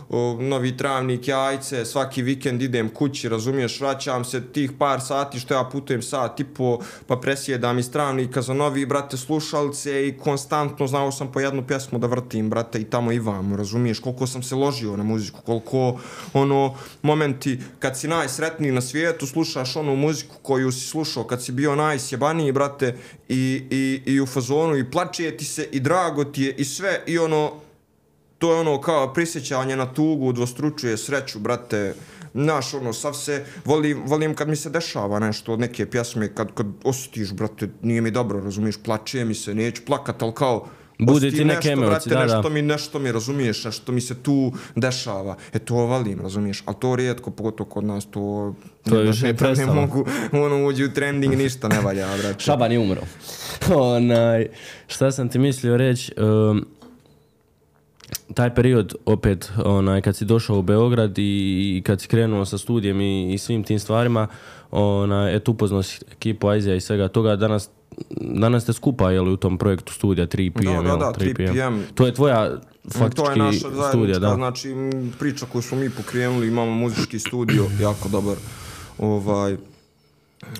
uh, 0.09 0.41
novi 0.41 0.77
travnik 0.77 1.27
jajce 1.27 1.85
svaki 1.85 2.21
vikend 2.21 2.61
idem 2.61 2.89
kući 2.89 3.29
razumiješ 3.29 3.79
vraćam 3.81 4.25
se 4.25 4.41
tih 4.51 4.71
par 4.79 5.01
sati 5.01 5.39
što 5.39 5.53
ja 5.53 5.63
putujem 5.71 6.01
sat 6.01 6.39
i 6.39 6.43
po 6.43 6.79
pa 7.07 7.15
presjedam 7.17 7.79
iz 7.79 7.91
travnika 7.91 8.41
za 8.41 8.53
novi 8.53 8.85
brate 8.85 9.17
slušalce 9.17 10.07
i 10.07 10.17
konstantno 10.17 10.87
znao 10.87 11.11
sam 11.11 11.31
po 11.31 11.39
jednu 11.39 11.67
pjesmu 11.67 11.99
da 11.99 12.07
vrtim 12.07 12.49
brate 12.49 12.79
i 12.79 12.83
tamo 12.83 13.11
i 13.11 13.19
vamo 13.19 13.55
razumiješ 13.55 13.99
koliko 13.99 14.27
sam 14.27 14.43
se 14.43 14.55
ložio 14.55 14.97
na 14.97 15.03
muziku 15.03 15.41
koliko 15.45 15.99
ono 16.33 16.75
momenti 17.01 17.59
kad 17.79 17.99
si 17.99 18.07
najsretniji 18.07 18.71
na 18.71 18.81
svijetu 18.81 19.27
slušaš 19.27 19.75
onu 19.75 19.95
muziku 19.95 20.35
koju 20.41 20.71
si 20.71 20.87
slušao 20.87 21.23
kad 21.23 21.43
si 21.43 21.51
bio 21.51 21.75
najsjebaniji 21.75 22.51
brate 22.51 22.95
i, 23.29 23.63
i, 23.69 24.01
i 24.13 24.21
u 24.21 24.25
fazonu 24.25 24.77
i 24.77 24.91
plače 24.91 25.37
ti 25.37 25.45
se 25.45 25.67
i 25.71 25.79
drago 25.79 26.23
ti 26.23 26.43
je 26.43 26.53
i 26.53 26.65
sve 26.65 27.03
i 27.05 27.14
ono 27.17 27.51
to 28.37 28.53
je 28.53 28.59
ono 28.59 28.81
kao 28.81 29.13
prisjećanje 29.13 29.75
na 29.75 29.93
tugu 29.93 30.25
udvostručuje 30.25 30.97
sreću 30.97 31.39
brate 31.39 31.93
Znaš, 32.35 32.73
ono, 32.73 32.93
sav 32.93 33.13
se, 33.13 33.45
volim, 33.65 34.01
volim 34.05 34.33
kad 34.35 34.49
mi 34.49 34.55
se 34.55 34.69
dešava 34.69 35.19
nešto 35.19 35.53
od 35.53 35.59
neke 35.59 35.85
pjesme, 35.85 36.33
kad, 36.35 36.51
kad 36.53 36.67
osjetiš, 36.83 37.33
brate, 37.33 37.69
nije 37.81 38.01
mi 38.01 38.11
dobro, 38.11 38.39
razumiješ, 38.39 38.75
plače 38.83 39.25
mi 39.25 39.35
se, 39.35 39.53
neću 39.53 39.81
plakat, 39.85 40.21
ali 40.21 40.33
kao, 40.33 40.67
Bude 40.99 41.31
ti 41.31 41.45
neke 41.45 41.69
nešto, 41.69 41.71
emocije, 41.71 41.89
brate, 41.89 42.09
da, 42.09 42.15
da. 42.15 42.35
nešto 42.35 42.49
mi, 42.49 42.61
nešto 42.61 42.99
mi 42.99 43.11
razumiješ, 43.11 43.63
nešto 43.63 43.91
mi 43.91 44.01
se 44.01 44.15
tu 44.23 44.53
dešava. 44.75 45.35
E 45.53 45.59
to 45.59 45.75
valim, 45.75 46.21
razumiješ, 46.21 46.63
ali 46.65 46.75
to 46.79 46.95
rijetko, 46.95 47.31
pogotovo 47.31 47.69
kod 47.69 47.83
nas, 47.83 48.05
to... 48.05 48.55
To 48.83 48.95
je 48.95 49.03
ne, 49.03 49.11
više 49.11 49.33
ne, 49.33 49.55
ne 49.55 49.65
mogu, 49.65 50.05
ono 50.31 50.65
uđi 50.67 50.85
u 50.85 50.93
trending, 50.93 51.35
ništa 51.35 51.67
ne 51.67 51.81
valja, 51.81 52.07
brate. 52.21 52.39
Šaban 52.39 52.71
je 52.71 52.79
umro. 52.79 53.01
Onaj, 53.95 54.47
šta 54.87 55.11
sam 55.11 55.29
ti 55.29 55.39
mislio 55.39 55.77
reći, 55.77 56.13
um, 56.17 56.65
taj 58.33 58.55
period 58.55 58.95
opet 59.05 59.51
onaj 59.65 60.01
kad 60.01 60.15
si 60.15 60.25
došao 60.25 60.59
u 60.59 60.61
Beograd 60.61 61.17
i, 61.17 61.21
i 61.77 61.81
kad 61.85 62.01
si 62.01 62.07
krenuo 62.07 62.45
sa 62.45 62.57
studijem 62.57 63.01
i, 63.01 63.33
i 63.33 63.37
svim 63.37 63.63
tim 63.63 63.79
stvarima 63.79 64.27
onaj 64.71 65.35
et 65.35 65.49
upoznao 65.49 65.83
si 65.83 66.05
ekipu 66.11 66.47
Aizija 66.47 66.75
i 66.75 66.81
svega 66.81 67.07
toga 67.07 67.35
danas 67.35 67.69
danas 68.21 68.63
ste 68.63 68.73
skupa 68.73 69.11
jel, 69.11 69.33
u 69.33 69.37
tom 69.37 69.57
projektu 69.57 69.93
studija 69.93 70.27
3 70.27 70.51
PM, 70.51 70.65
Da, 70.65 70.81
da, 70.81 70.95
da, 70.95 71.13
3 71.19 71.35
3PM. 71.35 71.79
To 71.95 72.05
je 72.05 72.13
tvoja 72.13 72.57
faktički 72.91 73.25
to 73.25 73.31
je 73.31 73.37
naša 73.37 73.89
studija, 73.89 74.19
da. 74.19 74.35
znači 74.35 74.75
priča 75.19 75.45
koju 75.45 75.61
smo 75.61 75.77
mi 75.77 75.89
pokrenuli, 75.89 76.47
imamo 76.47 76.71
muzički 76.71 77.19
studio, 77.19 77.65
jako 77.81 78.09
dobar. 78.09 78.35
Ovaj, 78.97 79.57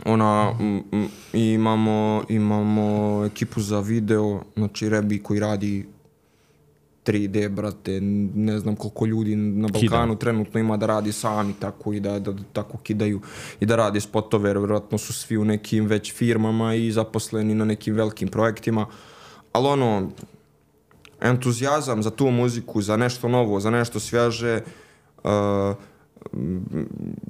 ona, 0.06 0.54
m, 0.60 0.84
m, 0.92 1.08
i 1.34 1.42
imamo, 1.42 2.24
imamo 2.30 3.26
ekipu 3.26 3.62
za 3.62 3.80
video, 3.80 4.42
znači 4.56 4.90
Rebi 4.90 5.24
koji 5.24 5.40
radi 5.40 5.86
3D, 7.06 7.50
brate, 7.50 8.00
ne 8.36 8.60
znam 8.60 8.76
koliko 8.76 9.06
ljudi 9.06 9.36
na 9.36 9.68
Balkanu 9.68 10.16
trenutno 10.16 10.60
ima 10.60 10.78
da 10.78 10.86
radi 10.86 11.12
sami 11.12 11.54
tako 11.60 11.94
i 11.94 12.00
da, 12.00 12.20
da, 12.20 12.32
da 12.32 12.44
tako 12.54 12.78
kidaju 12.78 13.22
i 13.60 13.66
da 13.66 13.76
radi 13.76 14.02
spotove, 14.02 14.50
jer 14.50 14.58
vjerojatno 14.58 14.98
su 14.98 15.14
svi 15.14 15.38
u 15.38 15.46
nekim 15.46 15.86
već 15.86 16.14
firmama 16.14 16.76
i 16.76 16.92
zaposleni 16.92 17.56
na 17.56 17.66
nekim 17.66 17.96
velikim 17.96 18.28
projektima, 18.28 18.86
ali 19.52 19.68
ono, 19.68 20.12
entuzijazam 21.22 22.04
za 22.04 22.10
tu 22.10 22.32
muziku, 22.32 22.82
za 22.82 22.98
nešto 22.98 23.28
novo, 23.28 23.60
za 23.60 23.70
nešto 23.70 24.00
svježe, 24.00 24.62
uh, 25.24 25.32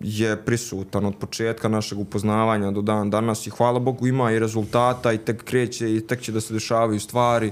je 0.02 0.38
prisutan 0.46 1.06
od 1.06 1.16
početka 1.16 1.68
našeg 1.68 2.00
upoznavanja 2.00 2.72
do 2.72 2.82
dan 2.82 3.10
danas 3.10 3.48
i 3.48 3.50
hvala 3.50 3.80
Bogu 3.80 4.08
ima 4.08 4.32
i 4.32 4.40
rezultata 4.40 5.14
i 5.14 5.18
tek 5.18 5.44
kreće 5.44 5.96
i 5.96 6.08
tek 6.08 6.22
će 6.22 6.32
da 6.32 6.42
se 6.42 6.54
dešavaju 6.54 7.00
stvari 7.00 7.52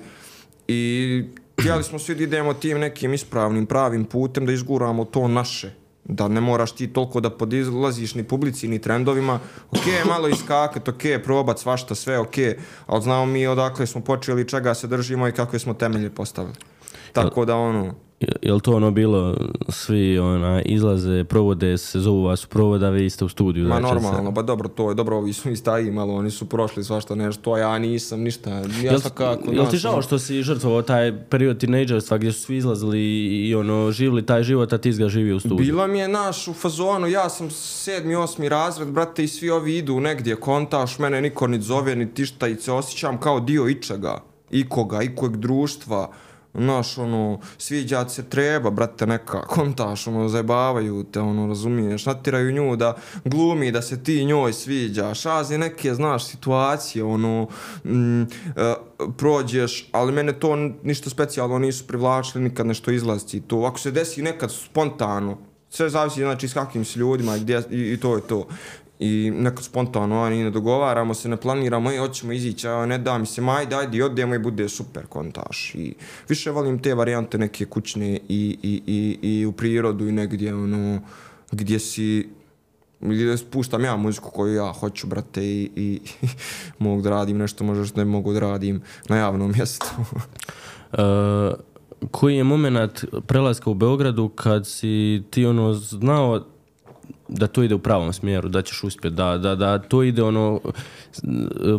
i 0.67 1.23
htjeli 1.63 1.83
smo 1.83 1.99
svi 1.99 2.15
da 2.15 2.23
idemo 2.23 2.53
tim 2.53 2.79
nekim 2.79 3.13
ispravnim, 3.13 3.65
pravim 3.65 4.05
putem 4.05 4.45
da 4.45 4.51
izguramo 4.51 5.05
to 5.05 5.27
naše. 5.27 5.71
Da 6.03 6.27
ne 6.27 6.41
moraš 6.41 6.71
ti 6.71 6.87
toliko 6.93 7.19
da 7.19 7.29
podizlaziš 7.29 8.15
ni 8.15 8.23
publici 8.23 8.67
ni 8.67 8.79
trendovima. 8.79 9.39
Ok, 9.71 9.85
malo 10.07 10.27
iskakat, 10.27 10.87
ok, 10.87 11.01
probat 11.23 11.59
svašta 11.59 11.95
sve, 11.95 12.19
ok 12.19 12.35
ali 12.85 13.01
znamo 13.01 13.25
mi 13.25 13.47
odakle 13.47 13.87
smo 13.87 14.01
počeli, 14.01 14.47
čega 14.47 14.73
se 14.73 14.87
držimo 14.87 15.27
i 15.27 15.31
kakve 15.31 15.59
smo 15.59 15.73
temelje 15.73 16.09
postavili. 16.09 16.55
Tako 17.13 17.45
da 17.45 17.55
ono 17.55 17.95
Jel 18.41 18.59
to 18.59 18.75
ono 18.75 18.91
bilo, 18.91 19.35
svi 19.69 20.19
ona, 20.19 20.61
izlaze, 20.61 21.23
provode 21.23 21.77
se, 21.77 21.99
zovu 21.99 22.23
vas 22.23 22.45
u 22.45 22.47
provod, 22.47 22.83
a 22.83 22.89
vi 22.89 23.09
ste 23.09 23.25
u 23.25 23.29
studiju? 23.29 23.67
Ma 23.67 23.79
znači, 23.79 23.93
normalno, 23.93 24.31
ba 24.31 24.41
dobro, 24.41 24.69
to 24.69 24.89
je 24.89 24.95
dobro, 24.95 25.17
ovi 25.17 25.33
su 25.33 25.51
i 25.51 25.55
stariji 25.55 25.91
malo, 25.91 26.13
oni 26.13 26.31
su 26.31 26.49
prošli 26.49 26.83
svašta 26.83 27.15
nešto, 27.15 27.53
a 27.53 27.59
ja 27.59 27.79
nisam 27.79 28.21
ništa, 28.21 28.49
ja 28.49 28.63
Jel, 28.81 28.99
svakako, 28.99 29.51
jel 29.51 29.65
ti 29.65 29.69
znaš, 29.69 29.81
žao 29.81 29.93
ono- 29.93 30.01
što 30.01 30.19
si 30.19 30.41
žrtvovao 30.43 30.81
taj 30.81 31.13
period 31.29 31.57
tinejdžerstva 31.57 32.17
gdje 32.17 32.31
su 32.31 32.41
svi 32.41 32.57
izlazili 32.57 32.99
i, 33.47 33.55
ono, 33.55 33.91
živili 33.91 34.25
taj 34.25 34.43
život, 34.43 34.73
a 34.73 34.77
ti 34.77 34.91
ga 34.91 35.09
živio 35.09 35.35
u 35.35 35.39
studiju? 35.39 35.57
Bila 35.65 35.87
mi 35.87 35.99
je 35.99 36.07
naš 36.07 36.47
u 36.47 36.53
fazonu, 36.53 37.07
ja 37.07 37.29
sam 37.29 37.49
sedmi, 37.51 38.15
osmi 38.15 38.49
razred, 38.49 38.87
brate, 38.87 39.23
i 39.23 39.27
svi 39.27 39.49
ovi 39.49 39.77
idu 39.77 39.99
negdje, 39.99 40.35
kontaš, 40.35 40.99
mene 40.99 41.21
niko 41.21 41.47
ni 41.47 41.61
zove, 41.61 41.95
ni 41.95 42.13
tišta, 42.13 42.47
i 42.47 42.55
se 42.55 42.71
osjećam 42.71 43.19
kao 43.19 43.39
dio 43.39 43.67
ičega, 43.67 44.21
ikoga, 44.51 45.01
ikojeg 45.01 45.37
društva, 45.37 46.09
Znaš, 46.53 46.97
ono, 46.97 47.39
sviđa 47.57 48.09
se 48.09 48.29
treba, 48.29 48.69
brate, 48.69 49.07
neka, 49.07 49.41
kontaš, 49.41 50.07
ono, 50.07 50.29
zajebavaju 50.29 51.03
te, 51.03 51.19
ono, 51.19 51.47
razumiješ, 51.47 52.05
natiraju 52.05 52.51
nju 52.51 52.75
da 52.75 52.95
glumi, 53.25 53.71
da 53.71 53.81
se 53.81 54.03
ti 54.03 54.25
njoj 54.25 54.53
sviđaš, 54.53 55.23
razne 55.23 55.57
neke, 55.57 55.93
znaš, 55.93 56.25
situacije, 56.25 57.03
ono, 57.03 57.47
mm, 57.85 58.21
e, 58.21 58.25
prođeš, 59.17 59.89
ali 59.91 60.11
mene 60.11 60.39
to 60.39 60.55
ništa 60.83 61.09
specijalno 61.09 61.59
nisu 61.59 61.87
privlačili, 61.87 62.43
nikad 62.43 62.65
nešto 62.67 62.91
izlazi 62.91 63.41
to, 63.41 63.57
ako 63.57 63.79
se 63.79 63.91
desi 63.91 64.21
nekad 64.21 64.51
spontano, 64.51 65.37
sve 65.69 65.89
zavisi, 65.89 66.19
znači, 66.19 66.47
s 66.47 66.53
kakvim 66.53 66.85
si 66.85 66.99
ljudima 66.99 67.35
i, 67.35 67.39
gdje, 67.39 67.63
i, 67.71 67.93
i 67.93 67.97
to 67.97 68.15
je 68.15 68.21
to. 68.21 68.47
I 68.99 69.31
neko 69.35 69.63
spontano, 69.63 70.21
ani 70.21 70.43
ne 70.43 70.49
dogovaramo 70.51 71.13
se, 71.13 71.29
ne 71.29 71.37
planiramo, 71.37 71.91
i 71.91 71.97
hoćemo 71.97 72.31
izići, 72.31 72.67
a 72.67 72.85
ne 72.85 72.97
da 72.97 73.17
mi 73.17 73.25
se, 73.25 73.41
maj, 73.41 73.59
ajde, 73.59 73.75
ajde, 73.75 74.03
odemo 74.03 74.35
i 74.35 74.39
bude 74.39 74.69
super 74.69 75.05
kontaš. 75.05 75.75
I 75.75 75.95
više 76.29 76.51
volim 76.51 76.79
te 76.79 76.93
varijante 76.93 77.37
neke 77.37 77.65
kućne 77.65 78.15
i, 78.29 78.57
i, 78.63 78.81
i, 78.87 79.19
i 79.21 79.45
u 79.45 79.51
prirodu 79.51 80.07
i 80.07 80.11
negdje, 80.11 80.55
ono, 80.55 81.01
gdje 81.51 81.79
si 81.79 82.29
gdje 83.03 83.37
spuštam 83.37 83.83
ja 83.83 83.95
muziku 83.95 84.31
koju 84.31 84.53
ja 84.53 84.73
hoću, 84.73 85.07
brate, 85.07 85.45
i, 85.45 85.69
i 85.75 85.99
mogu 86.79 87.01
da 87.01 87.09
radim 87.09 87.37
nešto 87.37 87.63
možda 87.63 87.85
što 87.85 87.99
ne 87.99 88.05
mogu 88.05 88.33
da 88.33 88.39
radim 88.39 88.81
na 89.09 89.17
javnom 89.17 89.51
mjestu. 89.57 89.85
Uh, 90.91 90.99
koji 92.11 92.35
je 92.35 92.43
moment 92.43 93.05
prelaska 93.27 93.69
u 93.69 93.73
Beogradu 93.73 94.29
kad 94.29 94.67
si 94.67 95.23
ti 95.29 95.45
ono 95.45 95.73
znao 95.73 96.45
da 97.33 97.47
to 97.47 97.63
ide 97.63 97.75
u 97.75 97.79
pravom 97.79 98.13
smjeru, 98.13 98.49
da 98.49 98.61
ćeš 98.61 98.83
uspjeti, 98.83 99.15
da, 99.15 99.37
da, 99.37 99.55
da 99.55 99.79
to 99.79 100.03
ide 100.03 100.23
ono 100.23 100.59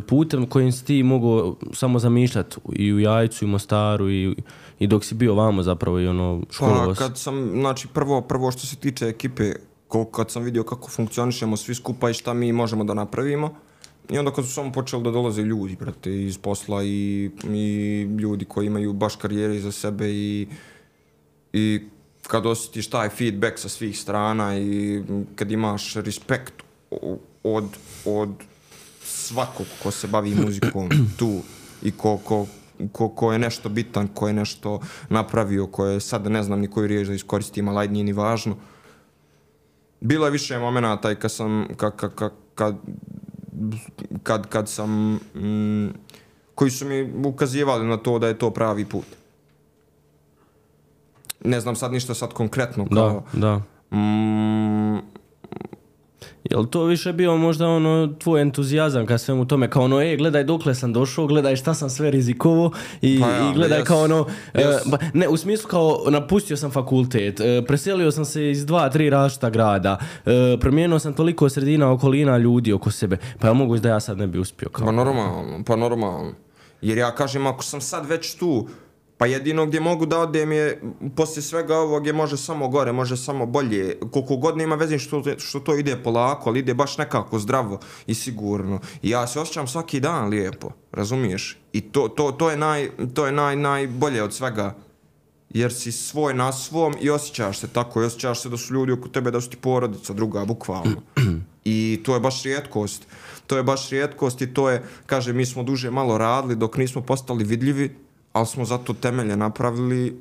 putem 0.07 0.47
kojim 0.47 0.73
si 0.73 0.85
ti 0.85 1.03
mogao 1.03 1.57
samo 1.73 1.99
zamišljati 1.99 2.57
i 2.73 2.93
u 2.93 3.01
Jajcu 3.01 3.45
i 3.45 3.49
Mostaru 3.49 4.11
i, 4.11 4.37
i 4.79 4.87
dok 4.87 5.05
si 5.05 5.15
bio 5.15 5.35
vamo 5.35 5.63
zapravo 5.63 6.01
i 6.01 6.07
ono 6.07 6.43
školovao 6.51 6.89
Pa 6.89 6.95
kad 6.95 7.19
sam, 7.19 7.51
znači 7.61 7.89
prvo, 7.89 8.21
prvo 8.21 8.51
što 8.51 8.67
se 8.67 8.77
tiče 8.77 9.09
ekipe, 9.09 9.53
kad 10.13 10.31
sam 10.31 10.43
vidio 10.43 10.63
kako 10.63 10.91
funkcionišemo 10.91 11.57
svi 11.57 11.75
skupa 11.75 12.11
i 12.11 12.15
šta 12.15 12.35
mi 12.35 12.53
možemo 12.53 12.85
da 12.85 12.95
napravimo, 12.95 13.55
i 14.11 14.19
onda 14.19 14.31
kad 14.31 14.45
su 14.45 14.53
samo 14.53 14.73
počeli 14.73 15.03
da 15.03 15.11
dolaze 15.11 15.43
ljudi, 15.43 15.77
brate, 15.81 16.25
iz 16.25 16.39
posla 16.39 16.85
i, 16.85 17.31
i 17.45 18.03
ljudi 18.19 18.45
koji 18.45 18.67
imaju 18.67 18.93
baš 18.93 19.17
karijere 19.17 19.57
iza 19.57 19.73
sebe 19.73 20.11
i, 20.11 20.49
i 21.53 21.81
kad 22.27 22.47
osjetiš 22.47 22.91
taj 22.91 23.09
feedback 23.09 23.59
sa 23.59 23.69
svih 23.69 23.99
strana 23.99 24.59
i 24.59 25.03
kad 25.37 25.51
imaš 25.51 25.95
respekt 25.95 26.53
od, 27.43 27.69
od 28.05 28.31
svakog 29.05 29.67
ko 29.83 29.91
se 29.91 30.07
bavi 30.07 30.35
muzikom 30.35 30.89
tu 31.19 31.41
i 31.83 31.91
ko, 31.91 32.17
ko, 32.17 32.47
ko, 32.93 33.09
ko 33.09 33.33
je 33.33 33.39
nešto 33.39 33.69
bitan, 33.69 34.09
ko 34.09 34.29
je 34.29 34.35
nešto 34.35 34.81
napravio, 35.09 35.67
ko 35.67 35.87
je 35.87 36.01
sad 36.01 36.31
ne 36.31 36.43
znam 36.43 36.61
ni 36.61 36.71
koju 36.71 36.87
riječ 36.87 37.09
da 37.09 37.15
iskoristim, 37.15 37.69
ali 37.69 37.89
nije 37.89 38.05
ni 38.05 38.13
važno. 38.13 38.57
Bilo 40.01 40.27
je 40.27 40.31
više 40.31 40.59
momenata 40.59 41.13
i 41.13 41.17
kad 41.17 41.33
sam, 41.33 41.69
ka, 41.77 41.91
ka, 41.91 42.09
ka, 42.09 42.31
kad, 42.55 42.77
kad, 44.23 44.47
kad 44.49 44.69
sam, 44.69 45.15
mm, 45.15 45.95
koji 46.55 46.71
su 46.71 46.87
mi 46.87 47.13
ukazivali 47.25 47.87
na 47.87 47.97
to 47.97 48.19
da 48.19 48.29
je 48.29 48.39
to 48.39 48.51
pravi 48.51 48.85
put. 48.85 49.07
Ne 51.45 51.61
znam 51.61 51.77
sad 51.77 51.93
ništa 51.93 52.15
sad 52.15 52.33
konkretno 52.33 52.85
Da, 52.91 52.97
kao, 52.97 53.23
da. 53.33 53.61
mm, 53.97 54.99
Jel 56.51 56.65
to 56.67 56.85
više 56.85 57.13
bio 57.13 57.37
možda 57.37 57.69
ono 57.69 58.15
tvoj 58.19 58.43
entuzijazam 58.43 59.07
ka 59.07 59.19
svemu 59.19 59.47
tome, 59.49 59.71
kao 59.71 59.83
ono, 59.83 60.01
ej, 60.03 60.17
gledaj 60.17 60.45
dokle 60.45 60.75
sam 60.75 60.93
došao, 60.93 61.27
gledaj 61.27 61.57
šta 61.57 61.75
sam 61.75 61.91
sve 61.91 62.11
rizikovo 62.11 62.73
i, 63.01 63.21
Pa 63.21 63.29
ja, 63.29 63.51
i 63.51 63.55
gledaj 63.55 63.79
jes, 63.79 63.89
kao 63.89 64.03
ono, 64.03 64.27
e, 64.55 64.61
jes. 64.61 64.83
ba, 64.87 64.99
ne, 65.15 65.29
u 65.29 65.37
smislu 65.37 65.69
kao 65.69 66.03
napustio 66.11 66.57
sam 66.57 66.71
fakultet, 66.71 67.41
e, 67.41 67.63
preselio 67.67 68.11
sam 68.11 68.25
se 68.25 68.51
iz 68.51 68.67
dva, 68.67 68.89
tri 68.91 69.11
različita 69.11 69.51
grada, 69.51 69.99
e, 70.27 70.57
promijenio 70.61 70.99
sam 70.99 71.15
toliko 71.15 71.49
sredina, 71.49 71.93
okolina, 71.93 72.39
ljudi 72.39 72.73
oko 72.73 72.91
sebe, 72.91 73.17
pa 73.41 73.47
ja 73.47 73.53
mogu 73.53 73.79
da 73.79 73.89
ja 73.89 74.01
sad 74.01 74.19
ne 74.19 74.27
bi 74.27 74.39
uspio 74.39 74.69
kao. 74.69 74.87
Pa 74.87 74.93
normalno, 74.93 75.65
pa 75.67 75.77
normalno. 75.77 76.33
Jer 76.83 76.99
ja 76.99 77.15
kažem, 77.15 77.47
ako 77.47 77.65
sam 77.65 77.81
sad 77.81 78.07
već 78.09 78.35
tu, 78.35 78.69
pa 79.19 79.27
jedino 79.27 79.67
gdje 79.67 79.81
mogu 79.81 80.07
da 80.07 80.19
odem 80.19 80.53
je, 80.53 80.83
poslije 81.17 81.43
svega 81.43 81.77
ovog 81.77 82.07
je 82.07 82.13
može 82.13 82.37
samo 82.37 82.69
gore, 82.69 82.93
može 82.93 83.17
samo 83.17 83.47
bolje. 83.47 83.99
Koliko 84.13 84.37
god 84.37 84.57
nema 84.57 84.75
veze 84.75 84.99
što, 84.99 85.23
što 85.39 85.61
to 85.61 85.77
ide 85.77 85.97
polako, 85.97 86.51
ali 86.51 86.59
ide 86.59 86.75
baš 86.75 86.99
nekako 86.99 87.39
zdravo 87.39 87.81
i 88.07 88.15
sigurno. 88.15 88.81
I 89.03 89.11
ja 89.11 89.27
se 89.27 89.41
osjećam 89.41 89.67
svaki 89.67 90.01
dan 90.01 90.29
lijepo, 90.29 90.71
razumiješ? 90.93 91.59
I 91.73 91.81
to, 91.81 92.09
to, 92.09 92.33
to 92.33 92.51
je, 92.51 92.57
naj, 92.57 92.91
to 93.15 93.27
je 93.27 93.33
naj, 93.33 93.57
najbolje 93.57 94.23
od 94.23 94.35
svega. 94.35 94.75
Jer 95.51 95.73
si 95.73 95.93
svoj 95.93 96.35
na 96.35 96.53
svom 96.53 96.95
i 97.01 97.11
osjećaš 97.11 97.59
se 97.59 97.69
tako, 97.69 98.03
i 98.03 98.05
osjećaš 98.05 98.43
se 98.43 98.49
da 98.49 98.57
su 98.57 98.75
ljudi 98.75 98.93
oko 98.93 99.09
tebe, 99.09 99.31
da 99.31 99.41
su 99.41 99.51
ti 99.51 99.57
porodica 99.57 100.13
druga, 100.13 100.45
bukvalno. 100.45 101.03
I 101.65 102.01
to 102.05 102.15
je 102.15 102.21
baš 102.21 102.43
rijetkost. 102.43 103.07
To 103.47 103.57
je 103.57 103.63
baš 103.63 103.91
rijetkost 103.91 104.43
i 104.43 104.55
to 104.55 104.71
je, 104.71 104.83
kaže, 105.07 105.33
mi 105.33 105.47
smo 105.47 105.63
duže 105.63 105.91
malo 105.91 106.19
radili 106.19 106.57
dok 106.57 106.77
nismo 106.77 107.03
postali 107.03 107.45
vidljivi, 107.45 108.04
ali 108.35 108.47
smo 108.47 108.65
zato 108.65 108.95
temelje 108.95 109.37
napravili, 109.37 110.17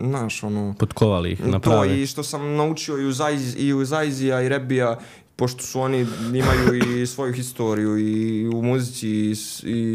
znaš, 0.00 0.42
ono... 0.42 0.74
Potkovali 0.78 1.32
ih 1.32 1.46
na 1.46 1.60
To 1.60 1.84
i 1.84 2.06
što 2.06 2.22
sam 2.22 2.54
naučio 2.54 2.98
i 2.98 3.06
u, 3.06 3.12
Zaiz, 3.12 3.54
i 3.58 3.72
u 3.72 3.84
Zaizija 3.84 4.42
i 4.42 4.48
Rebija, 4.48 4.98
pošto 5.36 5.62
su 5.62 5.80
oni 5.80 6.06
imaju 6.34 6.74
i 6.74 7.06
svoju 7.14 7.32
historiju 7.32 7.98
i 7.98 8.48
u 8.48 8.62
muzici 8.62 9.08
i, 9.08 9.34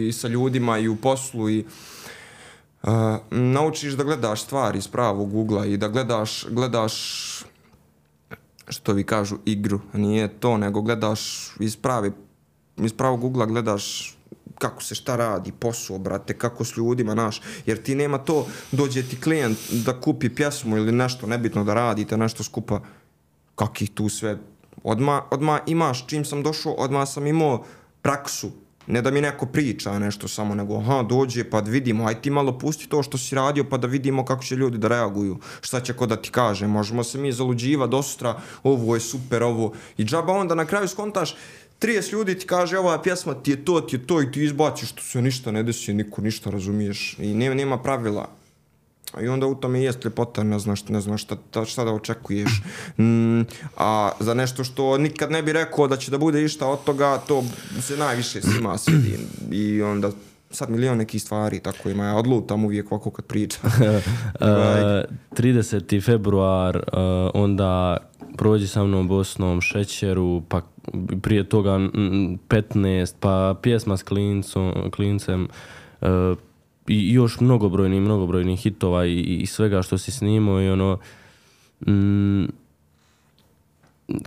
i 0.07 0.11
sa 0.11 0.27
ljudima 0.27 0.77
i 0.77 0.87
u 0.87 0.95
poslu 0.95 1.49
i 1.49 1.65
uh, 2.83 2.89
naučiš 3.31 3.93
da 3.93 4.03
gledaš 4.03 4.43
stvari 4.43 4.77
iz 4.77 4.87
pravog 4.87 5.35
ugla 5.35 5.65
i 5.65 5.77
da 5.77 5.87
gledaš, 5.87 6.45
gledaš 6.49 6.93
što 8.67 8.93
vi 8.93 9.03
kažu 9.03 9.37
igru, 9.45 9.79
nije 9.93 10.27
to, 10.27 10.57
nego 10.57 10.81
gledaš 10.81 11.51
iz 11.59 11.75
pravi, 11.75 12.11
iz 12.77 12.93
pravog 12.93 13.23
ugla 13.23 13.45
gledaš 13.45 14.17
kako 14.61 14.83
se 14.83 14.95
šta 14.95 15.15
radi, 15.15 15.51
posao, 15.51 15.97
brate, 15.97 16.37
kako 16.37 16.65
s 16.65 16.77
ljudima, 16.77 17.15
naš, 17.15 17.41
jer 17.65 17.81
ti 17.83 17.95
nema 17.95 18.17
to, 18.17 18.45
dođe 18.71 19.03
ti 19.03 19.21
klijent 19.21 19.57
da 19.71 20.01
kupi 20.01 20.29
pjesmu 20.29 20.77
ili 20.77 20.91
nešto, 20.91 21.27
nebitno 21.27 21.63
da 21.63 21.73
radite, 21.73 22.17
nešto 22.17 22.43
skupa, 22.43 22.81
kakih 23.55 23.89
tu 23.89 24.09
sve, 24.09 24.37
odma, 24.83 25.23
odma 25.31 25.59
imaš, 25.67 26.05
čim 26.07 26.25
sam 26.25 26.43
došao, 26.43 26.73
odma 26.73 27.05
sam 27.05 27.27
imao 27.27 27.63
praksu, 28.01 28.51
ne 28.87 29.01
da 29.01 29.11
mi 29.11 29.21
neko 29.21 29.45
priča 29.45 29.99
nešto 29.99 30.27
samo, 30.27 30.55
nego 30.55 30.77
aha, 30.77 31.03
dođe 31.09 31.43
pa 31.49 31.61
da 31.61 31.71
vidimo, 31.71 32.05
aj 32.07 32.21
ti 32.21 32.29
malo 32.29 32.57
pusti 32.57 32.89
to 32.89 33.03
što 33.03 33.17
si 33.17 33.35
radio 33.35 33.65
pa 33.69 33.77
da 33.77 33.87
vidimo 33.87 34.25
kako 34.25 34.43
će 34.43 34.55
ljudi 34.55 34.77
da 34.77 34.87
reaguju, 34.87 35.39
šta 35.61 35.79
će 35.79 35.93
ko 35.93 36.05
da 36.05 36.15
ti 36.15 36.29
kaže, 36.29 36.67
možemo 36.67 37.03
se 37.03 37.17
mi 37.17 37.31
zaluđiva 37.31 37.87
do 37.87 38.01
sutra, 38.03 38.39
ovo 38.63 38.95
je 38.95 38.99
super, 39.01 39.43
ovo, 39.43 39.73
i 39.97 40.05
džaba 40.05 40.33
onda 40.33 40.55
na 40.55 40.65
kraju 40.65 40.87
skontaš, 40.87 41.35
30 41.81 42.13
ljudi 42.13 42.39
ti 42.39 42.47
kaže 42.47 42.77
ova 42.79 43.01
pjesma 43.01 43.33
ti 43.33 43.51
je 43.51 43.65
to, 43.65 43.81
ti 43.81 43.95
je 43.95 44.07
to 44.07 44.21
i 44.21 44.31
ti 44.31 44.43
izbaciš 44.43 44.89
što 44.89 45.01
se 45.01 45.21
ništa 45.21 45.51
ne 45.51 45.63
desi, 45.63 45.93
niko 45.93 46.21
ništa 46.21 46.49
razumiješ 46.49 47.15
i 47.19 47.33
nema, 47.33 47.55
nema 47.55 47.77
pravila. 47.77 48.29
I 49.21 49.27
onda 49.27 49.47
u 49.47 49.55
tome 49.55 49.83
jest 49.83 50.05
ljepota, 50.05 50.43
ne 50.43 50.59
znaš, 50.59 50.87
ne 50.87 51.01
znaš 51.01 51.23
šta, 51.23 51.65
šta 51.65 51.83
da 51.83 51.91
očekuješ. 51.91 52.61
Mm, 52.97 53.41
a 53.77 54.11
za 54.19 54.33
nešto 54.33 54.63
što 54.63 54.97
nikad 54.97 55.31
ne 55.31 55.43
bi 55.43 55.53
rekao 55.53 55.87
da 55.87 55.97
će 55.97 56.11
da 56.11 56.17
bude 56.17 56.43
išta 56.43 56.67
od 56.67 56.83
toga, 56.83 57.17
to 57.27 57.43
se 57.81 57.97
najviše 57.97 58.41
svima 58.41 58.77
svidi. 58.77 59.17
I 59.51 59.81
onda 59.81 60.11
sad 60.51 60.69
milion 60.69 60.97
nekih 60.97 61.21
stvari, 61.21 61.59
tako 61.59 61.89
ima. 61.89 62.05
Ja 62.05 62.15
odlutam 62.15 62.65
uvijek 62.65 62.91
ovako 62.91 63.11
kad 63.11 63.25
pričam. 63.25 63.61
uh, 63.69 64.47
30. 65.31 66.05
februar, 66.05 66.77
uh, 66.77 66.83
onda 67.33 67.97
prođi 68.37 68.67
sa 68.67 68.83
mnom 68.83 69.07
Bosnom, 69.07 69.61
Šećeru, 69.61 70.41
pa 70.49 70.61
prije 71.21 71.49
toga 71.49 71.71
15, 71.71 73.13
pa 73.19 73.55
pjesma 73.61 73.97
s 73.97 74.03
klincom, 74.03 74.91
klincem, 74.91 75.47
uh, 76.01 76.07
i 76.87 77.13
još 77.13 77.39
mnogobrojni, 77.39 77.99
mnogobrojni 77.99 78.57
hitova 78.57 79.05
i, 79.05 79.19
i 79.19 79.45
svega 79.45 79.81
što 79.81 79.97
si 79.97 80.11
snimao 80.11 80.61
i 80.61 80.69
ono... 80.69 80.97
Mm, 81.87 82.45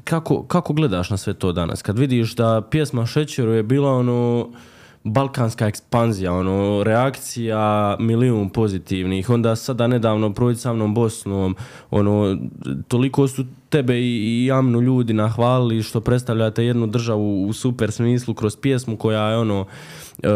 kako, 0.05 0.43
kako 0.43 0.73
gledaš 0.73 1.11
na 1.11 1.17
sve 1.17 1.35
to 1.35 1.53
danas? 1.53 1.83
Kad 1.83 1.99
vidiš 1.99 2.35
da 2.35 2.63
pjesma 2.71 3.07
Šećeru 3.07 3.53
je 3.53 3.63
bila 3.63 3.93
ono 3.93 4.49
balkanska 5.05 5.67
ekspanzija, 5.67 6.33
ono, 6.33 6.83
reakcija 6.85 7.97
milijun 8.01 8.51
pozitivnih, 8.51 9.31
onda 9.31 9.57
sada 9.57 9.87
nedavno 9.87 10.33
prođi 10.33 10.59
sa 10.59 10.73
mnom 10.73 10.95
Bosnom, 10.95 11.57
ono, 11.91 12.39
toliko 12.89 13.29
su 13.29 13.45
tebe 13.69 14.01
i, 14.01 14.45
i 14.45 14.53
Amnu 14.53 14.81
ljudi 14.81 15.13
nahvalili 15.13 15.83
što 15.83 16.01
predstavljate 16.01 16.65
jednu 16.65 16.87
državu 16.87 17.47
u 17.47 17.53
super 17.53 17.93
smislu 17.93 18.35
kroz 18.35 18.57
pjesmu 18.57 18.97
koja 18.97 19.29
je 19.29 19.39
ono, 19.39 19.67
e, 20.23 20.29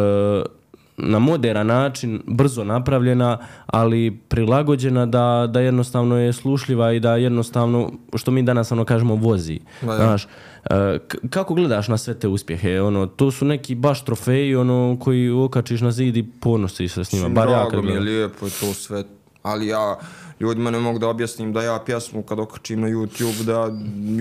na 0.99 1.19
moderan 1.19 1.67
način, 1.67 2.23
brzo 2.27 2.65
napravljena, 2.65 3.39
ali 3.67 4.19
prilagođena 4.29 5.07
da, 5.07 5.47
da 5.51 5.61
jednostavno 5.61 6.19
je 6.19 6.33
slušljiva 6.33 6.93
i 6.93 7.01
da 7.01 7.17
jednostavno, 7.17 7.93
što 8.17 8.31
mi 8.31 8.43
danas 8.43 8.73
ono 8.73 8.85
kažemo, 8.85 9.15
vozi. 9.15 9.61
Da, 9.83 9.97
Znaš, 9.97 10.27
e, 10.71 10.99
kako 11.31 11.55
gledaš 11.55 11.89
na 11.89 11.99
sve 11.99 12.15
te 12.15 12.29
uspjehe? 12.29 12.81
Ono, 12.81 13.07
to 13.07 13.31
su 13.31 13.45
neki 13.45 13.75
baš 13.75 14.05
trofeji 14.05 14.57
ono, 14.57 14.97
koji 15.01 15.31
okačiš 15.31 15.81
na 15.81 15.91
zid 15.91 16.17
i 16.17 16.27
ponosi 16.41 16.89
se 16.89 17.05
s 17.05 17.13
njima. 17.13 17.29
Bar 17.29 17.49
ja 17.49 17.69
kad 17.69 17.85
mi 17.85 17.93
je 17.93 18.01
lijepo 18.01 18.47
to 18.61 18.75
sve, 18.75 19.05
ali 19.43 19.67
ja 19.67 19.99
ljudima 20.41 20.71
ne 20.71 20.79
mogu 20.79 20.99
da 20.99 21.09
objasnim 21.09 21.53
da 21.53 21.63
ja 21.63 21.79
pjesmu 21.87 22.23
kad 22.23 22.39
okačim 22.39 22.81
na 22.81 22.89
YouTube 22.89 23.45
da 23.45 23.71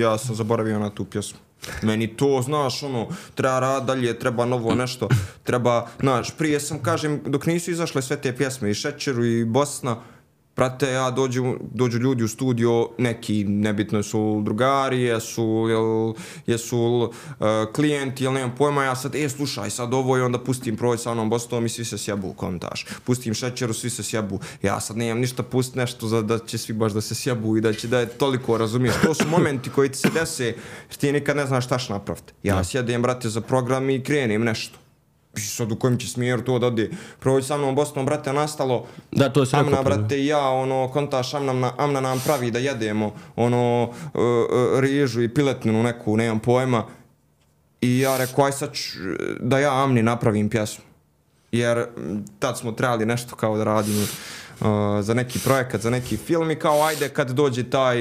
ja 0.03 0.17
sam 0.17 0.35
zaboravio 0.35 0.79
na 0.79 0.89
tu 0.89 1.05
pjesmu. 1.05 1.46
Meni 1.81 2.07
to, 2.07 2.41
znaš, 2.41 2.83
ono, 2.83 3.07
treba 3.35 3.59
rad 3.59 3.85
dalje, 3.85 4.19
treba 4.19 4.45
novo 4.45 4.75
nešto, 4.75 5.09
treba, 5.43 5.87
znaš, 5.99 6.37
prije 6.37 6.59
sam, 6.59 6.79
kažem, 6.79 7.21
dok 7.25 7.45
nisu 7.45 7.71
izašle 7.71 8.01
sve 8.01 8.17
te 8.17 8.35
pjesme, 8.37 8.71
i 8.71 8.73
Šećeru, 8.73 9.25
i 9.25 9.45
Bosna, 9.45 10.01
prate, 10.57 10.91
ja 10.91 11.11
dođu, 11.11 11.55
dođu 11.73 11.99
ljudi 11.99 12.23
u 12.23 12.27
studio, 12.27 12.89
neki, 12.97 13.43
nebitno 13.43 14.03
su 14.03 14.41
drugari, 14.45 15.01
jesu, 15.01 15.65
jel, 15.69 16.13
jesu 16.47 16.77
uh, 16.79 17.11
klijenti, 17.73 18.23
jel 18.23 18.33
nemam 18.33 18.55
pojma, 18.57 18.83
ja 18.83 18.95
sad, 18.95 19.15
e, 19.15 19.29
slušaj, 19.29 19.69
sad 19.69 19.93
ovo 19.93 20.17
i 20.17 20.21
onda 20.21 20.39
pustim 20.43 20.77
projed 20.77 21.01
sa 21.01 21.11
onom 21.11 21.29
Bostom 21.29 21.65
i 21.65 21.69
svi 21.69 21.85
se 21.85 21.97
sjebu 21.97 22.27
u 22.27 22.33
komentarš. 22.33 22.85
Pustim 23.03 23.33
šećeru, 23.33 23.73
svi 23.73 23.89
se 23.89 24.03
sjebu. 24.03 24.39
Ja 24.61 24.79
sad 24.79 24.97
nemam 24.97 25.19
ništa 25.19 25.43
pust 25.43 25.75
nešto 25.75 26.07
za 26.07 26.21
da 26.21 26.39
će 26.39 26.57
svi 26.57 26.73
baš 26.73 26.91
da 26.91 27.01
se 27.01 27.15
sjebu 27.15 27.57
i 27.57 27.61
da 27.61 27.73
će 27.73 27.87
da 27.87 27.99
je 27.99 28.07
toliko, 28.07 28.57
razumiješ. 28.57 28.95
To 29.03 29.13
su 29.13 29.27
momenti 29.27 29.69
koji 29.69 29.89
ti 29.89 29.97
se 29.97 30.09
dese, 30.09 30.45
jer 30.45 30.97
ti 30.97 31.11
nikad 31.11 31.37
ne 31.37 31.45
znaš 31.45 31.65
šta 31.65 31.77
napraviti. 31.89 32.33
Ja 32.43 32.55
da. 32.55 32.63
sjedem, 32.63 33.01
brate, 33.01 33.29
za 33.29 33.41
program 33.41 33.89
i 33.89 34.03
krenem 34.03 34.43
nešto 34.43 34.86
sad 35.45 35.71
u 35.71 35.75
kojem 35.75 35.99
će 35.99 36.07
smjeru 36.07 36.41
to 36.41 36.59
da 36.59 36.67
ode. 36.67 36.89
Proći 37.19 37.47
sa 37.47 37.57
mnom 37.57 37.75
Bosnom, 37.75 38.05
brate, 38.05 38.33
nastalo. 38.33 38.85
Da, 39.11 39.29
to 39.29 39.39
je 39.39 39.45
sve 39.45 39.59
Amna, 39.59 39.83
brate, 39.83 40.25
ja, 40.25 40.49
ono, 40.49 40.89
kontaš, 40.93 41.33
Amna, 41.33 41.71
Amna 41.77 42.01
nam 42.01 42.21
pravi 42.25 42.51
da 42.51 42.59
jedemo, 42.59 43.13
ono, 43.35 43.83
uh, 43.83 43.89
uh, 44.13 44.79
rižu 44.79 45.21
i 45.21 45.33
piletninu 45.33 45.83
neku, 45.83 46.17
nemam 46.17 46.39
pojma. 46.39 46.85
I 47.81 47.99
ja 47.99 48.17
rekao, 48.17 48.45
aj 48.45 48.51
sad 48.51 48.69
da 49.39 49.59
ja 49.59 49.83
Amni 49.83 50.03
napravim 50.03 50.49
pjesmu. 50.49 50.83
Jer 51.51 51.85
tad 52.39 52.57
smo 52.57 52.71
trebali 52.71 53.05
nešto 53.05 53.35
kao 53.35 53.57
da 53.57 53.63
radimo 53.63 54.01
za 55.01 55.13
neki 55.13 55.39
projekat, 55.39 55.81
za 55.81 55.89
neki 55.89 56.17
film 56.17 56.51
i 56.51 56.55
kao 56.55 56.83
ajde 56.83 57.09
kad 57.09 57.31
dođe 57.31 57.69
taj 57.69 57.97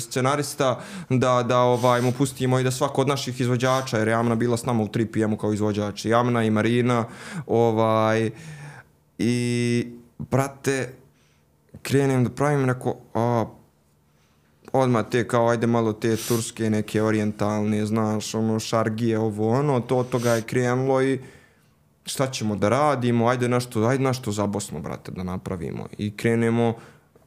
scenarista 0.00 0.80
da, 1.08 1.42
da 1.48 1.60
ovaj, 1.60 2.02
mu 2.02 2.12
pustimo 2.12 2.58
i 2.58 2.64
da 2.64 2.70
svako 2.70 3.00
od 3.00 3.08
naših 3.08 3.40
izvođača, 3.40 3.98
jer 3.98 4.08
je 4.08 4.14
Amna 4.14 4.34
bila 4.34 4.56
s 4.56 4.64
nama 4.64 4.82
u 4.82 4.88
3 4.88 5.06
PM 5.12 5.36
kao 5.36 5.52
izvođač, 5.52 6.04
i 6.04 6.14
Amna 6.14 6.44
i 6.44 6.50
Marina, 6.50 7.04
ovaj, 7.46 8.30
i 9.18 9.86
brate, 10.18 10.92
krenem 11.82 12.24
da 12.24 12.30
pravim, 12.30 12.66
neko, 12.66 12.96
a, 13.14 13.44
odmah 14.72 15.04
te 15.10 15.28
kao 15.28 15.48
ajde 15.48 15.66
malo 15.66 15.92
te 15.92 16.16
turske 16.16 16.70
neke 16.70 17.02
orientalne, 17.02 17.86
znaš, 17.86 18.34
ono, 18.34 18.58
šargije, 18.58 19.18
ovo, 19.18 19.50
ono, 19.50 19.80
to 19.80 19.96
od 19.96 20.08
toga 20.08 20.30
je 20.30 20.42
krenulo 20.42 21.02
i 21.02 21.18
šta 22.06 22.30
ćemo 22.30 22.56
da 22.56 22.68
radimo, 22.68 23.28
ajde 23.28 23.48
nešto, 23.48 23.84
ajde 23.84 24.04
nešto 24.04 24.32
za 24.32 24.46
Bosnu, 24.46 24.80
brate, 24.80 25.12
da 25.12 25.22
napravimo. 25.22 25.86
I 25.98 26.16
krenemo, 26.16 26.74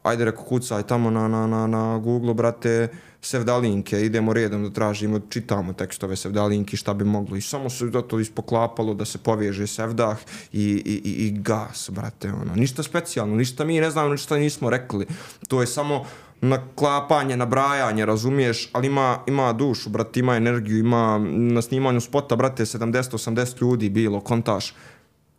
ajde 0.03 0.26
reko 0.26 0.43
kucaj 0.43 0.84
tamo 0.84 1.10
na, 1.10 1.27
na, 1.27 1.47
na, 1.47 1.68
na 1.68 1.97
Google, 1.97 2.34
brate, 2.34 2.88
sevdalinke, 3.22 4.01
idemo 4.01 4.34
redom 4.34 4.64
da 4.64 4.69
tražimo, 4.69 5.19
čitamo 5.30 5.73
tekstove 5.73 6.15
sevdalinki, 6.15 6.77
šta 6.77 6.93
bi 6.93 7.03
moglo. 7.03 7.38
I 7.38 7.41
samo 7.41 7.69
se 7.69 7.91
to 8.07 8.19
ispoklapalo 8.19 8.93
da 8.93 9.06
se 9.06 9.18
poveže 9.18 9.68
sevdah 9.68 10.18
i, 10.53 10.64
i, 10.64 11.01
i, 11.03 11.27
i 11.27 11.31
gas, 11.31 11.89
brate, 11.93 12.31
ono. 12.31 12.56
Ništa 12.56 12.84
specijalno, 12.84 13.35
ništa 13.35 13.65
mi 13.65 13.80
ne 13.80 13.91
znamo, 13.91 14.10
ništa 14.10 14.38
nismo 14.38 14.69
rekli. 14.69 15.06
To 15.47 15.61
je 15.61 15.68
samo 15.68 16.06
na 16.41 16.61
klapanje, 16.76 17.38
na 17.38 17.45
brajanje, 17.45 18.06
razumiješ, 18.06 18.70
ali 18.74 18.88
ima, 18.88 19.20
ima 19.28 19.53
dušu, 19.53 19.90
brate, 19.90 20.20
ima 20.20 20.36
energiju, 20.36 20.80
ima 20.80 21.18
na 21.30 21.61
snimanju 21.61 22.02
spota, 22.02 22.36
brate, 22.36 22.66
70-80 22.66 23.61
ljudi 23.61 23.90
bilo, 23.90 24.22
kontaš. 24.22 24.76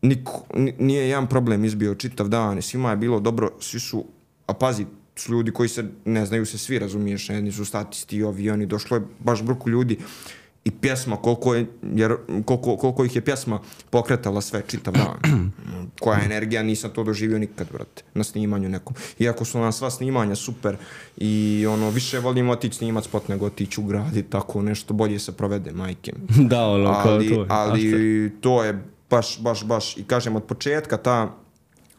Niko, 0.03 0.43
nije 0.79 1.09
jedan 1.09 1.27
problem 1.27 1.65
izbio 1.65 1.95
čitav 1.95 2.29
dan, 2.29 2.63
svima 2.63 2.91
je 2.91 2.97
bilo 2.97 3.21
dobro, 3.21 3.51
svi 3.61 3.81
su, 3.81 4.05
a 4.47 4.55
pazi, 4.55 4.87
su 5.17 5.33
ljudi 5.33 5.53
koji 5.53 5.69
se, 5.69 5.85
ne 6.05 6.27
znaju 6.27 6.47
se 6.47 6.59
svi, 6.59 6.79
razumiješ, 6.79 7.29
jedni 7.31 7.53
su 7.53 7.65
statisti, 7.65 8.23
ovi, 8.23 8.51
oni, 8.51 8.67
došlo 8.67 8.97
je 8.97 9.03
baš 9.19 9.43
bruku 9.43 9.71
ljudi, 9.71 9.99
i 10.65 10.71
pjesma, 10.71 11.17
koliko, 11.17 11.55
je, 11.55 11.67
jer, 11.95 12.17
koliko, 12.45 12.77
koliko 12.77 13.05
ih 13.05 13.17
je 13.17 13.25
pjesma 13.25 13.61
pokretala 13.91 14.41
sve 14.41 14.63
čitav 14.67 14.95
dan. 14.95 15.51
Koja 16.01 16.19
je 16.19 16.25
energija, 16.25 16.63
nisam 16.63 16.91
to 16.91 17.05
doživio 17.05 17.39
nikad, 17.39 17.67
brate, 17.73 18.03
na 18.15 18.25
snimanju 18.25 18.69
nekom. 18.69 18.95
Iako 19.19 19.45
su 19.45 19.59
nam 19.59 19.73
sva 19.73 19.91
snimanja 19.91 20.35
super 20.35 20.77
i 21.17 21.67
ono, 21.67 21.91
više 21.91 22.19
volimo 22.19 22.53
otići 22.53 22.77
snimat 22.77 23.05
spot 23.05 23.29
nego 23.29 23.47
otići 23.47 23.81
u 23.81 23.85
grad 23.85 24.17
i 24.17 24.23
tako 24.23 24.63
nešto, 24.63 24.95
bolje 24.95 25.19
se 25.19 25.33
provede, 25.33 25.73
majke. 25.73 26.13
da, 26.51 26.67
ono, 26.67 26.91
ali, 26.91 27.29
kao 27.29 27.45
to. 27.45 27.47
Ali 27.49 28.33
to 28.41 28.65
je 28.65 28.85
baš, 29.11 29.41
baš, 29.41 29.65
baš, 29.65 29.97
i 29.97 30.05
kažem, 30.05 30.37
od 30.37 30.45
početka 30.45 30.97
ta, 30.97 31.37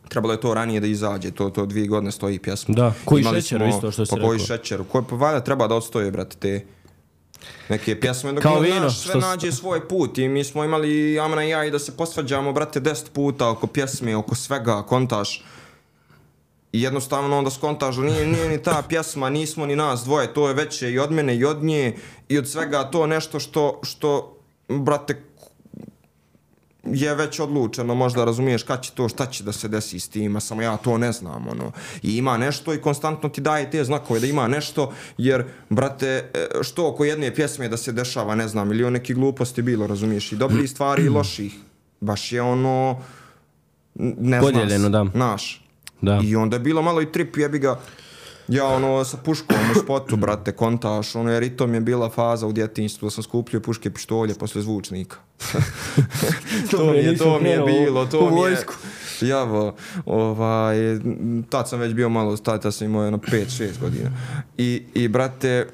trebalo 0.09 0.33
je 0.33 0.41
to 0.41 0.53
ranije 0.53 0.79
da 0.79 0.87
izađe, 0.87 1.31
to 1.31 1.49
to 1.49 1.65
dvije 1.65 1.87
godine 1.87 2.11
stoji 2.11 2.39
pjesma. 2.39 2.75
Da, 2.75 2.93
koji 3.05 3.23
šećer 3.23 3.61
isto 3.61 3.91
što 3.91 4.05
se 4.05 4.15
rekao. 4.15 4.27
Pa 4.27 4.27
koji 4.27 4.39
šećer, 4.39 4.83
koji 4.91 5.03
pa 5.09 5.15
valjda 5.15 5.43
treba 5.43 5.67
da 5.67 5.75
odstoje, 5.75 6.11
brate, 6.11 6.37
te 6.37 6.65
neke 7.69 7.99
pjesme 7.99 8.31
dok 8.31 8.43
Kao 8.43 8.59
vino, 8.59 8.79
naš 8.79 8.99
sve 8.99 9.19
nađe 9.19 9.51
svoj 9.51 9.87
put 9.87 10.17
i 10.17 10.27
mi 10.27 10.43
smo 10.43 10.63
imali 10.63 11.19
Amna 11.19 11.45
i 11.45 11.49
ja 11.49 11.65
i 11.65 11.71
da 11.71 11.79
se 11.79 11.97
posvađamo 11.97 12.53
brate 12.53 12.81
10 12.81 13.09
puta 13.13 13.49
oko 13.49 13.67
pjesme, 13.67 14.15
oko 14.15 14.35
svega, 14.35 14.83
kontaš. 14.83 15.43
I 16.71 16.81
jednostavno 16.81 17.37
onda 17.37 17.51
skontaš 17.51 17.95
da 17.95 18.01
nije, 18.01 18.27
nije 18.27 18.49
ni 18.49 18.63
ta 18.63 18.83
pjesma, 18.89 19.29
nismo 19.29 19.65
ni 19.65 19.75
nas 19.75 20.03
dvoje, 20.03 20.33
to 20.33 20.47
je 20.47 20.53
veće 20.53 20.91
i 20.91 20.99
od 20.99 21.11
mene 21.11 21.35
i 21.35 21.45
od 21.45 21.63
nje 21.63 21.95
i 22.29 22.37
od 22.37 22.49
svega 22.49 22.83
to 22.83 23.07
nešto 23.07 23.39
što, 23.39 23.79
što 23.83 24.37
brate 24.67 25.23
je 26.83 27.15
već 27.15 27.39
odlučeno, 27.39 27.95
možda 27.95 28.25
razumiješ 28.25 28.63
kad 28.63 28.83
će 28.83 28.91
to, 28.91 29.09
šta 29.09 29.25
će 29.25 29.43
da 29.43 29.51
se 29.51 29.67
desi 29.67 29.99
s 29.99 30.09
tim, 30.09 30.35
a 30.35 30.39
samo 30.39 30.61
ja 30.61 30.77
to 30.77 30.97
ne 30.97 31.11
znam, 31.11 31.47
ono. 31.47 31.71
I 32.03 32.17
ima 32.17 32.37
nešto 32.37 32.73
i 32.73 32.81
konstantno 32.81 33.29
ti 33.29 33.41
daje 33.41 33.71
te 33.71 33.83
znakove 33.83 34.19
da 34.19 34.27
ima 34.27 34.47
nešto, 34.47 34.93
jer, 35.17 35.43
brate, 35.69 36.07
e, 36.07 36.47
što 36.61 36.87
oko 36.87 37.05
jedne 37.05 37.35
pjesme 37.35 37.69
da 37.69 37.77
se 37.77 37.91
dešava, 37.91 38.35
ne 38.35 38.47
znam, 38.47 38.71
ili 38.71 38.83
o 38.83 38.89
neki 38.89 39.13
gluposti 39.13 39.61
bilo, 39.61 39.87
razumiješ, 39.87 40.31
i 40.31 40.35
dobrih 40.35 40.71
stvari 40.75 41.05
i 41.05 41.09
loših. 41.09 41.53
Baš 42.01 42.31
je 42.31 42.41
ono, 42.41 43.01
ne 43.95 44.39
Podijeljeno, 44.39 44.89
zna 44.89 44.89
da. 44.89 45.03
Naš. 45.13 45.65
Da. 46.01 46.19
I 46.23 46.35
onda 46.35 46.55
je 46.55 46.59
bilo 46.59 46.81
malo 46.81 47.01
i 47.01 47.11
trip, 47.11 47.37
jebi 47.37 47.59
ga, 47.59 47.79
ja 48.47 48.65
ono 48.65 49.03
sa 49.03 49.17
puškom 49.17 49.57
u 49.75 49.79
spotu, 49.79 50.17
brate, 50.17 50.51
kontaš, 50.51 51.15
ono 51.15 51.31
jer 51.31 51.43
i 51.43 51.57
to 51.57 51.67
mi 51.67 51.77
je 51.77 51.81
bila 51.81 52.09
faza 52.09 52.47
u 52.47 52.51
djetinjstvu, 52.51 53.05
da 53.05 53.11
sam 53.11 53.23
skupljio 53.23 53.61
puške 53.61 53.89
pištolje 53.89 54.33
posle 54.33 54.61
zvučnika. 54.61 55.17
to 56.71 56.91
mi 56.91 56.97
je, 56.97 57.17
to 57.17 57.39
mi 57.39 57.49
je 57.49 57.59
bilo, 57.59 58.05
to 58.05 58.29
mi 58.29 58.41
je, 58.41 58.57
javo, 59.21 59.75
ovaj, 60.05 60.77
tad 61.49 61.69
sam 61.69 61.79
već 61.79 61.93
bio 61.93 62.09
malo, 62.09 62.37
tad, 62.37 62.61
tad 62.61 62.73
sam 62.73 62.87
imao 62.87 63.03
jedno 63.03 63.17
5-6 63.17 63.79
godina. 63.79 64.11
I, 64.57 64.83
i 64.93 65.07
brate, 65.07 65.67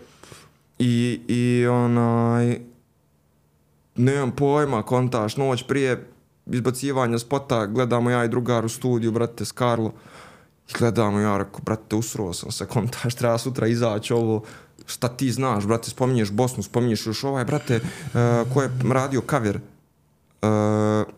i, 0.79 1.21
i 1.27 1.67
onaj, 1.67 2.59
nemam 3.95 4.31
pojma, 4.31 4.83
kontaš, 4.83 5.37
noć 5.37 5.63
prije 5.63 6.07
izbacivanja 6.45 7.19
spota, 7.19 7.65
gledamo 7.65 8.09
ja 8.09 8.25
i 8.25 8.29
drugar 8.29 8.65
u 8.65 8.69
studiju, 8.69 9.11
brate, 9.11 9.45
s 9.45 9.51
Karlo, 9.51 9.93
i 10.69 10.73
gledamo 10.79 11.19
ja, 11.19 11.37
rekao, 11.37 11.59
brate, 11.65 11.95
usruo 11.95 12.33
sam 12.33 12.51
se, 12.51 12.65
kontaš, 12.65 13.15
treba 13.15 13.37
sutra 13.37 13.67
izaći 13.67 14.13
ovo, 14.13 14.43
šta 14.85 15.07
ti 15.07 15.31
znaš, 15.31 15.65
brate, 15.65 15.89
spominješ 15.89 16.31
Bosnu, 16.31 16.63
spominješ 16.63 17.05
još 17.05 17.23
ovaj, 17.23 17.45
brate, 17.45 17.75
uh, 17.75 18.53
ko 18.53 18.61
je 18.61 18.69
radio 18.93 19.21
cover, 19.29 19.59
uh, 20.41 21.13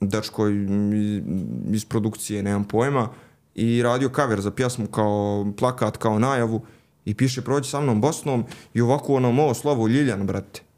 dečko 0.00 0.48
iz, 1.72 1.84
produkcije, 1.84 2.42
nemam 2.42 2.64
pojma, 2.64 3.08
i 3.54 3.82
radio 3.82 4.10
cover 4.16 4.40
za 4.40 4.50
pjesmu 4.50 4.86
kao 4.86 5.46
plakat, 5.58 5.96
kao 5.96 6.18
najavu, 6.18 6.62
i 7.04 7.14
piše 7.14 7.42
prođi 7.42 7.70
sa 7.70 7.80
mnom 7.80 8.00
Bosnom 8.00 8.44
i 8.74 8.80
ovako 8.80 9.14
ono 9.14 9.28
ovo 9.28 9.54
slovo 9.54 9.88
Ljiljan, 9.88 10.26
brate. 10.26 10.69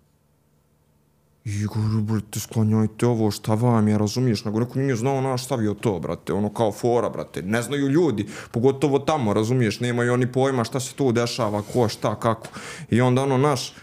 I 1.44 1.64
govoru, 1.64 2.00
brate, 2.00 2.40
sklanjajte 2.40 3.06
ovo, 3.06 3.30
šta 3.30 3.54
vam 3.54 3.88
je, 3.88 3.98
razumiješ? 3.98 4.44
Nego 4.44 4.60
neko 4.60 4.78
nije 4.78 4.96
znao 4.96 5.20
naš 5.20 5.44
stavio 5.44 5.74
to, 5.74 5.98
brate, 5.98 6.32
ono 6.32 6.54
kao 6.54 6.72
fora, 6.72 7.08
brate. 7.10 7.42
Ne 7.42 7.62
znaju 7.62 7.88
ljudi, 7.88 8.26
pogotovo 8.50 8.98
tamo, 8.98 9.32
razumiješ? 9.32 9.80
Nemaju 9.80 10.12
oni 10.12 10.32
pojma 10.32 10.64
šta 10.64 10.80
se 10.80 10.94
tu 10.94 11.12
dešava, 11.12 11.62
ko, 11.72 11.88
šta, 11.88 12.14
kako. 12.14 12.48
I 12.90 13.00
onda 13.00 13.22
ono 13.22 13.38
naš, 13.38 13.74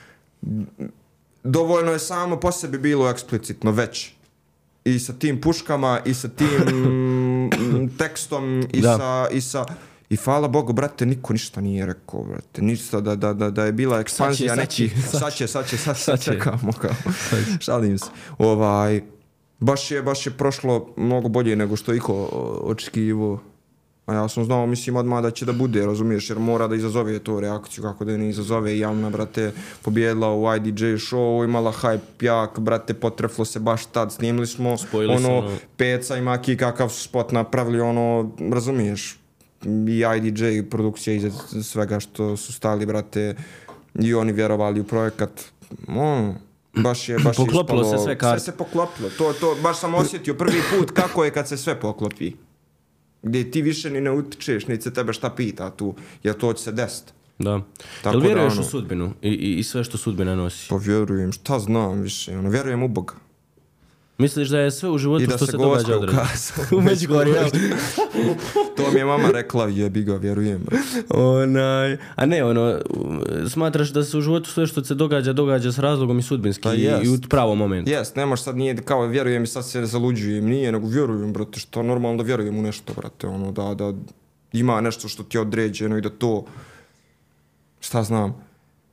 dovoljno 1.43 1.91
je 1.91 1.99
samo 1.99 2.39
po 2.39 2.51
sebi 2.51 2.77
bilo 2.77 3.09
eksplicitno 3.09 3.71
već. 3.71 4.11
I 4.85 4.99
sa 4.99 5.13
tim 5.13 5.41
puškama, 5.41 5.99
i 6.05 6.13
sa 6.13 6.27
tim 6.27 7.49
tekstom, 7.99 8.67
i 8.73 8.81
Da. 8.81 8.97
sa, 8.97 9.27
i 9.31 9.41
sa... 9.41 9.65
I 10.09 10.15
hvala 10.15 10.47
Bogu, 10.47 10.73
brate, 10.73 11.05
niko 11.05 11.33
ništa 11.33 11.61
nije 11.61 11.85
rekao, 11.85 12.23
brate. 12.23 12.61
Ništa 12.61 13.01
da, 13.01 13.15
da, 13.15 13.33
da, 13.33 13.49
da 13.49 13.65
je 13.65 13.71
bila 13.71 13.99
ekspanzija 13.99 14.55
sad 14.55 14.69
će. 14.69 14.89
Sad 15.19 15.33
će, 15.33 15.47
sad 15.47 15.69
će, 15.69 15.77
sad, 15.77 16.19
će. 16.19 16.31
čekamo 16.31 16.71
kao. 16.71 16.91
Šalim 17.59 17.97
se. 17.97 18.05
Ovaj, 18.37 19.01
baš 19.59 19.91
je, 19.91 20.01
baš 20.01 20.25
je 20.25 20.31
prošlo 20.31 20.93
mnogo 20.97 21.29
bolje 21.29 21.55
nego 21.55 21.75
što 21.75 21.93
iko 21.93 22.13
očekivo. 22.63 23.39
A 24.05 24.13
ja 24.13 24.29
sam 24.29 24.45
znao, 24.45 24.65
mislim, 24.65 24.95
odmah 24.95 25.23
da 25.23 25.31
će 25.31 25.45
da 25.45 25.53
bude, 25.53 25.85
razumiješ, 25.85 26.29
jer 26.29 26.39
mora 26.39 26.67
da 26.67 26.75
izazove 26.75 27.19
to 27.19 27.39
reakciju, 27.39 27.83
kako 27.83 28.05
da 28.05 28.17
ne 28.17 28.29
izazove. 28.29 28.75
I 28.75 28.79
Javna, 28.79 29.09
brate, 29.09 29.51
pobjedila 29.81 30.35
u 30.35 30.55
IDJ 30.55 30.85
show, 30.85 31.43
imala 31.43 31.73
hype 31.81 32.25
jak, 32.25 32.59
brate, 32.59 32.93
potreflo 32.93 33.45
se 33.45 33.59
baš 33.59 33.85
tad, 33.85 34.13
snimili 34.13 34.47
smo, 34.47 34.77
Spojili 34.77 35.13
ono, 35.13 35.37
ono- 35.37 35.57
peca 35.77 36.17
i 36.17 36.21
maki, 36.21 36.57
kakav 36.57 36.89
su 36.89 37.03
spot 37.03 37.31
napravili, 37.31 37.79
ono, 37.81 38.31
razumiješ, 38.51 39.19
i 39.87 40.03
IDJ 40.19 40.43
produkcija 40.63 41.13
iza 41.13 41.29
svega 41.63 41.99
što 41.99 42.37
su 42.37 42.53
stali, 42.53 42.85
brate, 42.85 43.35
i 43.95 44.13
oni 44.13 44.31
vjerovali 44.33 44.79
u 44.79 44.83
projekat, 44.83 45.29
ono, 45.87 46.35
baš 46.73 47.09
je, 47.09 47.15
baš 47.15 47.39
je 47.39 47.45
Poklopilo 47.45 47.81
ispalo- 47.81 47.97
se 47.97 48.03
sve 48.03 48.17
karte. 48.17 48.39
Sve 48.39 48.45
se 48.45 48.57
poklopilo, 48.57 49.09
to, 49.09 49.33
to, 49.33 49.55
baš 49.63 49.79
sam 49.79 49.95
osjetio 49.95 50.33
prvi 50.33 50.61
put 50.71 50.91
kako 50.91 51.23
je 51.23 51.31
kad 51.31 51.47
se 51.47 51.57
sve 51.57 51.79
poklopi. 51.79 52.33
Gdje 53.23 53.51
ti 53.51 53.61
više 53.61 53.89
ni 53.89 54.01
ne 54.01 54.11
utičeš, 54.11 54.67
niti 54.67 54.83
se 54.83 54.93
tebe 54.93 55.13
šta 55.13 55.29
pita 55.29 55.69
tu, 55.69 55.93
jer 56.23 56.35
to 56.35 56.53
će 56.53 56.63
se 56.63 56.71
desiti. 56.71 57.11
Da. 57.39 57.61
Tako 58.03 58.09
Jel 58.09 58.21
da, 58.21 58.27
vjeruješ 58.27 58.53
ono- 58.53 58.61
u 58.61 58.65
sudbinu 58.65 59.13
i, 59.21 59.29
i, 59.29 59.53
i 59.53 59.63
sve 59.63 59.83
što 59.83 59.97
sudbina 59.97 60.35
nosi? 60.35 60.69
Pa 60.69 60.75
vjerujem, 60.77 61.31
šta 61.31 61.59
znam 61.59 62.01
više, 62.01 62.37
ono, 62.37 62.49
vjerujem 62.49 62.83
u 62.83 62.87
Boga. 62.87 63.13
Misliš 64.19 64.49
da 64.49 64.59
je 64.59 64.71
sve 64.71 64.89
u 64.89 64.97
životu 64.97 65.25
što 65.25 65.37
se 65.37 65.45
se 65.45 65.57
događa 65.57 65.95
odredno? 65.95 66.21
ukazao. 66.21 66.65
u 66.77 66.81
Međugorju? 66.81 67.33
To 68.77 68.91
mi 68.93 68.99
je 68.99 69.05
mama 69.05 69.29
rekla, 69.33 69.67
jebi 69.67 70.03
ga, 70.03 70.15
vjerujem. 70.15 70.65
Onaj, 71.09 71.97
a 72.15 72.25
ne, 72.25 72.43
ono, 72.43 72.79
smatraš 73.49 73.89
da 73.89 74.03
se 74.03 74.17
u 74.17 74.21
životu 74.21 74.49
sve 74.49 74.67
što 74.67 74.83
se 74.83 74.95
događa, 74.95 75.33
događa 75.33 75.71
s 75.71 75.79
razlogom 75.79 76.19
i 76.19 76.21
sudbinski 76.21 76.63
Pa 76.63 76.73
i, 76.73 76.81
jest. 76.81 77.05
i 77.05 77.09
u 77.09 77.17
pravom 77.29 77.57
momentu. 77.57 77.91
Jes, 77.91 78.15
ne 78.15 78.37
sad 78.37 78.57
nije 78.57 78.75
kao 78.75 79.05
vjerujem 79.05 79.43
i 79.43 79.47
sad 79.47 79.67
se 79.67 79.85
zaluđujem, 79.85 80.45
nije, 80.45 80.71
nego 80.71 80.87
vjerujem, 80.87 81.33
brate, 81.33 81.59
što 81.59 81.83
normalno 81.83 82.17
da 82.17 82.23
vjerujem 82.23 82.57
u 82.57 82.61
nešto, 82.61 82.93
brate, 82.93 83.27
ono, 83.27 83.51
da, 83.51 83.73
da 83.73 83.93
ima 84.53 84.81
nešto 84.81 85.07
što 85.07 85.23
ti 85.23 85.37
je 85.37 85.41
određeno 85.41 85.97
i 85.97 86.01
da 86.01 86.09
to, 86.09 86.45
šta 87.79 88.03
znam, 88.03 88.49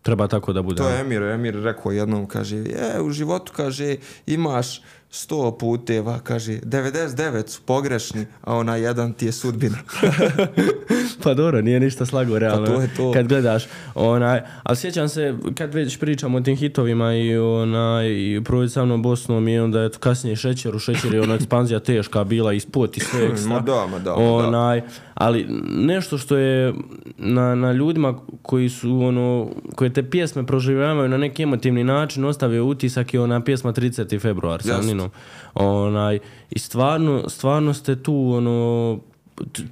Treba 0.07 0.28
tako 0.28 0.53
da 0.53 0.62
bude. 0.62 0.77
To 0.77 0.89
je 0.89 1.01
Emir, 1.01 1.23
Emir 1.23 1.55
rekao 1.62 1.93
jednom, 1.93 2.27
kaže, 2.27 2.57
je, 2.57 3.01
u 3.03 3.11
životu, 3.11 3.53
kaže, 3.57 3.97
imaš 4.27 4.82
sto 5.10 5.58
puteva, 5.58 6.18
kaže, 6.18 6.52
99 6.52 7.48
su 7.48 7.60
pogrešni, 7.62 8.26
a 8.42 8.56
ona 8.56 8.76
jedan 8.76 9.12
ti 9.12 9.26
je 9.26 9.32
sudbina. 9.32 9.78
Pa 11.22 11.34
dobro, 11.34 11.60
nije 11.60 11.80
ništa 11.80 12.06
slago 12.06 12.38
realno. 12.38 12.66
Pa 12.66 12.72
to 12.72 12.80
je 12.80 12.94
to. 12.96 13.12
Kad 13.12 13.28
gledaš, 13.28 13.64
onaj, 13.94 14.40
ali 14.62 14.76
sjećam 14.76 15.08
se 15.08 15.34
kad 15.54 15.74
već 15.74 15.98
pričamo 15.98 16.38
o 16.38 16.40
tim 16.40 16.56
hitovima 16.56 17.14
i 17.14 17.38
onaj 17.38 18.06
i 18.06 18.40
prođe 18.44 18.68
sa 18.68 18.84
mnom 18.84 19.02
Bosnom 19.02 19.48
i 19.48 19.58
onda 19.58 19.80
je 19.80 19.90
kasnije 20.00 20.36
šećer 20.36 20.76
u 20.76 20.78
šećer 20.78 21.14
je 21.14 21.20
ona 21.20 21.34
ekspanzija 21.34 21.80
teška 21.80 22.24
bila 22.24 22.52
i 22.52 22.60
spot 22.60 22.96
i 22.96 23.00
sve 23.00 23.26
ekstra. 23.26 23.48
Ma 23.48 23.60
da, 23.60 23.86
ma 23.86 23.86
da, 23.86 23.86
ma 23.86 23.98
da. 23.98 24.14
Onaj, 24.14 24.82
ali 25.14 25.46
nešto 25.68 26.18
što 26.18 26.36
je 26.36 26.74
na, 27.18 27.54
na 27.54 27.72
ljudima 27.72 28.18
koji 28.42 28.68
su 28.68 29.00
ono, 29.00 29.50
koje 29.74 29.92
te 29.92 30.10
pjesme 30.10 30.46
proživljavaju 30.46 31.08
na 31.08 31.16
neki 31.16 31.42
emotivni 31.42 31.84
način 31.84 32.24
ostavio 32.24 32.64
utisak 32.64 33.14
je 33.14 33.20
ona 33.20 33.40
pjesma 33.40 33.72
30. 33.72 34.20
februar 34.20 34.62
sa 34.62 34.82
Ninom. 34.97 35.10
Onaj, 35.55 36.18
I 36.51 36.59
stvarno, 36.59 37.28
stvarno 37.28 37.74
ste 37.74 38.02
tu 38.02 38.32
ono, 38.32 38.98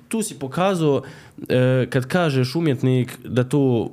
tu 0.08 0.22
si 0.22 0.38
pokazao 0.38 1.02
e, 1.48 1.86
kad 1.90 2.06
kažeš 2.06 2.54
umjetnik 2.54 3.18
da 3.24 3.44
to 3.44 3.90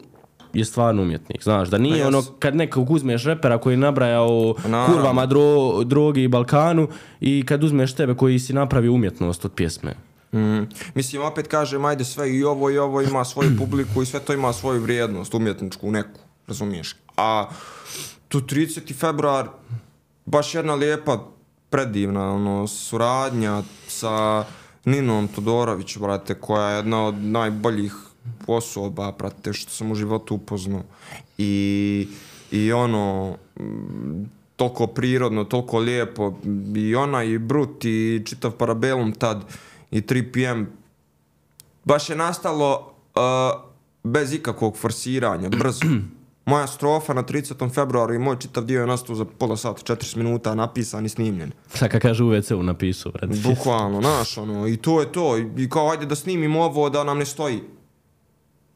je 0.53 0.65
stvarno 0.65 1.01
umjetnik, 1.01 1.43
znaš, 1.43 1.69
da 1.69 1.77
nije 1.77 2.01
Pa 2.01 2.07
ono 2.07 2.23
kad 2.39 2.55
nekog 2.55 2.91
uzmeš 2.91 3.23
repera 3.23 3.57
koji 3.57 3.77
nabraja 3.77 4.21
o 4.21 4.55
Naravno. 4.65 4.95
kurvama, 4.95 5.25
dro, 5.25 5.83
drogi 5.83 6.23
i 6.23 6.27
Balkanu 6.27 6.87
i 7.21 7.43
kad 7.45 7.63
uzmeš 7.63 7.93
tebe 7.93 8.15
koji 8.15 8.39
si 8.39 8.53
napravio 8.53 8.93
umjetnost 8.93 9.45
od 9.45 9.51
pjesme. 9.53 9.95
Mm. 10.33 10.67
Mislim, 10.95 11.21
opet 11.21 11.47
kažem, 11.47 11.85
ajde 11.85 12.03
sve 12.03 12.37
i 12.37 12.43
ovo 12.43 12.69
i 12.69 12.77
ovo 12.77 13.01
ima 13.01 13.25
svoju 13.25 13.57
publiku 13.57 14.01
i 14.01 14.05
sve 14.05 14.19
to 14.19 14.33
ima 14.33 14.53
svoju 14.53 14.81
vrijednost, 14.81 15.33
umjetničku 15.33 15.91
neku, 15.91 16.19
razumiješ? 16.47 16.95
A 17.17 17.49
tu 18.27 18.41
30. 18.41 18.93
februar, 18.93 19.47
baš 20.25 20.55
jedna 20.55 20.75
lijepa, 20.75 21.27
predivna 21.69 22.33
ono, 22.33 22.67
suradnja 22.67 23.63
sa 23.87 24.45
Ninom 24.85 25.27
Todorović, 25.27 25.97
brate, 25.97 26.33
koja 26.33 26.69
je 26.69 26.75
jedna 26.75 27.05
od 27.05 27.15
najboljih 27.15 27.93
osoba, 28.47 29.11
brate, 29.11 29.53
što 29.53 29.71
sam 29.71 29.91
u 29.91 29.95
životu 29.95 30.35
upoznao. 30.35 30.83
I, 31.37 32.07
i 32.51 32.73
ono, 32.73 33.37
mm, 33.59 34.23
toliko 34.55 34.87
prirodno, 34.87 35.43
toliko 35.43 35.79
lijepo, 35.79 36.33
i 36.75 36.95
ona 36.95 37.23
i 37.23 37.37
Brut 37.37 37.85
i 37.85 38.21
čitav 38.25 38.51
Parabelum 38.51 39.11
tad, 39.11 39.43
i 39.91 40.01
3PM, 40.01 40.65
baš 41.83 42.09
je 42.09 42.15
nastalo 42.15 42.93
uh, 43.15 43.21
bez 44.03 44.33
ikakvog 44.33 44.77
forsiranja, 44.77 45.49
brzo. 45.49 45.85
Moja 46.45 46.67
strofa 46.67 47.13
na 47.13 47.23
30. 47.23 47.73
februaru 47.73 48.13
i 48.13 48.19
moj 48.19 48.39
čitav 48.39 48.63
dio 48.63 48.81
je 48.81 48.87
nastao 48.87 49.15
za 49.15 49.25
pola 49.25 49.57
sata, 49.57 49.93
40 49.93 50.17
minuta, 50.17 50.55
napisan 50.55 51.05
i 51.05 51.09
snimljen. 51.09 51.51
Sad 51.73 51.89
kad 51.89 52.01
kaže 52.01 52.23
u 52.23 52.27
WC-u 52.27 52.63
napisao, 52.63 53.11
brate. 53.11 53.33
Bukvalno, 53.49 54.01
znaš, 54.01 54.37
ono, 54.37 54.67
i 54.67 54.77
to 54.77 54.99
je 54.99 55.11
to. 55.11 55.37
I, 55.37 55.47
I 55.57 55.69
kao, 55.69 55.89
ajde 55.89 56.05
da 56.05 56.15
snimimo 56.15 56.63
ovo 56.63 56.89
da 56.89 57.03
nam 57.03 57.17
ne 57.17 57.25
stoji. 57.25 57.61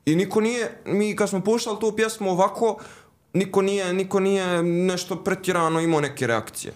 I 0.05 0.15
niko 0.15 0.41
nije, 0.41 0.81
mi 0.85 1.15
kad 1.15 1.29
smo 1.29 1.41
puštali 1.41 1.79
tu 1.79 1.95
pjesmu 1.95 2.31
ovako, 2.31 2.77
niko 3.33 3.61
nije, 3.61 3.93
niko 3.93 4.19
nije 4.19 4.63
nešto 4.63 5.15
pretjerano 5.15 5.79
imao 5.79 6.01
neke 6.01 6.27
reakcije. 6.27 6.73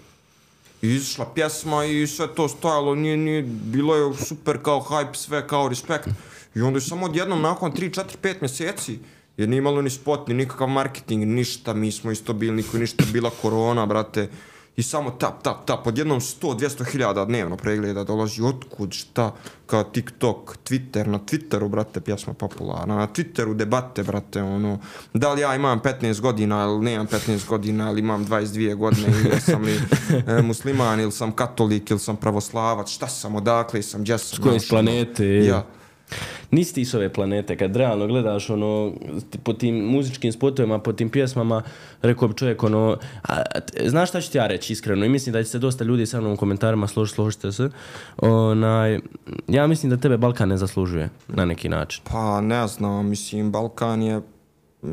I 0.81 0.87
izašla 0.87 1.25
pjesma 1.35 1.85
i 1.85 2.07
sve 2.07 2.35
to 2.35 2.47
stojalo, 2.47 2.95
nije, 2.95 3.17
nije, 3.17 3.41
bilo 3.43 3.95
je 3.95 4.13
super 4.13 4.57
kao 4.63 4.81
hype, 4.81 5.13
sve 5.13 5.47
kao 5.47 5.69
respekt. 5.69 6.09
I 6.55 6.61
onda 6.61 6.77
je 6.77 6.81
samo 6.81 7.05
odjednom 7.05 7.41
nakon 7.41 7.71
3, 7.71 7.89
4, 7.89 8.03
5 8.23 8.35
mjeseci, 8.41 8.99
jer 9.39 9.49
nije 9.49 9.57
imalo 9.57 9.81
ni 9.81 9.89
spot, 9.89 10.27
ni 10.27 10.33
nikakav 10.33 10.67
marketing, 10.67 11.23
ništa, 11.25 11.73
mi 11.73 11.91
smo 11.91 12.11
isto 12.11 12.33
bili, 12.33 12.55
niko 12.55 12.77
ništa, 12.77 13.03
bila 13.13 13.29
korona, 13.41 13.85
brate. 13.85 14.29
i 14.75 14.83
samo 14.83 15.11
tap, 15.11 15.43
tap, 15.43 15.65
tap, 15.65 15.87
odjednom 15.87 16.19
100-200 16.19 16.91
hiljada 16.91 17.25
dnevno 17.25 17.57
pregleda 17.57 18.03
dolazi, 18.03 18.41
otkud, 18.41 18.93
šta, 18.93 19.35
kao 19.65 19.83
TikTok, 19.83 20.57
Twitter, 20.63 21.07
na 21.07 21.19
Twitteru, 21.19 21.69
brate, 21.69 22.01
pjesma 22.01 22.33
popularna, 22.33 22.95
na 22.95 23.07
Twitteru 23.07 23.53
debate, 23.53 24.03
brate, 24.03 24.41
ono, 24.41 24.79
da 25.13 25.33
li 25.33 25.41
ja 25.41 25.55
imam 25.55 25.79
15 25.79 26.21
godina 26.21 26.63
ili 26.63 26.85
nemam 26.85 27.07
15 27.07 27.47
godina 27.47 27.91
ili 27.91 27.99
imam 27.99 28.25
22 28.25 28.75
godine 28.75 29.07
ili 29.07 29.29
jesam 29.35 29.63
li 29.63 29.79
e, 30.27 30.41
musliman 30.41 30.99
ili 30.99 31.11
sam 31.11 31.31
katolik 31.31 31.91
ili 31.91 31.99
sam 31.99 32.15
pravoslavac, 32.15 32.89
šta 32.89 33.07
sam, 33.07 33.35
odakle 33.35 33.81
sam, 33.81 34.01
gdje 34.01 34.17
sam, 34.17 34.37
S 34.37 34.43
koje 34.43 34.59
znaš, 34.59 34.71
ono. 34.71 34.81
planete? 34.81 35.25
Ja. 35.25 35.65
Nisi 36.51 36.73
ti 36.73 36.85
s 36.85 36.93
ove 36.93 37.13
planete, 37.13 37.57
kad 37.57 37.75
realno 37.75 38.07
gledaš 38.07 38.49
ono, 38.49 38.93
po 39.43 39.53
tim 39.53 39.75
muzičkim 39.75 40.31
spotovima, 40.31 40.79
po 40.79 40.93
tim 40.93 41.09
pjesmama, 41.09 41.63
rekao 42.01 42.27
bi 42.27 42.37
čovjek 42.37 42.63
ono, 42.63 42.97
a, 43.21 43.43
t- 43.59 43.89
znaš 43.89 44.09
šta 44.09 44.21
ću 44.21 44.31
ti 44.31 44.37
ja 44.37 44.47
reći 44.47 44.73
iskreno 44.73 45.05
i 45.05 45.09
mislim 45.09 45.33
da 45.33 45.43
će 45.43 45.49
se 45.49 45.59
dosta 45.59 45.83
ljudi 45.83 46.05
sa 46.05 46.21
mnom 46.21 46.33
u 46.33 46.37
komentarima 46.37 46.87
složiti, 46.87 47.15
složite 47.15 47.51
se, 47.51 47.69
onaj, 48.17 48.99
ja 49.47 49.67
mislim 49.67 49.89
da 49.89 49.97
tebe 49.97 50.17
Balkan 50.17 50.49
ne 50.49 50.57
zaslužuje 50.57 51.09
na 51.27 51.45
neki 51.45 51.69
način. 51.69 52.03
Pa 52.11 52.41
ne 52.41 52.67
znam, 52.67 53.09
mislim, 53.09 53.51
Balkan 53.51 54.03
je... 54.03 54.21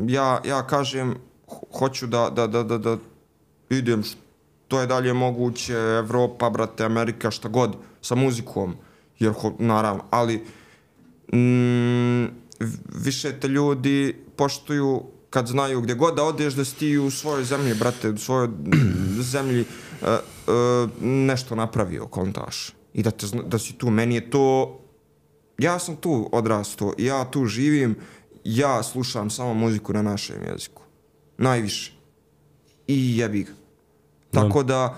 Ja, 0.07 0.41
ja 0.45 0.67
kažem, 0.67 1.15
hoću 1.79 2.07
da, 2.07 2.29
da, 2.35 2.47
da, 2.47 2.63
da, 2.63 2.77
da 2.77 2.97
idem 3.69 4.03
što 4.03 4.81
je 4.81 4.87
dalje 4.87 5.13
moguće, 5.13 5.73
Evropa, 5.73 6.49
brate, 6.49 6.85
Amerika, 6.85 7.31
šta 7.31 7.49
god, 7.49 7.75
sa 8.01 8.15
muzikom, 8.15 8.75
jer, 9.19 9.33
ho, 9.33 9.53
naravno, 9.59 10.03
ali 10.09 10.45
mm, 11.33 12.25
više 13.03 13.39
te 13.39 13.47
ljudi 13.47 14.15
poštuju 14.35 15.03
kad 15.29 15.47
znaju 15.47 15.81
gdje 15.81 15.95
god 15.95 16.15
da 16.15 16.23
odeš 16.23 16.53
da 16.53 16.65
si 16.65 16.75
ti 16.75 16.97
u 16.97 17.11
svojoj 17.11 17.43
zemlji, 17.43 17.73
brate, 17.73 18.09
u 18.09 18.17
svojoj 18.17 18.49
zemlji 19.33 19.61
uh, 19.61 20.07
uh, 20.07 20.89
nešto 21.01 21.55
napravio, 21.55 22.07
kontaš. 22.07 22.73
I 22.93 23.03
da, 23.03 23.11
te, 23.11 23.27
da 23.45 23.59
si 23.59 23.73
tu. 23.73 23.89
Meni 23.89 24.15
je 24.15 24.29
to 24.29 24.77
ja 25.57 25.79
sam 25.79 25.95
tu 25.95 26.29
odrastao, 26.31 26.93
ja 26.97 27.31
tu 27.31 27.45
živim, 27.45 27.95
ja 28.43 28.83
slušam 28.83 29.29
samo 29.29 29.53
muziku 29.53 29.93
na 29.93 30.01
našem 30.01 30.43
jeziku. 30.51 30.81
Najviše. 31.37 31.93
I 32.87 33.17
jebi 33.17 33.43
ga. 33.43 33.51
Tako 34.31 34.63
da, 34.63 34.97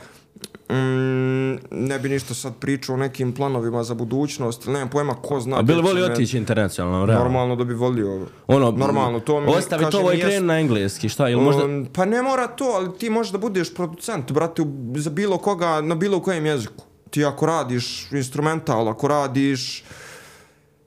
mm, 0.70 1.60
ne 1.72 2.00
bi 2.00 2.10
ništa 2.10 2.34
sad 2.34 2.56
pričao 2.60 2.96
o 2.96 2.98
nekim 2.98 3.34
planovima 3.34 3.84
za 3.84 3.94
budućnost, 3.94 4.66
nemam 4.68 4.90
pojma 4.90 5.14
ko 5.14 5.40
zna. 5.40 5.60
A 5.60 5.62
bili 5.62 5.82
voli 5.82 6.02
otići 6.02 6.38
internacionalno, 6.38 7.06
realno? 7.06 7.24
Normalno 7.24 7.56
da 7.56 7.64
bi 7.64 7.74
volio. 7.74 8.28
Ono, 8.48 8.72
normalno, 8.72 9.20
to 9.20 9.42
mi 9.42 9.48
Ostavi 9.48 9.84
kažem, 9.84 10.02
to 10.02 10.12
jes- 10.12 10.22
kreni 10.22 10.48
na 10.48 10.60
engleski, 10.60 11.10
šta, 11.10 11.30
ili 11.30 11.42
možda... 11.42 11.66
Um, 11.66 11.88
pa 11.94 12.06
ne 12.06 12.22
mora 12.22 12.48
to, 12.48 12.66
ali 12.76 12.98
ti 12.98 13.10
možeš 13.10 13.32
da 13.32 13.38
budeš 13.38 13.74
producent, 13.74 14.32
brate, 14.32 14.64
za 14.96 15.10
bilo 15.10 15.38
koga, 15.38 15.82
na 15.82 15.96
bilo 15.96 16.20
kojem 16.20 16.46
jeziku. 16.46 16.84
Ti 17.10 17.26
ako 17.26 17.46
radiš 17.46 18.12
instrumental, 18.12 18.90
ako 18.90 19.08
radiš 19.08 19.84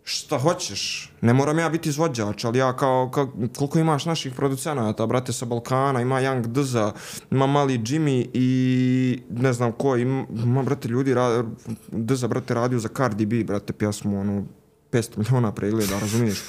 šta 0.04 0.38
hoćeš. 0.38 1.12
Ne 1.20 1.34
moram 1.34 1.58
ja 1.58 1.68
biti 1.68 1.88
izvođač, 1.88 2.44
ali 2.44 2.58
ja 2.58 2.76
kao, 2.76 3.10
kao 3.14 3.32
koliko 3.56 3.78
imaš 3.78 4.04
naših 4.04 4.34
producenata, 4.34 5.06
brate 5.06 5.32
sa 5.32 5.44
Balkana, 5.46 6.00
ima 6.00 6.20
Young 6.20 6.46
Dza, 6.46 6.92
ima 7.30 7.46
Mali 7.46 7.78
Jimmy 7.78 8.26
i 8.32 9.22
ne 9.30 9.52
znam 9.52 9.72
ko, 9.72 9.96
ima, 9.96 10.26
ima 10.44 10.62
brate 10.62 10.88
ljudi, 10.88 11.14
ra, 11.14 11.44
Dza, 11.88 12.28
brate, 12.28 12.54
radio 12.54 12.78
za 12.78 12.88
Cardi 12.96 13.26
B, 13.26 13.44
brate, 13.44 13.72
pjesmu, 13.72 14.20
ono, 14.20 14.44
500 14.92 15.18
miliona 15.18 15.52
pregleda, 15.52 15.98
razumiješ? 16.00 16.42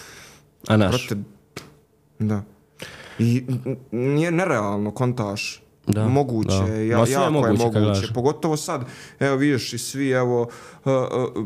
A 0.67 0.77
naš? 0.77 1.07
Brate, 1.07 1.23
da. 2.19 2.43
I 3.19 3.45
nije 3.91 4.31
nerealno, 4.31 4.91
kontaš. 4.91 5.62
Da, 5.87 6.07
moguće, 6.07 6.57
da. 6.67 6.73
ja, 6.75 6.97
Ma 6.97 7.03
je 7.05 7.11
jako 7.11 7.23
je 7.23 7.29
moguće, 7.29 7.63
kad 7.73 7.83
moguće. 7.83 8.13
Pogotovo 8.13 8.57
sad, 8.57 8.85
evo 9.19 9.35
vidiš 9.35 9.73
i 9.73 9.77
svi, 9.77 10.09
evo, 10.09 10.41
uh, 10.85 10.91
uh, 10.91 11.45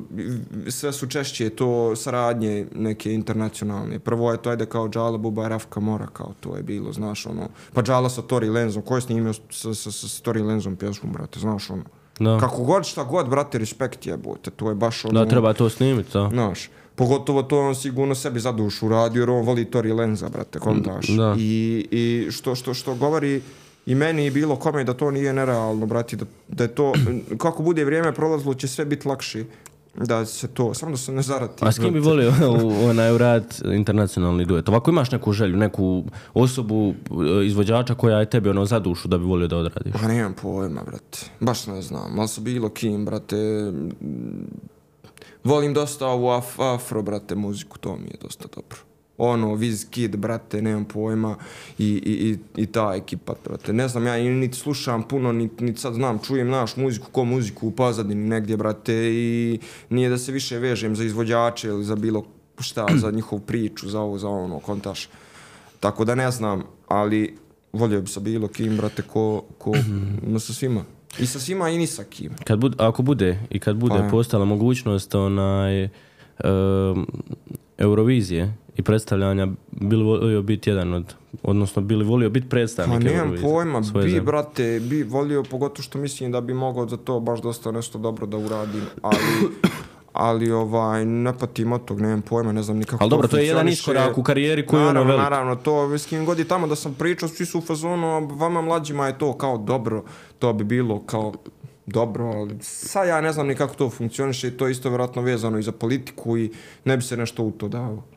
sve 0.69 0.93
su 0.93 1.07
češće 1.07 1.49
to 1.49 1.95
saradnje 1.95 2.67
neke 2.75 3.13
internacionalne. 3.13 3.99
Prvo 3.99 4.31
je 4.31 4.37
to, 4.37 4.49
ajde, 4.49 4.65
kao 4.65 4.89
Džala, 4.89 5.17
Buba 5.17 5.45
i 5.45 5.49
Rafka 5.49 5.79
Mora, 5.79 6.07
kao 6.13 6.33
to 6.39 6.55
je 6.55 6.63
bilo, 6.63 6.93
znaš, 6.93 7.25
ono. 7.25 7.49
Pa 7.73 7.81
Džala 7.81 8.09
sa 8.09 8.21
Tori 8.21 8.49
Lenzom, 8.49 8.81
ko 8.81 8.95
je 8.95 9.01
snimio 9.01 9.33
sa, 9.33 9.41
sa, 9.49 9.91
sa, 9.91 10.07
sa 10.07 10.23
Tori 10.23 10.41
Lenzom 10.41 10.75
pjesmu, 10.75 11.11
brate, 11.11 11.39
znaš, 11.39 11.69
ono. 11.69 11.83
Da. 12.19 12.37
Kako 12.39 12.63
god, 12.63 12.85
šta 12.85 13.03
god, 13.03 13.29
brate, 13.29 13.57
respekt 13.57 14.05
jebote, 14.05 14.51
to 14.51 14.69
je 14.69 14.75
baš 14.75 15.05
ono... 15.05 15.19
Da, 15.19 15.29
treba 15.29 15.53
to 15.53 15.69
snimiti, 15.69 16.09
da. 16.13 16.29
Znaš, 16.29 16.69
pogotovo 16.95 17.43
to 17.43 17.59
on 17.59 17.75
sigurno 17.75 18.15
sebi 18.15 18.39
za 18.39 18.51
dušu 18.51 18.89
radio, 18.89 19.19
jer 19.19 19.29
on 19.29 19.45
voli 19.45 19.65
Tori 19.65 19.93
Lenza, 19.93 20.29
brate, 20.29 20.59
kontaš. 20.59 21.07
Da. 21.07 21.35
I, 21.37 21.87
i 21.91 22.31
što, 22.31 22.55
što, 22.55 22.73
što 22.73 22.95
govori 22.95 23.41
i 23.87 23.95
meni 23.95 24.25
i 24.25 24.31
bilo 24.31 24.55
kome 24.55 24.83
da 24.83 24.93
to 24.93 25.11
nije 25.11 25.33
nerealno, 25.33 25.85
brati, 25.85 26.15
da, 26.15 26.25
da 26.47 26.63
je 26.63 26.75
to, 26.75 26.93
kako 27.43 27.63
bude 27.63 27.85
vrijeme 27.85 28.13
prolazilo, 28.13 28.53
će 28.53 28.67
sve 28.67 28.85
biti 28.85 29.07
lakše 29.07 29.43
da 29.95 30.25
se 30.25 30.47
to, 30.47 30.73
samo 30.73 30.91
da 30.91 30.97
se 30.97 31.11
ne 31.11 31.21
zarati. 31.21 31.65
A 31.65 31.71
s 31.71 31.79
kim 31.79 31.93
bi 31.93 31.99
volio 31.99 32.33
u 32.63 32.89
onaj 32.89 33.11
uradit 33.11 33.61
internacionalni 33.65 34.45
duet? 34.45 34.69
Ovako 34.69 34.91
imaš 34.91 35.11
neku 35.11 35.31
želju, 35.31 35.57
neku 35.57 36.03
osobu, 36.33 36.93
e, 37.41 37.45
izvođača 37.45 37.95
koja 37.95 38.19
je 38.19 38.29
tebi 38.29 38.49
ono 38.49 38.65
za 38.65 38.79
dušu 38.79 39.07
da 39.07 39.17
bi 39.17 39.23
volio 39.23 39.47
da 39.47 39.57
odradiš? 39.57 39.93
Pa 40.01 40.07
nemam 40.07 40.33
pojma, 40.41 40.81
brate. 40.83 41.19
Baš 41.39 41.67
ne 41.67 41.81
znam. 41.81 42.19
Ali 42.19 42.27
sa 42.27 42.41
bilo 42.41 42.69
kim, 42.69 43.05
brate. 43.05 43.71
Volim 45.43 45.73
dosta 45.73 46.07
ovu 46.07 46.29
af 46.29 46.59
afro, 46.59 47.01
brate, 47.01 47.35
muziku. 47.35 47.77
To 47.77 47.95
mi 47.95 48.07
je 48.07 48.17
dosta 48.21 48.45
dobro. 48.55 48.86
Ono, 49.17 49.55
Wizkid, 49.55 50.15
brate, 50.15 50.61
nemam 50.61 50.85
pojma. 50.85 51.35
I, 51.77 51.85
i, 51.85 52.29
i, 52.29 52.37
i 52.61 52.65
ta 52.65 52.93
ekipa, 52.95 53.33
brate. 53.45 53.73
Ne 53.73 53.87
znam, 53.87 54.05
ja 54.05 54.17
niti 54.17 54.57
slušam 54.57 55.03
puno, 55.03 55.31
niti 55.31 55.63
nit 55.63 55.79
sad 55.79 55.93
znam, 55.93 56.19
čujem 56.19 56.49
naš 56.49 56.75
muziku, 56.75 57.07
ko 57.11 57.23
muziku 57.25 57.67
u 57.67 57.71
pozadini 57.71 58.29
negdje, 58.29 58.57
brate. 58.57 58.93
I 59.13 59.59
nije 59.89 60.09
da 60.09 60.17
se 60.17 60.31
više 60.31 60.59
vežem 60.59 60.95
za 60.95 61.03
izvođače 61.03 61.67
ili 61.67 61.83
za 61.83 61.95
bilo 61.95 62.25
šta, 62.59 62.87
za 63.01 63.11
njihovu 63.11 63.39
priču, 63.39 63.89
za 63.89 63.99
ovo, 63.99 64.17
za 64.17 64.29
ono, 64.29 64.59
kontaš. 64.59 65.09
Tako 65.79 66.05
da 66.05 66.15
ne 66.15 66.31
znam, 66.31 66.63
ali 66.87 67.37
volio 67.73 68.01
bi 68.01 68.07
sa 68.07 68.19
bilo 68.19 68.47
kim, 68.47 68.77
brate, 68.77 69.01
ko, 69.01 69.43
ko 69.57 69.73
no, 70.31 70.39
sa 70.39 70.53
svima. 70.53 70.83
I 71.19 71.25
sa 71.25 71.39
svima 71.39 71.69
i 71.69 71.77
ni 71.77 71.87
sa 71.87 72.03
kim. 72.03 72.31
Kad 72.43 72.59
bud, 72.59 72.75
ako 72.77 73.01
bude 73.01 73.39
i 73.49 73.59
kad 73.59 73.75
bude 73.75 73.95
Pa 73.99 74.07
postala 74.07 74.45
mogućnost 74.45 75.15
onaj 75.15 75.83
um, 75.83 77.07
Eurovizije 77.77 78.53
i 78.77 78.81
predstavljanja, 78.81 79.47
bili 79.71 80.03
volio 80.03 80.41
biti 80.41 80.69
jedan 80.69 80.93
od, 80.93 81.13
odnosno 81.43 81.81
bili 81.81 82.05
volio 82.05 82.29
biti 82.29 82.49
predstavnik 82.49 83.03
nemam 83.03 83.19
Eurovizije 83.19 83.49
pojma, 83.49 83.79
bi, 83.79 83.85
zemlje. 83.85 84.21
brate, 84.21 84.79
bi 84.79 85.03
volio, 85.03 85.43
pogotovo 85.43 85.83
što 85.83 85.97
mislim 85.97 86.31
da 86.31 86.41
bi 86.41 86.53
mogao 86.53 86.87
za 86.87 86.97
to 86.97 87.19
baš 87.19 87.41
dosta 87.41 87.71
nešto 87.71 87.97
dobro 87.97 88.25
da 88.25 88.37
uradim, 88.37 88.81
ali, 89.01 89.17
ali 90.13 90.51
ovaj, 90.51 91.05
ne 91.05 91.37
patim 91.37 91.71
od 91.71 91.85
tog, 91.85 92.01
nemam 92.01 92.21
pojma, 92.21 92.51
ne 92.51 92.63
znam 92.63 92.77
nikako 92.77 93.03
Ali 93.03 93.09
dobro, 93.09 93.27
to 93.27 93.37
je 93.37 93.47
jedan 93.47 93.69
iskorak 93.69 94.17
u 94.17 94.23
karijeri 94.23 94.65
koji 94.65 94.81
ono 94.81 94.91
naravno, 94.91 95.11
velik. 95.11 95.23
Naravno, 95.23 95.55
to 95.55 95.97
s 95.97 96.05
kim 96.05 96.25
god 96.25 96.39
je 96.39 96.45
tamo 96.45 96.67
da 96.67 96.75
sam 96.75 96.93
pričao, 96.93 97.29
svi 97.29 97.45
su 97.45 97.57
u 97.57 97.61
fazonu, 97.61 98.07
a 98.07 98.19
vama 98.19 98.61
mlađima 98.61 99.07
je 99.07 99.17
to 99.17 99.33
kao 99.33 99.57
dobro, 99.57 100.03
to 100.39 100.53
bi 100.53 100.63
bilo 100.63 100.99
kao 101.05 101.33
dobro, 101.85 102.25
ali 102.25 102.55
sad 102.61 103.07
ja 103.07 103.21
ne 103.21 103.33
znam 103.33 103.47
ni 103.47 103.55
kako 103.55 103.75
to 103.75 103.89
funkcioniše 103.89 104.47
i 104.47 104.51
to 104.51 104.65
je 104.65 104.71
isto 104.71 104.89
vjerojatno 104.89 105.21
vezano 105.21 105.57
i 105.57 105.63
za 105.63 105.71
politiku 105.71 106.37
i 106.37 106.51
ne 106.85 106.97
bi 106.97 107.03
se 107.03 107.17
nešto 107.17 107.43
u 107.43 107.51
to 107.51 107.67
dalo. 107.67 108.16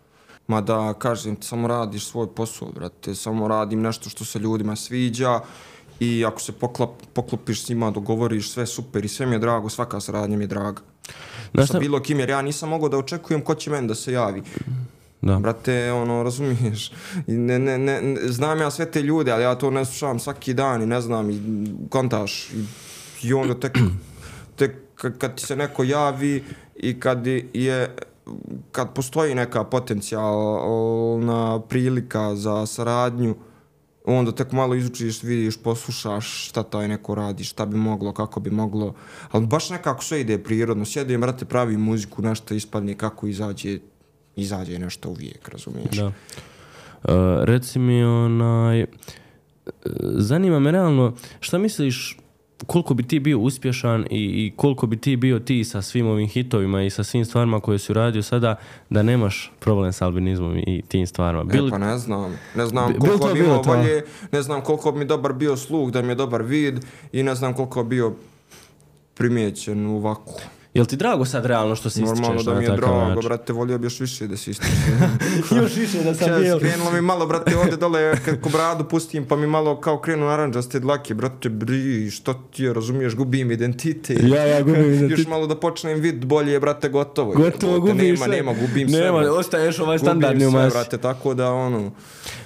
Ma 0.51 0.61
da, 0.61 0.95
kažem 0.95 1.37
samo 1.41 1.69
radiš 1.69 2.07
svoj 2.07 2.27
posao, 2.29 2.69
brate, 2.69 3.15
samo 3.15 3.49
radim 3.49 3.83
nešto 3.83 4.11
što 4.11 4.25
se 4.25 4.39
ljudima 4.39 4.77
sviđa 4.77 5.41
i 6.01 6.25
ako 6.25 6.41
se 6.41 6.53
poklop, 6.53 6.91
poklopiš 7.13 7.65
s 7.65 7.69
njima, 7.69 7.91
dogovoriš, 7.91 8.51
sve 8.51 8.67
super 8.67 9.05
i 9.05 9.09
sve 9.09 9.27
mi 9.27 9.35
je 9.35 9.39
drago, 9.39 9.69
svaka 9.69 10.01
saradnja 10.01 10.37
mi 10.37 10.45
je 10.45 10.49
draga. 10.49 10.81
Znaš 11.55 11.67
Sa 11.67 11.73
šta- 11.73 11.79
bilo 11.79 12.01
kim, 12.01 12.21
jer 12.21 12.29
ja 12.31 12.43
nisam 12.43 12.69
mogao 12.69 12.89
da 12.89 12.99
očekujem 12.99 13.43
ko 13.43 13.55
će 13.55 13.71
meni 13.71 13.89
da 13.89 13.95
se 13.95 14.13
javi. 14.13 14.43
Da. 15.23 15.37
Brate, 15.37 15.93
ono, 15.93 16.23
razumiješ, 16.23 16.93
ne, 17.27 17.59
ne, 17.59 17.79
ne, 17.79 18.01
ne- 18.03 18.21
znam 18.25 18.61
ja 18.61 18.71
sve 18.71 18.91
te 18.91 19.03
ljude, 19.03 19.33
ali 19.33 19.43
ja 19.43 19.55
to 19.55 19.71
ne 19.71 19.85
slušavam 19.85 20.19
svaki 20.19 20.55
dan 20.55 20.83
i 20.83 20.87
ne 20.87 21.01
znam, 21.01 21.31
i 21.31 21.41
kontaš, 21.89 22.51
i, 22.51 22.65
i 23.23 23.33
onda 23.33 23.55
tek, 23.55 23.79
tek 24.57 24.77
kad 25.19 25.35
ti 25.35 25.47
se 25.47 25.57
neko 25.57 25.85
javi 25.85 26.45
i 26.77 27.01
kad 27.01 27.27
je, 27.27 27.95
kad 28.73 28.95
postoji 28.95 29.35
neka 29.35 29.65
potencijalna 29.65 31.61
prilika 31.69 32.35
za 32.35 32.67
saradnju, 32.67 33.35
onda 34.05 34.33
tek 34.33 34.53
malo 34.53 34.75
izučiš, 34.75 35.23
vidiš, 35.23 35.63
poslušaš 35.63 36.49
šta 36.49 36.63
taj 36.63 36.89
neko 36.89 37.15
radi, 37.15 37.45
šta 37.45 37.67
bi 37.67 37.77
moglo, 37.77 38.13
kako 38.13 38.41
bi 38.41 38.51
moglo. 38.51 38.95
Ali 39.31 39.47
baš 39.47 39.71
nekako 39.71 40.05
sve 40.05 40.21
ide 40.21 40.39
prirodno. 40.39 40.85
Sjedim, 40.85 41.21
brate, 41.21 41.45
pravi 41.45 41.77
muziku, 41.77 42.23
nešto 42.23 42.55
ispadne, 42.55 42.95
kako 42.95 43.27
izađe, 43.27 43.79
izađe 44.37 44.79
nešto 44.79 45.09
uvijek, 45.11 45.49
razumiješ? 45.49 45.97
Da. 45.97 46.07
Uh, 46.07 46.15
reci 47.45 47.79
mi 47.79 48.05
onaj, 48.05 48.81
e, 48.81 48.87
zanima 50.03 50.59
me 50.59 50.71
realno, 50.71 51.15
šta 51.41 51.59
misliš 51.59 52.20
koliko 52.67 52.95
bi 52.95 53.03
ti 53.03 53.21
bio 53.21 53.39
uspješan 53.39 54.03
i, 54.03 54.07
i 54.11 54.53
koliko 54.57 54.87
bi 54.87 54.97
ti 54.97 55.17
bio 55.17 55.39
ti 55.39 55.65
sa 55.65 55.83
svim 55.83 56.07
ovim 56.07 56.29
hitovima 56.29 56.83
i 56.83 56.91
sa 56.91 57.05
svim 57.05 57.25
stvarima 57.25 57.61
koje 57.61 57.79
si 57.79 57.93
uradio 57.93 58.23
sada 58.23 58.57
da 58.91 59.03
nemaš 59.03 59.53
problem 59.61 59.93
sa 59.93 60.05
albinizmom 60.05 60.57
i 60.57 60.83
tim 60.89 61.07
stvarima. 61.07 61.45
Bil... 61.45 61.67
E 61.67 61.71
pa 61.71 61.79
ne 61.79 61.99
znam, 61.99 62.39
ne 62.55 62.67
znam 62.67 62.99
koliko 62.99 63.27
bi 63.27 63.35
bilo 63.35 63.45
imao 63.45 63.63
to? 63.63 63.71
volje, 63.71 64.05
ne 64.33 64.43
znam 64.43 64.61
koliko 64.61 64.93
bi 64.93 64.99
mi 64.99 65.05
dobar 65.05 65.33
bio 65.33 65.57
sluh, 65.57 65.91
da 65.91 66.03
mi 66.03 66.09
je 66.09 66.15
dobar 66.15 66.43
vid 66.43 66.85
i 67.13 67.23
ne 67.23 67.35
znam 67.35 67.55
koliko 67.55 67.83
bi 67.83 67.89
bio 67.89 68.13
primijećen 69.15 69.87
u 69.87 69.99
vaku. 69.99 70.41
Jel 70.75 70.87
ti 70.87 70.97
drago 70.97 71.25
sad 71.25 71.47
realno 71.47 71.77
što 71.77 71.91
se 71.91 72.01
Normalno 72.01 72.23
ističeš 72.23 72.45
da 72.47 72.53
na 72.53 72.59
mi 72.59 72.65
je 72.65 72.71
drago, 72.77 73.09
način? 73.09 73.23
brate, 73.29 73.53
volio 73.53 73.79
bi 73.79 73.87
još 73.87 74.01
više 74.01 74.27
da 74.27 74.37
se 74.37 74.51
ističe. 74.51 74.71
Još 75.63 75.77
više 75.77 76.03
da 76.03 76.15
sam 76.15 76.41
bio... 76.41 76.59
krenulo 76.59 76.91
mi 76.93 77.01
malo, 77.01 77.27
brate, 77.27 77.57
ovdje 77.57 77.77
dole, 77.77 78.17
kad 78.25 78.41
ko 78.41 78.49
bradu 78.49 78.85
pustim, 78.85 79.25
pa 79.25 79.37
mi 79.37 79.47
malo 79.47 79.81
kao 79.81 79.99
krenu 79.99 80.27
naranđaste 80.27 80.81
dlake, 80.81 81.15
brate, 81.15 81.49
bri, 81.49 82.11
što 82.11 82.35
ti 82.35 82.65
je, 82.65 82.73
razumiješ, 82.73 83.15
gubim 83.15 83.51
identitet. 83.51 84.23
Ja, 84.23 84.45
ja 84.45 84.63
gubim 84.63 84.85
identitet. 84.95 85.19
Još 85.19 85.27
malo 85.27 85.47
da 85.47 85.57
počnem 85.57 86.01
vid 86.01 86.25
bolje, 86.25 86.61
brate, 86.61 86.89
gotovo. 86.89 87.33
Gotovo 87.33 87.75
Jebote, 87.75 87.93
gubiš 87.93 88.05
nema, 88.07 88.25
sve. 88.25 88.37
Nema, 88.37 88.53
gubim 88.53 88.89
sve. 88.89 89.01
Nema, 89.01 89.19
brate. 89.19 89.31
ostaješ 89.31 89.79
ovaj 89.79 89.99
Gubim 89.99 90.07
standardni 90.09 90.47
u 90.47 90.51
sve, 90.51 90.63
masi. 90.63 90.75
brate, 90.77 90.99
tako 90.99 91.35
da, 91.35 91.53
ono, 91.53 91.91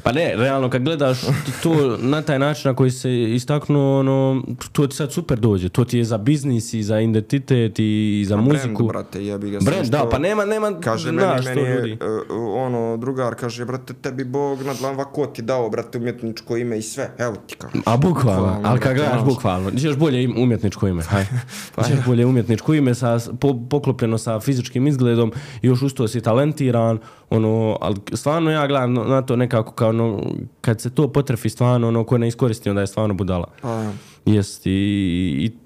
Pa 0.03 0.13
ne, 0.13 0.33
realno 0.37 0.71
kad 0.71 0.83
gledaš 0.83 1.19
to 1.63 1.97
na 2.01 2.23
taj 2.23 2.39
način 2.39 2.69
na 2.69 2.77
koji 2.77 2.91
se 2.91 3.23
istaknuo, 3.23 4.01
ono, 4.01 4.43
to 4.73 4.87
ti 4.87 4.97
sad 4.97 5.13
super 5.13 5.39
dođe. 5.39 5.69
To 5.69 5.85
ti 5.85 5.99
je 5.99 6.05
za 6.05 6.19
biznis 6.19 6.75
i 6.75 6.83
za 6.83 7.01
identitet 7.01 7.79
i 7.79 8.14
za 8.24 8.36
muziku. 8.36 8.66
Brand, 8.66 8.89
brate, 8.89 9.24
jebi 9.27 9.51
ga. 9.51 9.59
Brand, 9.62 9.89
da, 9.89 10.09
pa 10.11 10.19
nema, 10.19 10.45
nema, 10.45 10.73
Kaže 10.81 11.12
meni, 11.12 11.28
znaš 11.28 11.45
meni 11.45 11.61
to 11.61 11.66
je, 11.66 11.77
ljudi. 11.77 11.93
uh, 11.93 12.55
ono, 12.55 12.97
drugar 12.97 13.35
kaže, 13.35 13.65
brate, 13.65 13.95
tebi 13.95 14.24
Bog 14.24 14.62
na 14.62 14.74
dlan 14.74 14.97
vako 14.97 15.27
ti 15.27 15.43
dao, 15.43 15.70
brate, 15.70 15.99
umjetničko 15.99 16.57
ime 16.57 16.78
i 16.78 16.82
sve. 16.82 17.11
Evo 17.19 17.36
ti 17.47 17.57
kaže. 17.57 17.74
A 17.86 17.97
bukvalno, 17.97 18.61
ali 18.65 18.81
kad 18.81 18.95
gledaš 18.95 19.12
znaš. 19.12 19.24
bukvalno, 19.24 19.70
ćeš 19.70 19.97
bolje 19.97 20.23
im, 20.24 20.35
umjetničko 20.39 20.89
ime, 20.89 21.03
haj. 21.03 21.24
ćeš 21.89 22.05
bolje 22.07 22.27
umjetničko 22.27 22.74
ime 22.74 22.95
sa, 22.95 23.19
po, 23.41 23.59
poklopljeno 23.70 24.19
sa 24.19 24.41
fizičkim 24.41 24.86
izgledom 24.86 25.32
još 25.62 25.82
uz 25.82 25.95
to 25.95 26.09
si 26.09 26.20
talentiran, 26.20 26.99
ono, 27.31 27.78
ali 27.81 27.97
stvarno 28.12 28.51
ja 28.51 28.66
gledam 28.66 28.93
na 28.95 29.23
to 29.23 29.36
nekako 29.36 29.73
kao 29.73 29.89
ono, 29.89 30.23
kad 30.61 30.81
se 30.81 30.91
to 30.91 31.12
potrefi 31.12 31.49
stvarno, 31.49 31.89
ono, 31.89 32.05
ko 32.05 32.19
ne 32.19 32.28
iskoristi, 32.28 32.69
onda 32.69 32.81
je 32.81 32.86
stvarno 32.86 33.15
budala. 33.15 33.47
Pa. 33.62 33.85
Jest 34.27 34.66
i, 34.66 34.70
i 34.70 35.64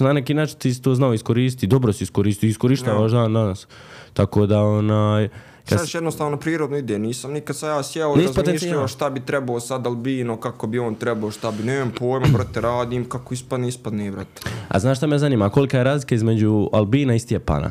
na 0.00 0.12
neki 0.12 0.34
način 0.34 0.58
ti 0.58 0.82
to 0.82 0.94
znao 0.94 1.14
iskoristiti, 1.14 1.66
dobro 1.66 1.92
si 1.92 2.04
iskoristio, 2.04 2.48
iskorištavaš 2.48 3.12
dan 3.12 3.32
danas. 3.32 3.66
Tako 4.12 4.46
da 4.46 4.62
onaj... 4.62 5.28
Kad, 5.68 5.78
Sad 5.78 5.88
jednostavno 5.94 6.36
prirodno 6.36 6.76
ide, 6.76 6.98
nisam 6.98 7.32
nikad 7.32 7.56
sa 7.56 7.68
ja 7.68 7.82
sjeo 7.82 8.14
i 8.16 8.26
razmišljao 8.36 8.88
šta 8.88 9.10
bi 9.10 9.20
trebao 9.20 9.60
sad 9.60 9.86
albino, 9.86 10.36
kako 10.36 10.66
bi 10.66 10.78
on 10.78 10.94
trebao, 10.94 11.30
šta 11.30 11.50
bi, 11.50 11.62
nemam 11.62 11.92
pojma, 11.98 12.26
brate, 12.32 12.60
radim, 12.60 13.08
kako 13.08 13.34
ispadne, 13.34 13.68
ispadne, 13.68 14.10
brate. 14.10 14.42
a 14.68 14.78
znaš 14.78 14.98
šta 14.98 15.06
me 15.06 15.18
zanima? 15.18 15.50
Kolika 15.50 15.78
je 15.78 15.84
razlika 15.84 16.14
između 16.14 16.68
Albina 16.72 17.14
i 17.14 17.18
Stjepana? 17.18 17.70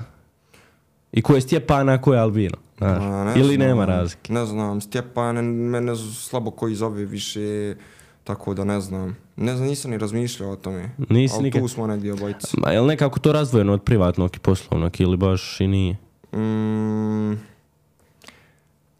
I 1.11 1.21
ko 1.21 1.35
je 1.35 1.41
Stjepana, 1.41 1.93
a 1.93 2.01
ko 2.01 2.13
je 2.13 2.19
Albino? 2.19 2.57
Znaš? 2.77 3.03
A, 3.03 3.23
ne 3.23 3.39
Ili 3.39 3.55
znam, 3.55 3.67
nema 3.67 3.85
razlike? 3.85 4.33
Ne 4.33 4.45
znam, 4.45 4.81
Stjepan, 4.81 5.45
mene 5.45 5.95
slabo 5.95 6.51
koji 6.51 6.75
zove 6.75 7.05
više, 7.05 7.75
tako 8.23 8.53
da 8.53 8.63
ne 8.63 8.81
znam. 8.81 9.17
Ne 9.35 9.55
znam, 9.55 9.67
nisam 9.67 9.91
ni 9.91 9.97
razmišljao 9.97 10.51
o 10.51 10.55
tome. 10.55 10.89
Nisi 11.09 11.33
Ali 11.35 11.43
nikad- 11.43 11.61
tu 11.61 11.67
smo 11.67 11.87
negdje 11.87 12.13
obojice. 12.13 12.47
Ma, 12.57 12.69
je 12.69 12.81
li 12.81 12.87
nekako 12.87 13.19
to 13.19 13.31
razdvojeno 13.31 13.73
od 13.73 13.83
privatnog 13.83 14.35
i 14.35 14.39
poslovnog 14.39 15.01
ili 15.01 15.17
baš 15.17 15.59
i 15.59 15.67
nije? 15.67 15.97
Mm, 16.33 17.33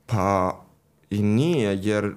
pa 0.06 0.62
i 1.10 1.22
nije, 1.22 1.80
jer 1.82 2.14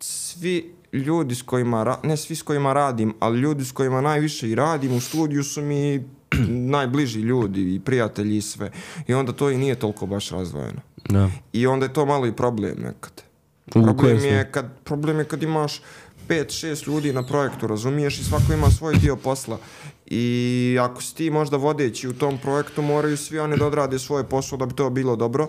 svi 0.00 0.74
ljudi 0.92 1.34
s 1.34 1.42
kojima, 1.42 1.84
ra- 1.84 2.00
ne 2.02 2.16
svi 2.16 2.36
s 2.36 2.42
kojima 2.42 2.72
radim, 2.72 3.14
ali 3.20 3.38
ljudi 3.38 3.64
s 3.64 3.72
kojima 3.72 4.00
najviše 4.00 4.50
i 4.50 4.54
radim 4.54 4.92
u 4.92 5.00
studiju 5.00 5.44
su 5.44 5.62
mi 5.62 6.04
najbliži 6.70 7.20
ljudi 7.20 7.74
i 7.74 7.80
prijatelji 7.80 8.36
i 8.36 8.42
sve. 8.42 8.70
I 9.06 9.14
onda 9.14 9.32
to 9.32 9.50
i 9.50 9.58
nije 9.58 9.74
toliko 9.74 10.06
baš 10.06 10.30
razdvojeno. 10.30 10.80
Da. 11.08 11.30
I 11.52 11.66
onda 11.66 11.86
je 11.86 11.92
to 11.92 12.06
malo 12.06 12.26
i 12.26 12.32
problem 12.32 12.74
nekad. 12.78 13.22
U 13.66 13.70
Problem 13.72 14.24
je, 14.24 14.48
kad, 14.52 14.66
problem 14.84 15.18
je 15.18 15.24
kad 15.24 15.42
imaš 15.42 15.80
5-6 16.28 16.86
ljudi 16.86 17.12
na 17.12 17.22
projektu, 17.22 17.66
razumiješ, 17.66 18.18
i 18.18 18.24
svako 18.24 18.52
ima 18.52 18.70
svoj 18.70 18.94
dio 18.94 19.16
posla. 19.16 19.58
I 20.06 20.78
ako 20.80 21.02
si 21.02 21.14
ti 21.14 21.30
možda 21.30 21.56
vodeći 21.56 22.08
u 22.08 22.12
tom 22.12 22.38
projektu, 22.38 22.82
moraju 22.82 23.16
svi 23.16 23.38
oni 23.38 23.56
da 23.56 23.66
odrade 23.66 23.98
svoje 23.98 24.24
posao 24.24 24.58
da 24.58 24.66
bi 24.66 24.74
to 24.74 24.90
bilo 24.90 25.16
dobro. 25.16 25.48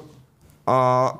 A 0.66 1.12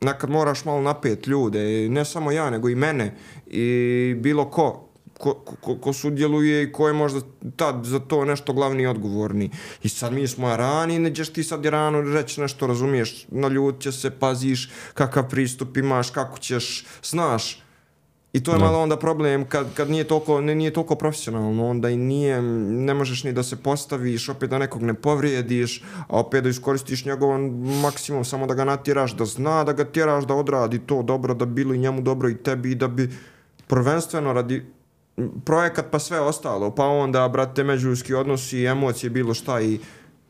nekad 0.00 0.30
moraš 0.30 0.64
malo 0.64 0.80
napet 0.80 1.26
ljude, 1.26 1.88
ne 1.88 2.04
samo 2.04 2.30
ja, 2.30 2.50
nego 2.50 2.68
i 2.68 2.74
mene 2.74 3.14
i 3.46 4.14
bilo 4.18 4.50
ko 4.50 4.86
ko, 5.18 5.34
ko, 5.34 5.76
ko 5.76 5.92
sudjeluje 5.92 6.62
i 6.62 6.72
ko 6.72 6.88
je 6.88 6.94
možda 6.94 7.20
tad 7.56 7.84
za 7.84 7.98
to 7.98 8.24
nešto 8.24 8.52
glavni 8.52 8.82
i 8.82 8.86
odgovorni. 8.86 9.50
I 9.82 9.88
sad 9.88 10.12
mi 10.12 10.28
smo 10.28 10.56
rani, 10.56 10.98
neđeš 10.98 11.32
ti 11.32 11.44
sad 11.44 11.66
rano 11.66 12.00
reći 12.00 12.40
nešto, 12.40 12.66
razumiješ, 12.66 13.26
na 13.28 13.48
ljud 13.48 13.80
će 13.80 13.92
se, 13.92 14.10
paziš 14.10 14.70
kakav 14.94 15.28
pristup 15.28 15.76
imaš, 15.76 16.10
kako 16.10 16.38
ćeš, 16.38 16.86
znaš. 17.02 17.65
I 18.32 18.42
to 18.42 18.52
je 18.52 18.58
malo 18.58 18.78
onda 18.78 18.96
problem 18.96 19.44
kad, 19.48 19.74
kad 19.74 19.90
nije 19.90 20.04
toliko, 20.04 20.40
ne, 20.40 20.54
nije 20.54 20.72
toliko 20.72 20.94
profesionalno, 20.94 21.68
onda 21.68 21.90
i 21.90 21.96
nije, 21.96 22.42
ne 22.42 22.94
možeš 22.94 23.24
ni 23.24 23.32
da 23.32 23.42
se 23.42 23.56
postaviš, 23.56 24.28
opet 24.28 24.50
da 24.50 24.58
nekog 24.58 24.82
ne 24.82 24.94
povrijediš, 24.94 25.82
a 26.08 26.20
opet 26.20 26.44
da 26.44 26.50
iskoristiš 26.50 27.04
njegov 27.04 27.38
maksimum, 27.82 28.24
samo 28.24 28.46
da 28.46 28.54
ga 28.54 28.64
natjeraš, 28.64 29.16
da 29.16 29.24
zna, 29.24 29.64
da 29.64 29.72
ga 29.72 29.84
tjeraš 29.84 30.24
da 30.24 30.34
odradi 30.34 30.78
to 30.78 31.02
dobro, 31.02 31.34
da 31.34 31.44
bi 31.46 31.52
bilo 31.54 31.74
i 31.74 31.78
njemu 31.78 32.02
dobro 32.02 32.28
i 32.28 32.36
tebi 32.36 32.70
i 32.70 32.74
da 32.74 32.88
bi 32.88 33.10
prvenstveno 33.66 34.32
radi 34.32 34.66
projekat 35.44 35.86
pa 35.90 35.98
sve 35.98 36.20
ostalo, 36.20 36.74
pa 36.74 36.84
onda, 36.84 37.28
brate, 37.28 37.64
međuljudski 37.64 38.14
odnosi, 38.14 38.64
emocije, 38.64 39.10
bilo 39.10 39.34
šta 39.34 39.60
i 39.60 39.78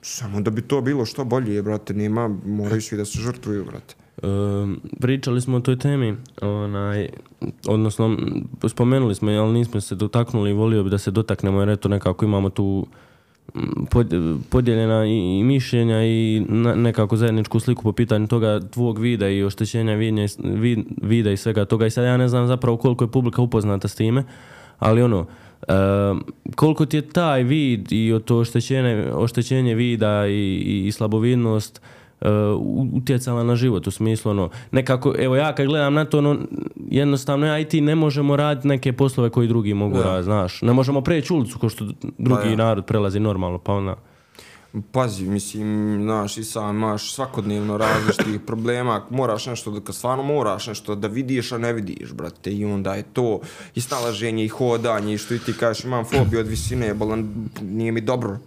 samo 0.02 0.40
da 0.40 0.50
bi 0.50 0.62
to 0.62 0.80
bilo 0.80 1.04
što 1.04 1.24
bolje, 1.24 1.62
brate, 1.62 1.94
nema, 1.94 2.28
moraju 2.44 2.82
svi 2.82 2.96
da 2.96 3.04
se 3.04 3.18
žrtvuju, 3.18 3.64
brate. 3.64 3.94
Um, 4.22 4.80
pričali 5.00 5.40
smo 5.40 5.56
o 5.56 5.60
toj 5.60 5.78
temi, 5.78 6.16
onaj, 6.42 7.08
odnosno 7.68 8.16
spomenuli 8.68 9.14
smo, 9.14 9.30
je, 9.30 9.38
ali 9.38 9.52
nismo 9.52 9.80
se 9.80 9.94
dotaknuli 9.94 10.50
i 10.50 10.52
volio 10.52 10.84
bi 10.84 10.90
da 10.90 10.98
se 10.98 11.10
dotaknemo 11.10 11.60
jer 11.60 11.68
eto 11.68 11.88
nekako 11.88 12.24
imamo 12.24 12.50
tu 12.50 12.86
mm, 13.54 13.60
pod- 13.90 14.38
podijeljena 14.50 15.06
i, 15.06 15.38
i 15.38 15.42
mišljenja 15.44 16.04
i 16.04 16.46
na, 16.48 16.74
nekako 16.74 17.16
zajedničku 17.16 17.60
sliku 17.60 17.82
po 17.82 17.92
pitanju 17.92 18.26
toga 18.26 18.60
tvog 18.60 18.98
vida 18.98 19.28
i 19.28 19.44
oštećenja 19.44 19.94
vidnje, 19.94 20.24
i 20.24 20.28
vid, 20.48 20.78
vida 21.02 21.30
i 21.30 21.36
svega 21.36 21.64
toga. 21.64 21.86
I 21.86 21.90
sad 21.90 22.04
ja 22.04 22.16
ne 22.16 22.28
znam 22.28 22.46
zapravo 22.46 22.76
koliko 22.76 23.04
je 23.04 23.10
publika 23.10 23.42
upoznata 23.42 23.88
s 23.88 23.94
time, 23.94 24.24
ali 24.78 25.02
ono, 25.02 25.26
Um, 25.68 26.24
koliko 26.56 26.86
ti 26.86 26.96
je 26.96 27.08
taj 27.08 27.42
vid 27.42 27.92
i 27.92 28.12
o 28.12 28.18
to 28.18 28.38
oštećenje, 28.38 29.12
oštećenje 29.14 29.74
vida 29.74 30.26
i, 30.26 30.32
i, 30.32 30.86
i 30.86 30.92
slabovidnost 30.92 31.80
uh, 32.20 32.28
utjecala 32.92 33.42
na 33.42 33.56
život 33.56 33.86
u 33.86 33.90
smislu 33.90 34.30
ono, 34.30 34.50
nekako, 34.70 35.14
evo 35.18 35.36
ja 35.36 35.54
kad 35.54 35.66
gledam 35.66 35.94
na 35.94 36.04
to 36.04 36.18
ono, 36.18 36.36
jednostavno 36.90 37.46
ja 37.46 37.58
i 37.58 37.64
ti 37.64 37.80
ne 37.80 37.94
možemo 37.94 38.36
raditi 38.36 38.68
neke 38.68 38.92
poslove 38.92 39.30
koji 39.30 39.48
drugi 39.48 39.74
mogu 39.74 40.02
raditi, 40.02 40.24
znaš, 40.24 40.62
ne 40.62 40.72
možemo 40.72 41.00
preći 41.00 41.32
ulicu 41.32 41.58
kao 41.58 41.68
što 41.68 41.84
drugi 42.18 42.42
Pa 42.42 42.48
ja. 42.48 42.56
narod 42.56 42.84
prelazi 42.84 43.20
normalno, 43.20 43.58
pa 43.58 43.72
onda 43.72 43.96
Pazi, 44.92 45.24
mislim, 45.24 45.98
znaš, 46.02 46.36
i 46.36 46.44
sam 46.44 46.76
imaš 46.76 47.12
svakodnevno 47.12 47.76
različitih 47.76 48.40
problema, 48.46 49.02
moraš 49.10 49.46
nešto 49.46 49.70
da, 49.70 49.92
stvarno 49.92 50.22
moraš 50.22 50.66
nešto 50.66 50.94
da 50.94 51.08
vidiš, 51.08 51.52
a 51.52 51.58
ne 51.58 51.72
vidiš, 51.72 52.12
brate, 52.12 52.52
i 52.52 52.64
onda 52.64 52.94
je 52.94 53.02
to 53.02 53.40
i 53.74 53.80
snalaženje 53.80 54.44
i 54.44 54.48
hodanje 54.48 55.14
i 55.14 55.18
što 55.18 55.34
i 55.34 55.38
ti 55.38 55.52
kažeš, 55.52 55.84
imam 55.84 56.04
fobiju 56.04 56.40
od 56.40 56.46
visine, 56.46 56.94
balan, 56.94 57.48
nije 57.62 57.92
mi 57.92 58.00
dobro. 58.00 58.38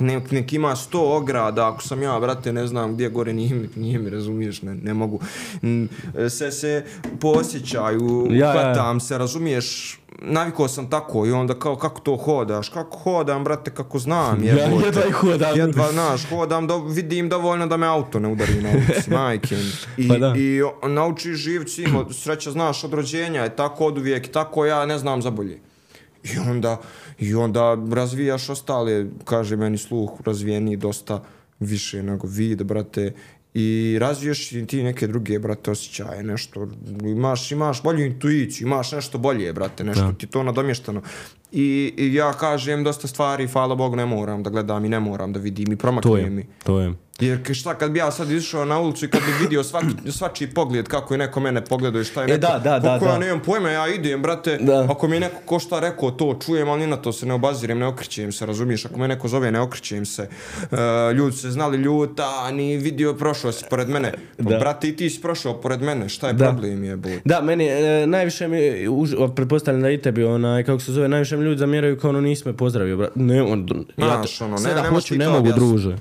Nek, 0.00 0.30
nek 0.30 0.52
ima 0.52 0.76
sto 0.76 1.00
ograda, 1.08 1.68
ako 1.68 1.82
sam 1.82 2.02
ja, 2.02 2.20
brate, 2.20 2.52
ne 2.52 2.66
znam 2.66 2.94
gdje 2.94 3.08
gore, 3.08 3.32
nije 3.32 3.54
mi, 3.54 3.68
nije 3.76 3.98
mi 3.98 4.10
razumiješ, 4.10 4.62
ne, 4.62 4.74
ne 4.74 4.94
mogu. 4.94 5.20
Se 6.30 6.50
se 6.50 6.84
po 7.20 7.28
osjećaju, 7.30 8.26
Ja, 8.26 8.36
ja, 8.36 8.46
ja. 8.46 8.52
hvatam 8.52 9.00
se, 9.00 9.18
razumiješ, 9.18 9.98
navikao 10.20 10.68
sam 10.68 10.90
tako 10.90 11.26
i 11.26 11.32
onda 11.32 11.54
kao 11.54 11.76
kako 11.76 12.00
to 12.00 12.16
hodaš, 12.16 12.68
kako 12.68 12.98
hodam, 12.98 13.44
brate, 13.44 13.70
kako 13.70 13.98
znam, 13.98 14.44
Ja 14.44 14.54
jebote. 14.54 14.86
jedva 14.86 15.02
i 15.04 15.12
hodam. 15.12 15.56
Jedva, 15.56 15.92
znaš, 15.92 16.24
hodam, 16.26 16.66
do, 16.66 16.78
vidim 16.78 17.28
dovoljno 17.28 17.66
da 17.66 17.76
me 17.76 17.86
auto 17.86 18.18
ne 18.18 18.28
udari 18.28 18.62
na 18.62 18.68
ulici, 18.70 19.10
majke. 19.12 19.56
I, 19.96 20.08
Pa 20.08 20.18
da. 20.18 20.34
i 20.36 20.62
o- 20.62 20.88
naučiš 20.88 21.36
živit 21.36 21.70
svim, 21.70 21.96
od- 21.96 22.16
sreća 22.16 22.50
znaš 22.50 22.84
od 22.84 22.92
rođenja, 22.92 23.42
je 23.42 23.56
tako 23.56 23.86
od 23.86 23.98
uvijek, 23.98 24.28
tako 24.28 24.66
ja 24.66 24.86
ne 24.86 24.98
znam 24.98 25.22
za 25.22 25.30
bolje. 25.30 25.60
I 26.24 26.38
onda, 26.40 26.80
I 27.18 27.34
onda 27.34 27.78
razvijaš 27.92 28.48
ostale, 28.50 29.06
kaže 29.24 29.56
meni 29.56 29.78
sluh, 29.78 30.10
razvijeni 30.24 30.76
dosta 30.76 31.24
više 31.60 32.02
nego 32.02 32.26
vid, 32.26 32.62
brate, 32.62 33.12
i 33.54 33.96
razviješ 34.00 34.52
i 34.52 34.66
ti 34.66 34.82
neke 34.82 35.06
druge, 35.06 35.38
brate, 35.38 35.70
osjećaje, 35.70 36.22
nešto, 36.22 36.68
imaš, 37.02 37.52
imaš 37.52 37.82
bolju 37.82 38.04
intuiciju, 38.04 38.66
imaš 38.66 38.92
nešto 38.92 39.18
bolje, 39.18 39.52
brate, 39.52 39.84
nešto 39.84 40.04
Da. 40.04 40.12
ti 40.12 40.26
to 40.26 40.42
nadomještano. 40.42 41.02
I, 41.52 41.62
I 41.98 42.14
ja 42.14 42.32
kažem 42.32 42.84
dosta 42.84 43.08
stvari, 43.08 43.46
hvala 43.46 43.74
Bogu, 43.74 43.96
ne 43.96 44.06
moram 44.06 44.42
da 44.42 44.50
gledam 44.50 44.84
i 44.84 44.88
ne 44.88 45.00
moram 45.00 45.32
da 45.32 45.40
vidim 45.40 45.66
i 45.66 45.76
To 45.76 45.80
promakne 45.80 46.10
je, 46.12 46.30
mi. 46.30 46.46
to 46.64 46.80
je. 46.80 46.92
Jer 47.20 47.54
šta 47.54 47.74
kad 47.74 47.90
bi 47.90 47.98
ja 47.98 48.10
sad 48.10 48.30
išao 48.30 48.64
na 48.64 48.80
ulicu 48.80 49.04
i 49.04 49.10
kad 49.10 49.20
bi 49.20 49.32
vidio 49.40 49.64
svaki, 49.64 49.86
svačiji 50.10 50.48
pogled 50.48 50.88
kako 50.88 51.14
je 51.14 51.18
neko 51.18 51.40
mene 51.40 51.64
pogledao 51.64 52.00
i 52.00 52.04
šta 52.04 52.22
je 52.22 52.24
E, 52.24 52.28
neko, 52.28 52.40
da, 52.42 52.58
da, 52.60 52.78
da, 52.78 52.88
kako 52.88 53.04
ja 53.04 53.12
da. 53.12 53.18
nemam 53.18 53.40
pojma, 53.40 53.70
ja 53.70 53.88
idem, 53.88 54.22
brate, 54.22 54.58
Da. 54.58 54.86
ako 54.90 55.08
mi 55.08 55.16
je 55.16 55.20
neko 55.20 55.36
ko 55.44 55.58
šta 55.58 55.80
rekao, 55.80 56.10
to 56.10 56.36
čujem, 56.36 56.68
ali 56.68 56.86
na 56.86 56.96
to 56.96 57.12
se 57.12 57.26
ne 57.26 57.34
obazirem, 57.34 57.78
ne 57.78 57.86
okrećem 57.86 58.32
se, 58.32 58.46
razumiješ, 58.46 58.84
ako 58.84 58.98
me 58.98 59.08
neko 59.08 59.28
zove, 59.28 59.50
ne 59.50 59.60
okrećem 59.60 60.06
se, 60.06 60.28
e, 60.62 60.76
ljudi 61.12 61.36
se 61.36 61.50
znali 61.50 61.76
ljuta, 61.78 62.50
ni 62.50 62.76
vidio, 62.76 63.14
prošao 63.14 63.52
si 63.52 63.64
pored 63.70 63.88
mene, 63.88 64.12
pa, 64.36 64.42
Da. 64.44 64.58
brate, 64.58 64.88
i 64.88 64.96
ti 64.96 65.10
si 65.10 65.20
prošao 65.20 65.54
pored 65.54 65.82
mene, 65.82 66.08
šta 66.08 66.26
je 66.26 66.32
Da. 66.32 66.44
problem 66.44 66.84
je, 66.84 66.96
bo? 66.96 67.08
Da, 67.24 67.40
meni 67.42 67.66
e, 67.66 68.06
najviše 68.06 68.48
mi, 68.48 68.58
už, 68.88 69.10
pretpostavljam 69.36 69.82
da 69.82 69.90
i 69.90 69.98
tebi, 69.98 70.24
onaj, 70.24 70.64
kako 70.64 70.80
se 70.80 70.92
zove, 70.92 71.08
najviše 71.08 71.36
mi 71.38 71.44
ljudi 71.44 71.58
zamjeraju 71.58 71.98
kao 71.98 72.10
ono 72.10 72.20
nisi 72.20 72.42
me 72.46 72.52
pozdravio, 72.52 72.96
bra. 72.96 73.08
Ne, 73.14 73.42
on, 73.42 73.66
ja, 73.96 74.04
Znaš, 74.06 74.40
ono, 74.40 74.50
ne- 74.50 74.74
možeš 74.74 74.88
hoću, 74.90 75.08
ti 75.08 75.18
ne 75.18 75.24
to 75.24 75.30
mogu, 75.30 75.40
objasniti. 75.40 75.66
druže. 75.68 75.96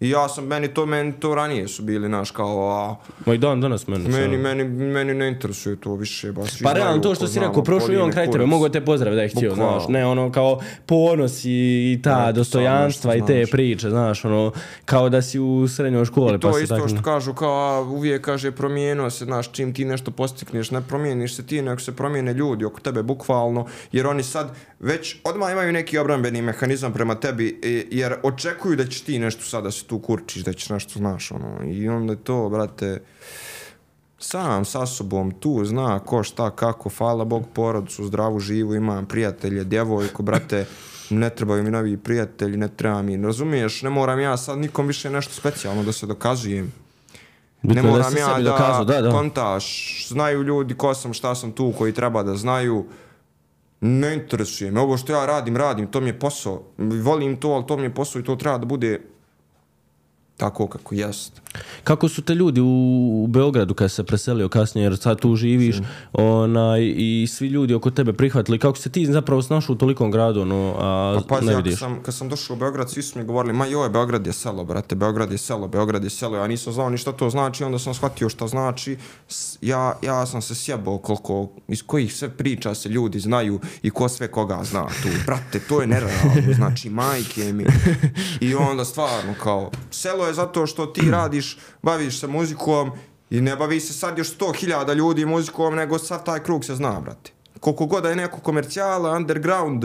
I 0.00 0.10
ja 0.10 0.28
sam, 0.28 0.44
meni 0.46 0.68
to, 0.68 0.86
meni 0.86 1.12
to 1.12 1.34
ranije 1.34 1.68
su 1.68 1.82
bili, 1.82 2.08
naš, 2.08 2.30
kao, 2.30 2.70
a, 2.70 2.96
Ma 3.26 3.34
i 3.34 3.38
dan 3.38 3.60
danas 3.60 3.86
meni. 3.86 4.04
meni, 4.08 4.36
sad. 4.36 4.40
meni, 4.40 4.64
meni 4.64 5.14
ne 5.14 5.28
interesuje 5.28 5.76
to 5.76 5.94
više, 5.94 6.32
ba, 6.32 6.46
svi 6.46 6.64
Pa 6.64 6.72
realno 6.72 7.02
to 7.02 7.14
što 7.14 7.26
si 7.26 7.40
rekao, 7.40 7.64
prošao 7.64 7.92
i 7.92 7.96
on 7.96 8.10
kraj 8.10 8.30
tebe, 8.30 8.46
mogu 8.46 8.68
te 8.68 8.84
pozdraviti 8.84 9.16
da 9.16 9.22
je 9.22 9.28
htio, 9.28 9.50
Bukvalno. 9.50 9.78
znaš, 9.80 9.88
ne 9.88 10.06
ono 10.06 10.32
kao 10.32 10.60
ponos 10.86 11.44
i, 11.44 11.48
i 11.92 12.00
ta 12.02 12.26
Eto, 12.28 12.32
dostojanstva 12.32 13.14
i 13.14 13.26
te 13.26 13.34
znaš. 13.36 13.50
priče, 13.50 13.90
znaš, 13.90 14.24
ono, 14.24 14.52
kao 14.84 15.08
da 15.08 15.22
si 15.22 15.38
u 15.38 15.68
srednjoj 15.68 16.04
školi, 16.04 16.36
I 16.36 16.40
to 16.40 16.50
pa 16.50 16.56
je 16.56 16.58
se 16.58 16.64
isto 16.64 16.76
tako... 16.76 16.88
što 16.88 17.02
kažu 17.02 17.34
kao 17.34 17.52
a, 17.52 17.80
uvijek 17.80 18.24
kaže 18.24 18.50
promijenio 18.52 19.10
se, 19.10 19.24
znaš, 19.24 19.52
čim 19.52 19.74
ti 19.74 19.84
nešto 19.84 20.10
postikneš, 20.10 20.70
ne 20.70 20.82
promijeniš 20.82 21.36
se 21.36 21.46
ti, 21.46 21.62
nego 21.62 21.80
se 21.80 21.96
promijene 21.96 22.32
ljudi 22.34 22.64
oko 22.64 22.80
tebe 22.80 23.02
bukvalno, 23.02 23.66
jer 23.92 24.06
oni 24.06 24.22
sad 24.22 24.54
već 24.78 25.16
odmah 25.24 25.52
imaju 25.52 25.72
neki 25.72 25.98
obrambeni 25.98 26.42
mehanizam 26.42 26.92
prema 26.92 27.14
tebi, 27.14 27.60
e, 27.64 27.84
jer 27.90 28.14
očekuju 28.22 28.76
da 28.76 28.86
ćeš 28.86 29.00
ti 29.00 29.18
nešto 29.18 29.44
sad 29.44 29.64
da 29.64 29.70
se 29.70 29.89
tu 29.90 29.98
kurčiš, 29.98 30.44
da 30.46 30.52
ćeš 30.52 30.68
nešto 30.68 30.98
znaš, 30.98 31.32
ono, 31.32 31.64
i 31.64 31.88
onda 31.88 32.12
je 32.12 32.24
to, 32.24 32.48
brate, 32.48 33.02
sam 34.18 34.64
sa 34.64 34.86
sobom 34.86 35.30
tu 35.30 35.64
zna 35.64 35.98
ko 35.98 36.22
šta 36.22 36.50
kako, 36.50 36.90
hvala 36.98 37.24
Bog 37.24 37.44
porodicu, 37.54 38.04
zdravu, 38.06 38.38
živu, 38.38 38.74
imam 38.74 39.06
prijatelje, 39.06 39.64
djevojku, 39.64 40.22
brate, 40.22 40.66
ne 41.10 41.30
trebaju 41.30 41.64
mi 41.64 41.70
novi 41.70 41.96
prijatelji, 41.96 42.56
ne 42.56 42.68
treba 42.68 43.02
mi, 43.02 43.16
razumiješ, 43.16 43.82
ne 43.82 43.90
moram 43.90 44.20
ja 44.20 44.36
sad 44.36 44.58
nikom 44.58 44.86
više 44.86 45.10
nešto 45.10 45.34
specijalno 45.34 45.82
da 45.82 45.92
se 45.92 46.06
dokazujem. 46.06 46.72
Bitno 47.62 47.82
ne 47.82 47.88
da 47.88 47.96
moram 47.96 48.16
ja 48.16 48.38
da, 48.38 48.50
dokazao, 48.50 48.84
da, 48.84 49.00
da. 49.00 49.10
kontaš, 49.10 49.66
znaju 50.08 50.42
ljudi 50.42 50.74
ko 50.74 50.94
sam, 50.94 51.12
šta 51.12 51.34
sam 51.34 51.52
tu, 51.52 51.72
koji 51.78 51.92
treba 51.92 52.22
da 52.22 52.36
znaju, 52.36 52.84
ne 53.80 54.14
interesuje 54.14 54.70
me, 54.70 54.80
ovo 54.80 54.96
što 54.96 55.12
ja 55.12 55.26
radim, 55.26 55.56
radim, 55.56 55.86
to 55.86 56.00
mi 56.00 56.08
je 56.08 56.18
posao, 56.18 56.62
volim 56.78 57.36
to, 57.36 57.48
ali 57.48 57.66
to 57.66 57.76
mi 57.76 57.82
je 57.82 57.94
posao 57.94 58.20
i 58.20 58.24
to 58.24 58.36
treba 58.36 58.58
da 58.58 58.66
bude 58.66 59.00
tako 60.40 60.66
kako 60.66 60.94
jest. 60.94 61.40
Kako 61.84 62.08
su 62.08 62.22
te 62.22 62.34
ljudi 62.34 62.60
u, 62.60 62.66
u 63.24 63.26
Beogradu 63.26 63.74
kad 63.74 63.92
se 63.92 64.04
preselio 64.04 64.48
kasnije, 64.48 64.84
jer 64.84 64.96
sad 64.96 65.20
tu 65.20 65.36
živiš, 65.36 65.76
onaj, 66.12 66.80
i 66.96 67.26
svi 67.30 67.48
ljudi 67.48 67.74
oko 67.74 67.90
tebe 67.90 68.12
prihvatili, 68.12 68.58
kako 68.58 68.78
se 68.78 68.90
ti 68.90 69.06
zapravo 69.06 69.42
snašao 69.42 69.72
u 69.72 69.78
tolikom 69.78 70.10
gradu, 70.10 70.40
ono, 70.40 70.74
a 70.78 71.20
Pa 71.28 71.34
pazi, 71.34 71.46
ne 71.46 71.52
ja 71.52 71.56
kad 71.56 71.64
vidiš? 71.64 71.78
sam, 71.78 72.02
kad 72.02 72.14
sam 72.14 72.28
došao 72.28 72.56
u 72.56 72.58
Beograd, 72.58 72.90
svi 72.90 73.02
su 73.02 73.18
mi 73.18 73.24
govorili, 73.24 73.54
ma 73.54 73.66
joj, 73.66 73.90
Beograd 73.90 74.26
je 74.26 74.32
selo, 74.32 74.64
brate, 74.64 74.94
Beograd 74.94 75.32
je 75.32 75.38
selo, 75.38 75.68
Beograd 75.68 76.04
je 76.04 76.10
selo. 76.10 76.36
Ja 76.36 76.46
nisam 76.46 76.72
znao 76.72 76.90
ni 76.90 76.98
šta 76.98 77.12
to 77.12 77.30
znači, 77.30 77.64
onda 77.64 77.78
sam 77.78 77.94
shvatio 77.94 78.28
šta 78.28 78.46
znači. 78.46 78.96
Ja, 79.60 79.98
ja 80.02 80.26
sam 80.26 80.42
se 80.42 80.54
sjebao 80.54 80.98
koliko, 80.98 81.48
iz 81.68 81.82
kojih 81.82 82.14
sve 82.14 82.30
priča 82.30 82.74
se 82.74 82.88
ljudi 82.88 83.20
znaju 83.20 83.60
i 83.82 83.90
ko 83.90 84.08
sve 84.08 84.28
koga 84.28 84.60
zna 84.64 84.86
tu. 85.02 85.08
Brate, 85.26 85.60
to 85.68 85.80
je 85.80 85.86
nerealno, 85.86 86.54
znači, 86.54 86.90
majke 86.90 87.52
mi. 87.52 87.64
I 88.40 88.54
onda 88.54 88.84
stvarno, 88.84 89.34
kao, 89.42 89.70
selo 89.90 90.26
je 90.26 90.29
zato 90.32 90.66
što 90.66 90.86
ti 90.86 91.10
radiš, 91.10 91.58
baviš 91.82 92.20
se 92.20 92.26
muzikom 92.26 92.90
i 93.30 93.40
ne 93.40 93.56
bavi 93.56 93.80
se 93.80 93.92
sad 93.92 94.18
još 94.18 94.38
100.000 94.38 94.94
ljudi 94.94 95.24
muzikom, 95.24 95.74
nego 95.74 95.98
sad 95.98 96.24
taj 96.24 96.42
krug 96.42 96.64
se 96.64 96.74
zna, 96.74 97.00
brate. 97.00 97.32
Koliko 97.60 97.86
god 97.86 98.04
je 98.04 98.16
neko 98.16 98.40
komercijala, 98.40 99.16
underground, 99.16 99.84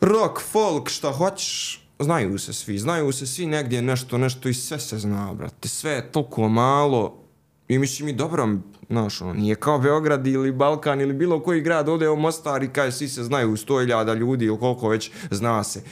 rock, 0.00 0.40
folk, 0.52 0.88
šta 0.88 1.12
hoćeš, 1.12 1.84
znaju 1.98 2.38
se 2.38 2.52
svi, 2.52 2.78
znaju 2.78 3.12
se 3.12 3.26
svi 3.26 3.46
negdje 3.46 3.82
nešto, 3.82 4.18
nešto 4.18 4.48
i 4.48 4.54
sve 4.54 4.78
se 4.78 4.98
zna, 4.98 5.34
brate, 5.34 5.68
sve 5.68 5.90
je 5.90 6.12
toliko 6.12 6.48
malo 6.48 7.24
i 7.68 7.78
mislim 7.78 8.08
i 8.08 8.12
dobro, 8.12 8.48
znaš, 8.90 9.20
ono, 9.20 9.32
nije 9.32 9.54
kao 9.54 9.78
Beograd 9.78 10.26
ili 10.26 10.52
Balkan 10.52 11.00
ili 11.00 11.12
bilo 11.12 11.42
koji 11.42 11.60
grad, 11.60 11.88
ode 11.88 12.08
u 12.08 12.16
Mostar 12.16 12.62
i 12.62 12.72
kaj, 12.72 12.92
svi 12.92 13.08
se 13.08 13.24
znaju, 13.24 13.56
100.000 13.56 14.16
ljudi 14.16 14.44
ili 14.44 14.58
koliko 14.58 14.88
već 14.88 15.10
zna 15.30 15.64
se. 15.64 15.82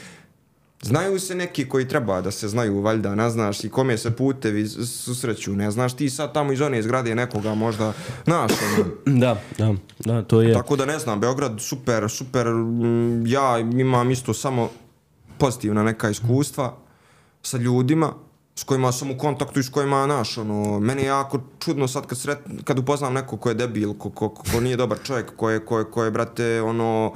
Znaju 0.87 1.21
se 1.21 1.35
neki 1.35 1.69
koji 1.69 1.89
treba 1.89 2.21
da 2.21 2.31
se 2.31 2.49
znaju, 2.49 2.81
valjda, 2.81 3.15
ne 3.15 3.31
znaš, 3.31 3.65
i 3.65 3.69
kome 3.69 3.99
se 3.99 4.11
putevi 4.11 4.69
susreću, 4.69 5.53
ne 5.53 5.71
znaš, 5.71 5.97
ti 5.97 6.11
sad 6.11 6.35
tamo 6.35 6.53
iz 6.53 6.61
one 6.61 6.83
zgrade 6.83 7.15
nekoga 7.15 7.55
možda, 7.55 7.93
znaš, 8.25 8.53
ono, 8.53 8.85
Da, 9.21 9.41
da, 9.59 9.75
da, 9.99 10.23
to 10.23 10.43
je. 10.43 10.55
tako 10.55 10.77
da 10.77 10.87
ne 10.87 10.99
znam, 10.99 11.21
Beograd 11.21 11.53
super, 11.59 12.11
super, 12.11 12.47
mm, 12.47 13.27
ja 13.27 13.59
imam 13.59 14.11
isto 14.11 14.35
samo 14.35 14.71
pozitivna 15.39 15.83
neka 15.83 16.11
iskustva 16.11 16.77
sa 17.43 17.57
ljudima 17.59 18.13
s 18.55 18.65
kojima 18.65 18.93
sam 18.93 19.11
u 19.11 19.19
kontaktu 19.19 19.61
i 19.61 19.63
s 19.63 19.69
kojima, 19.69 20.05
znaš, 20.05 20.39
ono, 20.39 20.81
meni 20.81 21.03
je 21.03 21.07
jako 21.07 21.41
čudno 21.59 21.89
sad 21.89 22.07
kad, 22.07 22.19
sret, 22.19 22.39
kad 22.65 22.79
upoznam 22.79 23.15
neko 23.15 23.37
ko 23.37 23.49
je 23.49 23.55
debil, 23.55 23.95
ko, 23.95 24.11
ko, 24.11 24.29
ko 24.29 24.61
nije 24.61 24.77
dobar 24.77 24.99
čovjek, 25.05 25.37
ko 25.37 25.51
je, 25.51 25.65
ko 25.65 25.79
je, 25.79 25.85
ko 25.85 26.05
je 26.05 26.11
brate, 26.11 26.63
ono, 26.63 27.13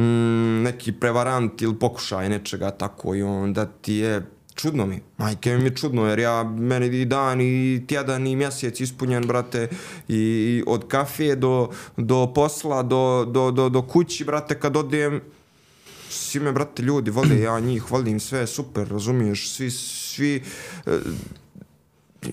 mm, 0.00 0.62
neki 0.62 0.92
prevarant 0.92 1.62
ili 1.62 1.78
pokušaj 1.78 2.28
nečega 2.28 2.70
tako 2.70 3.14
i 3.14 3.22
onda 3.22 3.66
ti 3.66 3.94
je 3.94 4.26
čudno 4.60 4.86
mi, 4.86 5.00
majke 5.16 5.56
mi 5.56 5.64
je 5.64 5.76
čudno 5.76 6.06
jer 6.06 6.18
ja, 6.18 6.44
meni 6.44 6.86
i 6.86 7.04
dan 7.04 7.40
i 7.40 7.82
tjedan 7.88 8.26
i 8.26 8.36
mjesec 8.36 8.80
ispunjen, 8.80 9.26
brate, 9.26 9.68
i, 10.08 10.16
i 10.16 10.62
od 10.66 10.88
kafe 10.88 11.34
do, 11.36 11.70
do 11.96 12.32
posla, 12.34 12.82
do, 12.82 13.24
do, 13.24 13.50
do, 13.50 13.68
do 13.68 13.82
kući, 13.82 14.24
brate, 14.24 14.60
kad 14.60 14.76
odem, 14.76 15.20
svi 16.08 16.40
me, 16.40 16.52
brate, 16.52 16.82
ljudi 16.82 17.10
vole, 17.10 17.40
ja 17.40 17.60
njih 17.60 17.90
volim, 17.90 18.20
sve 18.20 18.40
je 18.40 18.46
super, 18.46 18.88
razumiješ, 18.88 19.48
svi, 19.50 19.70
svi, 19.70 20.42
e, 20.86 20.98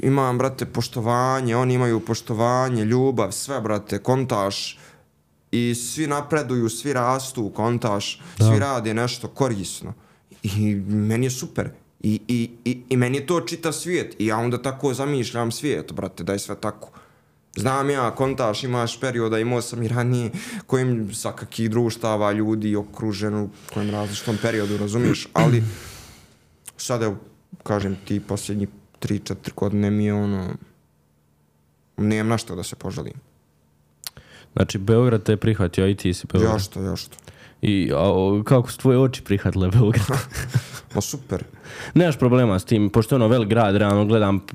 imam, 0.03 0.37
brate, 0.37 0.65
poštovanje, 0.65 1.55
oni 1.55 1.73
imaju 1.73 1.99
poštovanje, 1.99 2.85
ljubav, 2.85 3.31
sve, 3.31 3.61
brate, 3.61 3.99
kontaš, 3.99 4.79
i 5.51 5.75
svi 5.75 6.07
napreduju, 6.07 6.69
svi 6.69 6.93
rastu, 6.93 7.49
kontaš, 7.49 8.21
svi 8.37 8.59
rade 8.59 8.93
nešto 8.93 9.27
korisno. 9.27 9.93
I 10.43 10.75
meni 10.75 11.25
je 11.25 11.31
super. 11.31 11.69
I, 11.99 12.19
i, 12.27 12.49
i, 12.65 12.81
I 12.89 12.97
meni 12.97 13.17
je 13.17 13.25
to 13.25 13.41
čitav 13.41 13.73
svijet. 13.73 14.15
I 14.19 14.25
ja 14.25 14.37
onda 14.37 14.61
tako 14.61 14.93
zamišljam 14.93 15.51
svijet, 15.51 15.91
brate, 15.91 16.23
da 16.23 16.33
je 16.33 16.39
sve 16.39 16.55
tako. 16.61 16.89
Znam 17.55 17.89
ja, 17.89 18.15
kontaš, 18.15 18.63
imaš 18.63 18.99
perioda, 18.99 19.39
imao 19.39 19.61
sam 19.61 19.83
i 19.83 19.87
ranije 19.87 20.31
kojim 20.67 21.13
svakakih 21.13 21.69
društava, 21.69 22.31
ljudi 22.31 22.75
okružen 22.75 23.35
u 23.35 23.49
kojem 23.73 23.89
različitom 23.89 24.37
periodu, 24.41 24.77
razumiješ, 24.77 25.27
ali 25.33 25.63
sad 26.77 27.03
evo, 27.03 27.15
kažem 27.63 27.97
ti, 28.05 28.19
posljednji 28.19 28.67
3-4 29.01 29.53
godine 29.55 29.91
mi 29.91 30.05
je 30.05 30.13
ono, 30.13 30.49
nemam 31.97 32.27
na 32.27 32.37
što 32.37 32.55
da 32.55 32.63
se 32.63 32.75
požalim. 32.75 33.26
Znači, 34.57 34.77
Beograd 34.77 35.23
te 35.23 35.31
je 35.31 35.37
prihvatio, 35.37 35.85
a 35.85 35.87
i 35.87 35.95
ti 35.95 36.13
si 36.13 36.27
Beograd. 36.33 36.53
Ja 36.53 36.59
što, 36.59 36.81
ja 36.81 36.95
što. 36.95 37.17
I 37.61 37.91
a, 37.93 38.11
o, 38.13 38.43
kako 38.45 38.71
su 38.71 38.77
tvoje 38.77 38.99
oči 38.99 39.23
prihvatile 39.23 39.69
Beograd? 39.69 40.07
Ma 40.95 41.01
super. 41.01 41.43
Nemaš 41.93 42.17
problema 42.17 42.59
s 42.59 42.65
tim, 42.65 42.89
pošto 42.89 43.15
je 43.15 43.17
ono 43.17 43.27
velik 43.27 43.49
grad, 43.49 43.75
realno 43.75 44.05
gledam 44.05 44.45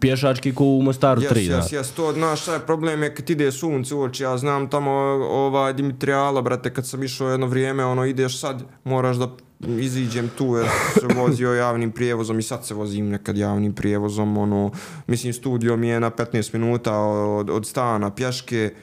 pješački 0.00 0.54
ko 0.54 0.64
u 0.64 0.82
Mostaru 0.82 1.20
3, 1.20 1.36
Jes, 1.36 1.48
jes, 1.48 1.72
jes, 1.72 1.90
to, 1.90 2.12
znaš, 2.12 2.42
šta 2.42 2.54
je 2.54 2.60
problem 2.60 3.02
je 3.02 3.14
kad 3.14 3.30
ide 3.30 3.52
sunce 3.52 3.94
u 3.94 4.02
oči, 4.02 4.22
ja 4.22 4.38
znam 4.38 4.70
tamo 4.70 4.90
ovaj 5.30 5.72
Dimitrijala, 5.72 6.42
brate, 6.42 6.74
kad 6.74 6.86
sam 6.86 7.02
išao 7.02 7.30
jedno 7.30 7.46
vrijeme, 7.46 7.84
ono, 7.84 8.04
ideš 8.04 8.40
sad, 8.40 8.62
moraš 8.84 9.16
da 9.16 9.28
iziđem 9.66 10.30
tu 10.38 10.56
jer 10.56 10.66
se 10.94 11.14
vozio 11.14 11.54
javnim 11.54 11.92
prijevozom 11.92 12.38
i 12.38 12.42
sad 12.42 12.66
se 12.66 12.74
vozim 12.74 13.08
nekad 13.08 13.36
javnim 13.36 13.72
prijevozom, 13.72 14.38
ono, 14.38 14.70
mislim, 15.06 15.32
studio 15.32 15.76
mi 15.76 15.88
je 15.88 16.00
na 16.00 16.10
15 16.10 16.54
minuta 16.54 16.98
od, 16.98 17.50
od 17.50 17.66
stana 17.66 18.14
pješke, 18.14 18.74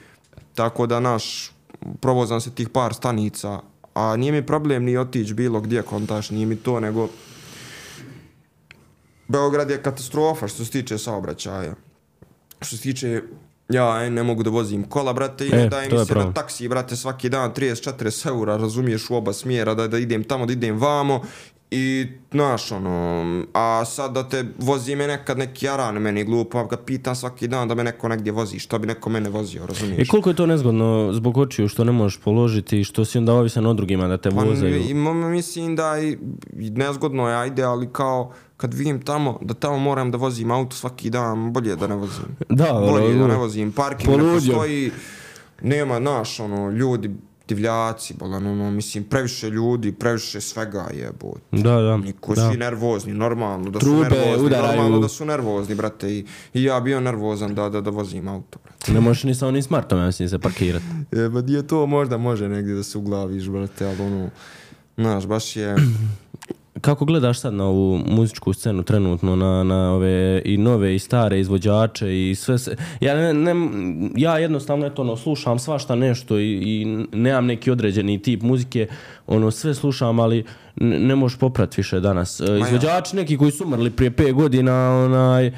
tako 0.56 0.86
da, 0.86 1.00
naš, 1.00 1.52
provozam 2.00 2.40
se 2.40 2.50
tih 2.50 2.68
par 2.68 2.94
stanica, 2.94 3.60
a 3.94 4.16
nije 4.16 4.32
mi 4.32 4.46
problem 4.46 4.84
ni 4.84 4.96
otići 4.96 5.34
bilo 5.34 5.60
gdje 5.60 5.82
kontaš, 5.82 6.30
nije 6.30 6.46
mi 6.46 6.56
to, 6.56 6.80
nego 6.80 7.08
Beograd 9.28 9.70
je 9.70 9.82
katastrofa 9.82 10.48
što 10.48 10.64
se 10.64 10.70
tiče 10.70 10.98
saobraćaja. 10.98 11.74
Što 12.60 12.76
se 12.76 12.82
tiče 12.82 13.22
ja 13.68 14.04
e, 14.04 14.10
ne 14.10 14.22
mogu 14.22 14.42
da 14.42 14.50
vozim 14.50 14.84
kola, 14.84 15.12
brate, 15.12 15.46
i 15.46 15.50
E, 15.52 15.70
to 15.70 15.98
mi 15.98 16.06
se 16.06 16.14
na 16.14 16.32
taksi, 16.32 16.68
brate, 16.68 16.96
svaki 16.96 17.28
dan 17.28 17.52
30-40 17.54 18.28
eura, 18.28 18.56
razumiješ, 18.56 19.10
u 19.10 19.14
oba 19.14 19.32
smjera, 19.32 19.74
da, 19.74 19.88
da 19.88 19.98
idem 19.98 20.24
tamo, 20.24 20.46
da 20.46 20.52
idem 20.52 20.78
vamo, 20.78 21.22
I, 21.70 22.06
znaš, 22.30 22.72
ono, 22.72 23.24
a 23.52 23.84
sad 23.84 24.12
da 24.12 24.22
te 24.22 24.44
vozi 24.58 24.96
me 24.96 25.06
nekad 25.06 25.38
neki 25.38 25.66
jaran, 25.66 25.94
meni 25.96 26.24
glupo, 26.24 26.64
ga 26.64 26.76
pitam 26.76 27.14
svaki 27.14 27.48
dan 27.48 27.68
da 27.68 27.74
me 27.74 27.84
neko 27.84 28.08
negdje 28.08 28.32
vozi, 28.32 28.58
što 28.58 28.78
bi 28.78 28.86
neko 28.86 29.10
mene 29.10 29.28
vozio, 29.30 29.62
I 29.62 29.66
razumiješ? 29.66 30.08
koliko 30.08 30.30
je 30.30 30.36
to 30.36 30.46
nezgodno 30.46 31.10
zbog 31.12 31.38
očiju 31.38 31.68
što 31.68 31.84
ne 31.84 31.92
možeš 31.92 32.18
položiti 32.18 32.80
i 32.80 32.84
što 32.84 33.04
si 33.04 33.18
onda 33.18 33.32
ovisan 33.34 33.66
od 33.66 33.76
drugima 33.76 34.06
da 34.06 34.16
te 34.18 34.30
Pa, 34.30 34.36
vozaju? 34.36 34.76
i, 34.78 34.90
m- 34.90 35.30
mislim 35.30 35.76
da 35.76 35.98
i, 35.98 36.18
i 36.52 36.70
nezgodno 36.70 37.28
je, 37.28 37.36
ajde, 37.36 37.62
ali 37.62 37.88
kao 37.88 38.32
kad 38.56 38.74
vidim 38.74 39.02
tamo, 39.02 39.38
da 39.42 39.54
tamo 39.54 39.78
moram 39.78 40.10
da 40.10 40.18
vozim 40.18 40.50
auto 40.50 40.76
svaki 40.76 41.10
dan, 41.10 41.52
bolje 41.52 41.76
da 41.76 41.86
ne 41.86 41.94
vozim. 41.94 42.24
Da, 42.48 42.72
bolje 42.72 43.06
ono, 43.06 43.18
da 43.18 43.26
ne 43.26 43.36
vozim, 43.36 43.72
parking 43.72 44.16
ne 44.16 44.32
postoji, 44.34 44.90
nema, 45.62 45.98
naš, 45.98 46.40
ono, 46.40 46.70
ljudi, 46.70 47.10
divljaci, 47.48 48.14
bolan, 48.14 48.46
ono, 48.46 48.70
mislim, 48.70 49.04
previše 49.04 49.50
ljudi, 49.50 49.92
previše 49.92 50.40
svega 50.40 50.86
je, 50.94 51.10
bot. 51.20 51.40
Da, 51.52 51.80
da. 51.80 51.96
Niko 51.96 52.34
da. 52.34 52.48
svi 52.48 52.56
nervozni, 52.56 53.14
normalno 53.14 53.70
da 53.70 53.78
Trube 53.78 54.04
su 54.04 54.14
nervozni, 54.14 54.46
udaraju. 54.46 54.76
normalno 54.76 55.00
da 55.00 55.08
su 55.08 55.24
nervozni, 55.24 55.74
brate, 55.74 56.12
i, 56.12 56.24
i 56.54 56.62
ja 56.64 56.80
bio 56.80 57.00
nervozan 57.00 57.54
da, 57.54 57.68
da, 57.68 57.80
da 57.80 57.90
vozim 57.90 58.28
auto, 58.28 58.58
brate. 58.64 58.92
Ne 58.92 59.00
možeš 59.00 59.24
ni 59.24 59.34
sa 59.34 59.46
onim 59.46 59.62
smartom, 59.62 59.98
ja 59.98 60.06
mislim, 60.06 60.28
se 60.28 60.38
parkirati. 60.38 60.84
E, 61.12 61.28
ba 61.28 61.42
je 61.46 61.66
to 61.66 61.86
možda 61.86 62.16
može 62.16 62.48
negdje 62.48 62.74
da 62.74 62.82
se 62.82 62.98
uglaviš, 62.98 63.48
brate, 63.48 63.86
ali 63.86 64.02
ono, 64.02 64.30
znaš, 64.96 65.26
baš 65.26 65.56
je... 65.56 65.76
Kako 66.80 67.04
gledaš 67.04 67.40
sad 67.40 67.54
na 67.54 67.64
ovu 67.64 68.00
muzičku 68.06 68.52
scenu 68.52 68.82
trenutno, 68.82 69.36
na, 69.36 69.64
na 69.64 69.92
ove 69.92 70.42
i 70.44 70.56
nove 70.56 70.94
i 70.94 70.98
stare 70.98 71.40
izvođače 71.40 72.30
i 72.30 72.34
sve 72.34 72.58
se... 72.58 72.76
Ja, 73.00 73.14
ne, 73.14 73.34
ne, 73.34 73.54
ja 74.16 74.38
jednostavno 74.38 74.86
eto, 74.86 75.02
ono, 75.02 75.16
slušam 75.16 75.58
svašta 75.58 75.94
nešto 75.94 76.38
i, 76.38 76.52
i 76.52 77.06
nemam 77.12 77.46
neki 77.46 77.70
određeni 77.70 78.22
tip 78.22 78.42
muzike, 78.42 78.86
ono, 79.26 79.50
sve 79.50 79.74
slušam, 79.74 80.20
ali 80.20 80.44
ne, 80.76 81.14
možeš 81.14 81.38
poprat 81.38 81.76
više 81.76 82.00
danas. 82.00 82.40
E, 82.40 82.44
Izvođači 82.66 83.16
neki 83.16 83.36
koji 83.36 83.50
su 83.50 83.64
umrli 83.64 83.90
prije 83.90 84.10
5 84.10 84.32
godina, 84.32 84.72
onaj, 85.04 85.46
e, 85.46 85.52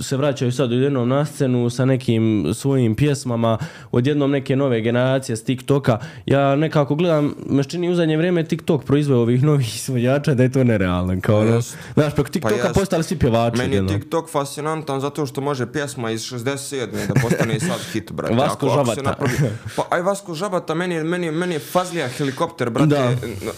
se 0.00 0.16
vraćaju 0.16 0.52
sad 0.52 0.72
odjednom 0.72 1.08
na 1.08 1.24
scenu 1.24 1.70
sa 1.70 1.84
nekim 1.84 2.20
svojim 2.54 2.94
pjesmama, 2.94 3.58
odjednom 3.92 4.30
neke 4.30 4.56
nove 4.56 4.80
generacije 4.80 5.36
s 5.36 5.44
TikToka. 5.44 5.98
Ja 6.26 6.56
nekako 6.56 6.94
gledam, 6.94 7.34
me 7.46 7.64
čini 7.64 7.90
u 7.90 7.94
zadnje 7.94 8.16
vrijeme 8.16 8.44
TikTok 8.44 8.84
proizveo 8.84 9.18
ovih 9.18 9.42
novih 9.42 9.76
izvođača 9.76 10.34
da 10.34 10.42
je 10.42 10.52
to 10.52 10.64
nerealno. 10.64 11.16
Kao, 11.20 11.38
ono, 11.38 11.54
jest. 11.54 11.76
znaš, 11.94 12.14
preko 12.14 12.30
TikToka 12.30 12.54
jest. 12.56 12.74
postali 12.74 13.04
svi 13.04 13.18
pjevači. 13.18 13.58
Meni 13.58 13.74
je 13.74 13.80
odjednom. 13.80 14.00
TikTok 14.00 14.30
fascinantan 14.30 15.00
zato 15.00 15.26
što 15.26 15.40
može 15.40 15.66
pjesma 15.66 16.10
iz 16.10 16.20
67. 16.22 16.86
da 17.08 17.20
postane 17.22 17.60
sad 17.60 17.80
hit, 17.92 18.12
brate. 18.12 18.34
Vasko 18.34 18.66
Ako- 18.66 18.66
ako 18.70 18.84
Žabata. 18.84 19.02
napravi- 19.02 19.50
Pa 19.76 19.86
aj 19.90 20.02
Vasko 20.02 20.34
Žabata, 20.34 20.74
meni, 20.74 20.94
je- 20.94 21.04
meni, 21.04 21.26
je- 21.26 21.32
meni 21.32 21.54
je 21.54 21.58
Fazlija 21.60 22.08
helikopter, 22.08 22.70
brate, 22.70 22.86
Da. 22.88 23.10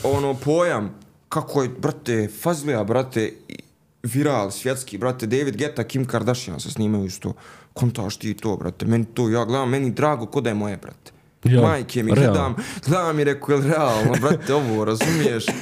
ono 0.05 0.35
pojam, 0.35 0.91
kako 1.29 1.62
je, 1.62 1.69
brate, 1.70 2.29
Fazlija, 2.43 2.85
brate, 2.85 3.24
i- 3.49 3.62
viral, 4.03 4.51
svjetski, 4.51 4.99
brate, 4.99 5.27
David 5.27 5.57
Guetta, 5.57 5.85
Kim 5.85 6.05
Kardashian 6.05 6.61
se 6.61 6.70
snimaju 6.70 7.05
isto. 7.05 7.33
Kontaš 7.73 8.16
ti 8.16 8.35
to, 8.35 8.57
brate, 8.57 8.87
meni 8.87 9.05
to, 9.05 9.29
ja 9.29 9.45
gledam, 9.45 9.70
meni 9.70 9.91
drago 9.91 10.27
ko 10.27 10.41
da 10.41 10.51
je 10.51 10.55
moje, 10.55 10.77
brate. 10.77 11.12
Ja, 11.45 11.61
Majke 11.62 12.03
mi, 12.03 12.15
realno. 12.15 12.33
gledam, 12.33 12.55
gledam 12.87 13.20
i 13.20 13.24
rekao, 13.24 13.53
jel 13.55 13.62
realno, 13.62 14.12
brate, 14.20 14.55
ovo, 14.55 14.85
razumiješ? 14.85 15.45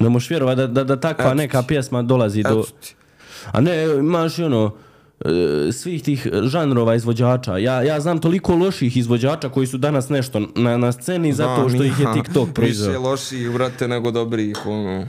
Ne 0.00 0.08
možeš 0.08 0.30
vjerovati 0.30 0.56
da, 0.56 0.66
da, 0.66 0.84
da 0.84 1.00
takva 1.00 1.24
Eto 1.24 1.34
neka 1.34 1.62
pjesma 1.62 2.02
dolazi 2.02 2.42
do... 2.42 2.48
Eto 2.48 2.62
ti. 2.80 2.94
A 3.52 3.60
ne, 3.60 3.84
imaš 3.84 4.38
i 4.38 4.42
ono, 4.42 4.74
e, 5.20 5.72
svih 5.72 6.02
tih 6.02 6.28
žanrova 6.42 6.94
izvođača. 6.94 7.58
Ja, 7.58 7.82
ja 7.82 8.00
znam 8.00 8.18
toliko 8.18 8.54
loših 8.54 8.96
izvođača 8.96 9.48
koji 9.48 9.66
su 9.66 9.78
danas 9.78 10.08
nešto 10.08 10.40
na, 10.56 10.76
na 10.76 10.92
sceni 10.92 11.32
zato 11.32 11.68
što 11.68 11.82
ih 11.84 12.00
je 12.00 12.06
TikTok 12.14 12.46
Više 12.46 12.54
proizveo. 12.54 13.00
loših, 13.00 13.50
brate, 13.50 13.88
nego 13.88 14.10
dobrih, 14.10 14.56
ono. 14.66 15.06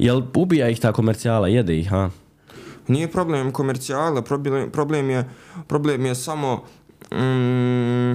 Jel 0.00 0.22
ubija 0.34 0.68
ih 0.68 0.80
ta 0.80 0.92
komercijala, 0.92 1.48
jede 1.48 1.78
ih, 1.78 1.88
ha? 1.88 2.10
Nije 2.88 3.08
problem 3.12 3.52
komercijala, 3.52 4.22
problem, 4.22 4.70
problem, 4.70 5.10
je, 5.10 5.28
problem 5.66 6.06
je 6.06 6.14
samo... 6.14 6.64
Mm, 7.12 8.12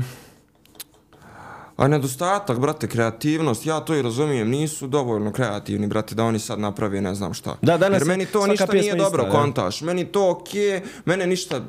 a 1.77 1.87
nedostatak, 1.87 2.59
brate, 2.59 2.87
kreativnost, 2.87 3.65
ja 3.65 3.79
to 3.79 3.95
i 3.95 4.01
razumijem, 4.01 4.49
nisu 4.49 4.87
dovoljno 4.87 5.31
kreativni, 5.31 5.87
brate, 5.87 6.15
da 6.15 6.23
oni 6.23 6.39
sad 6.39 6.59
naprave 6.59 7.01
ne 7.01 7.15
znam 7.15 7.33
šta. 7.33 7.57
Da, 7.61 7.77
danas 7.77 8.01
Jer 8.01 8.01
je 8.01 8.07
meni 8.07 8.25
to 8.25 8.47
ništa 8.47 8.73
nije 8.73 8.95
dobro, 8.95 9.23
ista, 9.23 9.39
kontaš. 9.39 9.81
Meni 9.81 10.05
to 10.05 10.29
okej, 10.31 10.81
mene 11.05 11.27
ništa 11.27 11.61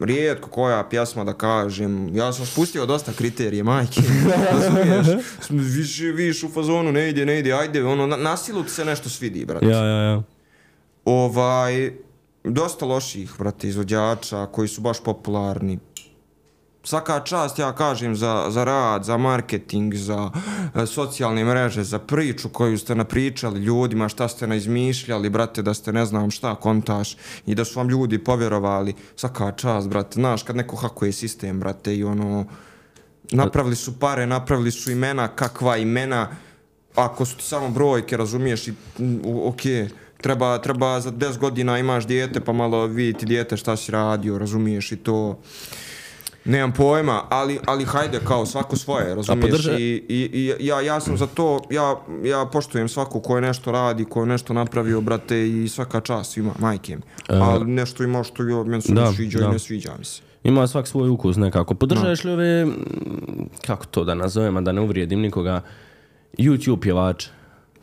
rijetko 0.00 0.48
koja 0.48 0.88
pjesma 0.88 1.24
da 1.24 1.32
kažem. 1.32 2.16
Ja 2.16 2.32
sam 2.32 2.46
spustio 2.46 2.86
dosta 2.86 3.12
kriterije, 3.12 3.62
majke. 3.62 4.00
Razumiješ? 4.52 5.24
Više, 5.50 6.04
više 6.04 6.46
u 6.46 6.48
fazonu, 6.48 6.92
ne 6.92 7.10
ide, 7.10 7.26
ne 7.26 7.38
ide, 7.38 7.52
ajde, 7.52 7.84
ono, 7.84 8.06
na, 8.06 8.16
na 8.16 8.36
silu 8.36 8.62
ti 8.62 8.70
se 8.70 8.84
nešto 8.84 9.08
svidi, 9.08 9.44
brate. 9.44 9.66
Ja, 9.66 9.78
ja, 9.78 10.02
ja. 10.02 10.22
Ovaj, 11.04 11.92
dosta 12.44 12.86
loših, 12.86 13.32
brate, 13.38 13.68
izvođača 13.68 14.46
koji 14.46 14.68
su 14.68 14.80
baš 14.80 15.02
popularni. 15.04 15.78
Svaka 16.84 17.20
čast, 17.20 17.58
ja 17.58 17.72
kažem, 17.72 18.16
za, 18.16 18.46
za 18.50 18.64
rad, 18.64 19.04
za 19.04 19.16
marketing, 19.16 19.94
za 19.94 20.30
e, 20.74 20.86
socijalne 20.86 21.44
mreže, 21.44 21.84
za 21.84 21.98
priču 21.98 22.48
koju 22.48 22.78
ste 22.78 22.94
napričali 22.94 23.60
ljudima, 23.60 24.08
šta 24.08 24.28
ste 24.28 24.46
naizmišljali, 24.46 25.30
brate, 25.30 25.62
da 25.62 25.74
ste 25.74 25.92
ne 25.92 26.06
znam 26.06 26.30
šta 26.30 26.54
kontaš 26.54 27.16
i 27.46 27.54
da 27.54 27.64
su 27.64 27.78
vam 27.78 27.88
ljudi 27.88 28.18
povjerovali. 28.18 28.94
Svaka 29.16 29.52
čast, 29.52 29.88
brate, 29.88 30.14
znaš, 30.14 30.42
kad 30.42 30.56
neko 30.56 30.76
hakuje 30.76 31.12
sistem, 31.12 31.60
brate, 31.60 31.96
i 31.96 32.04
ono, 32.04 32.44
napravili 33.30 33.76
su 33.76 33.98
pare, 33.98 34.26
napravili 34.26 34.70
su 34.70 34.90
imena, 34.90 35.28
kakva 35.28 35.76
imena, 35.76 36.28
ako 36.94 37.24
su 37.24 37.36
ti 37.36 37.44
samo 37.44 37.68
brojke, 37.68 38.16
razumiješ, 38.16 38.68
i, 38.68 38.74
okej. 39.00 39.72
Okay 39.72 39.84
okej, 39.84 39.88
treba, 40.24 40.58
treba 40.58 41.00
za 41.00 41.12
10 41.12 41.38
godina 41.38 41.78
imaš 41.78 42.06
dijete, 42.06 42.40
pa 42.40 42.52
malo 42.52 42.86
vidjeti 42.86 43.26
dijete 43.26 43.56
šta 43.56 43.76
si 43.76 43.92
radio, 43.92 44.38
razumiješ, 44.38 44.92
i 44.92 44.96
to... 44.96 45.38
Nemam 46.46 46.72
pojma, 46.72 47.22
ali, 47.28 47.58
ali 47.66 47.84
hajde 47.84 48.20
kao 48.20 48.46
svako 48.46 48.76
svoje, 48.76 49.14
razumiješ? 49.14 49.46
podrža- 49.46 49.78
I, 49.78 50.04
i, 50.08 50.30
i 50.58 50.66
ja, 50.66 50.80
ja 50.80 51.00
sam 51.00 51.16
za 51.16 51.26
to, 51.26 51.60
ja, 51.70 51.96
ja 52.24 52.46
poštujem 52.46 52.88
svako 52.88 53.20
ko 53.20 53.36
je 53.36 53.42
nešto 53.42 53.72
radi, 53.72 54.04
ko 54.04 54.20
je 54.20 54.26
nešto 54.26 54.52
napravio, 54.52 55.00
brate, 55.00 55.48
i 55.48 55.68
svaka 55.68 56.00
čast 56.00 56.32
svima, 56.32 56.52
majke 56.58 56.96
mi. 56.96 57.02
Ali 57.30 57.64
nešto 57.66 58.04
ima 58.04 58.24
što 58.24 58.42
jo, 58.42 58.64
meni 58.64 58.82
se 58.82 58.92
da, 58.94 59.12
sviđa 59.12 59.38
da. 59.38 59.44
i 59.44 59.48
ne 59.48 59.58
sviđa 59.58 59.92
mi 59.98 60.04
se. 60.04 60.22
Ima 60.44 60.66
svak 60.66 60.86
svoj 60.88 61.08
ukus 61.08 61.36
nekako. 61.36 61.74
Podržaješ 61.74 62.24
li 62.24 62.32
ove, 62.32 62.66
kako 63.66 63.86
to 63.86 64.04
da 64.04 64.14
nazovem, 64.14 64.56
a 64.56 64.60
da 64.60 64.72
ne 64.72 64.80
uvrijedim 64.80 65.20
nikoga, 65.20 65.60
YouTube 66.38 66.80
pjevače? 66.80 67.30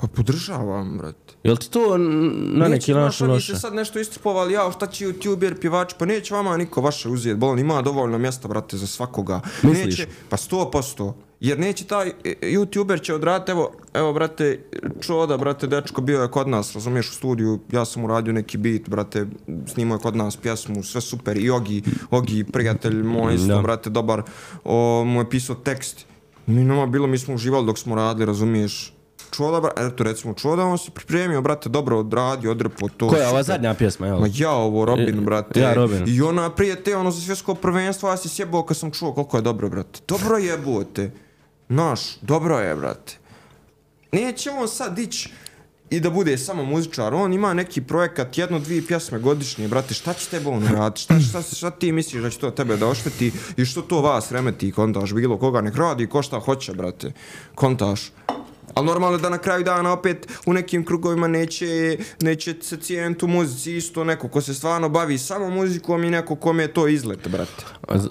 Pa 0.02 0.08
podržavam, 0.08 0.98
brate. 0.98 1.34
Jel 1.44 1.58
ti 1.58 1.72
to 1.72 1.98
na 1.98 2.68
neki 2.68 2.92
Neće, 2.92 2.94
način 2.94 3.28
loše? 3.28 3.54
se 3.54 3.60
sad 3.60 3.74
nešto 3.74 4.00
istripovali, 4.00 4.54
ja, 4.54 4.72
šta 4.72 4.88
će 4.88 5.06
youtuber, 5.06 5.60
pjevač, 5.62 5.94
pa 6.00 6.06
neće 6.06 6.34
vama 6.34 6.58
niko 6.58 6.82
vaše 6.82 7.10
uzeti, 7.10 7.36
bolan, 7.36 7.60
ima 7.60 7.82
dovoljno 7.82 8.18
mjesta, 8.18 8.48
brate, 8.48 8.78
za 8.78 8.88
svakoga. 8.88 9.42
Misliš? 9.64 9.86
Neće, 9.86 10.08
pa 10.30 10.38
sto 10.38 10.72
posto. 10.72 11.16
Jer 11.40 11.60
neće 11.60 11.86
taj 11.86 12.08
e, 12.08 12.36
youtuber 12.42 13.04
će 13.04 13.14
odraditi, 13.14 13.52
evo, 13.52 13.72
evo, 13.94 14.14
brate, 14.14 14.64
Čoda, 15.02 15.38
brate, 15.38 15.68
dečko 15.68 16.02
bio 16.02 16.22
je 16.22 16.28
kod 16.32 16.48
nas, 16.48 16.74
razumiješ, 16.74 17.10
u 17.10 17.14
studiju, 17.14 17.60
ja 17.72 17.86
sam 17.86 18.04
uradio 18.04 18.34
neki 18.34 18.58
beat, 18.58 18.90
brate, 18.90 19.26
snimao 19.68 19.96
je 19.96 20.00
kod 20.00 20.16
nas 20.16 20.38
pjesmu, 20.38 20.84
sve 20.84 21.02
super, 21.02 21.38
i 21.38 21.50
Ogi, 21.50 21.84
Ogi, 22.12 22.44
prijatelj 22.44 23.04
moj, 23.04 23.36
isto, 23.36 23.48
Da. 23.48 23.62
brate, 23.62 23.90
dobar, 23.90 24.22
o, 24.64 25.04
mu 25.06 25.20
je 25.22 25.30
pisao 25.30 25.56
tekst, 25.56 26.06
mi 26.48 26.64
nama 26.64 26.86
bilo, 26.86 27.08
mi 27.08 27.18
smo 27.18 27.36
uživali 27.36 27.66
dok 27.66 27.78
smo 27.78 27.96
radili, 27.96 28.26
razumiješ, 28.26 28.94
Čoda, 29.32 29.62
bra, 29.62 29.72
eto 29.78 30.04
recimo, 30.04 30.34
Čoda, 30.34 30.66
on 30.66 30.78
se 30.78 30.92
pripremio, 30.92 31.42
brate, 31.42 31.70
dobro 31.70 32.00
odradio, 32.00 32.52
odrpo 32.52 32.90
to. 32.98 33.10
Koja 33.10 33.22
je 33.22 33.30
ova 33.30 33.44
zadnja 33.44 33.74
pjesma, 33.74 34.08
jel? 34.08 34.20
Ma 34.20 34.28
ja 34.34 34.52
ovo, 34.52 34.86
Robin, 34.86 35.26
brate. 35.26 35.60
ja, 35.60 35.74
Robin. 35.74 36.04
I 36.08 36.22
ona 36.22 36.50
prije 36.50 36.84
te, 36.84 36.96
ono 36.96 37.12
za 37.12 37.22
svjetsko 37.22 37.56
prvenstvo, 37.56 38.10
ja 38.10 38.18
se 38.18 38.30
sjebao 38.30 38.64
kad 38.64 38.78
sam 38.78 38.92
čuo 38.92 39.14
koliko 39.14 39.38
je 39.38 39.42
dobro, 39.42 39.70
brate. 39.70 40.00
Dobro 40.08 40.38
je, 40.38 40.58
bote. 40.58 41.12
Naš, 41.70 42.18
dobro 42.22 42.60
je, 42.60 42.76
brate. 42.76 43.18
Neće 44.12 44.50
on 44.52 44.68
sad 44.68 45.00
ići 45.00 45.30
i 45.90 46.00
da 46.00 46.10
bude 46.10 46.38
samo 46.38 46.64
muzičar. 46.64 47.14
On 47.14 47.34
ima 47.34 47.54
neki 47.54 47.82
projekat, 47.82 48.38
jedno, 48.38 48.60
dvije 48.60 48.88
pjesme 48.88 49.20
godišnje, 49.20 49.68
brate. 49.68 49.94
Šta 49.94 50.14
će 50.14 50.30
tebe 50.30 50.50
on 50.50 50.68
raditi? 50.68 51.02
Šta, 51.02 51.20
šta, 51.20 51.42
šta 51.42 51.72
ti 51.72 51.92
misliš 51.92 52.22
da 52.24 52.30
će 52.30 52.38
to 52.40 52.52
tebe 52.52 52.78
da 52.78 52.88
ošteti 52.88 53.32
i 53.58 53.66
što 53.66 53.82
to 53.82 54.02
vas 54.02 54.32
remeti, 54.32 54.72
kontaš, 54.72 55.14
bilo 55.14 55.38
koga 55.38 55.62
nek 55.62 55.76
radi, 55.76 56.08
ko 56.08 56.22
šta 56.22 56.40
hoće, 56.40 56.74
brate. 56.74 57.12
Kontaš. 57.56 58.12
Ali 58.74 58.88
normalno 58.88 59.18
da 59.18 59.30
na 59.30 59.38
kraju 59.38 59.64
dana 59.64 59.94
opet 59.94 60.28
u 60.46 60.54
nekim 60.54 60.86
krugovima 60.86 61.28
neće, 61.28 61.98
neće 62.22 62.56
se 62.62 62.78
cijeniti 62.78 63.26
u 63.26 63.28
muzici 63.28 63.78
isto 63.78 64.04
neko 64.04 64.28
ko 64.28 64.42
se 64.42 64.54
stvarno 64.54 64.90
bavi 64.90 65.18
samo 65.18 65.50
muzikom 65.50 66.04
i 66.04 66.10
neko 66.10 66.36
kome 66.36 66.64
je 66.64 66.74
to 66.74 66.88
izlet, 66.88 67.28
brate. 67.28 67.66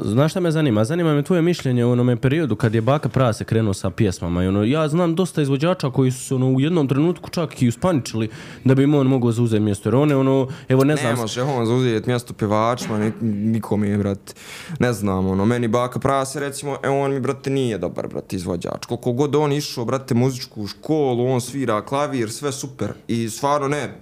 Znaš 0.05 0.31
šta 0.31 0.41
me 0.41 0.51
zanima? 0.51 0.85
Zanima 0.85 1.15
me 1.15 1.23
tvoje 1.23 1.43
mišljenje 1.43 1.85
u 1.85 1.91
onome 1.91 2.17
periodu 2.17 2.57
kad 2.57 2.75
je 2.75 2.81
Baka 2.81 3.09
Prase 3.09 3.45
krenuo 3.45 3.75
sa 3.75 3.91
pjesmama. 3.91 4.45
I 4.45 4.47
ono, 4.47 4.65
ja 4.65 4.89
znam 4.89 5.15
dosta 5.15 5.43
izvođača 5.43 5.91
koji 5.91 6.11
su 6.11 6.35
ono, 6.35 6.51
u 6.53 6.61
jednom 6.61 6.89
trenutku 6.89 7.31
čak 7.31 7.63
i 7.63 7.69
uspaničili 7.69 8.29
da 8.65 8.75
bi 8.75 8.83
im 8.83 8.95
on 8.95 9.07
mogao 9.07 9.33
zauzeti 9.33 9.61
mjesto. 9.61 9.89
Jer 9.89 9.95
one, 9.95 10.17
ono, 10.17 10.49
evo 10.69 10.85
ne 10.85 10.97
znam, 10.97 11.15
Ne 11.15 11.21
može 11.21 11.43
on 11.43 11.67
zauzeti 11.67 12.09
mjesto 12.09 12.35
pevačima, 12.35 12.99
ni, 12.99 13.13
nikom 13.21 13.85
je, 13.85 13.99
brate. 13.99 14.35
Ne 14.79 14.93
znam, 14.93 15.27
ono, 15.27 15.45
meni 15.45 15.69
Baka 15.69 15.99
Prase, 15.99 16.41
recimo, 16.41 16.77
e, 16.83 16.89
on 16.89 17.15
mi, 17.15 17.21
brate, 17.21 17.51
nije 17.51 17.79
dobar, 17.79 18.09
brate, 18.09 18.37
izvođač. 18.37 18.87
Koliko 18.87 19.13
god 19.13 19.37
on 19.37 19.53
išao, 19.53 19.85
brate, 19.85 20.15
muzičku 20.15 20.50
muzičku 20.57 20.67
školu, 20.67 21.27
on 21.27 21.41
svira 21.41 21.85
klavir, 21.85 22.31
sve 22.31 22.53
super. 22.53 22.93
I 23.09 23.31
stvarno 23.31 23.69
ne, 23.69 24.01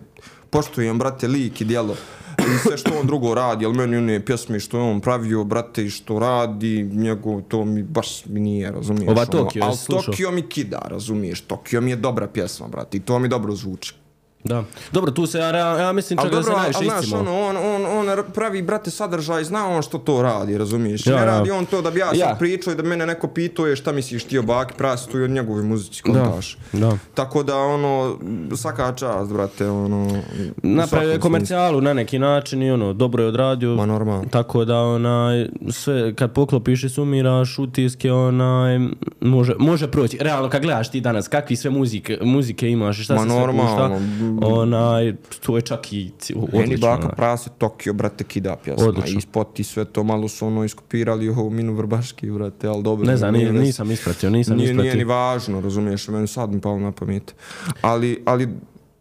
poštujem, 0.50 0.98
brate, 0.98 1.28
lik 1.28 1.60
i 1.60 1.64
djelo. 1.64 1.94
I 2.38 2.58
sve 2.68 2.78
što 2.78 2.98
on 3.00 3.06
drugo 3.06 3.34
radi, 3.34 3.64
ali 3.64 3.74
meni 3.74 3.96
one 3.96 4.24
pjesme 4.24 4.60
što 4.60 4.76
je 4.78 4.82
on 4.82 5.00
pravio, 5.00 5.44
brate, 5.44 5.84
i 5.84 5.90
što 5.90 6.18
radi, 6.18 6.82
njegov, 6.92 7.42
to 7.42 7.64
mi 7.64 7.82
baš 7.82 8.24
mi 8.26 8.40
nije, 8.40 8.70
razumiješ? 8.70 9.08
Ova 9.08 9.22
ono. 9.22 9.44
Tokio, 9.44 9.62
Ali 9.62 9.72
jesi 9.72 9.84
slušao? 9.84 10.12
Tokio 10.12 10.30
mi 10.30 10.42
kida, 10.42 10.78
razumiješ? 10.84 11.40
Tokio 11.40 11.80
mi 11.80 11.90
je 11.90 11.96
dobra 11.96 12.28
pjesma, 12.28 12.68
brate, 12.68 12.96
i 12.96 13.00
to 13.00 13.18
mi 13.18 13.28
dobro 13.28 13.54
zvuči. 13.54 13.94
Da. 14.44 14.64
Dobro, 14.92 15.10
tu 15.10 15.26
se 15.26 15.38
ja, 15.38 15.56
ja 15.56 15.92
mislim 15.92 16.16
čak 16.16 16.24
Ali 16.24 16.36
da 16.36 16.42
se 16.42 16.48
dobro, 16.48 16.58
najviše 16.58 16.78
ali 16.78 16.86
znaš, 16.86 17.04
iscimo. 17.04 17.20
ono, 17.20 17.40
on, 17.40 17.56
on, 17.56 18.08
on 18.08 18.24
pravi, 18.34 18.62
brate, 18.62 18.90
sadržaj, 18.90 19.44
zna 19.44 19.68
on 19.68 19.82
što 19.82 19.98
to 19.98 20.22
radi, 20.22 20.58
razumiješ? 20.58 21.06
Ja, 21.06 21.12
ne 21.14 21.18
ja. 21.20 21.24
radi 21.24 21.50
on 21.50 21.66
to 21.66 21.82
da 21.82 21.90
bi 21.90 21.98
ja 21.98 22.06
sad 22.08 22.18
Ja. 22.18 22.36
pričao 22.38 22.72
i 22.72 22.76
da 22.76 22.82
mene 22.82 23.06
neko 23.06 23.28
pitao 23.28 23.66
je 23.66 23.76
šta 23.76 23.92
misliš 23.92 24.24
ti 24.24 24.38
o 24.38 24.42
Baki 24.42 24.74
Prasi, 24.76 25.08
to 25.08 25.18
je 25.18 25.24
od 25.24 25.30
njegove 25.30 25.62
muzici, 25.62 26.02
kontaš. 26.02 26.58
da. 26.72 26.98
Tako 27.14 27.42
da, 27.42 27.56
ono, 27.56 28.18
svaka 28.56 28.92
čast, 28.92 29.32
brate, 29.32 29.68
ono... 29.68 30.22
Napravio 30.62 31.12
je 31.12 31.20
komercijalu 31.20 31.80
na 31.80 31.92
neki 31.92 32.18
način 32.18 32.62
i 32.62 32.70
ono, 32.70 32.92
dobro 32.92 33.22
je 33.22 33.28
odradio. 33.28 33.74
Ma, 33.74 33.86
normalno. 33.86 34.24
Tako 34.30 34.64
da 34.64 34.78
onaj, 34.80 35.48
sve, 35.70 36.14
kad 36.14 36.32
poklopiš 36.32 36.84
i 36.84 36.88
sumiraš 36.88 37.58
utiske, 37.58 38.12
onaj, 38.12 38.78
može, 39.20 39.54
može 39.58 39.90
proći. 39.90 40.18
Realno, 40.20 40.48
kad 40.50 40.62
gledaš 40.62 40.90
ti 40.90 41.00
danas, 41.00 41.28
kakvi 41.28 41.56
sve 41.56 41.70
muzike, 41.70 42.18
muzike 42.22 42.70
imaš 42.70 42.98
i 42.98 43.02
šta 43.02 43.14
Ma, 43.14 43.20
se 43.20 43.28
sve 43.28 43.38
normalno. 43.38 44.00
Onaj, 44.42 45.14
to 45.40 45.56
je 45.56 45.62
čak 45.62 45.92
i 45.92 46.10
ci- 46.18 46.34
Meni 46.34 46.48
odlično. 46.54 46.88
Baka 46.88 47.02
onaj. 47.02 47.16
Prasi, 47.16 47.50
Tokio, 47.58 47.92
brate, 47.92 48.24
kida 48.24 48.56
pjesma. 48.56 48.86
Odlično. 48.86 49.18
I 49.18 49.22
spot 49.22 49.60
i 49.60 49.64
sve 49.64 49.84
to, 49.84 50.04
malo 50.04 50.28
su 50.28 50.46
ono 50.46 50.64
iskopirali 50.64 51.28
ovo 51.28 51.50
Minu 51.50 51.74
Vrbaški, 51.74 52.30
brate, 52.30 52.68
ali 52.68 52.82
dobro. 52.82 53.06
Ne 53.06 53.16
znam, 53.16 53.34
nije 53.34 53.44
ni- 53.44 53.52
veze. 53.52 53.64
nisam 53.64 53.90
ispratio, 53.90 54.30
nisam 54.30 54.56
nije, 54.56 54.64
ispratio. 54.64 54.82
Nije 54.84 54.96
ni 54.96 55.04
važno, 55.04 55.60
razumiješ, 55.60 56.08
meni 56.08 56.26
sad 56.26 56.52
mi 56.52 56.60
palo 56.60 56.78
na 56.78 56.92
pamet. 56.92 57.34
Ali, 57.82 58.22
ali, 58.24 58.48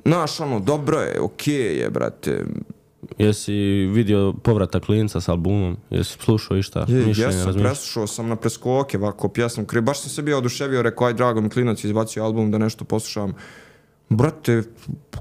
znaš, 0.06 0.40
ono, 0.40 0.60
dobro 0.60 1.00
je, 1.00 1.22
okej 1.22 1.78
je, 1.78 1.90
brate. 1.90 2.46
Jesi 3.18 3.54
vidio 3.86 4.34
povratak 4.34 4.84
klinca 4.84 5.22
s 5.22 5.30
albumom? 5.30 5.78
Jesi 5.90 6.14
slušao 6.14 6.58
išta? 6.58 6.86
Je, 6.88 6.96
mišljenje, 6.98 7.36
jesam, 7.36 7.54
preslušao 7.54 8.08
sam 8.08 8.28
na 8.28 8.36
preskoke 8.36 8.98
ovako 8.98 9.28
pjesmu, 9.28 9.66
baš 9.82 10.02
sam 10.02 10.10
se 10.10 10.22
bio 10.22 10.38
oduševio, 10.38 10.82
rekao, 10.82 11.08
aj 11.08 11.14
drago 11.14 11.42
mi 11.42 11.50
klinac 11.50 11.84
je 11.84 11.88
izbacio 11.88 12.24
album 12.24 12.52
da 12.52 12.58
nešto 12.58 12.86
poslušam. 12.86 13.34
Brate, 14.10 14.64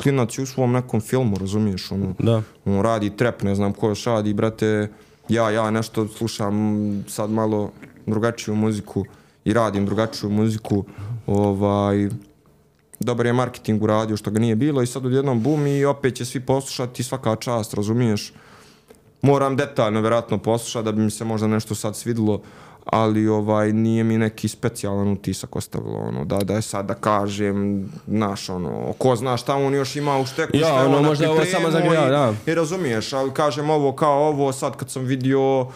klinac 0.03 0.39
je 0.39 0.43
u 0.43 0.47
svom 0.47 0.73
nekom 0.73 1.01
filmu, 1.01 1.39
razumiješ, 1.39 1.91
ono, 1.93 2.15
Da. 2.19 2.43
on 2.65 2.83
radi 2.83 3.17
trap, 3.17 3.43
ne 3.43 3.55
znam 3.55 3.73
ko 3.73 3.89
još 3.89 4.05
radi, 4.05 4.35
brate, 4.35 4.89
ja, 5.29 5.51
ja 5.51 5.71
nešto 5.71 6.09
slušam 6.09 6.55
sad 7.09 7.31
malo 7.31 7.73
drugačiju 8.07 8.55
muziku 8.55 9.05
i 9.45 9.53
radim 9.53 9.87
drugačiju 9.87 10.31
muziku, 10.31 10.85
ovaj, 11.27 12.09
dobar 13.01 13.27
je 13.27 13.33
marketing 13.33 13.83
uradio 13.83 14.17
što 14.17 14.31
ga 14.31 14.39
nije 14.39 14.57
bilo 14.57 14.83
i 14.83 14.87
sad 14.87 15.07
odjednom 15.07 15.43
bum 15.43 15.67
i 15.67 15.85
opet 15.85 16.15
će 16.15 16.25
svi 16.25 16.41
poslušati 16.41 17.03
svaka 17.03 17.37
čast, 17.37 17.75
razumiješ? 17.75 18.33
Moram 19.23 19.57
detaljno 19.57 20.01
vjerojatno 20.01 20.39
poslušati 20.39 20.85
da 20.85 20.93
bi 20.93 21.03
mi 21.03 21.11
se 21.11 21.25
možda 21.25 21.47
nešto 21.47 21.75
sad 21.75 21.97
svidilo, 21.97 22.43
ali 22.87 23.29
ovaj 23.29 23.73
nije 23.73 24.05
mi 24.05 24.19
neki 24.19 24.49
specijalan 24.49 25.09
utisak 25.09 25.57
ostavilo 25.57 25.99
ono 25.99 26.25
da 26.25 26.39
da 26.39 26.55
je 26.55 26.63
sad 26.63 26.87
da 26.87 26.95
kažem 26.95 27.57
naš 28.07 28.49
ono 28.49 28.93
ko 28.93 29.17
zna 29.17 29.37
šta 29.37 29.55
on 29.57 29.75
još 29.75 29.97
ima 29.97 30.19
u 30.19 30.27
šteku 30.27 30.57
Ja, 30.57 30.61
šta 30.61 30.75
ono, 30.77 30.97
on 30.97 31.05
možda 31.05 31.31
ovo 31.31 31.45
samo 31.45 31.69
i- 31.69 32.11
da. 32.11 32.35
i 32.47 32.55
razumiješ 32.55 33.13
ali 33.13 33.31
kažem 33.33 33.71
ovo 33.71 33.93
kao 33.93 34.19
ovo 34.21 34.53
sad 34.53 34.77
kad 34.77 34.91
sam 34.91 35.05
vidio 35.05 35.67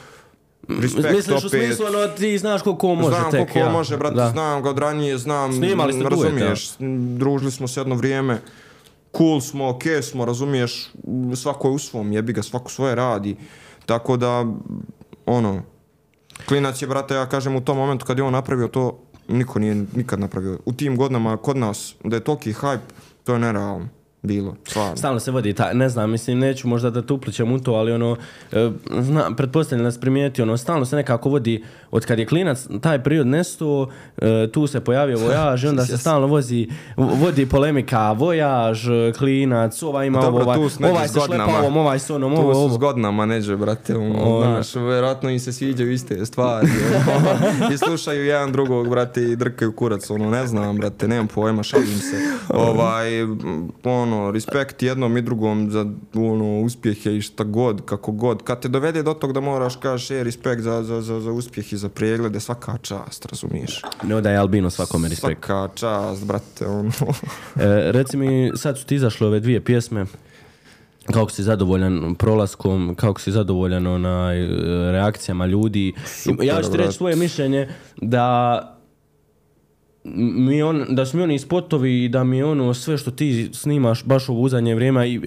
respekt 0.71 1.11
Misliš 1.11 1.35
u 1.35 1.39
opet 1.39 1.51
smislu, 1.51 1.87
ono, 1.87 2.07
ti 2.09 2.39
znaš 2.39 2.63
koliko 2.63 2.89
on 2.89 2.99
može 2.99 3.09
znam 3.11 3.31
tek, 3.31 3.41
koliko 3.43 3.59
ja. 3.59 3.69
može, 3.69 3.97
brate, 3.97 4.15
Da. 4.15 4.31
znam 4.31 4.63
ga 4.63 4.71
od 4.71 4.79
ranije, 4.79 5.19
znam, 5.19 5.53
Snimali 5.53 5.93
ste 5.93 6.01
duet, 6.01 6.13
razumiješ, 6.13 6.71
družili 7.17 7.51
smo 7.51 7.69
se 7.69 7.81
jedno 7.81 7.95
vrijeme, 7.95 8.41
cool 9.17 9.41
smo, 9.41 9.69
okej 9.69 10.03
smo, 10.03 10.25
razumiješ, 10.25 10.91
svako 11.37 11.69
je 11.69 11.75
u 11.75 11.79
svom, 11.79 12.13
jebi 12.13 12.33
ga, 12.33 12.43
svako 12.43 12.71
svoje 12.71 12.95
radi, 12.95 13.37
tako 13.87 14.17
da, 14.17 14.47
ono, 15.27 15.63
klinac 16.51 16.83
je, 16.83 16.87
brate, 16.89 17.15
ja 17.15 17.27
kažem, 17.27 17.57
u 17.57 17.61
tom 17.61 17.79
momentu 17.79 18.07
kad 18.07 18.19
je 18.19 18.25
on 18.25 18.33
napravio 18.33 18.69
to, 18.69 18.99
niko 19.29 19.59
nije 19.59 19.75
nikad 19.95 20.21
napravio. 20.21 20.59
U 20.67 20.73
tim 20.73 20.97
godinama 20.97 21.37
kod 21.37 21.57
nas, 21.57 21.95
da 22.05 22.17
je 22.17 22.25
toliki 22.25 22.53
hype, 22.53 22.91
to 23.25 23.33
je 23.33 23.39
nerealno 23.39 23.89
bilo, 24.23 24.57
stvarno. 24.67 24.97
Stalno 24.97 25.21
se 25.21 25.31
vodi 25.31 25.53
ta, 25.53 25.73
ne 25.73 25.89
znam, 25.89 26.11
mislim, 26.11 26.39
neću 26.39 26.69
možda 26.69 26.91
da 26.91 27.03
te 27.03 27.13
uplićem 27.13 27.53
u 27.53 27.59
to, 27.59 27.73
ali 27.73 27.93
ono, 27.93 28.17
e, 28.53 28.71
zna, 29.01 29.31
pretpostavljam 29.37 29.85
da 29.85 29.93
se 29.93 30.01
primijeti, 30.01 30.43
ono, 30.43 30.57
stalno 30.57 30.85
se 30.85 30.97
nekako 30.97 31.29
vodi, 31.29 31.65
od 31.91 32.07
kad 32.07 32.19
je 32.19 32.27
klinac 32.27 32.67
taj 32.81 33.03
period 33.03 33.27
nesto, 33.27 33.89
e, 34.19 34.49
tu 34.53 34.67
se 34.67 34.81
pojavio 34.81 35.19
vojaž 35.19 35.65
i 35.65 35.69
onda 35.69 35.85
se 35.87 35.99
stalno 36.03 36.27
vozi, 36.27 36.69
vodi 36.97 37.47
polemika, 37.47 38.13
vojaž, 38.13 38.87
klinac, 39.19 39.83
ovaj 39.83 40.07
ima 40.07 40.21
Dobro, 40.21 40.43
ovo, 40.43 40.53
ovaj, 40.53 40.69
tu 40.69 40.85
ovaj 40.85 41.09
se 41.09 41.21
šlepa 41.27 41.59
ovom, 41.61 41.77
ovaj 41.77 41.99
s 41.99 42.11
onom, 42.11 42.37
To 42.37 42.43
ovo, 42.43 42.55
su 42.55 42.61
ovo. 42.61 42.75
s 42.75 42.79
godinama 42.79 43.27
neđe, 43.27 43.57
brate, 43.57 43.97
ono, 43.97 44.23
Ono. 44.23 44.63
znaš, 44.63 44.75
vjerojatno 44.75 45.31
im 45.31 45.41
se 45.41 45.53
sviđaju 45.53 45.93
iste 45.93 46.27
stvari, 46.27 46.69
ono, 47.17 47.75
i 47.75 47.79
slušaju 47.79 48.25
jedan 48.25 48.53
drugog, 48.53 48.89
brate, 48.89 49.23
i 49.23 49.37
drkaju 49.37 49.73
kurac, 49.73 50.11
ono, 50.11 50.31
ne 50.31 50.47
znam, 50.47 50.77
brate, 50.77 51.09
nemam 51.09 51.27
pojma, 51.29 51.63
šalim 51.63 51.87
se, 51.87 52.17
ovaj, 52.49 53.21
m, 53.21 53.69
ono, 54.13 54.31
respekt 54.31 54.83
jednom 54.83 55.17
i 55.17 55.23
drugom 55.23 55.71
za, 55.71 55.87
ono, 56.15 56.61
uspjehe 56.61 57.17
i 57.17 57.23
šta 57.23 57.45
god, 57.45 57.85
kako 57.85 58.13
god, 58.13 58.43
kad 58.43 58.61
te 58.61 58.69
dovede 58.69 59.03
do 59.03 59.15
tog 59.15 59.33
da 59.33 59.41
moraš 59.41 59.77
kažeš, 59.77 60.11
e, 60.11 60.25
respekt 60.25 60.63
za, 60.63 60.83
za, 60.83 61.01
za, 61.01 61.21
za 61.21 61.33
uspjeh 61.33 61.73
i 61.73 61.77
za 61.77 61.89
preglede, 61.89 62.41
svaka 62.41 62.79
čast, 62.83 63.27
razumiješ? 63.27 63.83
Ne 64.03 64.17
odaje 64.17 64.37
Albino 64.37 64.71
svakome 64.71 65.09
respekt. 65.09 65.47
Svaka 65.47 65.75
čast, 65.75 66.27
brate, 66.27 66.67
ono, 66.67 66.91
E, 67.57 67.93
reci 67.93 68.17
mi, 68.17 68.51
sad 68.57 68.79
su 68.79 68.87
ti 68.87 68.95
izašle 68.95 69.27
ove 69.27 69.41
dvije 69.41 69.65
pjesme, 69.65 70.07
kako 71.13 71.31
si 71.31 71.43
zadovoljan 71.43 72.15
prolaskom, 72.15 72.95
kako 72.97 73.21
si 73.21 73.33
zadovoljan 73.33 73.87
onaj, 73.87 74.47
reakcijama 74.93 75.47
ljudi. 75.47 75.93
Super, 76.07 76.47
ja 76.47 76.63
ću 76.63 76.71
ti 76.71 76.77
reći 76.77 76.93
svoje 76.93 77.17
mišljenje 77.17 77.69
da 77.97 78.80
mi 80.05 80.63
on, 80.63 80.87
da 80.89 81.07
su 81.07 81.17
mi 81.17 81.23
oni 81.23 81.39
spotovi 81.39 82.05
i 82.05 82.09
da 82.09 82.25
mi 82.25 82.43
ono 82.43 82.75
sve 82.75 82.99
što 82.99 83.11
ti 83.11 83.51
snimaš 83.53 84.05
baš 84.05 84.29
ovo 84.29 84.41
u 84.41 84.49
vrijeme 84.75 85.11
i, 85.11 85.21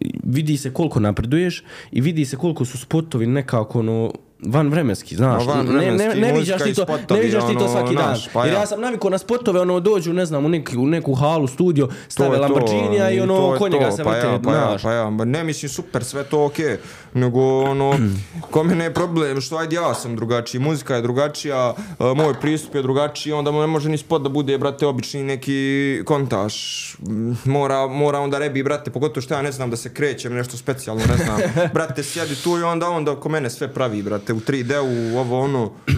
i 0.00 0.12
vidi 0.22 0.56
se 0.56 0.72
koliko 0.72 1.00
napreduješ 1.00 1.64
i 1.92 2.00
vidi 2.00 2.24
se 2.24 2.36
koliko 2.36 2.64
su 2.64 2.78
spotovi 2.78 3.26
nekako 3.26 3.78
ono 3.78 4.12
van 4.46 4.68
vremenski, 4.68 5.16
znaš. 5.16 5.46
Ma, 5.46 5.54
ne, 5.54 5.62
ne, 5.62 5.70
vanvremenski, 5.70 6.20
ne 6.20 6.32
viđaš 6.32 6.62
ti 6.62 6.74
to, 6.74 6.84
spotovi, 6.84 7.20
ne 7.20 7.26
viđaš 7.26 7.46
ti 7.46 7.54
to 7.54 7.64
ono, 7.64 7.68
svaki 7.68 7.94
dan. 7.94 8.04
znaš, 8.04 8.28
pa 8.32 8.44
Jer 8.44 8.54
ja. 8.54 8.60
ja 8.60 8.66
sam 8.66 8.80
navikao 8.80 9.10
na 9.10 9.18
spotove, 9.18 9.60
ono 9.60 9.80
dođu, 9.80 10.12
ne 10.12 10.26
znam, 10.26 10.44
u, 10.44 10.48
neki, 10.48 10.76
u 10.76 10.86
neku 10.86 11.14
halu, 11.14 11.46
studio, 11.46 11.88
stave 12.08 12.38
Lamborghinija 12.38 13.10
i 13.10 13.20
ono 13.20 13.36
to 13.36 13.54
oko 13.54 13.68
njega 13.68 13.90
to, 13.90 13.96
se 13.96 14.04
pa 14.04 14.10
vrte, 14.10 14.26
ja, 14.26 14.38
pa 14.44 14.52
ja, 14.52 14.76
pa 14.82 14.92
ja, 14.92 15.10
ne 15.10 15.44
mislim 15.44 15.68
super, 15.68 16.04
sve 16.04 16.24
to 16.24 16.44
okej, 16.44 16.76
nego 17.14 17.60
ono, 17.60 17.98
ko 18.50 18.62
mene 18.62 18.84
je 18.84 18.94
problem, 18.94 19.40
što 19.40 19.56
ajde 19.56 19.76
ja 19.76 19.94
sam 19.94 20.16
drugačiji, 20.16 20.60
muzika 20.60 20.96
je 20.96 21.02
drugačija, 21.02 21.74
moj 21.98 22.34
pristup 22.40 22.74
je 22.74 22.82
drugačiji, 22.82 23.32
onda 23.32 23.50
mu 23.50 23.60
ne 23.60 23.66
može 23.66 23.88
ni 23.88 23.98
spot 23.98 24.22
da 24.22 24.28
bude, 24.28 24.58
brate, 24.58 24.86
obični 24.86 25.24
neki 25.24 26.02
kontaš, 26.04 26.96
mora, 27.44 27.86
mora 27.86 28.20
onda 28.20 28.38
rebi, 28.38 28.62
brate, 28.62 28.90
pogotovo 28.90 29.22
što 29.22 29.34
ja 29.34 29.42
ne 29.42 29.52
znam 29.52 29.70
da 29.70 29.76
se 29.76 29.94
krećem, 29.94 30.34
nešto 30.34 30.56
specijalno, 30.56 31.02
ne 31.08 31.24
znam, 31.24 31.40
brate, 31.74 32.02
sjedi 32.02 32.34
tu 32.34 32.58
i 32.58 32.62
onda, 32.62 32.88
onda 32.88 33.12
oko 33.12 33.28
mene 33.28 33.50
sve 33.50 33.68
pravi, 33.74 34.02
brate, 34.02 34.33
u 34.34 34.40
3D-u, 34.40 35.18
ovo, 35.18 35.40
ono, 35.40 35.70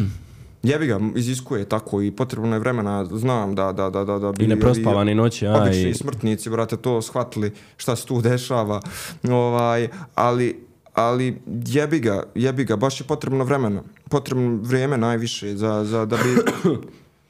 Jebi 0.63 0.87
ga, 0.87 1.01
iziskuje 1.17 1.65
tako 1.65 2.03
i 2.03 2.11
potrebno 2.11 2.57
je 2.57 2.61
vremena, 2.61 3.05
znam 3.05 3.55
da, 3.55 3.73
da, 3.73 3.91
da, 3.91 4.05
da, 4.05 4.19
da 4.19 4.33
bi... 4.33 4.45
I 4.45 4.49
neprospavane 4.49 5.15
noći, 5.15 5.47
a, 5.47 5.71
i- 5.71 5.95
smrtnici, 5.95 6.51
brate, 6.51 6.77
to 6.77 7.03
shvatili 7.03 7.53
šta 7.77 7.97
se 7.97 8.07
tu 8.07 8.21
dešava, 8.21 8.81
ovaj, 9.25 9.89
ali, 10.15 10.65
ali 10.95 11.39
jebi 11.67 12.01
ga, 12.01 12.23
jebi 12.35 12.65
ga, 12.65 12.77
baš 12.77 13.01
je 13.01 13.05
potrebno 13.05 13.45
vremena, 13.45 13.83
potrebno 14.09 14.59
vrijeme 14.63 14.97
najviše 14.99 15.57
za, 15.57 15.85
za, 15.85 16.05
da 16.05 16.17
bi... 16.17 16.37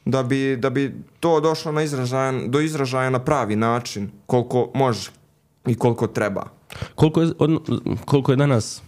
Da 0.07 0.23
bi, 0.23 0.57
da 0.57 0.69
bi 0.69 0.95
to 1.19 1.39
došlo 1.39 1.71
na 1.71 1.83
izražajan, 1.83 2.51
do 2.51 2.59
izražaja 2.59 3.09
na 3.09 3.19
pravi 3.19 3.55
način, 3.55 4.09
koliko 4.25 4.71
može 4.73 5.11
i 5.65 5.75
koliko 5.75 6.07
treba. 6.07 6.43
Koliko 6.95 7.21
je, 7.21 7.31
od, 7.39 7.69
koliko 8.05 8.31
je 8.31 8.35
danas 8.35 8.81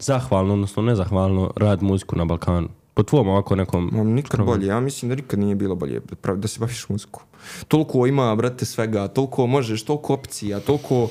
zahvalno, 0.00 0.54
odnosno 0.54 0.82
nezahvalno 0.82 1.50
rad 1.56 1.82
muziku 1.82 2.16
na 2.16 2.24
Balkanu? 2.24 2.68
Po 2.94 3.02
tvom 3.02 3.28
ovako 3.28 3.56
nekom... 3.56 3.90
Ma, 3.92 4.04
nikad 4.04 4.44
bolje, 4.44 4.66
ja 4.66 4.80
mislim 4.80 5.08
da 5.08 5.14
nikad 5.14 5.38
nije 5.38 5.54
bilo 5.54 5.74
bolje 5.74 6.00
da 6.36 6.48
se 6.48 6.60
baviš 6.60 6.88
muziku. 6.88 7.22
Toliko 7.68 8.06
ima, 8.06 8.36
brate, 8.36 8.64
svega, 8.64 9.08
toliko 9.08 9.46
možeš, 9.46 9.84
toliko 9.84 10.14
opcija, 10.14 10.60
toliko... 10.60 11.08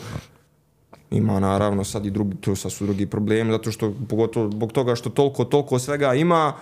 Ima 1.12 1.40
naravno 1.40 1.84
sad 1.84 2.06
i 2.06 2.12
drugi, 2.12 2.36
to 2.36 2.56
sad 2.56 2.72
su 2.72 2.86
drugi 2.86 3.06
problemi, 3.06 3.52
zato 3.52 3.72
što 3.72 3.94
pogotovo 4.10 4.52
zbog 4.52 4.72
toga 4.72 4.96
što 4.96 5.10
toliko, 5.10 5.46
toliko 5.46 5.80
svega 5.80 6.14
ima, 6.14 6.54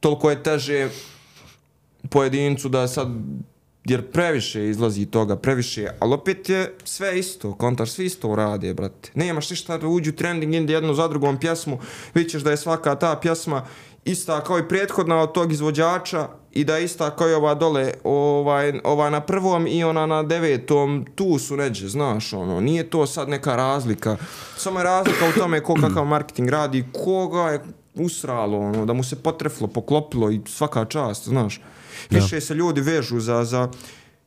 toliko 0.00 0.30
je 0.30 0.42
teže 0.42 0.88
pojedincu 2.10 2.68
da 2.68 2.88
sad 2.88 3.08
jer 3.90 4.10
previše 4.10 4.68
izlazi 4.68 5.06
toga, 5.06 5.36
previše, 5.36 5.88
ali 6.00 6.14
opet 6.14 6.48
je 6.48 6.74
sve 6.84 7.18
isto, 7.18 7.54
kontar, 7.54 7.88
svi 7.88 8.04
isto 8.04 8.34
rade, 8.34 8.74
brate. 8.74 9.10
Nemaš 9.14 9.50
ništa 9.50 9.78
da 9.78 9.86
uđu 9.86 10.12
trending 10.12 10.54
inde 10.54 10.72
jednu 10.72 10.94
za 10.94 11.08
drugom 11.08 11.38
pjesmu, 11.38 11.78
vidit 12.14 12.32
ćeš 12.32 12.42
da 12.42 12.50
je 12.50 12.56
svaka 12.56 12.94
ta 12.94 13.18
pjesma 13.22 13.66
ista 14.04 14.44
kao 14.44 14.58
i 14.58 14.68
prethodna 14.68 15.22
od 15.22 15.32
tog 15.32 15.52
izvođača 15.52 16.28
i 16.52 16.64
da 16.64 16.76
je 16.76 16.84
ista 16.84 17.16
kao 17.16 17.28
i 17.28 17.34
ova 17.34 17.54
dole, 17.54 17.92
ovaj, 18.04 18.80
ova 18.84 19.10
na 19.10 19.20
prvom 19.20 19.66
i 19.66 19.84
ona 19.84 20.06
na 20.06 20.22
devetom, 20.22 21.06
tu 21.14 21.38
su 21.38 21.56
neđe, 21.56 21.88
znaš, 21.88 22.32
ono, 22.32 22.60
nije 22.60 22.90
to 22.90 23.06
sad 23.06 23.28
neka 23.28 23.56
razlika, 23.56 24.16
samo 24.56 24.80
je 24.80 24.84
razlika 24.84 25.28
u 25.28 25.38
tome 25.38 25.60
ko 25.60 25.74
kakav 25.74 26.04
marketing 26.04 26.48
radi, 26.48 26.84
koga 27.04 27.42
je 27.42 27.60
usralo, 27.94 28.58
ono, 28.58 28.86
da 28.86 28.92
mu 28.92 29.04
se 29.04 29.22
potreflo, 29.22 29.66
poklopilo 29.66 30.30
i 30.30 30.40
svaka 30.46 30.84
čast, 30.84 31.24
znaš. 31.28 31.60
Više 32.10 32.40
se 32.40 32.54
ljudi 32.54 32.80
vežu 32.80 33.20
za, 33.20 33.44
za 33.44 33.68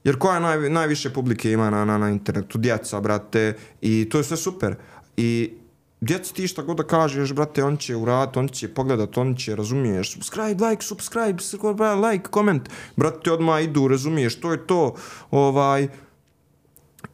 jer 0.04 0.18
koja 0.18 0.40
naj, 0.40 0.70
najviše 0.70 1.14
publike 1.14 1.52
ima 1.52 1.70
na, 1.70 1.86
na, 1.86 1.98
na 1.98 2.10
internetu, 2.10 2.58
djeca, 2.58 3.00
brate, 3.00 3.54
i 3.82 4.10
to 4.10 4.18
je 4.18 4.24
sve 4.24 4.38
super. 4.38 4.76
I 5.18 5.54
djeci 6.02 6.34
ti 6.34 6.48
šta 6.48 6.62
god 6.62 6.78
da 6.78 6.84
kažeš, 6.84 7.34
brate, 7.34 7.64
on 7.64 7.78
će 7.78 7.96
urat, 7.96 8.38
on 8.38 8.48
će 8.48 8.74
pogledat, 8.74 9.18
on 9.18 9.36
će, 9.36 9.56
razumiješ, 9.56 10.14
subscribe, 10.14 10.66
like, 10.66 10.84
subscribe, 10.84 11.44
subscribe, 11.44 11.96
like, 11.96 12.30
comment, 12.34 12.70
brate, 12.96 13.32
odmah 13.32 13.64
idu, 13.64 13.88
razumiješ, 13.88 14.40
to 14.40 14.52
je 14.52 14.68
to, 14.68 14.96
ovaj, 15.32 15.88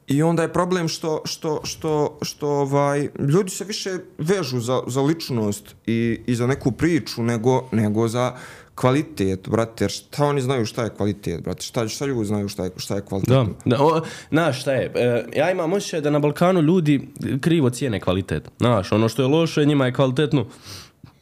I 0.07 0.23
onda 0.23 0.43
je 0.43 0.53
problem 0.53 0.87
što, 0.87 1.21
što, 1.25 1.61
što, 1.63 2.17
što 2.21 2.47
ovaj, 2.47 3.09
ljudi 3.19 3.51
se 3.51 3.65
više 3.65 3.97
vežu 4.17 4.59
za, 4.59 4.81
za 4.87 5.01
ličnost 5.01 5.75
i, 5.85 6.21
i 6.27 6.35
za 6.35 6.47
neku 6.47 6.71
priču 6.71 7.23
nego, 7.23 7.67
nego 7.71 8.07
za 8.07 8.35
kvalitet, 8.77 9.49
brate, 9.49 9.83
jer 9.83 9.91
šta 9.91 10.25
oni 10.25 10.41
znaju 10.41 10.65
šta 10.65 10.83
je 10.83 10.89
kvalitet, 10.89 11.43
brate, 11.43 11.61
šta, 11.61 11.87
šta 11.87 12.05
ljudi 12.05 12.25
znaju 12.25 12.47
šta 12.49 12.63
je, 12.63 12.71
šta 12.77 12.95
je 12.95 13.01
kvalitet. 13.01 13.29
Da, 13.29 13.45
da 13.67 13.77
o, 13.79 14.01
znaš 14.29 14.61
šta 14.61 14.71
je, 14.73 14.91
e, 14.95 15.25
ja 15.35 15.51
imam 15.51 15.73
osjećaj 15.73 16.01
da 16.01 16.09
na 16.09 16.19
Balkanu 16.19 16.61
ljudi 16.61 17.07
krivo 17.41 17.69
cijene 17.69 17.99
kvalitet. 17.99 18.49
Znaš, 18.57 18.91
ono 18.91 19.09
što 19.09 19.21
je 19.21 19.27
loše, 19.27 19.65
njima 19.65 19.85
je 19.85 19.93
kvalitetno, 19.93 20.45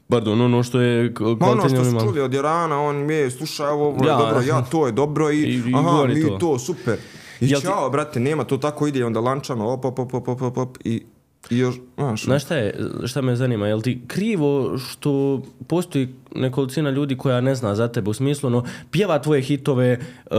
pardon, 0.07 0.41
ono 0.41 0.64
što 0.64 0.80
je 0.82 1.03
Ma 1.11 1.26
ono 1.26 1.38
kvalitetno... 1.38 1.84
što 1.84 1.99
su 1.99 2.06
čuli 2.06 2.22
od 2.22 2.34
Jarana, 2.34 2.82
on 2.82 3.10
je, 3.11 3.32
slušaj, 3.32 3.68
ovo, 3.68 3.88
ovo 3.88 4.03
je 4.03 4.07
Ja. 4.07 4.18
dobro, 4.18 4.41
ja, 4.44 4.61
to 4.61 4.86
je 4.86 4.91
dobro 4.91 5.32
i, 5.32 5.38
I- 5.38 5.56
i 5.57 5.73
aha, 5.76 6.06
mi 6.06 6.22
to. 6.23 6.38
to. 6.38 6.60
super. 6.60 6.98
I 7.41 7.49
Jel 7.49 7.60
ti- 7.60 7.65
čao, 7.65 7.90
brate, 7.90 8.19
nema, 8.19 8.44
to 8.44 8.57
tako 8.57 8.88
ide, 8.88 9.06
onda 9.06 9.19
lančano, 9.19 9.65
op, 9.65 9.86
op, 9.86 9.99
op, 9.99 10.14
op, 10.14 10.27
op, 10.27 10.41
op, 10.41 10.57
op, 10.57 10.77
i, 10.84 11.03
i 11.49 11.57
još, 11.57 11.76
znaš, 11.95 12.23
Znaš 12.23 12.43
šta 12.43 12.55
je, 12.55 12.89
šta 13.05 13.22
me 13.22 13.35
zanima, 13.35 13.67
jel 13.67 13.81
ti 13.81 14.01
krivo 14.07 14.77
što 14.77 15.41
postoji 15.67 16.09
nekolicina 16.35 16.89
ljudi 16.89 17.17
koja 17.17 17.41
ne 17.41 17.55
zna 17.55 17.76
za 17.76 17.88
tebe, 17.88 18.09
u 18.09 18.13
smislu, 18.13 18.47
ono, 18.47 18.63
pjeva 18.91 19.19
tvoje 19.19 19.41
hitove, 19.41 19.99
uh, 20.26 20.38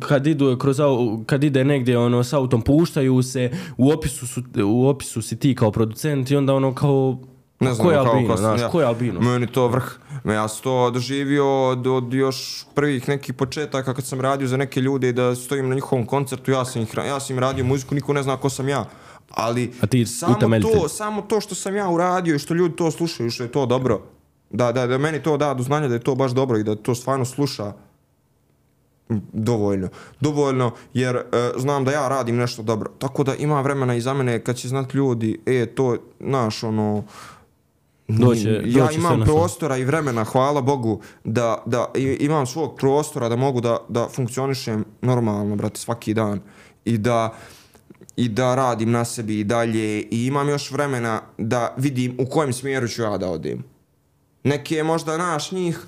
kad 0.00 0.26
idu 0.26 0.56
kroz, 0.58 0.78
kad 1.26 1.44
ide 1.44 1.64
negdje, 1.64 1.98
ono, 1.98 2.24
s 2.24 2.32
autom, 2.32 2.62
puštaju 2.62 3.22
se, 3.22 3.50
u 3.76 3.90
opisu, 3.90 4.26
su, 4.26 4.42
u 4.64 4.88
opisu 4.88 5.22
si 5.22 5.38
ti 5.38 5.54
kao 5.54 5.70
producent 5.70 6.30
i 6.30 6.36
onda 6.36 6.54
ono, 6.54 6.74
kao, 6.74 7.18
Ne 7.60 7.74
znam, 7.74 7.86
ko 7.86 7.92
je 7.92 7.98
Albino, 7.98 8.26
kao 8.26 8.36
sam 8.36 8.44
znaš, 8.44 8.60
ja. 8.60 8.68
ko 8.68 8.80
je 8.80 8.86
Albino? 8.86 9.20
Meni 9.20 9.46
to 9.46 9.68
vrh. 9.68 9.98
Ja 10.24 10.48
sam 10.48 10.62
to 10.62 10.90
doživio 10.90 11.68
od, 11.68 11.86
od 11.86 12.14
još 12.14 12.66
prvih 12.74 13.08
nekih 13.08 13.34
početaka 13.34 13.94
kad 13.94 14.04
sam 14.04 14.20
radio 14.20 14.48
za 14.48 14.56
neke 14.56 14.80
ljude 14.80 15.08
i 15.08 15.12
da 15.12 15.34
stojim 15.34 15.68
na 15.68 15.74
njihovom 15.74 16.06
koncertu, 16.06 16.50
ja 16.50 16.64
sam, 16.64 16.82
ih, 16.82 16.88
ja 17.06 17.20
sam 17.20 17.36
im 17.36 17.40
radio 17.40 17.64
muziku, 17.64 17.94
niko 17.94 18.12
ne 18.12 18.22
zna 18.22 18.36
ko 18.36 18.50
sam 18.50 18.68
ja. 18.68 18.84
Ali 19.30 19.72
A 19.80 19.86
ti 19.86 20.06
samo 20.06 20.36
to, 20.62 20.88
samo 20.88 21.22
to 21.22 21.40
što 21.40 21.54
sam 21.54 21.76
ja 21.76 21.88
uradio 21.88 22.34
i 22.34 22.38
što 22.38 22.54
ljudi 22.54 22.76
to 22.76 22.90
slušaju, 22.90 23.30
što 23.30 23.42
je 23.42 23.52
to 23.52 23.66
dobro. 23.66 24.02
Da, 24.50 24.72
da, 24.72 24.86
da 24.86 24.98
meni 24.98 25.22
to 25.22 25.36
da 25.36 25.54
do 25.54 25.62
znanja 25.62 25.88
da 25.88 25.94
je 25.94 26.00
to 26.00 26.14
baš 26.14 26.32
dobro 26.32 26.58
i 26.58 26.64
da 26.64 26.76
to 26.76 26.94
stvarno 26.94 27.24
sluša 27.24 27.72
dovoljno. 29.32 29.88
Dovoljno 30.20 30.70
jer 30.94 31.16
e, 31.16 31.22
znam 31.56 31.84
da 31.84 31.92
ja 31.92 32.08
radim 32.08 32.36
nešto 32.36 32.62
dobro. 32.62 32.90
Tako 32.98 33.24
da 33.24 33.34
ima 33.34 33.60
vremena 33.60 33.94
i 33.94 34.00
za 34.00 34.14
mene 34.14 34.44
kad 34.44 34.56
će 34.56 34.68
znati 34.68 34.96
ljudi, 34.96 35.40
e, 35.46 35.66
to, 35.66 35.96
naš, 36.18 36.62
ono, 36.62 37.04
Doće- 38.08 38.62
ja 38.66 38.84
doće 38.84 38.98
imam 38.98 39.20
prostora 39.20 39.76
i 39.76 39.84
vremena, 39.84 40.24
hvala 40.24 40.60
Bogu, 40.60 41.00
da, 41.24 41.62
da 41.66 41.90
imam 42.20 42.46
svog 42.46 42.76
prostora 42.76 43.28
da 43.28 43.36
mogu 43.36 43.60
da, 43.60 43.76
da 43.88 44.08
funkcionišem 44.08 44.84
normalno, 45.02 45.56
brate, 45.56 45.80
svaki 45.80 46.14
dan. 46.14 46.40
I 46.84 46.98
da, 46.98 47.34
i 48.18 48.28
da 48.28 48.54
radim 48.54 48.90
na 48.90 49.04
sebi 49.04 49.40
i 49.40 49.44
dalje 49.44 50.00
i 50.00 50.26
imam 50.26 50.48
još 50.48 50.70
vremena 50.70 51.20
da 51.38 51.74
vidim 51.76 52.16
u 52.18 52.26
kojem 52.26 52.52
smjeru 52.52 52.88
ću 52.88 53.02
ja 53.02 53.18
da 53.18 53.28
odem. 53.30 53.62
Neki 54.44 54.74
je 54.74 54.82
možda 54.82 55.16
naš 55.16 55.52
njih 55.52 55.78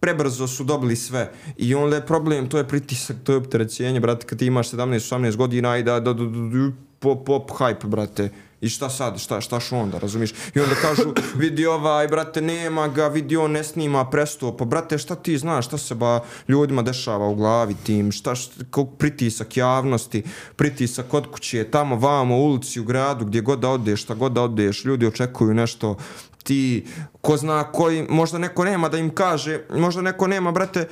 prebrzo 0.00 0.46
su 0.46 0.64
dobili 0.64 0.96
sve 0.96 1.30
i 1.56 1.74
onda 1.74 1.96
je 1.96 2.06
problem, 2.06 2.48
to 2.48 2.58
je 2.58 2.68
pritisak, 2.68 3.16
to 3.24 3.32
je 3.32 3.38
opterećenje, 3.38 4.00
brate, 4.00 4.26
kad 4.26 4.38
ti 4.38 4.46
imaš 4.46 4.70
17-18 4.70 5.36
godina 5.36 5.76
i 5.78 5.82
da, 5.82 6.00
da, 6.00 6.12
da, 6.12 6.24
da, 6.24 6.30
da 6.30 6.72
pop, 6.98 7.26
pop, 7.26 7.50
hype, 7.50 7.86
brate. 7.86 8.30
I 8.64 8.68
šta 8.68 8.90
sad, 8.90 9.18
šta, 9.20 9.40
šta 9.40 9.60
šu 9.60 9.76
onda, 9.76 9.98
razumiš? 9.98 10.32
I 10.54 10.60
onda 10.60 10.74
kažu, 10.74 11.12
vidi 11.36 11.66
ovaj, 11.66 12.08
brate, 12.08 12.40
nema 12.40 12.88
ga, 12.88 13.08
vidi 13.08 13.36
on 13.36 13.52
ne 13.52 13.64
snima, 13.64 14.04
presto, 14.10 14.56
pa 14.56 14.64
brate, 14.64 14.98
šta 14.98 15.14
ti 15.14 15.38
znaš, 15.38 15.66
šta 15.66 15.78
se 15.78 15.94
ba 15.94 16.20
ljudima 16.48 16.82
dešava 16.82 17.28
u 17.28 17.34
glavi 17.34 17.74
tim, 17.74 18.12
šta, 18.12 18.34
šta 18.34 18.64
kog 18.70 18.96
pritisak 18.98 19.56
javnosti, 19.56 20.22
pritisak 20.56 21.14
od 21.14 21.30
kuće, 21.32 21.64
tamo, 21.64 21.96
vamo, 21.96 22.36
u 22.36 22.44
ulici, 22.44 22.80
u 22.80 22.84
gradu, 22.84 23.24
gdje 23.24 23.40
god 23.40 23.60
da 23.60 23.70
odeš, 23.70 24.02
šta 24.02 24.14
god 24.14 24.32
da 24.32 24.42
odeš, 24.42 24.84
ljudi 24.84 25.06
očekuju 25.06 25.54
nešto, 25.54 25.96
ti, 26.42 26.86
ko 27.20 27.36
zna 27.36 27.64
koji, 27.64 28.06
možda 28.08 28.38
neko 28.38 28.64
nema 28.64 28.88
da 28.88 28.98
im 28.98 29.10
kaže, 29.14 29.60
možda 29.70 30.02
neko 30.02 30.26
nema, 30.26 30.52
brate, 30.52 30.88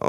uh, 0.00 0.08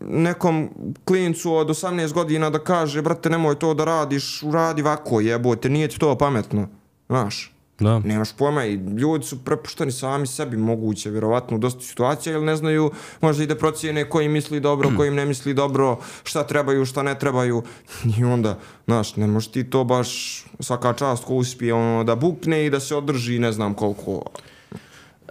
nekom 0.00 0.68
klincu 1.04 1.54
od 1.54 1.68
18 1.68 2.12
godina 2.12 2.50
da 2.50 2.58
kaže, 2.58 3.02
brate, 3.02 3.30
nemoj 3.30 3.58
to 3.58 3.74
da 3.74 3.84
radiš, 3.84 4.42
uradi 4.42 4.82
vako, 4.82 5.20
jebote, 5.20 5.68
nije 5.68 5.88
ti 5.88 5.98
to 5.98 6.18
pametno, 6.18 6.68
znaš. 7.08 7.54
Da. 7.80 7.98
Nemaš 7.98 8.32
pojma 8.32 8.64
i 8.64 8.74
ljudi 8.74 9.24
su 9.24 9.44
prepušteni 9.44 9.92
sami 9.92 10.26
sebi 10.26 10.56
moguće, 10.56 11.10
vjerovatno 11.10 11.56
u 11.56 11.60
dosta 11.60 11.80
situacija, 11.80 12.32
ili 12.32 12.44
ne 12.44 12.56
znaju 12.56 12.90
možda 13.20 13.44
i 13.44 13.46
da 13.46 13.56
procijene 13.56 14.10
koji 14.10 14.28
misli 14.28 14.60
dobro, 14.60 14.90
koji 14.96 15.08
im 15.08 15.14
ne 15.14 15.26
misli 15.26 15.54
dobro, 15.54 15.96
šta 16.24 16.46
trebaju, 16.46 16.84
šta 16.84 17.02
ne 17.02 17.18
trebaju. 17.18 17.62
I 18.18 18.24
onda, 18.24 18.58
znaš, 18.86 19.16
ne 19.16 19.26
možeš 19.26 19.50
ti 19.50 19.70
to 19.70 19.84
baš 19.84 20.44
svaka 20.60 20.92
čast 20.92 21.24
ko 21.24 21.34
uspije 21.34 21.74
ono, 21.74 22.04
da 22.04 22.16
bukne 22.16 22.66
i 22.66 22.70
da 22.70 22.80
se 22.80 22.96
održi 22.96 23.38
ne 23.38 23.52
znam 23.52 23.74
koliko. 23.74 24.22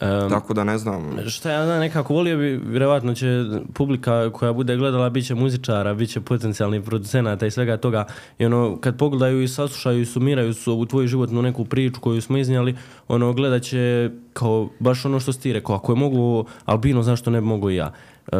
Em, 0.01 0.29
Tako 0.29 0.53
da 0.53 0.63
ne 0.63 0.77
znam. 0.77 1.17
Šta 1.27 1.51
ja 1.51 1.65
znam, 1.65 1.79
nekako 1.79 2.13
volio 2.13 2.37
bi, 2.37 2.61
vjerovatno 2.65 3.13
će 3.13 3.45
publika 3.73 4.29
koja 4.29 4.53
bude 4.53 4.75
gledala, 4.75 5.09
bit 5.09 5.25
će 5.25 5.35
muzičara, 5.35 5.93
bit 5.93 6.09
će 6.09 6.21
potencijalnih 6.21 6.81
producenata 6.81 7.45
i 7.45 7.51
svega 7.51 7.77
toga. 7.77 8.05
I 8.39 8.45
ono, 8.45 8.77
kad 8.81 8.97
pogledaju 8.97 9.41
i 9.41 9.47
saslušaju 9.47 10.01
i 10.01 10.05
sumiraju 10.05 10.53
su 10.53 10.71
ovu 10.71 10.85
tvoju 10.85 11.07
životnu 11.07 11.41
neku 11.41 11.65
priču 11.65 12.01
koju 12.01 12.21
smo 12.21 12.37
iznijeli, 12.37 12.75
ono, 13.07 13.33
gledat 13.33 13.61
će 13.61 14.09
kao 14.33 14.69
baš 14.79 15.05
ono 15.05 15.19
što 15.19 15.33
si 15.33 15.41
ti 15.41 15.53
rekao, 15.53 15.75
ako 15.75 15.91
je 15.91 15.95
mogu 15.95 16.45
Albino, 16.65 17.03
zašto 17.03 17.29
ne 17.31 17.41
bi 17.41 17.47
mogu 17.47 17.69
i 17.69 17.75
ja? 17.75 17.91
E, 18.31 18.37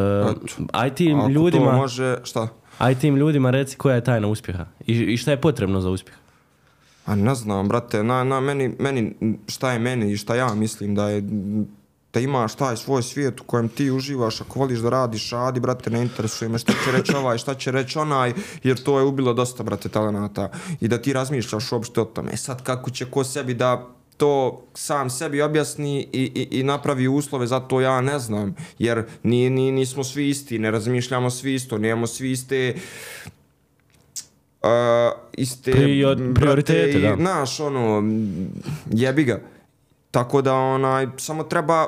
aj 0.73 0.95
tim 0.95 1.19
Ako 1.19 1.29
ljudima, 1.29 1.71
to 1.71 1.77
može, 1.77 2.17
šta? 2.23 2.47
aj 2.77 2.95
tim 2.95 3.15
ljudima 3.15 3.51
reci 3.51 3.77
koja 3.77 3.95
je 3.95 4.03
tajna 4.03 4.27
uspjeha 4.27 4.65
i, 4.88 4.93
i 4.93 5.17
šta 5.17 5.31
je 5.31 5.41
potrebno 5.41 5.81
za 5.81 5.89
uspjeh. 5.89 6.17
A 7.07 7.15
ne 7.15 7.35
znam, 7.35 7.67
brate, 7.67 8.03
na, 8.03 8.23
na 8.23 8.39
meni, 8.39 8.75
meni, 8.79 9.15
šta 9.47 9.71
je 9.71 9.79
meni 9.79 10.11
i 10.11 10.17
šta 10.17 10.35
ja 10.35 10.53
mislim 10.53 10.95
da 10.95 11.09
je 11.09 11.23
da 12.13 12.19
imaš 12.19 12.55
taj 12.55 12.77
svoj 12.77 13.03
svijet 13.03 13.41
u 13.41 13.43
kojem 13.43 13.69
ti 13.69 13.91
uživaš, 13.91 14.41
ako 14.41 14.59
voliš 14.59 14.79
da 14.79 14.89
radiš, 14.89 15.29
radi, 15.31 15.59
brate, 15.59 15.89
ne 15.89 16.01
interesuje 16.01 16.49
me 16.49 16.57
šta 16.57 16.73
će 16.85 16.91
reći 16.91 17.15
ovaj, 17.21 17.38
šta 17.38 17.55
će 17.55 17.71
reći 17.71 17.99
onaj, 17.99 18.34
jer 18.63 18.84
to 18.84 18.99
je 18.99 19.05
ubilo 19.05 19.34
dosta, 19.34 19.63
brate, 19.63 19.89
talenata. 19.89 20.49
I 20.81 20.88
da 20.88 20.97
ti 21.01 21.13
razmišljaš 21.13 21.71
uopšte 21.71 22.01
o 22.01 22.05
tome. 22.05 22.31
E 22.34 22.38
sad, 22.38 22.63
kako 22.63 22.89
će 22.89 23.11
ko 23.11 23.23
sebi 23.23 23.53
da 23.53 23.88
to 24.17 24.63
sam 24.73 25.09
sebi 25.09 25.41
objasni 25.41 26.07
i, 26.13 26.23
i, 26.35 26.59
i 26.59 26.63
napravi 26.63 27.07
uslove 27.07 27.47
za 27.47 27.59
to 27.59 27.81
ja 27.81 28.01
ne 28.01 28.19
znam, 28.19 28.55
jer 28.79 29.05
ni, 29.23 29.49
ni, 29.49 29.71
nismo 29.71 30.03
svi 30.03 30.29
isti, 30.29 30.59
ne 30.59 30.71
razmišljamo 30.71 31.29
svi 31.29 31.53
isto, 31.53 31.77
nemamo 31.77 32.07
svi 32.07 32.31
iste 32.31 32.75
uh, 34.63 34.69
iste 35.34 35.71
Prior- 35.71 36.15
brate, 36.15 36.34
prioritete, 36.34 36.99
i, 36.99 37.01
da. 37.01 37.15
Znaš, 37.15 37.59
ono, 37.59 38.03
jebi 38.91 39.23
ga. 39.23 39.39
Tako 40.11 40.41
da, 40.41 40.53
onaj, 40.53 41.07
samo 41.17 41.43
treba, 41.43 41.85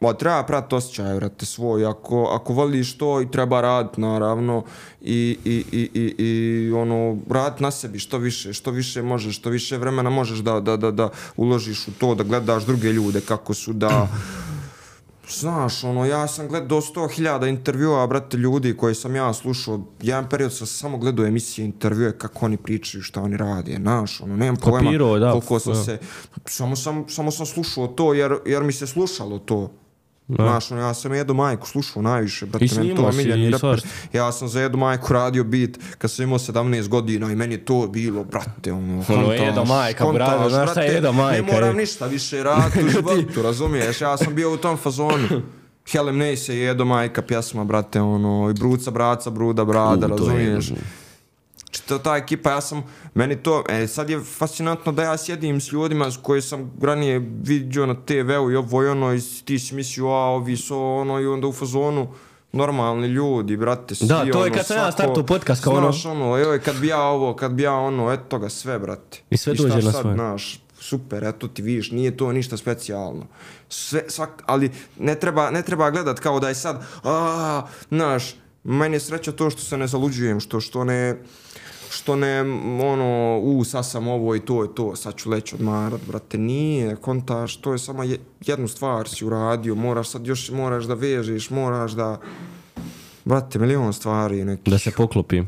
ma, 0.00 0.12
treba 0.12 0.42
prat 0.42 0.72
osjećaj, 0.72 1.14
vrate, 1.14 1.46
svoj. 1.46 1.86
Ako, 1.86 2.24
ako 2.24 2.52
voliš 2.52 2.98
to 2.98 3.20
i 3.20 3.30
treba 3.30 3.60
radit, 3.60 3.96
naravno, 3.96 4.64
i, 5.00 5.38
i, 5.44 5.64
i, 5.72 5.90
i, 5.94 6.24
i 6.24 6.72
ono, 6.72 7.18
radit 7.30 7.60
na 7.60 7.70
sebi 7.70 7.98
što 7.98 8.18
više, 8.18 8.52
što 8.52 8.70
više 8.70 9.02
možeš, 9.02 9.36
što 9.36 9.50
više 9.50 9.76
vremena 9.76 10.10
možeš 10.10 10.38
da, 10.38 10.60
da, 10.60 10.76
da, 10.76 10.90
da 10.90 11.10
uložiš 11.36 11.88
u 11.88 11.92
to, 11.98 12.14
da 12.14 12.24
gledaš 12.24 12.64
druge 12.66 12.92
ljude 12.92 13.20
kako 13.20 13.54
su, 13.54 13.72
da, 13.72 14.08
Znaš, 15.30 15.84
ono, 15.84 16.04
ja 16.06 16.28
sam 16.28 16.48
gledao 16.48 16.80
100.000 16.80 17.48
intervjua, 17.48 18.06
brate, 18.06 18.36
ljudi 18.36 18.76
koji 18.76 18.94
sam 18.94 19.16
ja 19.16 19.32
slušao. 19.32 19.80
Jedan 20.02 20.28
period 20.28 20.52
sam 20.52 20.66
samo 20.66 20.98
gledao 20.98 21.26
emisije, 21.26 21.64
intervjue, 21.64 22.18
kako 22.18 22.46
oni 22.46 22.56
pričaju, 22.56 23.02
šta 23.02 23.22
oni 23.22 23.36
rade, 23.36 23.76
znaš, 23.80 24.20
ono, 24.20 24.36
nemam 24.36 24.56
pojma 24.56 24.78
Kopirao, 24.78 25.18
da, 25.18 25.30
koliko 25.30 25.58
sam 25.58 25.74
se... 25.74 25.98
Samo 26.46 26.76
sam, 26.76 27.04
samo 27.08 27.30
sam 27.30 27.46
slušao 27.46 27.86
to 27.86 28.14
jer, 28.14 28.36
jer 28.46 28.62
mi 28.62 28.72
se 28.72 28.86
slušalo 28.86 29.38
to. 29.38 29.70
Znaš, 30.34 30.70
ono, 30.70 30.80
ja 30.80 30.94
sam 30.94 31.14
jedu 31.14 31.34
majku 31.34 31.68
slušao 31.68 32.02
najviše, 32.02 32.46
brate, 32.46 32.64
I 32.64 32.68
meni 32.76 32.96
to 32.96 33.02
omiljeni 33.04 33.58
svašta. 33.58 33.88
Ja 34.12 34.32
sam 34.32 34.48
za 34.48 34.60
jedu 34.60 34.78
majku 34.78 35.12
radio 35.12 35.44
bit 35.44 35.78
kad 35.98 36.10
sam 36.10 36.22
imao 36.22 36.38
17 36.38 36.88
godina 36.88 37.32
i 37.32 37.36
meni 37.36 37.54
je 37.54 37.64
to 37.64 37.86
bilo, 37.86 38.24
brate, 38.24 38.72
ono, 38.72 39.04
kontaš, 39.04 39.38
Jedo 39.38 39.64
majka, 39.64 40.04
kontaš, 40.04 40.28
brate, 40.28 40.50
znaš 40.50 40.70
šta 40.70 40.80
je 40.80 40.94
Jedo 40.94 41.12
majka, 41.12 41.42
Ne 41.42 41.52
moram 41.52 41.76
ništa 41.76 42.06
više 42.06 42.42
raditi 42.42 42.84
u 42.84 42.88
životu, 42.96 43.42
razumiješ, 43.42 44.00
ja 44.00 44.16
sam 44.16 44.34
bio 44.34 44.54
u 44.54 44.56
tom 44.56 44.76
fazonu. 44.76 45.28
Helen 45.86 46.18
Nace 46.18 46.56
je 46.56 46.60
jedo 46.60 46.84
majka 46.84 47.22
pjesma, 47.22 47.64
brate, 47.64 48.00
ono, 48.00 48.50
i 48.50 48.54
Bruca, 48.54 48.90
Braca, 48.90 49.30
Bruda, 49.30 49.64
Brada, 49.64 50.06
U, 50.06 50.08
to 50.08 50.30
je- 50.30 50.50
razumiješ. 50.50 50.72
Čita 51.70 51.98
ta 51.98 52.16
ekipa, 52.16 52.50
ja 52.50 52.60
sam, 52.60 52.82
meni 53.14 53.36
to, 53.36 53.64
e, 53.68 53.86
sad 53.86 54.10
je 54.10 54.20
fascinantno 54.20 54.92
da 54.92 55.02
ja 55.02 55.16
sjedim 55.16 55.60
s 55.60 55.72
ljudima 55.72 56.10
s 56.10 56.16
koje 56.16 56.42
sam 56.42 56.72
ranije 56.82 57.18
vidio 57.42 57.86
na 57.86 57.94
TV-u 57.96 58.50
i 58.50 58.56
ovo 58.56 58.82
i 58.82 58.88
ono, 58.88 59.14
i 59.14 59.20
ti 59.44 59.58
si 59.58 59.74
mislio, 59.74 60.06
a 60.06 60.26
ovi 60.26 60.56
su 60.56 60.78
ono, 60.78 61.20
i 61.20 61.26
onda 61.26 61.46
u 61.46 61.52
fazonu, 61.52 62.08
normalni 62.52 63.06
ljudi, 63.06 63.56
brate, 63.56 63.94
svi, 63.94 64.06
Da, 64.06 64.20
to 64.22 64.38
je 64.38 64.44
ono, 64.44 64.54
kad 64.54 64.66
sam 64.66 64.76
ja 64.76 64.92
startao 64.92 65.26
podcast, 65.26 65.64
kao 65.64 65.72
ono- 65.72 65.92
Znaš, 65.92 66.06
ono, 66.06 66.36
joj, 66.36 66.60
kad 66.60 66.76
bi 66.76 66.86
ja 66.86 67.02
ovo, 67.02 67.36
kad 67.36 67.52
bi 67.52 67.62
ja 67.62 67.74
ono, 67.74 68.12
eto 68.12 68.38
ga 68.38 68.48
sve, 68.48 68.78
brate. 68.78 69.18
I 69.30 69.36
sve 69.36 69.54
dođe 69.54 69.74
na 69.76 69.92
svoje. 69.92 70.14
Znaš, 70.14 70.60
super, 70.80 71.24
eto 71.24 71.48
ti 71.48 71.62
vidiš, 71.62 71.90
nije 71.90 72.16
to 72.16 72.32
ništa 72.32 72.56
specijalno. 72.56 73.26
Sve, 73.68 74.04
svak, 74.08 74.42
ali 74.46 74.70
ne 74.98 75.14
treba, 75.14 75.50
ne 75.50 75.62
treba 75.62 75.90
gledat 75.90 76.20
kao 76.20 76.40
da 76.40 76.48
je 76.48 76.54
sad, 76.54 76.82
a, 77.04 77.62
znaš, 77.88 78.34
meni 78.64 78.96
je 78.96 79.00
sreća 79.00 79.32
to 79.32 79.50
što 79.50 79.62
se 79.62 79.76
ne 79.76 79.86
zaluđujem, 79.86 80.40
što, 80.40 80.60
što 80.60 80.84
ne, 80.84 81.16
što 81.90 82.16
ne, 82.16 82.40
ono, 82.84 83.38
u, 83.38 83.64
sad 83.64 83.86
sam 83.86 84.08
ovo 84.08 84.34
i 84.34 84.40
to 84.40 84.62
je 84.62 84.74
to, 84.74 84.96
sad 84.96 85.14
ću 85.16 85.30
leći 85.30 85.54
odmarat, 85.54 86.00
brate, 86.08 86.38
nije, 86.38 86.96
kontaš, 86.96 87.56
to 87.56 87.72
je 87.72 87.78
samo 87.78 88.02
je, 88.02 88.18
jednu 88.46 88.68
stvar 88.68 89.08
si 89.08 89.24
uradio, 89.24 89.74
moraš 89.74 90.08
sad 90.08 90.26
još, 90.26 90.50
moraš 90.50 90.84
da 90.84 90.94
vežeš, 90.94 91.50
moraš 91.50 91.92
da, 91.92 92.20
brate, 93.24 93.58
milion 93.58 93.92
stvari 93.92 94.44
neki. 94.44 94.70
Da 94.70 94.78
se 94.78 94.90
poklopi. 94.90 95.42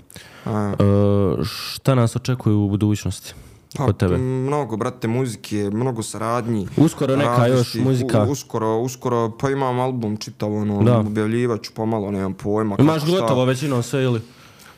A, 0.46 0.72
E, 0.72 1.44
šta 1.44 1.94
nas 1.94 2.16
očekuje 2.16 2.54
u 2.54 2.68
budućnosti? 2.68 3.34
Pa, 3.76 3.84
Kod 3.86 3.96
tebe? 3.96 4.16
Mnogo, 4.18 4.76
brate, 4.76 5.08
muzike, 5.08 5.70
mnogo 5.72 6.02
saradnji. 6.02 6.68
Uskoro 6.76 7.16
neka 7.16 7.36
različitih, 7.36 7.80
još 7.80 7.86
muzika. 7.86 8.22
U, 8.22 8.30
uskoro, 8.30 8.78
uskoro, 8.78 9.32
pa 9.40 9.50
imam 9.50 9.80
album 9.80 10.16
čitav, 10.16 10.54
ono, 10.54 10.82
Da. 10.82 10.98
objavljivat 10.98 11.62
ću 11.62 11.72
pomalo, 11.74 12.10
nemam 12.10 12.34
pojma. 12.34 12.76
Imaš 12.78 13.06
gotovo 13.06 13.44
većinom 13.44 13.82
sve 13.82 14.02
ili? 14.02 14.20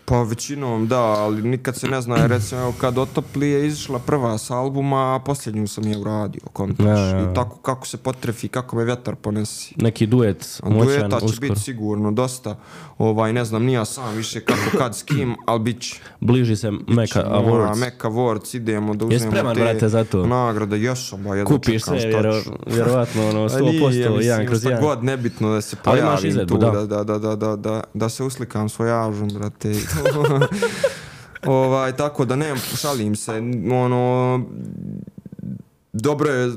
Pa 0.06 0.22
većinom 0.22 0.88
da, 0.88 1.00
ali 1.00 1.42
nikad 1.42 1.76
se 1.76 1.88
ne 1.88 2.00
zna, 2.00 2.26
recimo 2.26 2.60
evo, 2.60 2.74
kad 2.80 2.98
Otopli 2.98 3.48
je 3.48 3.66
izišla 3.66 3.98
prva 3.98 4.38
s 4.38 4.50
albuma, 4.50 5.14
a 5.14 5.18
posljednju 5.18 5.68
sam 5.68 5.86
je 5.86 5.98
uradio, 5.98 6.40
kontaš. 6.52 6.86
Ja, 6.86 6.98
ja, 6.98 7.08
ja. 7.08 7.30
I 7.30 7.34
tako 7.34 7.56
kako 7.56 7.86
se 7.86 7.96
potrefi, 7.96 8.48
kako 8.48 8.76
me 8.76 8.84
vjetar 8.84 9.14
ponesi. 9.14 9.74
Neki 9.76 10.06
duet 10.06 10.60
moćan 10.62 10.86
Dueta 10.86 11.18
će 11.20 11.24
uskoro. 11.24 11.48
biti 11.48 11.60
sigurno 11.60 12.12
dosta, 12.12 12.56
ovaj, 12.98 13.32
ne 13.32 13.44
znam, 13.44 13.64
nija 13.64 13.84
sam 13.84 14.14
više 14.16 14.40
kako 14.40 14.78
kad 14.78 14.96
s 14.96 15.02
kim, 15.02 15.34
ali 15.46 15.60
bit 15.60 15.82
će. 15.82 16.00
Bliži 16.20 16.56
se 16.56 16.70
Meka 16.70 17.24
Mora, 17.28 17.40
Awards. 17.40 17.80
Meka 17.80 18.08
Awards, 18.08 18.56
idemo 18.56 18.94
da 18.94 19.04
Jesi 19.04 19.16
uzmemo 19.16 19.32
spreman, 19.32 19.54
te 19.54 19.60
brate, 19.60 19.88
za 19.88 20.04
to? 20.04 20.26
nagrade, 20.26 20.78
jesam, 20.78 21.22
ba, 21.24 21.34
jedno 21.34 21.56
Kupiš 21.56 21.82
čekam 21.82 22.00
sve, 22.00 22.10
šta 22.10 22.20
vjero, 22.20 22.42
vjerovatno, 22.66 23.28
ono, 23.28 23.44
A 23.44 23.48
100%, 23.48 23.60
nije, 23.60 23.88
mislim, 23.88 24.20
jedan 24.20 24.46
kroz 24.46 24.64
jedan. 24.64 24.82
god 24.82 25.04
nebitno 25.04 25.52
da 25.54 25.60
se 25.60 25.76
pojavim 25.84 26.46
tu, 26.46 26.56
da. 26.58 26.70
da, 26.70 26.86
da, 26.86 27.04
da, 27.04 27.18
da, 27.18 27.36
da, 27.36 27.56
da, 27.56 27.82
da 27.94 28.08
se 28.08 28.24
uslikam 28.24 28.68
svoj 28.68 28.92
ažom, 28.92 29.28
brate. 29.28 29.74
ovaj, 31.46 31.96
tako 31.96 32.24
da 32.24 32.36
nemam, 32.36 32.58
šalim 32.76 33.16
se, 33.16 33.32
ono, 33.72 34.40
dobro 35.92 36.30
je, 36.30 36.52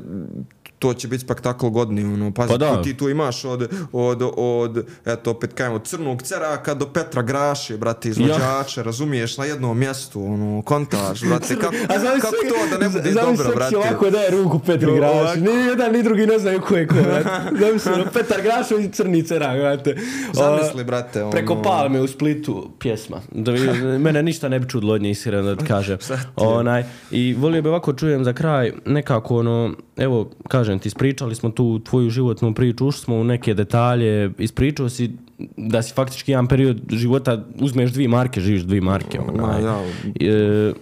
to 0.80 0.94
će 0.94 1.08
biti 1.08 1.24
spektakl 1.24 1.68
godini, 1.68 2.14
ono, 2.14 2.32
pazi, 2.34 2.50
Pa 2.50 2.58
da. 2.58 2.82
ti 2.82 2.98
tu 2.98 3.10
imaš 3.10 3.46
od, 3.46 3.70
od, 3.92 4.22
od, 4.38 4.86
eto, 5.06 5.32
opet 5.32 5.54
kajemo, 5.54 5.76
od 5.76 5.88
crnog 5.88 6.22
ceraka 6.22 6.74
do 6.74 6.86
Petra 6.86 7.22
Graše, 7.22 7.78
brate, 7.78 8.10
izvođače, 8.10 8.84
razumiješ, 8.84 9.38
na 9.38 9.46
jednom 9.46 9.80
mjestu, 9.80 10.26
ono, 10.26 10.62
kontaž, 10.62 11.24
brate, 11.24 11.56
kako, 11.56 11.74
kako 12.22 12.36
to 12.50 12.78
da 12.78 12.78
ne 12.78 12.90
bude 12.90 13.12
dobro, 13.12 13.52
brate. 13.56 13.78
ovako 13.78 14.10
daje 14.10 14.32
ruku 14.32 14.60
Petri 14.60 14.90
Jo, 14.90 14.96
Graš. 14.96 15.12
ovako. 15.12 15.40
Ni 15.40 15.52
jedan 15.68 15.92
ni 15.94 16.04
drugi 16.04 16.28
ne 16.28 16.40
znaju 16.40 16.62
ko 16.62 16.76
je 16.76 16.88
ko, 16.88 16.96
brate. 16.96 17.30
Zamisli, 17.66 17.92
ono, 17.94 18.06
Petar 18.14 18.42
Grašo 18.42 18.78
i 18.78 18.92
Crni 18.92 19.24
Cerak, 19.24 19.60
brate. 19.60 19.96
Zamisli, 20.34 20.84
brate, 20.84 21.22
ono... 21.22 21.32
Preko 21.32 21.62
palme 21.62 22.02
u 22.02 22.08
Splitu 22.08 22.70
pjesma. 22.80 23.22
Da 23.32 23.52
vi, 23.52 23.60
mene 24.00 24.24
ništa 24.24 24.50
ne 24.50 24.60
bi 24.60 24.70
čudlo 24.70 24.94
od 24.94 25.02
nje 25.02 25.10
iskreno 25.10 25.56
da 25.56 25.66
kažem. 25.74 25.98
Onaj, 26.36 26.84
I 27.12 27.34
volio 27.34 27.62
bi 27.62 27.70
ovako 27.70 27.94
čujem 27.94 28.24
za 28.24 28.34
kraj 28.34 28.72
nekako 28.86 29.38
ono, 29.38 29.74
evo, 29.98 30.30
kažem 30.68 30.80
ti, 30.80 30.88
ispričali 30.88 31.36
smo 31.36 31.50
tu 31.50 31.80
tvoju 31.80 32.10
životnu 32.10 32.54
priču, 32.54 32.88
ušli 32.88 33.02
smo 33.02 33.16
u 33.16 33.24
neke 33.24 33.54
detalje, 33.54 34.32
ispričao 34.38 34.90
si 34.90 35.12
da 35.58 35.82
si 35.82 35.94
faktički 35.94 36.32
jedan 36.32 36.48
period 36.48 36.82
života 36.90 37.46
uzmeš 37.60 37.92
dvije 37.92 38.10
marke, 38.10 38.42
živiš 38.42 38.64
dvije 38.64 38.82
marke. 38.82 39.20
Ma, 39.20 39.44
Onaj. 39.44 39.64
ja, 39.64 39.82
E, 40.20 40.74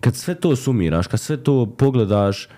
kad 0.00 0.16
sve 0.16 0.34
to 0.34 0.56
sumiraš, 0.56 1.06
kad 1.06 1.20
sve 1.20 1.36
to 1.36 1.66
pogledaš, 1.66 2.48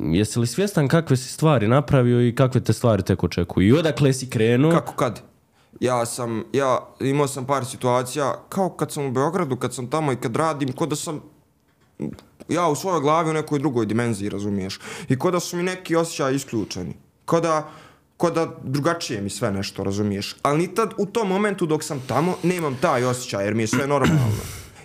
jesi 0.00 0.38
li 0.38 0.46
svjestan 0.46 0.88
kakve 0.88 1.16
si 1.16 1.28
stvari 1.28 1.68
napravio 1.68 2.28
i 2.28 2.34
kakve 2.34 2.60
te 2.60 2.72
stvari 2.72 3.02
tek 3.02 3.24
očekuju? 3.24 3.68
I 3.68 3.78
odakle 3.78 4.12
si 4.12 4.30
krenuo? 4.30 4.70
Kako 4.72 4.94
kad? 4.94 5.22
Ja 5.80 6.06
sam, 6.06 6.44
ja 6.52 6.78
imao 7.00 7.28
sam 7.28 7.46
par 7.46 7.64
situacija, 7.64 8.34
kao 8.48 8.70
kad 8.70 8.92
sam 8.92 9.06
u 9.06 9.12
Beogradu, 9.12 9.56
kad 9.56 9.74
sam 9.74 9.90
tamo 9.90 10.12
i 10.12 10.16
kad 10.16 10.36
radim, 10.36 10.72
ko 10.72 10.86
da 10.86 10.96
sam 10.96 11.20
ja 12.48 12.68
u 12.68 12.74
svojoj 12.74 13.00
glavi 13.00 13.30
u 13.30 13.32
nekoj 13.32 13.58
drugoj 13.58 13.86
dimenziji, 13.86 14.28
razumiješ? 14.28 14.80
I 15.08 15.18
ko 15.18 15.30
da 15.30 15.40
su 15.40 15.56
mi 15.56 15.62
neki 15.62 15.96
osjećaji 15.96 16.36
isključeni. 16.36 16.94
Ko 17.24 17.40
da, 17.40 17.70
da 18.34 18.56
drugačije 18.62 19.20
mi 19.20 19.30
sve 19.30 19.52
nešto, 19.52 19.84
razumiješ? 19.84 20.36
Ali 20.42 20.58
ni 20.58 20.74
tad, 20.74 20.94
u 20.98 21.06
tom 21.06 21.28
momentu 21.28 21.66
dok 21.66 21.84
sam 21.84 22.02
tamo, 22.06 22.36
nemam 22.42 22.76
taj 22.80 23.04
osjećaj, 23.04 23.44
jer 23.44 23.54
mi 23.54 23.62
je 23.62 23.66
sve 23.66 23.86
normalno. 23.86 24.32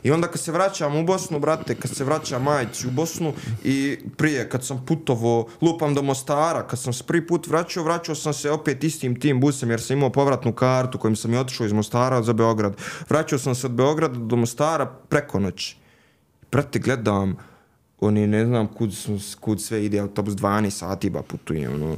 I 0.03 0.11
onda 0.11 0.27
kad 0.27 0.41
se 0.41 0.51
vraćam 0.51 0.95
u 0.95 1.03
Bosnu, 1.03 1.39
brate, 1.39 1.75
kad 1.75 1.95
se 1.95 2.03
vraćam 2.03 2.43
majici 2.43 2.87
u 2.87 2.91
Bosnu 2.91 3.33
i 3.63 3.97
prije 4.17 4.49
kad 4.49 4.65
sam 4.65 4.85
putovo, 4.85 5.47
lupam 5.61 5.93
do 5.93 6.01
Mostara, 6.01 6.67
kad 6.67 6.79
sam 6.79 6.93
se 6.93 7.03
prvi 7.03 7.27
put 7.27 7.47
vraćao, 7.47 7.83
vraćao 7.83 8.15
sam 8.15 8.33
se 8.33 8.51
opet 8.51 8.83
istim 8.83 9.19
tim 9.19 9.39
busem 9.39 9.69
jer 9.69 9.81
sam 9.81 9.97
imao 9.97 10.09
povratnu 10.09 10.53
kartu 10.53 10.97
kojim 10.97 11.15
sam 11.15 11.33
i 11.33 11.37
otišao 11.37 11.65
iz 11.65 11.73
Mostara 11.73 12.23
za 12.23 12.33
Beograd. 12.33 12.77
Vraćao 13.09 13.39
sam 13.39 13.55
se 13.55 13.67
od 13.67 13.73
Beograda 13.73 14.19
do 14.19 14.35
Mostara 14.35 14.85
preko 14.85 15.39
noći. 15.39 15.77
Brate, 16.51 16.79
gledam, 16.79 17.35
oni 17.99 18.27
ne 18.27 18.45
znam 18.45 18.67
kud, 18.67 18.93
kud 19.39 19.61
sve 19.61 19.85
ide, 19.85 19.99
autobus 19.99 20.33
12 20.33 20.69
sati 20.69 21.09
ba 21.09 21.21
putuje, 21.21 21.69
ono. 21.69 21.97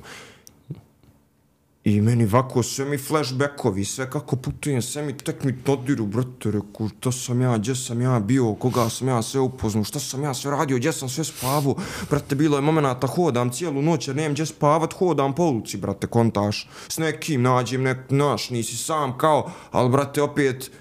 I 1.83 2.01
meni 2.01 2.25
vako 2.25 2.63
sve 2.63 2.85
mi 2.85 2.97
flashbackovi, 2.97 3.85
sve 3.85 4.09
kako 4.09 4.35
putujem, 4.35 4.81
sve 4.81 5.03
mi 5.03 5.17
tek 5.17 5.43
mi 5.43 5.51
dodiru, 5.51 6.05
brate, 6.05 6.51
reku, 6.51 6.89
šta 6.89 7.11
sam 7.11 7.41
ja, 7.41 7.57
gdje 7.57 7.75
sam 7.75 8.01
ja 8.01 8.19
bio, 8.19 8.53
koga 8.53 8.89
sam 8.89 9.07
ja 9.07 9.21
sve 9.21 9.39
upoznao, 9.39 9.83
šta 9.83 9.99
sam 9.99 10.23
ja 10.23 10.33
sve 10.33 10.51
radio, 10.51 10.77
gdje 10.77 10.93
sam 10.93 11.09
sve 11.09 11.23
spavao, 11.23 11.75
brate, 12.09 12.35
bilo 12.35 12.57
je 12.57 12.61
momenata, 12.61 13.07
hodam 13.07 13.51
cijelu 13.51 13.81
noć, 13.81 14.07
jer 14.07 14.15
nemam 14.15 14.33
gdje 14.33 14.45
spavat, 14.45 14.93
hodam 14.93 15.35
po 15.35 15.43
ulici, 15.43 15.77
brate, 15.77 16.07
kontaš, 16.07 16.69
s 16.87 16.97
nekim 16.97 17.41
nađem, 17.41 17.83
nek, 17.83 17.97
naš, 18.09 18.49
nisi 18.49 18.77
sam 18.77 19.17
kao, 19.17 19.51
ali, 19.71 19.89
brate, 19.89 20.21
opet, 20.21 20.71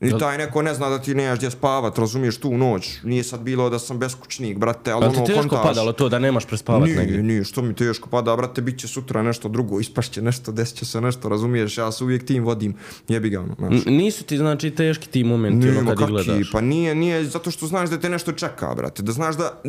I 0.00 0.18
taj 0.18 0.38
neko 0.38 0.62
ne 0.62 0.74
zna 0.74 0.88
da 0.88 0.98
ti 0.98 1.14
nemaš 1.14 1.38
gdje 1.38 1.50
spavat, 1.50 1.98
razumiješ, 1.98 2.36
tu 2.36 2.58
noć. 2.58 2.98
Nije 3.02 3.24
sad 3.24 3.40
bilo 3.40 3.70
da 3.70 3.78
sam 3.78 3.98
beskućnik, 3.98 4.58
brate, 4.58 4.92
ali 4.92 5.00
Pa 5.00 5.08
ono, 5.08 5.14
ti 5.16 5.26
teško 5.26 5.40
kontaš. 5.40 5.62
padalo 5.62 5.92
to 5.92 6.08
da 6.08 6.18
nemaš 6.18 6.44
prespavat 6.44 6.84
Nije, 6.84 6.96
negdje? 6.96 7.22
nije, 7.22 7.44
što 7.44 7.62
mi 7.62 7.74
teško 7.74 8.08
pada, 8.08 8.36
brate, 8.36 8.62
bit 8.62 8.78
će 8.78 8.88
sutra 8.88 9.22
nešto 9.22 9.48
drugo, 9.48 9.80
ispašće 9.80 10.22
nešto, 10.22 10.52
desit 10.52 10.76
će 10.76 10.84
se 10.84 11.00
nešto, 11.00 11.28
razumiješ, 11.28 11.78
ja 11.78 11.92
se 11.92 12.04
uvijek 12.04 12.26
tim 12.26 12.44
vodim, 12.44 12.74
jebi 13.08 13.30
ga, 13.30 13.40
ono, 13.40 13.54
znaš. 13.58 13.84
Nisu 13.86 14.24
ti 14.24 14.36
znači 14.38 14.70
teški 14.70 15.08
ti 15.08 15.24
momenti 15.24 15.68
ono 15.68 15.76
Nema 15.76 15.90
kad 15.90 15.98
kaki, 15.98 16.10
gledaš. 16.12 16.50
pa 16.52 16.60
nije, 16.60 16.94
nije, 16.94 17.24
zato 17.24 17.50
što 17.50 17.66
znaš 17.66 17.90
da 17.90 18.00
te 18.00 18.08
nešto 18.08 18.32
čeka, 18.32 18.74
brate, 18.74 19.02
da 19.02 19.12
znaš 19.12 19.36
da 19.36 19.60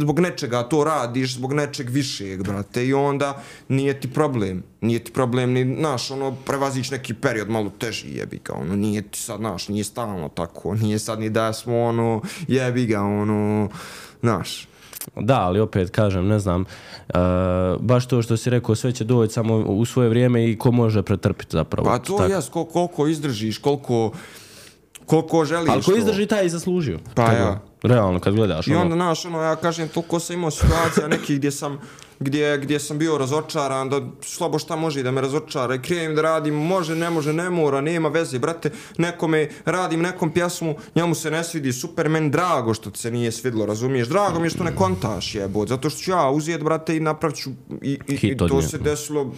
zbog 0.00 0.20
nečega 0.20 0.62
to 0.62 0.84
radiš, 0.84 1.34
zbog 1.34 1.52
nečeg 1.52 1.88
višeg, 1.88 2.42
brate, 2.42 2.86
i 2.86 2.94
onda 2.94 3.42
nije 3.68 4.00
ti 4.00 4.10
problem, 4.10 4.62
nije 4.80 5.04
ti 5.04 5.12
problem 5.12 5.52
ni, 5.52 5.76
znaš, 5.78 6.10
ono, 6.10 6.36
prevazić 6.46 6.90
neki 6.90 7.14
period 7.14 7.50
malo 7.50 7.70
teži, 7.78 8.16
jebi 8.16 8.40
ga, 8.44 8.54
ono, 8.54 8.76
nije 8.76 9.02
ti 9.02 9.18
sad, 9.18 9.38
znaš, 9.38 9.68
nije 9.68 9.84
stalno 9.84 10.28
tako, 10.28 10.74
nije 10.74 10.98
sad 10.98 11.20
ni 11.20 11.30
da 11.30 11.52
smo, 11.52 11.82
ono, 11.82 12.22
jebi 12.48 12.86
ga, 12.86 13.02
ono, 13.02 13.68
znaš, 14.20 14.66
Da, 15.16 15.40
ali 15.40 15.60
opet 15.60 15.90
kažem, 15.90 16.26
ne 16.26 16.38
znam, 16.38 16.60
uh, 17.08 17.16
baš 17.80 18.06
to 18.06 18.22
što 18.22 18.36
si 18.36 18.50
rekao, 18.50 18.74
sve 18.74 18.92
će 18.92 19.04
doći 19.04 19.32
samo 19.32 19.56
u 19.56 19.84
svoje 19.84 20.08
vrijeme 20.08 20.50
i 20.50 20.58
ko 20.58 20.70
može 20.70 21.02
pretrpiti 21.02 21.52
zapravo. 21.52 21.88
Pa 21.88 21.98
to 21.98 22.18
Tako. 22.18 22.32
jes, 22.32 22.48
kol, 22.48 22.64
koliko 22.64 23.06
izdržiš, 23.06 23.58
koliko, 23.58 24.12
koliko 25.06 25.44
želiš 25.44 25.70
Ali 25.70 25.82
ko 25.82 25.96
izdrži, 25.96 26.26
taj 26.26 26.42
je 26.42 26.46
i 26.46 26.50
zaslužio. 26.50 26.98
Pa 27.14 27.26
Tako, 27.26 27.36
ja. 27.36 27.60
Realno, 27.82 28.20
kad 28.20 28.34
gledaš. 28.34 28.66
I 28.66 28.70
ono. 28.70 28.80
onda, 28.80 28.94
znaš, 28.94 29.24
ono, 29.24 29.42
ja 29.42 29.56
kažem, 29.56 29.88
toliko 29.88 30.20
sam 30.20 30.36
imao 30.36 30.50
situacija 30.50 31.08
nekih 31.08 31.36
gdje 31.36 31.50
sam, 31.50 31.80
gdje, 32.18 32.58
gdje 32.58 32.80
sam 32.80 32.98
bio 32.98 33.18
razočaran, 33.18 33.88
da 33.88 34.00
slabo 34.22 34.58
šta 34.58 34.76
može 34.76 35.02
da 35.02 35.10
me 35.10 35.20
razočara 35.20 35.74
i 35.74 35.82
krenem 35.82 36.14
da 36.14 36.22
radim, 36.22 36.54
može, 36.54 36.94
ne 36.96 37.10
može, 37.10 37.32
ne 37.32 37.50
mora, 37.50 37.80
nema 37.80 38.08
veze, 38.08 38.38
brate, 38.38 38.70
nekome 38.98 39.48
radim 39.64 40.02
nekom 40.02 40.30
pjesmu, 40.30 40.74
njemu 40.94 41.14
se 41.14 41.30
ne 41.30 41.44
svidi, 41.44 41.72
super, 41.72 42.08
meni 42.08 42.30
drago 42.30 42.74
što 42.74 42.90
se 42.94 43.10
nije 43.10 43.32
svidlo, 43.32 43.66
razumiješ, 43.66 44.08
drago 44.08 44.40
mi 44.40 44.46
je 44.46 44.50
što 44.50 44.64
ne 44.64 44.76
kontaš 44.76 45.34
jebot, 45.34 45.68
zato 45.68 45.90
što 45.90 46.00
ću 46.00 46.10
ja 46.10 46.30
uzijet, 46.30 46.62
brate, 46.62 46.96
i 46.96 47.00
napravit 47.00 47.36
ću, 47.36 47.50
i, 47.82 47.98
i, 48.08 48.14
i 48.22 48.36
to 48.36 48.62
se 48.62 48.78
desilo, 48.78 49.32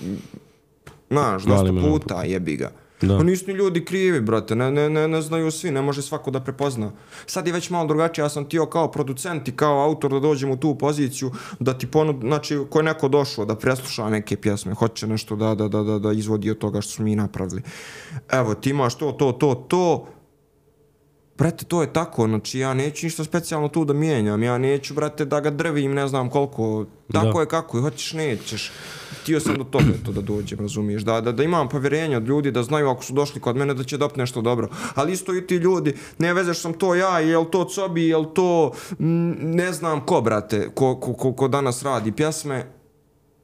Znaš, 1.12 1.42
dosta 1.42 1.72
puta 1.82 2.22
jebi 2.22 2.56
ga. 2.56 2.70
Da. 3.02 3.16
Pa 3.16 3.22
nisu 3.22 3.44
ni 3.46 3.52
ljudi 3.52 3.84
krivi, 3.84 4.20
brate, 4.20 4.54
ne, 4.56 4.70
ne, 4.70 4.90
ne, 4.90 5.08
ne 5.08 5.22
znaju 5.22 5.50
svi, 5.50 5.70
ne 5.70 5.82
može 5.82 6.02
svako 6.02 6.30
da 6.30 6.40
prepozna. 6.40 6.90
Sad 7.26 7.46
je 7.46 7.52
već 7.52 7.70
malo 7.70 7.86
drugačije, 7.86 8.22
ja 8.22 8.28
sam 8.28 8.48
tio 8.48 8.66
kao 8.66 8.90
producent 8.90 9.48
i 9.48 9.56
kao 9.56 9.84
autor 9.84 10.10
da 10.10 10.20
dođem 10.20 10.50
u 10.50 10.56
tu 10.56 10.78
poziciju, 10.78 11.30
da 11.60 11.78
ti 11.78 11.86
ponud, 11.86 12.16
znači, 12.20 12.58
ko 12.70 12.78
je 12.78 12.82
neko 12.82 13.08
došao 13.08 13.44
da 13.44 13.56
presluša 13.56 14.10
neke 14.10 14.36
pjesme, 14.36 14.74
hoće 14.74 15.06
nešto 15.06 15.36
da, 15.36 15.54
da, 15.54 15.68
da, 15.68 15.82
da, 15.82 15.98
da 15.98 16.12
izvodi 16.12 16.50
od 16.50 16.58
toga 16.58 16.80
što 16.80 16.92
smo 16.92 17.04
mi 17.04 17.16
napravili. 17.16 17.62
Evo, 18.30 18.54
ti 18.54 18.70
imaš 18.70 18.94
to, 18.94 19.12
to, 19.12 19.32
to, 19.32 19.54
to, 19.54 20.06
Brate, 21.42 21.64
to 21.64 21.80
je 21.82 21.92
tako, 21.92 22.26
znači 22.28 22.58
ja 22.58 22.74
neću 22.74 23.06
ništa 23.06 23.24
specijalno 23.24 23.68
tu 23.68 23.84
da 23.84 23.92
mijenjam, 23.92 24.42
ja 24.42 24.58
neću, 24.58 24.94
brate, 24.94 25.24
da 25.24 25.40
ga 25.40 25.50
drvim, 25.50 25.94
ne 25.94 26.08
znam 26.08 26.30
koliko, 26.30 26.86
tako 27.12 27.32
Da. 27.32 27.40
je 27.40 27.46
kako 27.46 27.78
je, 27.78 27.82
hoćeš, 27.82 28.12
nećeš. 28.12 28.72
Htio 29.22 29.40
sam 29.40 29.56
do 29.56 29.64
toga 29.64 29.92
to 30.04 30.12
da 30.12 30.20
dođem, 30.20 30.58
razumiješ, 30.60 31.02
da, 31.02 31.20
da, 31.20 31.32
da 31.32 31.42
imam 31.42 31.68
povjerenje 31.68 32.16
od 32.16 32.28
ljudi, 32.28 32.50
da 32.50 32.62
znaju 32.62 32.88
ako 32.88 33.04
su 33.04 33.12
došli 33.12 33.40
kod 33.40 33.56
mene 33.56 33.74
da 33.74 33.84
će 33.84 33.98
dopti 33.98 34.20
nešto 34.20 34.40
dobro. 34.40 34.68
Ali 34.94 35.12
isto 35.12 35.34
i 35.36 35.46
ti 35.46 35.56
ljudi, 35.56 35.94
ne 36.18 36.34
vezeš 36.34 36.60
sam 36.60 36.72
to 36.72 36.94
ja, 36.94 37.18
jel 37.20 37.44
to 37.44 37.64
Cobi, 37.64 38.08
jel 38.08 38.24
to, 38.34 38.72
mm, 38.98 39.32
ne 39.54 39.72
znam 39.72 40.06
ko, 40.06 40.20
brate, 40.20 40.68
ko, 40.74 40.96
ko, 41.00 41.14
ko, 41.14 41.32
ko 41.32 41.48
danas 41.48 41.82
radi 41.82 42.12
pjesme, 42.12 42.66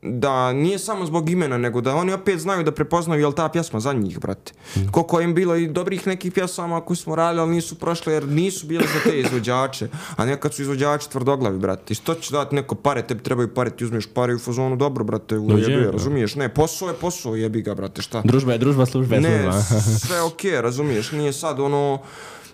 da 0.02 0.52
nije 0.52 0.78
samo 0.78 1.06
zbog 1.06 1.30
imena, 1.30 1.58
nego 1.58 1.80
da 1.80 1.94
oni 1.94 2.12
opet 2.12 2.38
znaju 2.40 2.62
da 2.64 2.72
prepoznaju 2.72 3.20
jel 3.20 3.32
ta 3.32 3.48
pjesma 3.48 3.80
za 3.80 3.92
njih, 3.92 4.20
brate. 4.20 4.52
Koliko 4.90 5.20
je 5.20 5.24
im 5.24 5.34
bilo 5.34 5.56
i 5.56 5.68
dobrih 5.68 6.06
nekih 6.06 6.32
pjesama 6.32 6.80
koje 6.80 6.96
smo 6.96 7.14
radili, 7.14 7.40
ali 7.40 7.54
nisu 7.54 7.74
prošle 7.74 8.12
jer 8.12 8.28
nisu 8.28 8.66
bile 8.66 8.84
za 8.86 9.10
te 9.10 9.20
izvođače. 9.20 9.88
A 10.16 10.24
nekad 10.24 10.54
su 10.54 10.62
izvođači 10.62 11.10
tvrdoglavi, 11.10 11.58
brate. 11.58 11.92
I 11.92 11.94
što 11.94 12.14
će 12.14 12.32
dati 12.32 12.54
neko 12.54 12.74
pare, 12.74 13.02
tebi 13.02 13.22
trebaju 13.22 13.54
pare, 13.54 13.70
ti 13.70 13.84
uzmeš 13.84 14.06
pare 14.14 14.32
i 14.32 14.36
u 14.36 14.38
fazonu, 14.38 14.76
dobro, 14.76 15.04
brate, 15.04 15.38
u 15.38 15.58
jebi, 15.58 15.84
da. 15.84 15.90
razumiješ? 15.90 16.34
Ne, 16.34 16.48
posao 16.48 16.88
je 16.88 16.94
posao, 16.94 17.36
jebi 17.36 17.62
ga, 17.62 17.74
brate, 17.74 18.02
šta? 18.02 18.22
Družba 18.24 18.52
je 18.52 18.58
družba, 18.58 18.86
služba 18.86 19.14
je 19.14 19.20
Ne, 19.20 19.42
služba. 19.42 19.62
sve 20.06 20.22
okej, 20.22 20.60
razumiješ, 20.62 21.12
nije 21.12 21.32
sad 21.32 21.60
ono, 21.60 21.98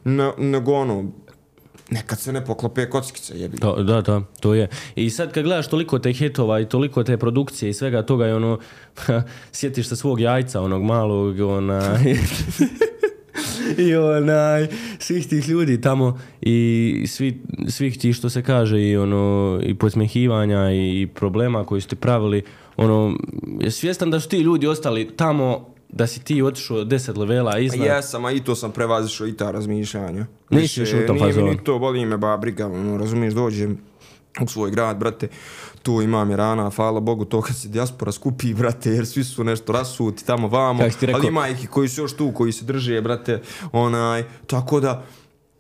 ne, 0.05 0.33
nego 0.39 0.73
ono, 0.73 1.05
nekad 1.95 2.21
se 2.21 2.33
ne 2.33 2.45
poklope 2.45 2.91
kockice, 2.91 3.39
jebi. 3.39 3.59
To, 3.59 3.83
da, 3.83 4.01
da, 4.01 4.21
to 4.41 4.55
je. 4.55 4.69
I 4.97 5.11
sad 5.11 5.33
kad 5.33 5.45
gledaš 5.45 5.69
toliko 5.69 5.99
te 5.99 6.13
hitova 6.13 6.61
i 6.61 6.69
toliko 6.69 7.05
te 7.05 7.17
produkcije 7.17 7.71
i 7.71 7.75
svega 7.75 8.03
toga 8.03 8.29
i 8.29 8.33
ono, 8.33 8.59
sjetiš 9.53 9.89
se 9.89 9.97
svog 9.97 10.21
jajca, 10.21 10.61
onog 10.61 10.83
malog, 10.83 11.41
onaj, 11.41 12.17
i 13.87 13.95
onaj, 13.95 14.69
svih 14.99 15.29
tih 15.29 15.49
ljudi 15.49 15.81
tamo 15.81 16.19
i 16.41 17.05
svi, 17.09 17.43
svih 17.69 17.99
tih 17.99 18.17
što 18.17 18.31
se 18.31 18.43
kaže 18.43 18.83
i 18.83 18.97
ono, 18.97 19.61
i 19.63 19.75
podsmehivanja 19.75 20.73
i 20.73 21.09
problema 21.15 21.65
koji 21.65 21.81
su 21.81 21.89
ti 21.89 21.97
pravili, 21.97 22.43
ono, 22.77 23.17
je 23.61 23.71
svjestan 23.71 24.11
da 24.11 24.21
su 24.21 24.29
ti 24.29 24.39
ljudi 24.39 24.67
ostali 24.67 25.17
tamo 25.17 25.74
da 25.95 26.07
si 26.07 26.25
ti 26.25 26.43
otišao 26.43 26.85
10 26.85 27.19
levela 27.19 27.59
iznad. 27.59 27.87
Jesam, 27.87 28.25
a 28.25 28.33
i 28.33 28.45
to 28.45 28.55
sam 28.55 28.73
prevazišao 28.73 29.27
i 29.27 29.37
ta 29.37 29.51
razmišljanja. 29.51 30.27
Nisi 30.51 30.81
više 30.81 31.05
u 31.05 31.07
tom 31.07 31.17
nije 31.17 31.27
mi 31.27 31.33
fazonu. 31.33 31.57
to, 31.65 31.79
boli 31.79 32.07
me 32.07 32.17
ba 32.17 32.37
briga, 32.37 32.67
ono, 32.67 32.97
razumiješ, 32.97 33.35
dođem 33.35 33.79
u 34.41 34.47
svoj 34.47 34.71
grad, 34.71 34.97
brate, 34.97 35.29
tu 35.83 36.03
imam 36.03 36.31
je 36.31 36.37
rana, 36.37 36.71
hvala 36.71 37.01
Bogu, 37.01 37.25
to 37.25 37.41
kad 37.43 37.57
se 37.57 37.69
dijaspora 37.69 38.13
skupi, 38.13 38.55
brate, 38.55 38.91
jer 38.91 39.07
svi 39.07 39.25
su 39.25 39.45
nešto 39.45 39.73
rasuti 39.73 40.27
tamo 40.27 40.49
vamo, 40.49 40.83
rekao? 40.83 41.15
ali 41.15 41.29
ima 41.29 41.49
ih 41.49 41.69
koji 41.71 41.89
su 41.89 42.01
još 42.01 42.17
tu, 42.17 42.33
koji 42.33 42.53
se 42.53 42.65
drže, 42.65 43.01
brate, 43.01 43.43
onaj, 43.73 44.25
tako 44.47 44.81
da, 44.81 45.05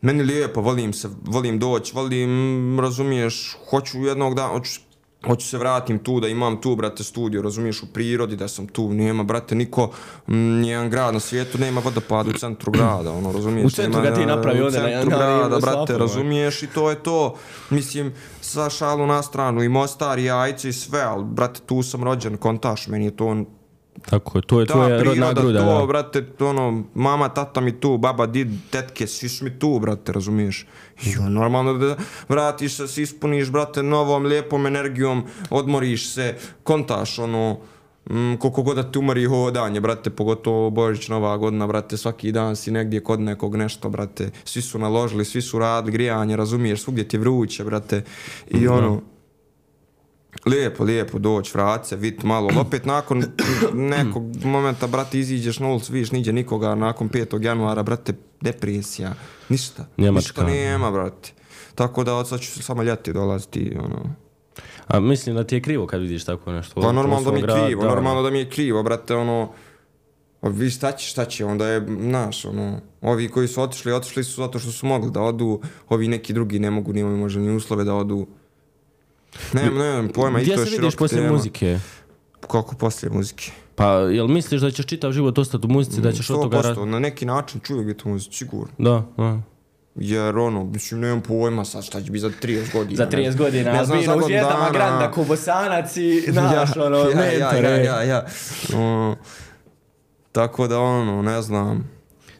meni 0.01 0.23
lijepo, 0.23 0.61
volim 0.61 0.93
se, 0.93 1.09
volim 1.23 1.59
doći, 1.59 1.93
volim, 1.94 2.81
razumiješ, 2.81 3.56
hoću 3.70 3.98
jednog 3.98 4.35
dana, 4.35 4.48
hoću 4.48 4.81
Hoću 5.27 5.49
se 5.49 5.59
vratim 5.59 5.99
tu, 5.99 6.21
da 6.21 6.29
imam 6.29 6.61
tu, 6.61 6.77
brate, 6.77 7.05
studio, 7.05 7.43
razumiješ, 7.43 7.83
u 7.83 7.87
prirodi, 7.87 8.37
da 8.37 8.49
sam 8.49 8.67
tu, 8.67 8.91
nema, 8.91 9.23
brate, 9.23 9.55
niko, 9.55 9.91
nijedan 10.27 10.91
grad 10.91 11.15
na 11.15 11.21
svijetu 11.21 11.59
nema 11.59 11.81
vodopad 11.81 12.29
u 12.29 12.33
centru 12.33 12.73
grada, 12.73 13.13
ono, 13.13 13.33
razumiješ? 13.33 13.67
U 13.67 13.71
centru 13.73 13.93
nema 13.93 14.11
ga 14.11 14.17
ti 14.17 14.27
napravi 14.27 14.61
ovdje 14.61 14.81
na- 14.81 14.89
centru 14.89 15.11
na- 15.11 15.17
na 15.19 15.25
grada, 15.29 15.49
Slapu, 15.51 15.77
brate, 15.77 15.95
ovaj. 15.95 15.99
razumiješ, 15.99 16.63
i 16.63 16.67
to 16.67 16.91
je 16.91 16.97
to. 16.97 17.35
Mislim, 17.71 18.13
sa 18.41 18.71
šalu 18.71 19.07
na 19.07 19.23
stranu, 19.23 19.63
i 19.63 19.69
Mostar, 19.69 20.19
i 20.19 20.31
Ajce, 20.31 20.69
i 20.69 20.73
sve, 20.73 21.01
ali, 21.03 21.25
brate, 21.25 21.61
tu 21.61 21.83
sam 21.83 22.05
rođen, 22.05 22.37
kontaš, 22.37 22.87
meni 22.87 23.05
je 23.05 23.17
to 23.17 23.45
Tako 24.11 24.39
je, 24.39 24.43
to 24.43 24.61
je 24.61 24.67
ta 24.67 24.73
tvoja 24.73 25.03
rodna 25.03 25.33
gruda. 25.33 25.59
to, 25.59 25.79
da. 25.81 25.87
brate, 25.87 26.27
ono, 26.41 26.85
mama, 26.95 27.29
tata 27.29 27.61
mi 27.61 27.73
tu, 27.81 27.99
baba, 27.99 28.27
did, 28.27 28.49
tetke, 28.71 29.07
svi 29.07 29.29
su 29.29 29.45
mi 29.45 29.59
tu, 29.59 29.79
brate, 29.79 30.13
razumiješ? 30.13 30.67
I 31.07 31.17
on, 31.21 31.33
normalno 31.33 31.75
da 31.75 31.97
vratiš 32.29 32.77
se, 32.77 32.89
se 32.89 33.03
ispuniš, 33.03 33.51
brate, 33.51 33.83
novom, 33.83 34.27
lijepom 34.27 34.67
energijom, 34.67 35.25
odmoriš 35.51 36.13
se, 36.13 36.35
kontaš, 36.63 37.19
ono, 37.19 37.59
mm, 38.11 38.35
koliko 38.37 38.63
god 38.63 38.77
da 38.77 38.91
ti 38.91 38.99
umori 38.99 39.25
hodanje, 39.25 39.81
brate, 39.81 40.11
pogotovo 40.11 40.71
Božić, 40.71 41.09
Nova 41.09 41.37
godina, 41.37 41.67
brate, 41.67 41.97
svaki 41.97 42.33
dan 42.33 42.57
si 42.57 42.71
negdje 42.71 43.01
kod 43.01 43.21
nekog 43.21 43.57
nešto, 43.57 43.89
brate, 43.89 44.31
svi 44.45 44.63
su 44.63 44.79
naložili, 44.79 45.25
svi 45.25 45.43
su 45.43 45.59
radili 45.59 45.93
grijanje, 45.93 46.37
razumiješ, 46.37 46.83
svugdje 46.83 47.09
ti 47.09 47.17
je 47.17 47.21
vruće, 47.21 47.65
brate, 47.65 48.05
i 48.51 48.69
ono, 48.69 49.01
Lijepo, 50.47 50.85
lijepo 50.85 51.19
doći, 51.19 51.51
vrat 51.55 51.86
se, 51.86 51.97
vidit 51.97 52.23
malo. 52.23 52.51
Opet 52.61 52.85
nakon 52.85 53.24
nekog 53.73 54.44
momenta, 54.44 54.86
brate, 54.86 55.19
iziđeš 55.19 55.59
na 55.59 55.69
ulicu, 55.69 55.93
vidiš 55.93 56.12
niđe 56.12 56.32
nikoga, 56.32 56.74
nakon 56.74 57.09
5. 57.09 57.44
januara, 57.44 57.82
brate, 57.82 58.15
depresija, 58.40 59.15
ništa. 59.48 59.86
Njemačka. 59.98 60.44
Ništa 60.44 60.44
nema, 60.44 60.90
brate. 60.90 61.32
Tako 61.74 62.05
da 62.05 62.15
od 62.15 62.28
sad 62.28 62.40
ću 62.40 62.62
samo 62.62 62.82
ljeti 62.82 63.12
dolaziti, 63.12 63.77
ono. 63.78 64.15
A 64.86 65.01
mislim 65.01 65.36
da 65.36 65.44
ti 65.44 65.55
je 65.55 65.62
krivo 65.62 65.86
kad 65.86 66.01
vidiš 66.01 66.24
tako 66.24 66.52
nešto. 66.52 66.81
Pa 66.81 66.93
normalno 66.93 67.31
da 67.31 67.32
mi 67.32 67.40
je 67.40 67.47
krivo, 67.47 67.85
normalno 67.85 68.23
da 68.23 68.31
mi 68.31 68.39
je 68.39 68.51
krivo, 68.51 68.82
brate, 68.82 69.15
ono... 69.15 69.52
A 70.40 70.48
vi 70.48 70.70
šta 70.70 70.93
će, 70.93 71.06
šta 71.06 71.24
će, 71.24 71.44
onda 71.44 71.69
je, 71.69 71.86
znaš, 72.01 72.44
ono, 72.44 72.81
ovi 73.01 73.28
koji 73.28 73.48
su 73.48 73.62
otišli, 73.62 73.93
otišli 73.93 74.24
su 74.24 74.43
zato 74.43 74.59
što 74.59 74.70
su 74.73 74.86
mogli 74.86 75.11
da 75.11 75.23
odu, 75.23 75.61
ovi 75.89 76.09
neki 76.09 76.32
drugi 76.32 76.59
ne 76.59 76.70
mogu, 76.70 76.93
nemaju 76.93 77.16
možda 77.16 77.40
ni 77.40 77.56
uslove 77.56 77.85
da 77.85 77.94
odu. 77.94 78.27
Nemam, 79.52 79.78
nemam 79.78 80.09
pojma, 80.09 80.40
i 80.40 80.43
Gdje 80.43 80.55
to 80.55 80.61
je 80.61 80.66
se 80.66 80.77
vidiš 80.77 80.97
poslije 80.97 81.23
tema. 81.23 81.32
muzike? 81.32 81.78
Kako 82.40 82.74
poslije 82.74 83.11
muzike? 83.11 83.51
Pa 83.74 83.86
jel 83.93 84.27
misliš 84.28 84.61
da 84.61 84.70
ćeš 84.70 84.86
čitav 84.86 85.12
život 85.12 85.39
ostati 85.39 85.66
u 85.66 85.70
muzici, 85.70 86.01
da 86.01 86.12
ćeš 86.12 86.31
od 86.31 86.36
toga... 86.43 86.59
ra- 86.59 86.74
100%, 86.74 86.85
na 86.85 86.98
neki 86.98 87.27
način 87.27 87.61
čuju 87.61 87.85
biti 87.85 88.09
muziku, 88.09 88.35
sigurno. 88.35 88.73
Da, 88.78 89.02
da. 89.16 89.40
Jer 89.94 90.39
ono, 90.39 90.65
mislim, 90.65 91.01
nemam 91.01 91.20
pojma 91.20 91.65
sad 91.65 91.85
šta 91.85 92.02
će 92.02 92.11
biti 92.11 92.20
za 92.20 92.31
30 92.43 92.73
godina. 92.73 92.97
Za 92.97 93.11
30 93.11 93.36
godina, 93.36 93.73
ne 93.73 93.85
znam, 93.85 93.97
Albino 93.98 94.12
za 94.12 94.19
u 94.19 94.20
godinu 94.20 94.43
dana. 94.43 94.70
Granda, 94.73 95.11
Kubosanac 95.11 95.97
i, 95.97 96.20
znaš, 96.32 96.77
ono, 96.77 96.97
ja, 96.97 97.11
ja, 97.32 97.51
mentore. 97.51 97.69
ja, 97.69 97.77
ja, 97.77 98.02
ja. 98.02 98.27
Ono, 98.74 99.16
tako 100.32 100.69
da, 100.69 100.78
ono, 100.81 101.23
ne 101.23 101.43
znam. 101.43 101.90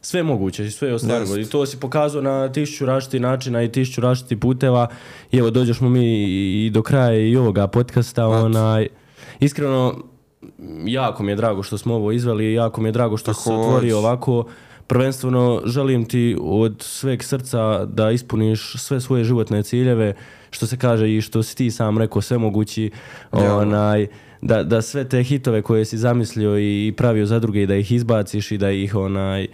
Sve 0.05 0.21
je 0.21 0.25
moguće, 0.25 0.71
sve 0.71 0.89
je 0.89 0.95
ostvarivo. 0.95 1.37
I 1.37 1.45
to 1.45 1.67
si 1.67 1.81
pokazao 1.81 2.23
na 2.23 2.53
tisuću 2.53 2.87
različitih 2.87 3.21
načina 3.21 3.63
i 3.63 3.73
tisuću 3.73 4.01
različitih 4.01 4.39
puteva. 4.39 4.87
I 5.33 5.39
evo, 5.39 5.51
dođemo 5.51 5.89
mi 5.89 6.23
i 6.67 6.71
do 6.71 6.83
kraja 6.83 7.19
i 7.19 7.37
ovoga 7.37 7.67
podcasta. 7.67 8.27
Onaj, 8.29 8.89
iskreno, 9.41 9.95
jako 10.87 11.23
mi 11.23 11.33
je 11.33 11.37
drago 11.37 11.63
što 11.63 11.79
smo 11.79 11.95
ovo 11.95 12.13
izveli, 12.13 12.53
jako 12.53 12.81
mi 12.81 12.89
je 12.89 12.93
drago 12.93 13.17
što 13.17 13.35
si 13.35 13.43
se 13.43 13.53
otvorio 13.53 13.99
ovako. 13.99 14.45
Prvenstveno 14.87 15.63
želim 15.67 16.05
ti 16.05 16.37
od 16.41 16.77
sveg 16.81 17.23
srca 17.23 17.85
da 17.85 18.11
ispuniš 18.11 18.75
sve 18.79 19.01
svoje 19.01 19.25
životne 19.25 19.63
ciljeve, 19.63 20.15
što 20.51 20.67
se 20.67 20.77
kaže 20.77 21.17
i 21.17 21.21
što 21.21 21.43
si 21.43 21.57
ti 21.57 21.71
sam 21.71 21.99
rekao, 21.99 22.23
sve 22.23 22.39
mogući, 22.39 22.91
Ja. 23.33 23.57
onaj, 23.57 24.07
da, 24.43 24.63
da 24.63 24.83
sve 24.83 25.09
te 25.09 25.23
hitove 25.23 25.63
koje 25.63 25.85
si 25.85 25.99
zamislio 25.99 26.59
i 26.59 26.95
pravio 26.97 27.27
za 27.27 27.39
druge, 27.39 27.67
da 27.67 27.77
ih 27.77 27.93
izbaciš 27.93 28.53
i 28.53 28.59
da 28.59 28.71
ih 28.71 28.95
onaj, 28.95 29.47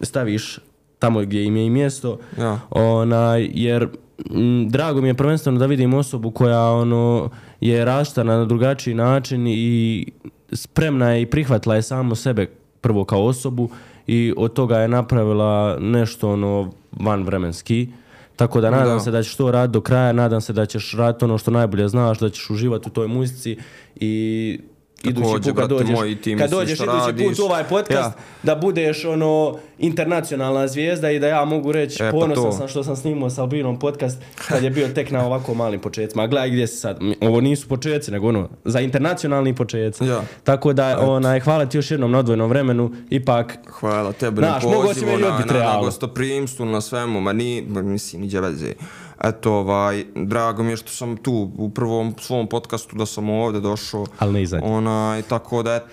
staviš 0.00 0.58
tamo 0.98 1.20
gdje 1.20 1.44
im 1.44 1.56
je 1.56 1.66
i 1.66 1.70
mjesto. 1.70 2.18
Ja. 2.38 2.60
Onaj, 2.70 3.50
jer 3.54 3.88
m, 4.30 4.68
drago 4.68 5.00
mi 5.00 5.08
je 5.08 5.14
prvenstveno 5.14 5.58
da 5.58 5.66
vidim 5.66 5.94
osobu 5.94 6.30
koja 6.30 6.70
ono 6.70 7.30
je 7.60 7.84
raštana 7.84 8.36
na 8.38 8.44
drugačiji 8.44 8.94
način 8.94 9.46
i 9.46 10.06
spremna 10.52 11.10
je 11.10 11.22
i 11.22 11.26
prihvatila 11.26 11.74
je 11.74 11.82
samo 11.82 12.14
sebe 12.14 12.46
prvo 12.80 13.04
kao 13.04 13.24
osobu 13.24 13.68
i 14.06 14.34
od 14.36 14.52
toga 14.52 14.78
je 14.78 14.88
napravila 14.88 15.76
nešto 15.80 16.30
ono 16.32 16.70
vanvremenski. 16.92 17.88
Tako 18.36 18.60
da 18.60 18.70
nadam 18.70 18.94
Da. 18.96 19.00
se 19.00 19.10
da 19.10 19.22
ćeš 19.22 19.36
to 19.36 19.50
raditi 19.50 19.72
do 19.72 19.80
kraja, 19.80 20.12
nadam 20.12 20.40
se 20.40 20.52
da 20.52 20.66
ćeš 20.66 20.94
raditi 20.94 21.24
ono 21.24 21.38
što 21.38 21.50
najbolje 21.50 21.88
znaš, 21.88 22.18
da 22.18 22.30
ćeš 22.30 22.50
uživati 22.50 22.88
u 22.88 22.92
toj 22.92 23.08
muzici 23.08 23.56
i 23.96 24.60
idući 25.04 25.28
put 25.44 25.56
kad 25.56 25.68
dođeš, 25.68 25.88
moj, 25.90 26.10
i 26.10 26.16
ti 26.16 26.36
kad 26.38 26.50
dođeš 26.50 26.80
idući 26.80 26.86
radiš. 26.86 27.26
put 27.28 27.38
u 27.38 27.42
ovaj 27.42 27.64
podcast, 27.64 27.92
Ja. 28.16 28.22
da 28.42 28.54
budeš 28.54 29.04
ono 29.04 29.58
internacionalna 29.78 30.68
zvijezda 30.68 31.10
i 31.10 31.18
da 31.18 31.26
ja 31.26 31.44
mogu 31.44 31.72
reći 31.72 32.02
E, 32.02 32.06
pa 32.06 32.10
ponosan 32.10 32.52
sam 32.52 32.68
što 32.68 32.84
sam 32.84 32.96
snimao 32.96 33.30
sa 33.30 33.40
Albinom 33.42 33.78
podcast 33.78 34.18
kad 34.48 34.62
je 34.64 34.70
bio 34.70 34.88
tek 34.88 35.10
na 35.10 35.26
ovako 35.26 35.54
malim 35.54 35.80
početcima. 35.80 36.22
A 36.22 36.26
gledaj 36.26 36.50
gdje 36.50 36.66
si 36.66 36.76
sad. 36.76 36.98
Ovo 37.20 37.40
nisu 37.40 37.68
početci, 37.68 38.10
nego 38.10 38.28
ono, 38.28 38.48
za 38.64 38.80
internacionalni 38.80 39.54
početci. 39.54 40.04
Ja. 40.04 40.22
Tako 40.44 40.72
da, 40.72 40.98
onaj, 41.00 41.40
hvala 41.40 41.66
ti 41.66 41.78
još 41.78 41.90
jednom 41.90 42.10
na 42.10 42.18
odvojenom 42.18 42.48
vremenu. 42.48 42.90
Ipak, 43.10 43.58
Hvala 43.70 44.12
tebi 44.12 44.36
Znaš, 44.36 44.62
na 44.64 44.70
si 44.70 44.76
pozivu, 44.76 45.18
na, 45.18 45.28
na, 45.28 45.64
na 45.64 45.80
gostoprimstvu, 45.80 46.66
na 46.66 46.80
svemu, 46.80 47.20
ma 47.20 47.32
ni, 47.32 47.62
mislim, 47.62 48.22
niđe 48.22 48.40
veze. 48.40 48.72
Eto, 49.20 49.52
ovaj, 49.52 50.04
drago 50.16 50.62
mi 50.62 50.70
je 50.70 50.76
što 50.76 50.88
sam 50.90 51.16
tu 51.16 51.52
u 51.56 51.70
prvom 51.70 52.14
svom 52.20 52.46
podcastu 52.48 52.96
da 52.96 53.06
sam 53.06 53.28
ovdje 53.30 53.60
došao. 53.60 54.06
Ali 54.18 54.32
ne 54.32 54.42
i 54.42 54.46
zadnji. 54.46 54.68
Onaj, 54.68 55.22
tako 55.22 55.62
da, 55.62 55.74
eto, 55.74 55.86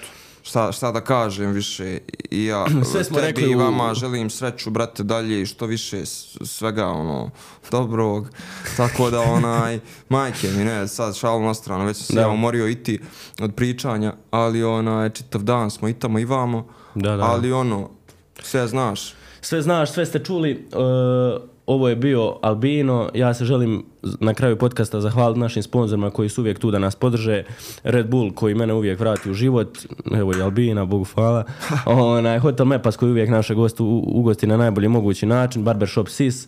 šta, 0.43 0.71
šta 0.71 0.91
da 0.91 1.01
kažem 1.01 1.51
više 1.51 1.99
i 2.31 2.45
ja 2.45 2.65
Sve 2.91 3.03
smo 3.03 3.15
tebi 3.15 3.27
rekli 3.27 3.43
i 3.43 3.55
u- 3.55 3.59
vama 3.59 3.93
želim 3.93 4.29
sreću 4.29 4.69
brate 4.69 5.03
dalje 5.03 5.41
i 5.41 5.45
što 5.45 5.65
više 5.65 6.05
svega 6.41 6.85
ono 6.85 7.29
dobrog 7.71 8.29
tako 8.77 9.09
da 9.09 9.21
onaj 9.21 9.79
majke 10.09 10.47
mi 10.47 10.63
ne 10.63 10.87
sad 10.87 11.15
šalu 11.15 11.41
na 11.41 11.53
stranu 11.53 11.85
već 11.85 11.97
sam 11.97 12.05
se 12.05 12.15
ja 12.15 12.29
umorio 12.29 12.67
i 12.67 12.75
ti 12.75 12.99
od 13.41 13.55
pričanja 13.55 14.13
ali 14.31 14.63
onaj 14.63 15.09
čitav 15.09 15.43
dan 15.43 15.71
smo 15.71 15.87
i 15.87 15.93
tamo 15.93 16.19
i 16.19 16.25
vamo 16.25 16.67
Da, 16.95 17.15
da. 17.15 17.23
ali 17.23 17.51
ono 17.51 17.89
sve 18.39 18.67
znaš 18.67 19.13
Sve 19.41 19.61
znaš, 19.61 19.91
sve 19.91 20.05
ste 20.05 20.19
čuli. 20.19 20.51
e, 20.51 21.54
ovo 21.65 21.89
je 21.89 21.95
bio 21.95 22.35
Albino. 22.41 23.09
Ja 23.13 23.33
se 23.33 23.45
želim 23.45 23.85
na 24.19 24.33
kraju 24.33 24.57
podcasta 24.57 25.01
zahvaliti 25.01 25.39
našim 25.39 25.63
sponzorima 25.63 26.09
koji 26.09 26.29
su 26.29 26.41
uvijek 26.41 26.59
tu 26.59 26.71
da 26.71 26.79
nas 26.79 26.95
podrže. 26.95 27.43
Red 27.83 28.09
Bull 28.09 28.31
koji 28.33 28.55
mene 28.55 28.73
uvijek 28.73 28.99
vrati 28.99 29.31
u 29.31 29.33
život. 29.33 29.77
Evo 30.15 30.33
i 30.37 30.41
Albina, 30.41 30.85
Bogu 30.85 31.03
hvala. 31.03 31.43
Onaj, 31.85 32.39
Hotel 32.39 32.65
Mepas 32.65 32.97
koji 32.97 33.09
uvijek 33.11 33.29
naše 33.29 33.55
goste 33.55 33.83
u- 33.83 34.03
ugosti 34.05 34.47
na 34.47 34.57
najbolji 34.57 34.87
mogući 34.87 35.25
način. 35.25 35.63
Barbershop 35.63 36.07
Sis 36.09 36.47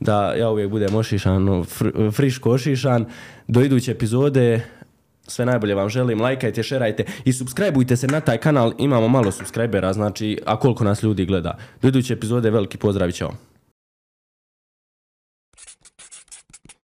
da 0.00 0.34
ja 0.34 0.50
uvijek 0.50 0.70
budem 0.70 0.94
ošišan, 0.94 1.64
fr, 1.64 1.88
friško 2.12 2.50
ošišan. 2.50 3.04
Do 3.48 3.60
iduće 3.62 3.90
epizode 3.90 4.60
sve 5.28 5.46
najbolje 5.46 5.74
vam 5.74 5.88
želim, 5.88 6.20
lajkajte, 6.20 6.62
šerajte 6.62 7.04
i 7.24 7.32
subscribeujte 7.32 7.96
se 7.96 8.06
na 8.06 8.20
taj 8.20 8.38
kanal, 8.38 8.72
imamo 8.78 9.08
malo 9.08 9.30
subscribera, 9.32 9.92
znači, 9.92 10.38
a 10.46 10.58
koliko 10.58 10.84
nas 10.84 11.02
ljudi 11.02 11.24
gleda. 11.26 11.58
Do 11.82 11.88
iduće 11.88 12.12
epizode, 12.12 12.50
veliki 12.50 12.78
pozdrav 12.78 13.08
i 13.08 13.12
ćao. 13.12 13.32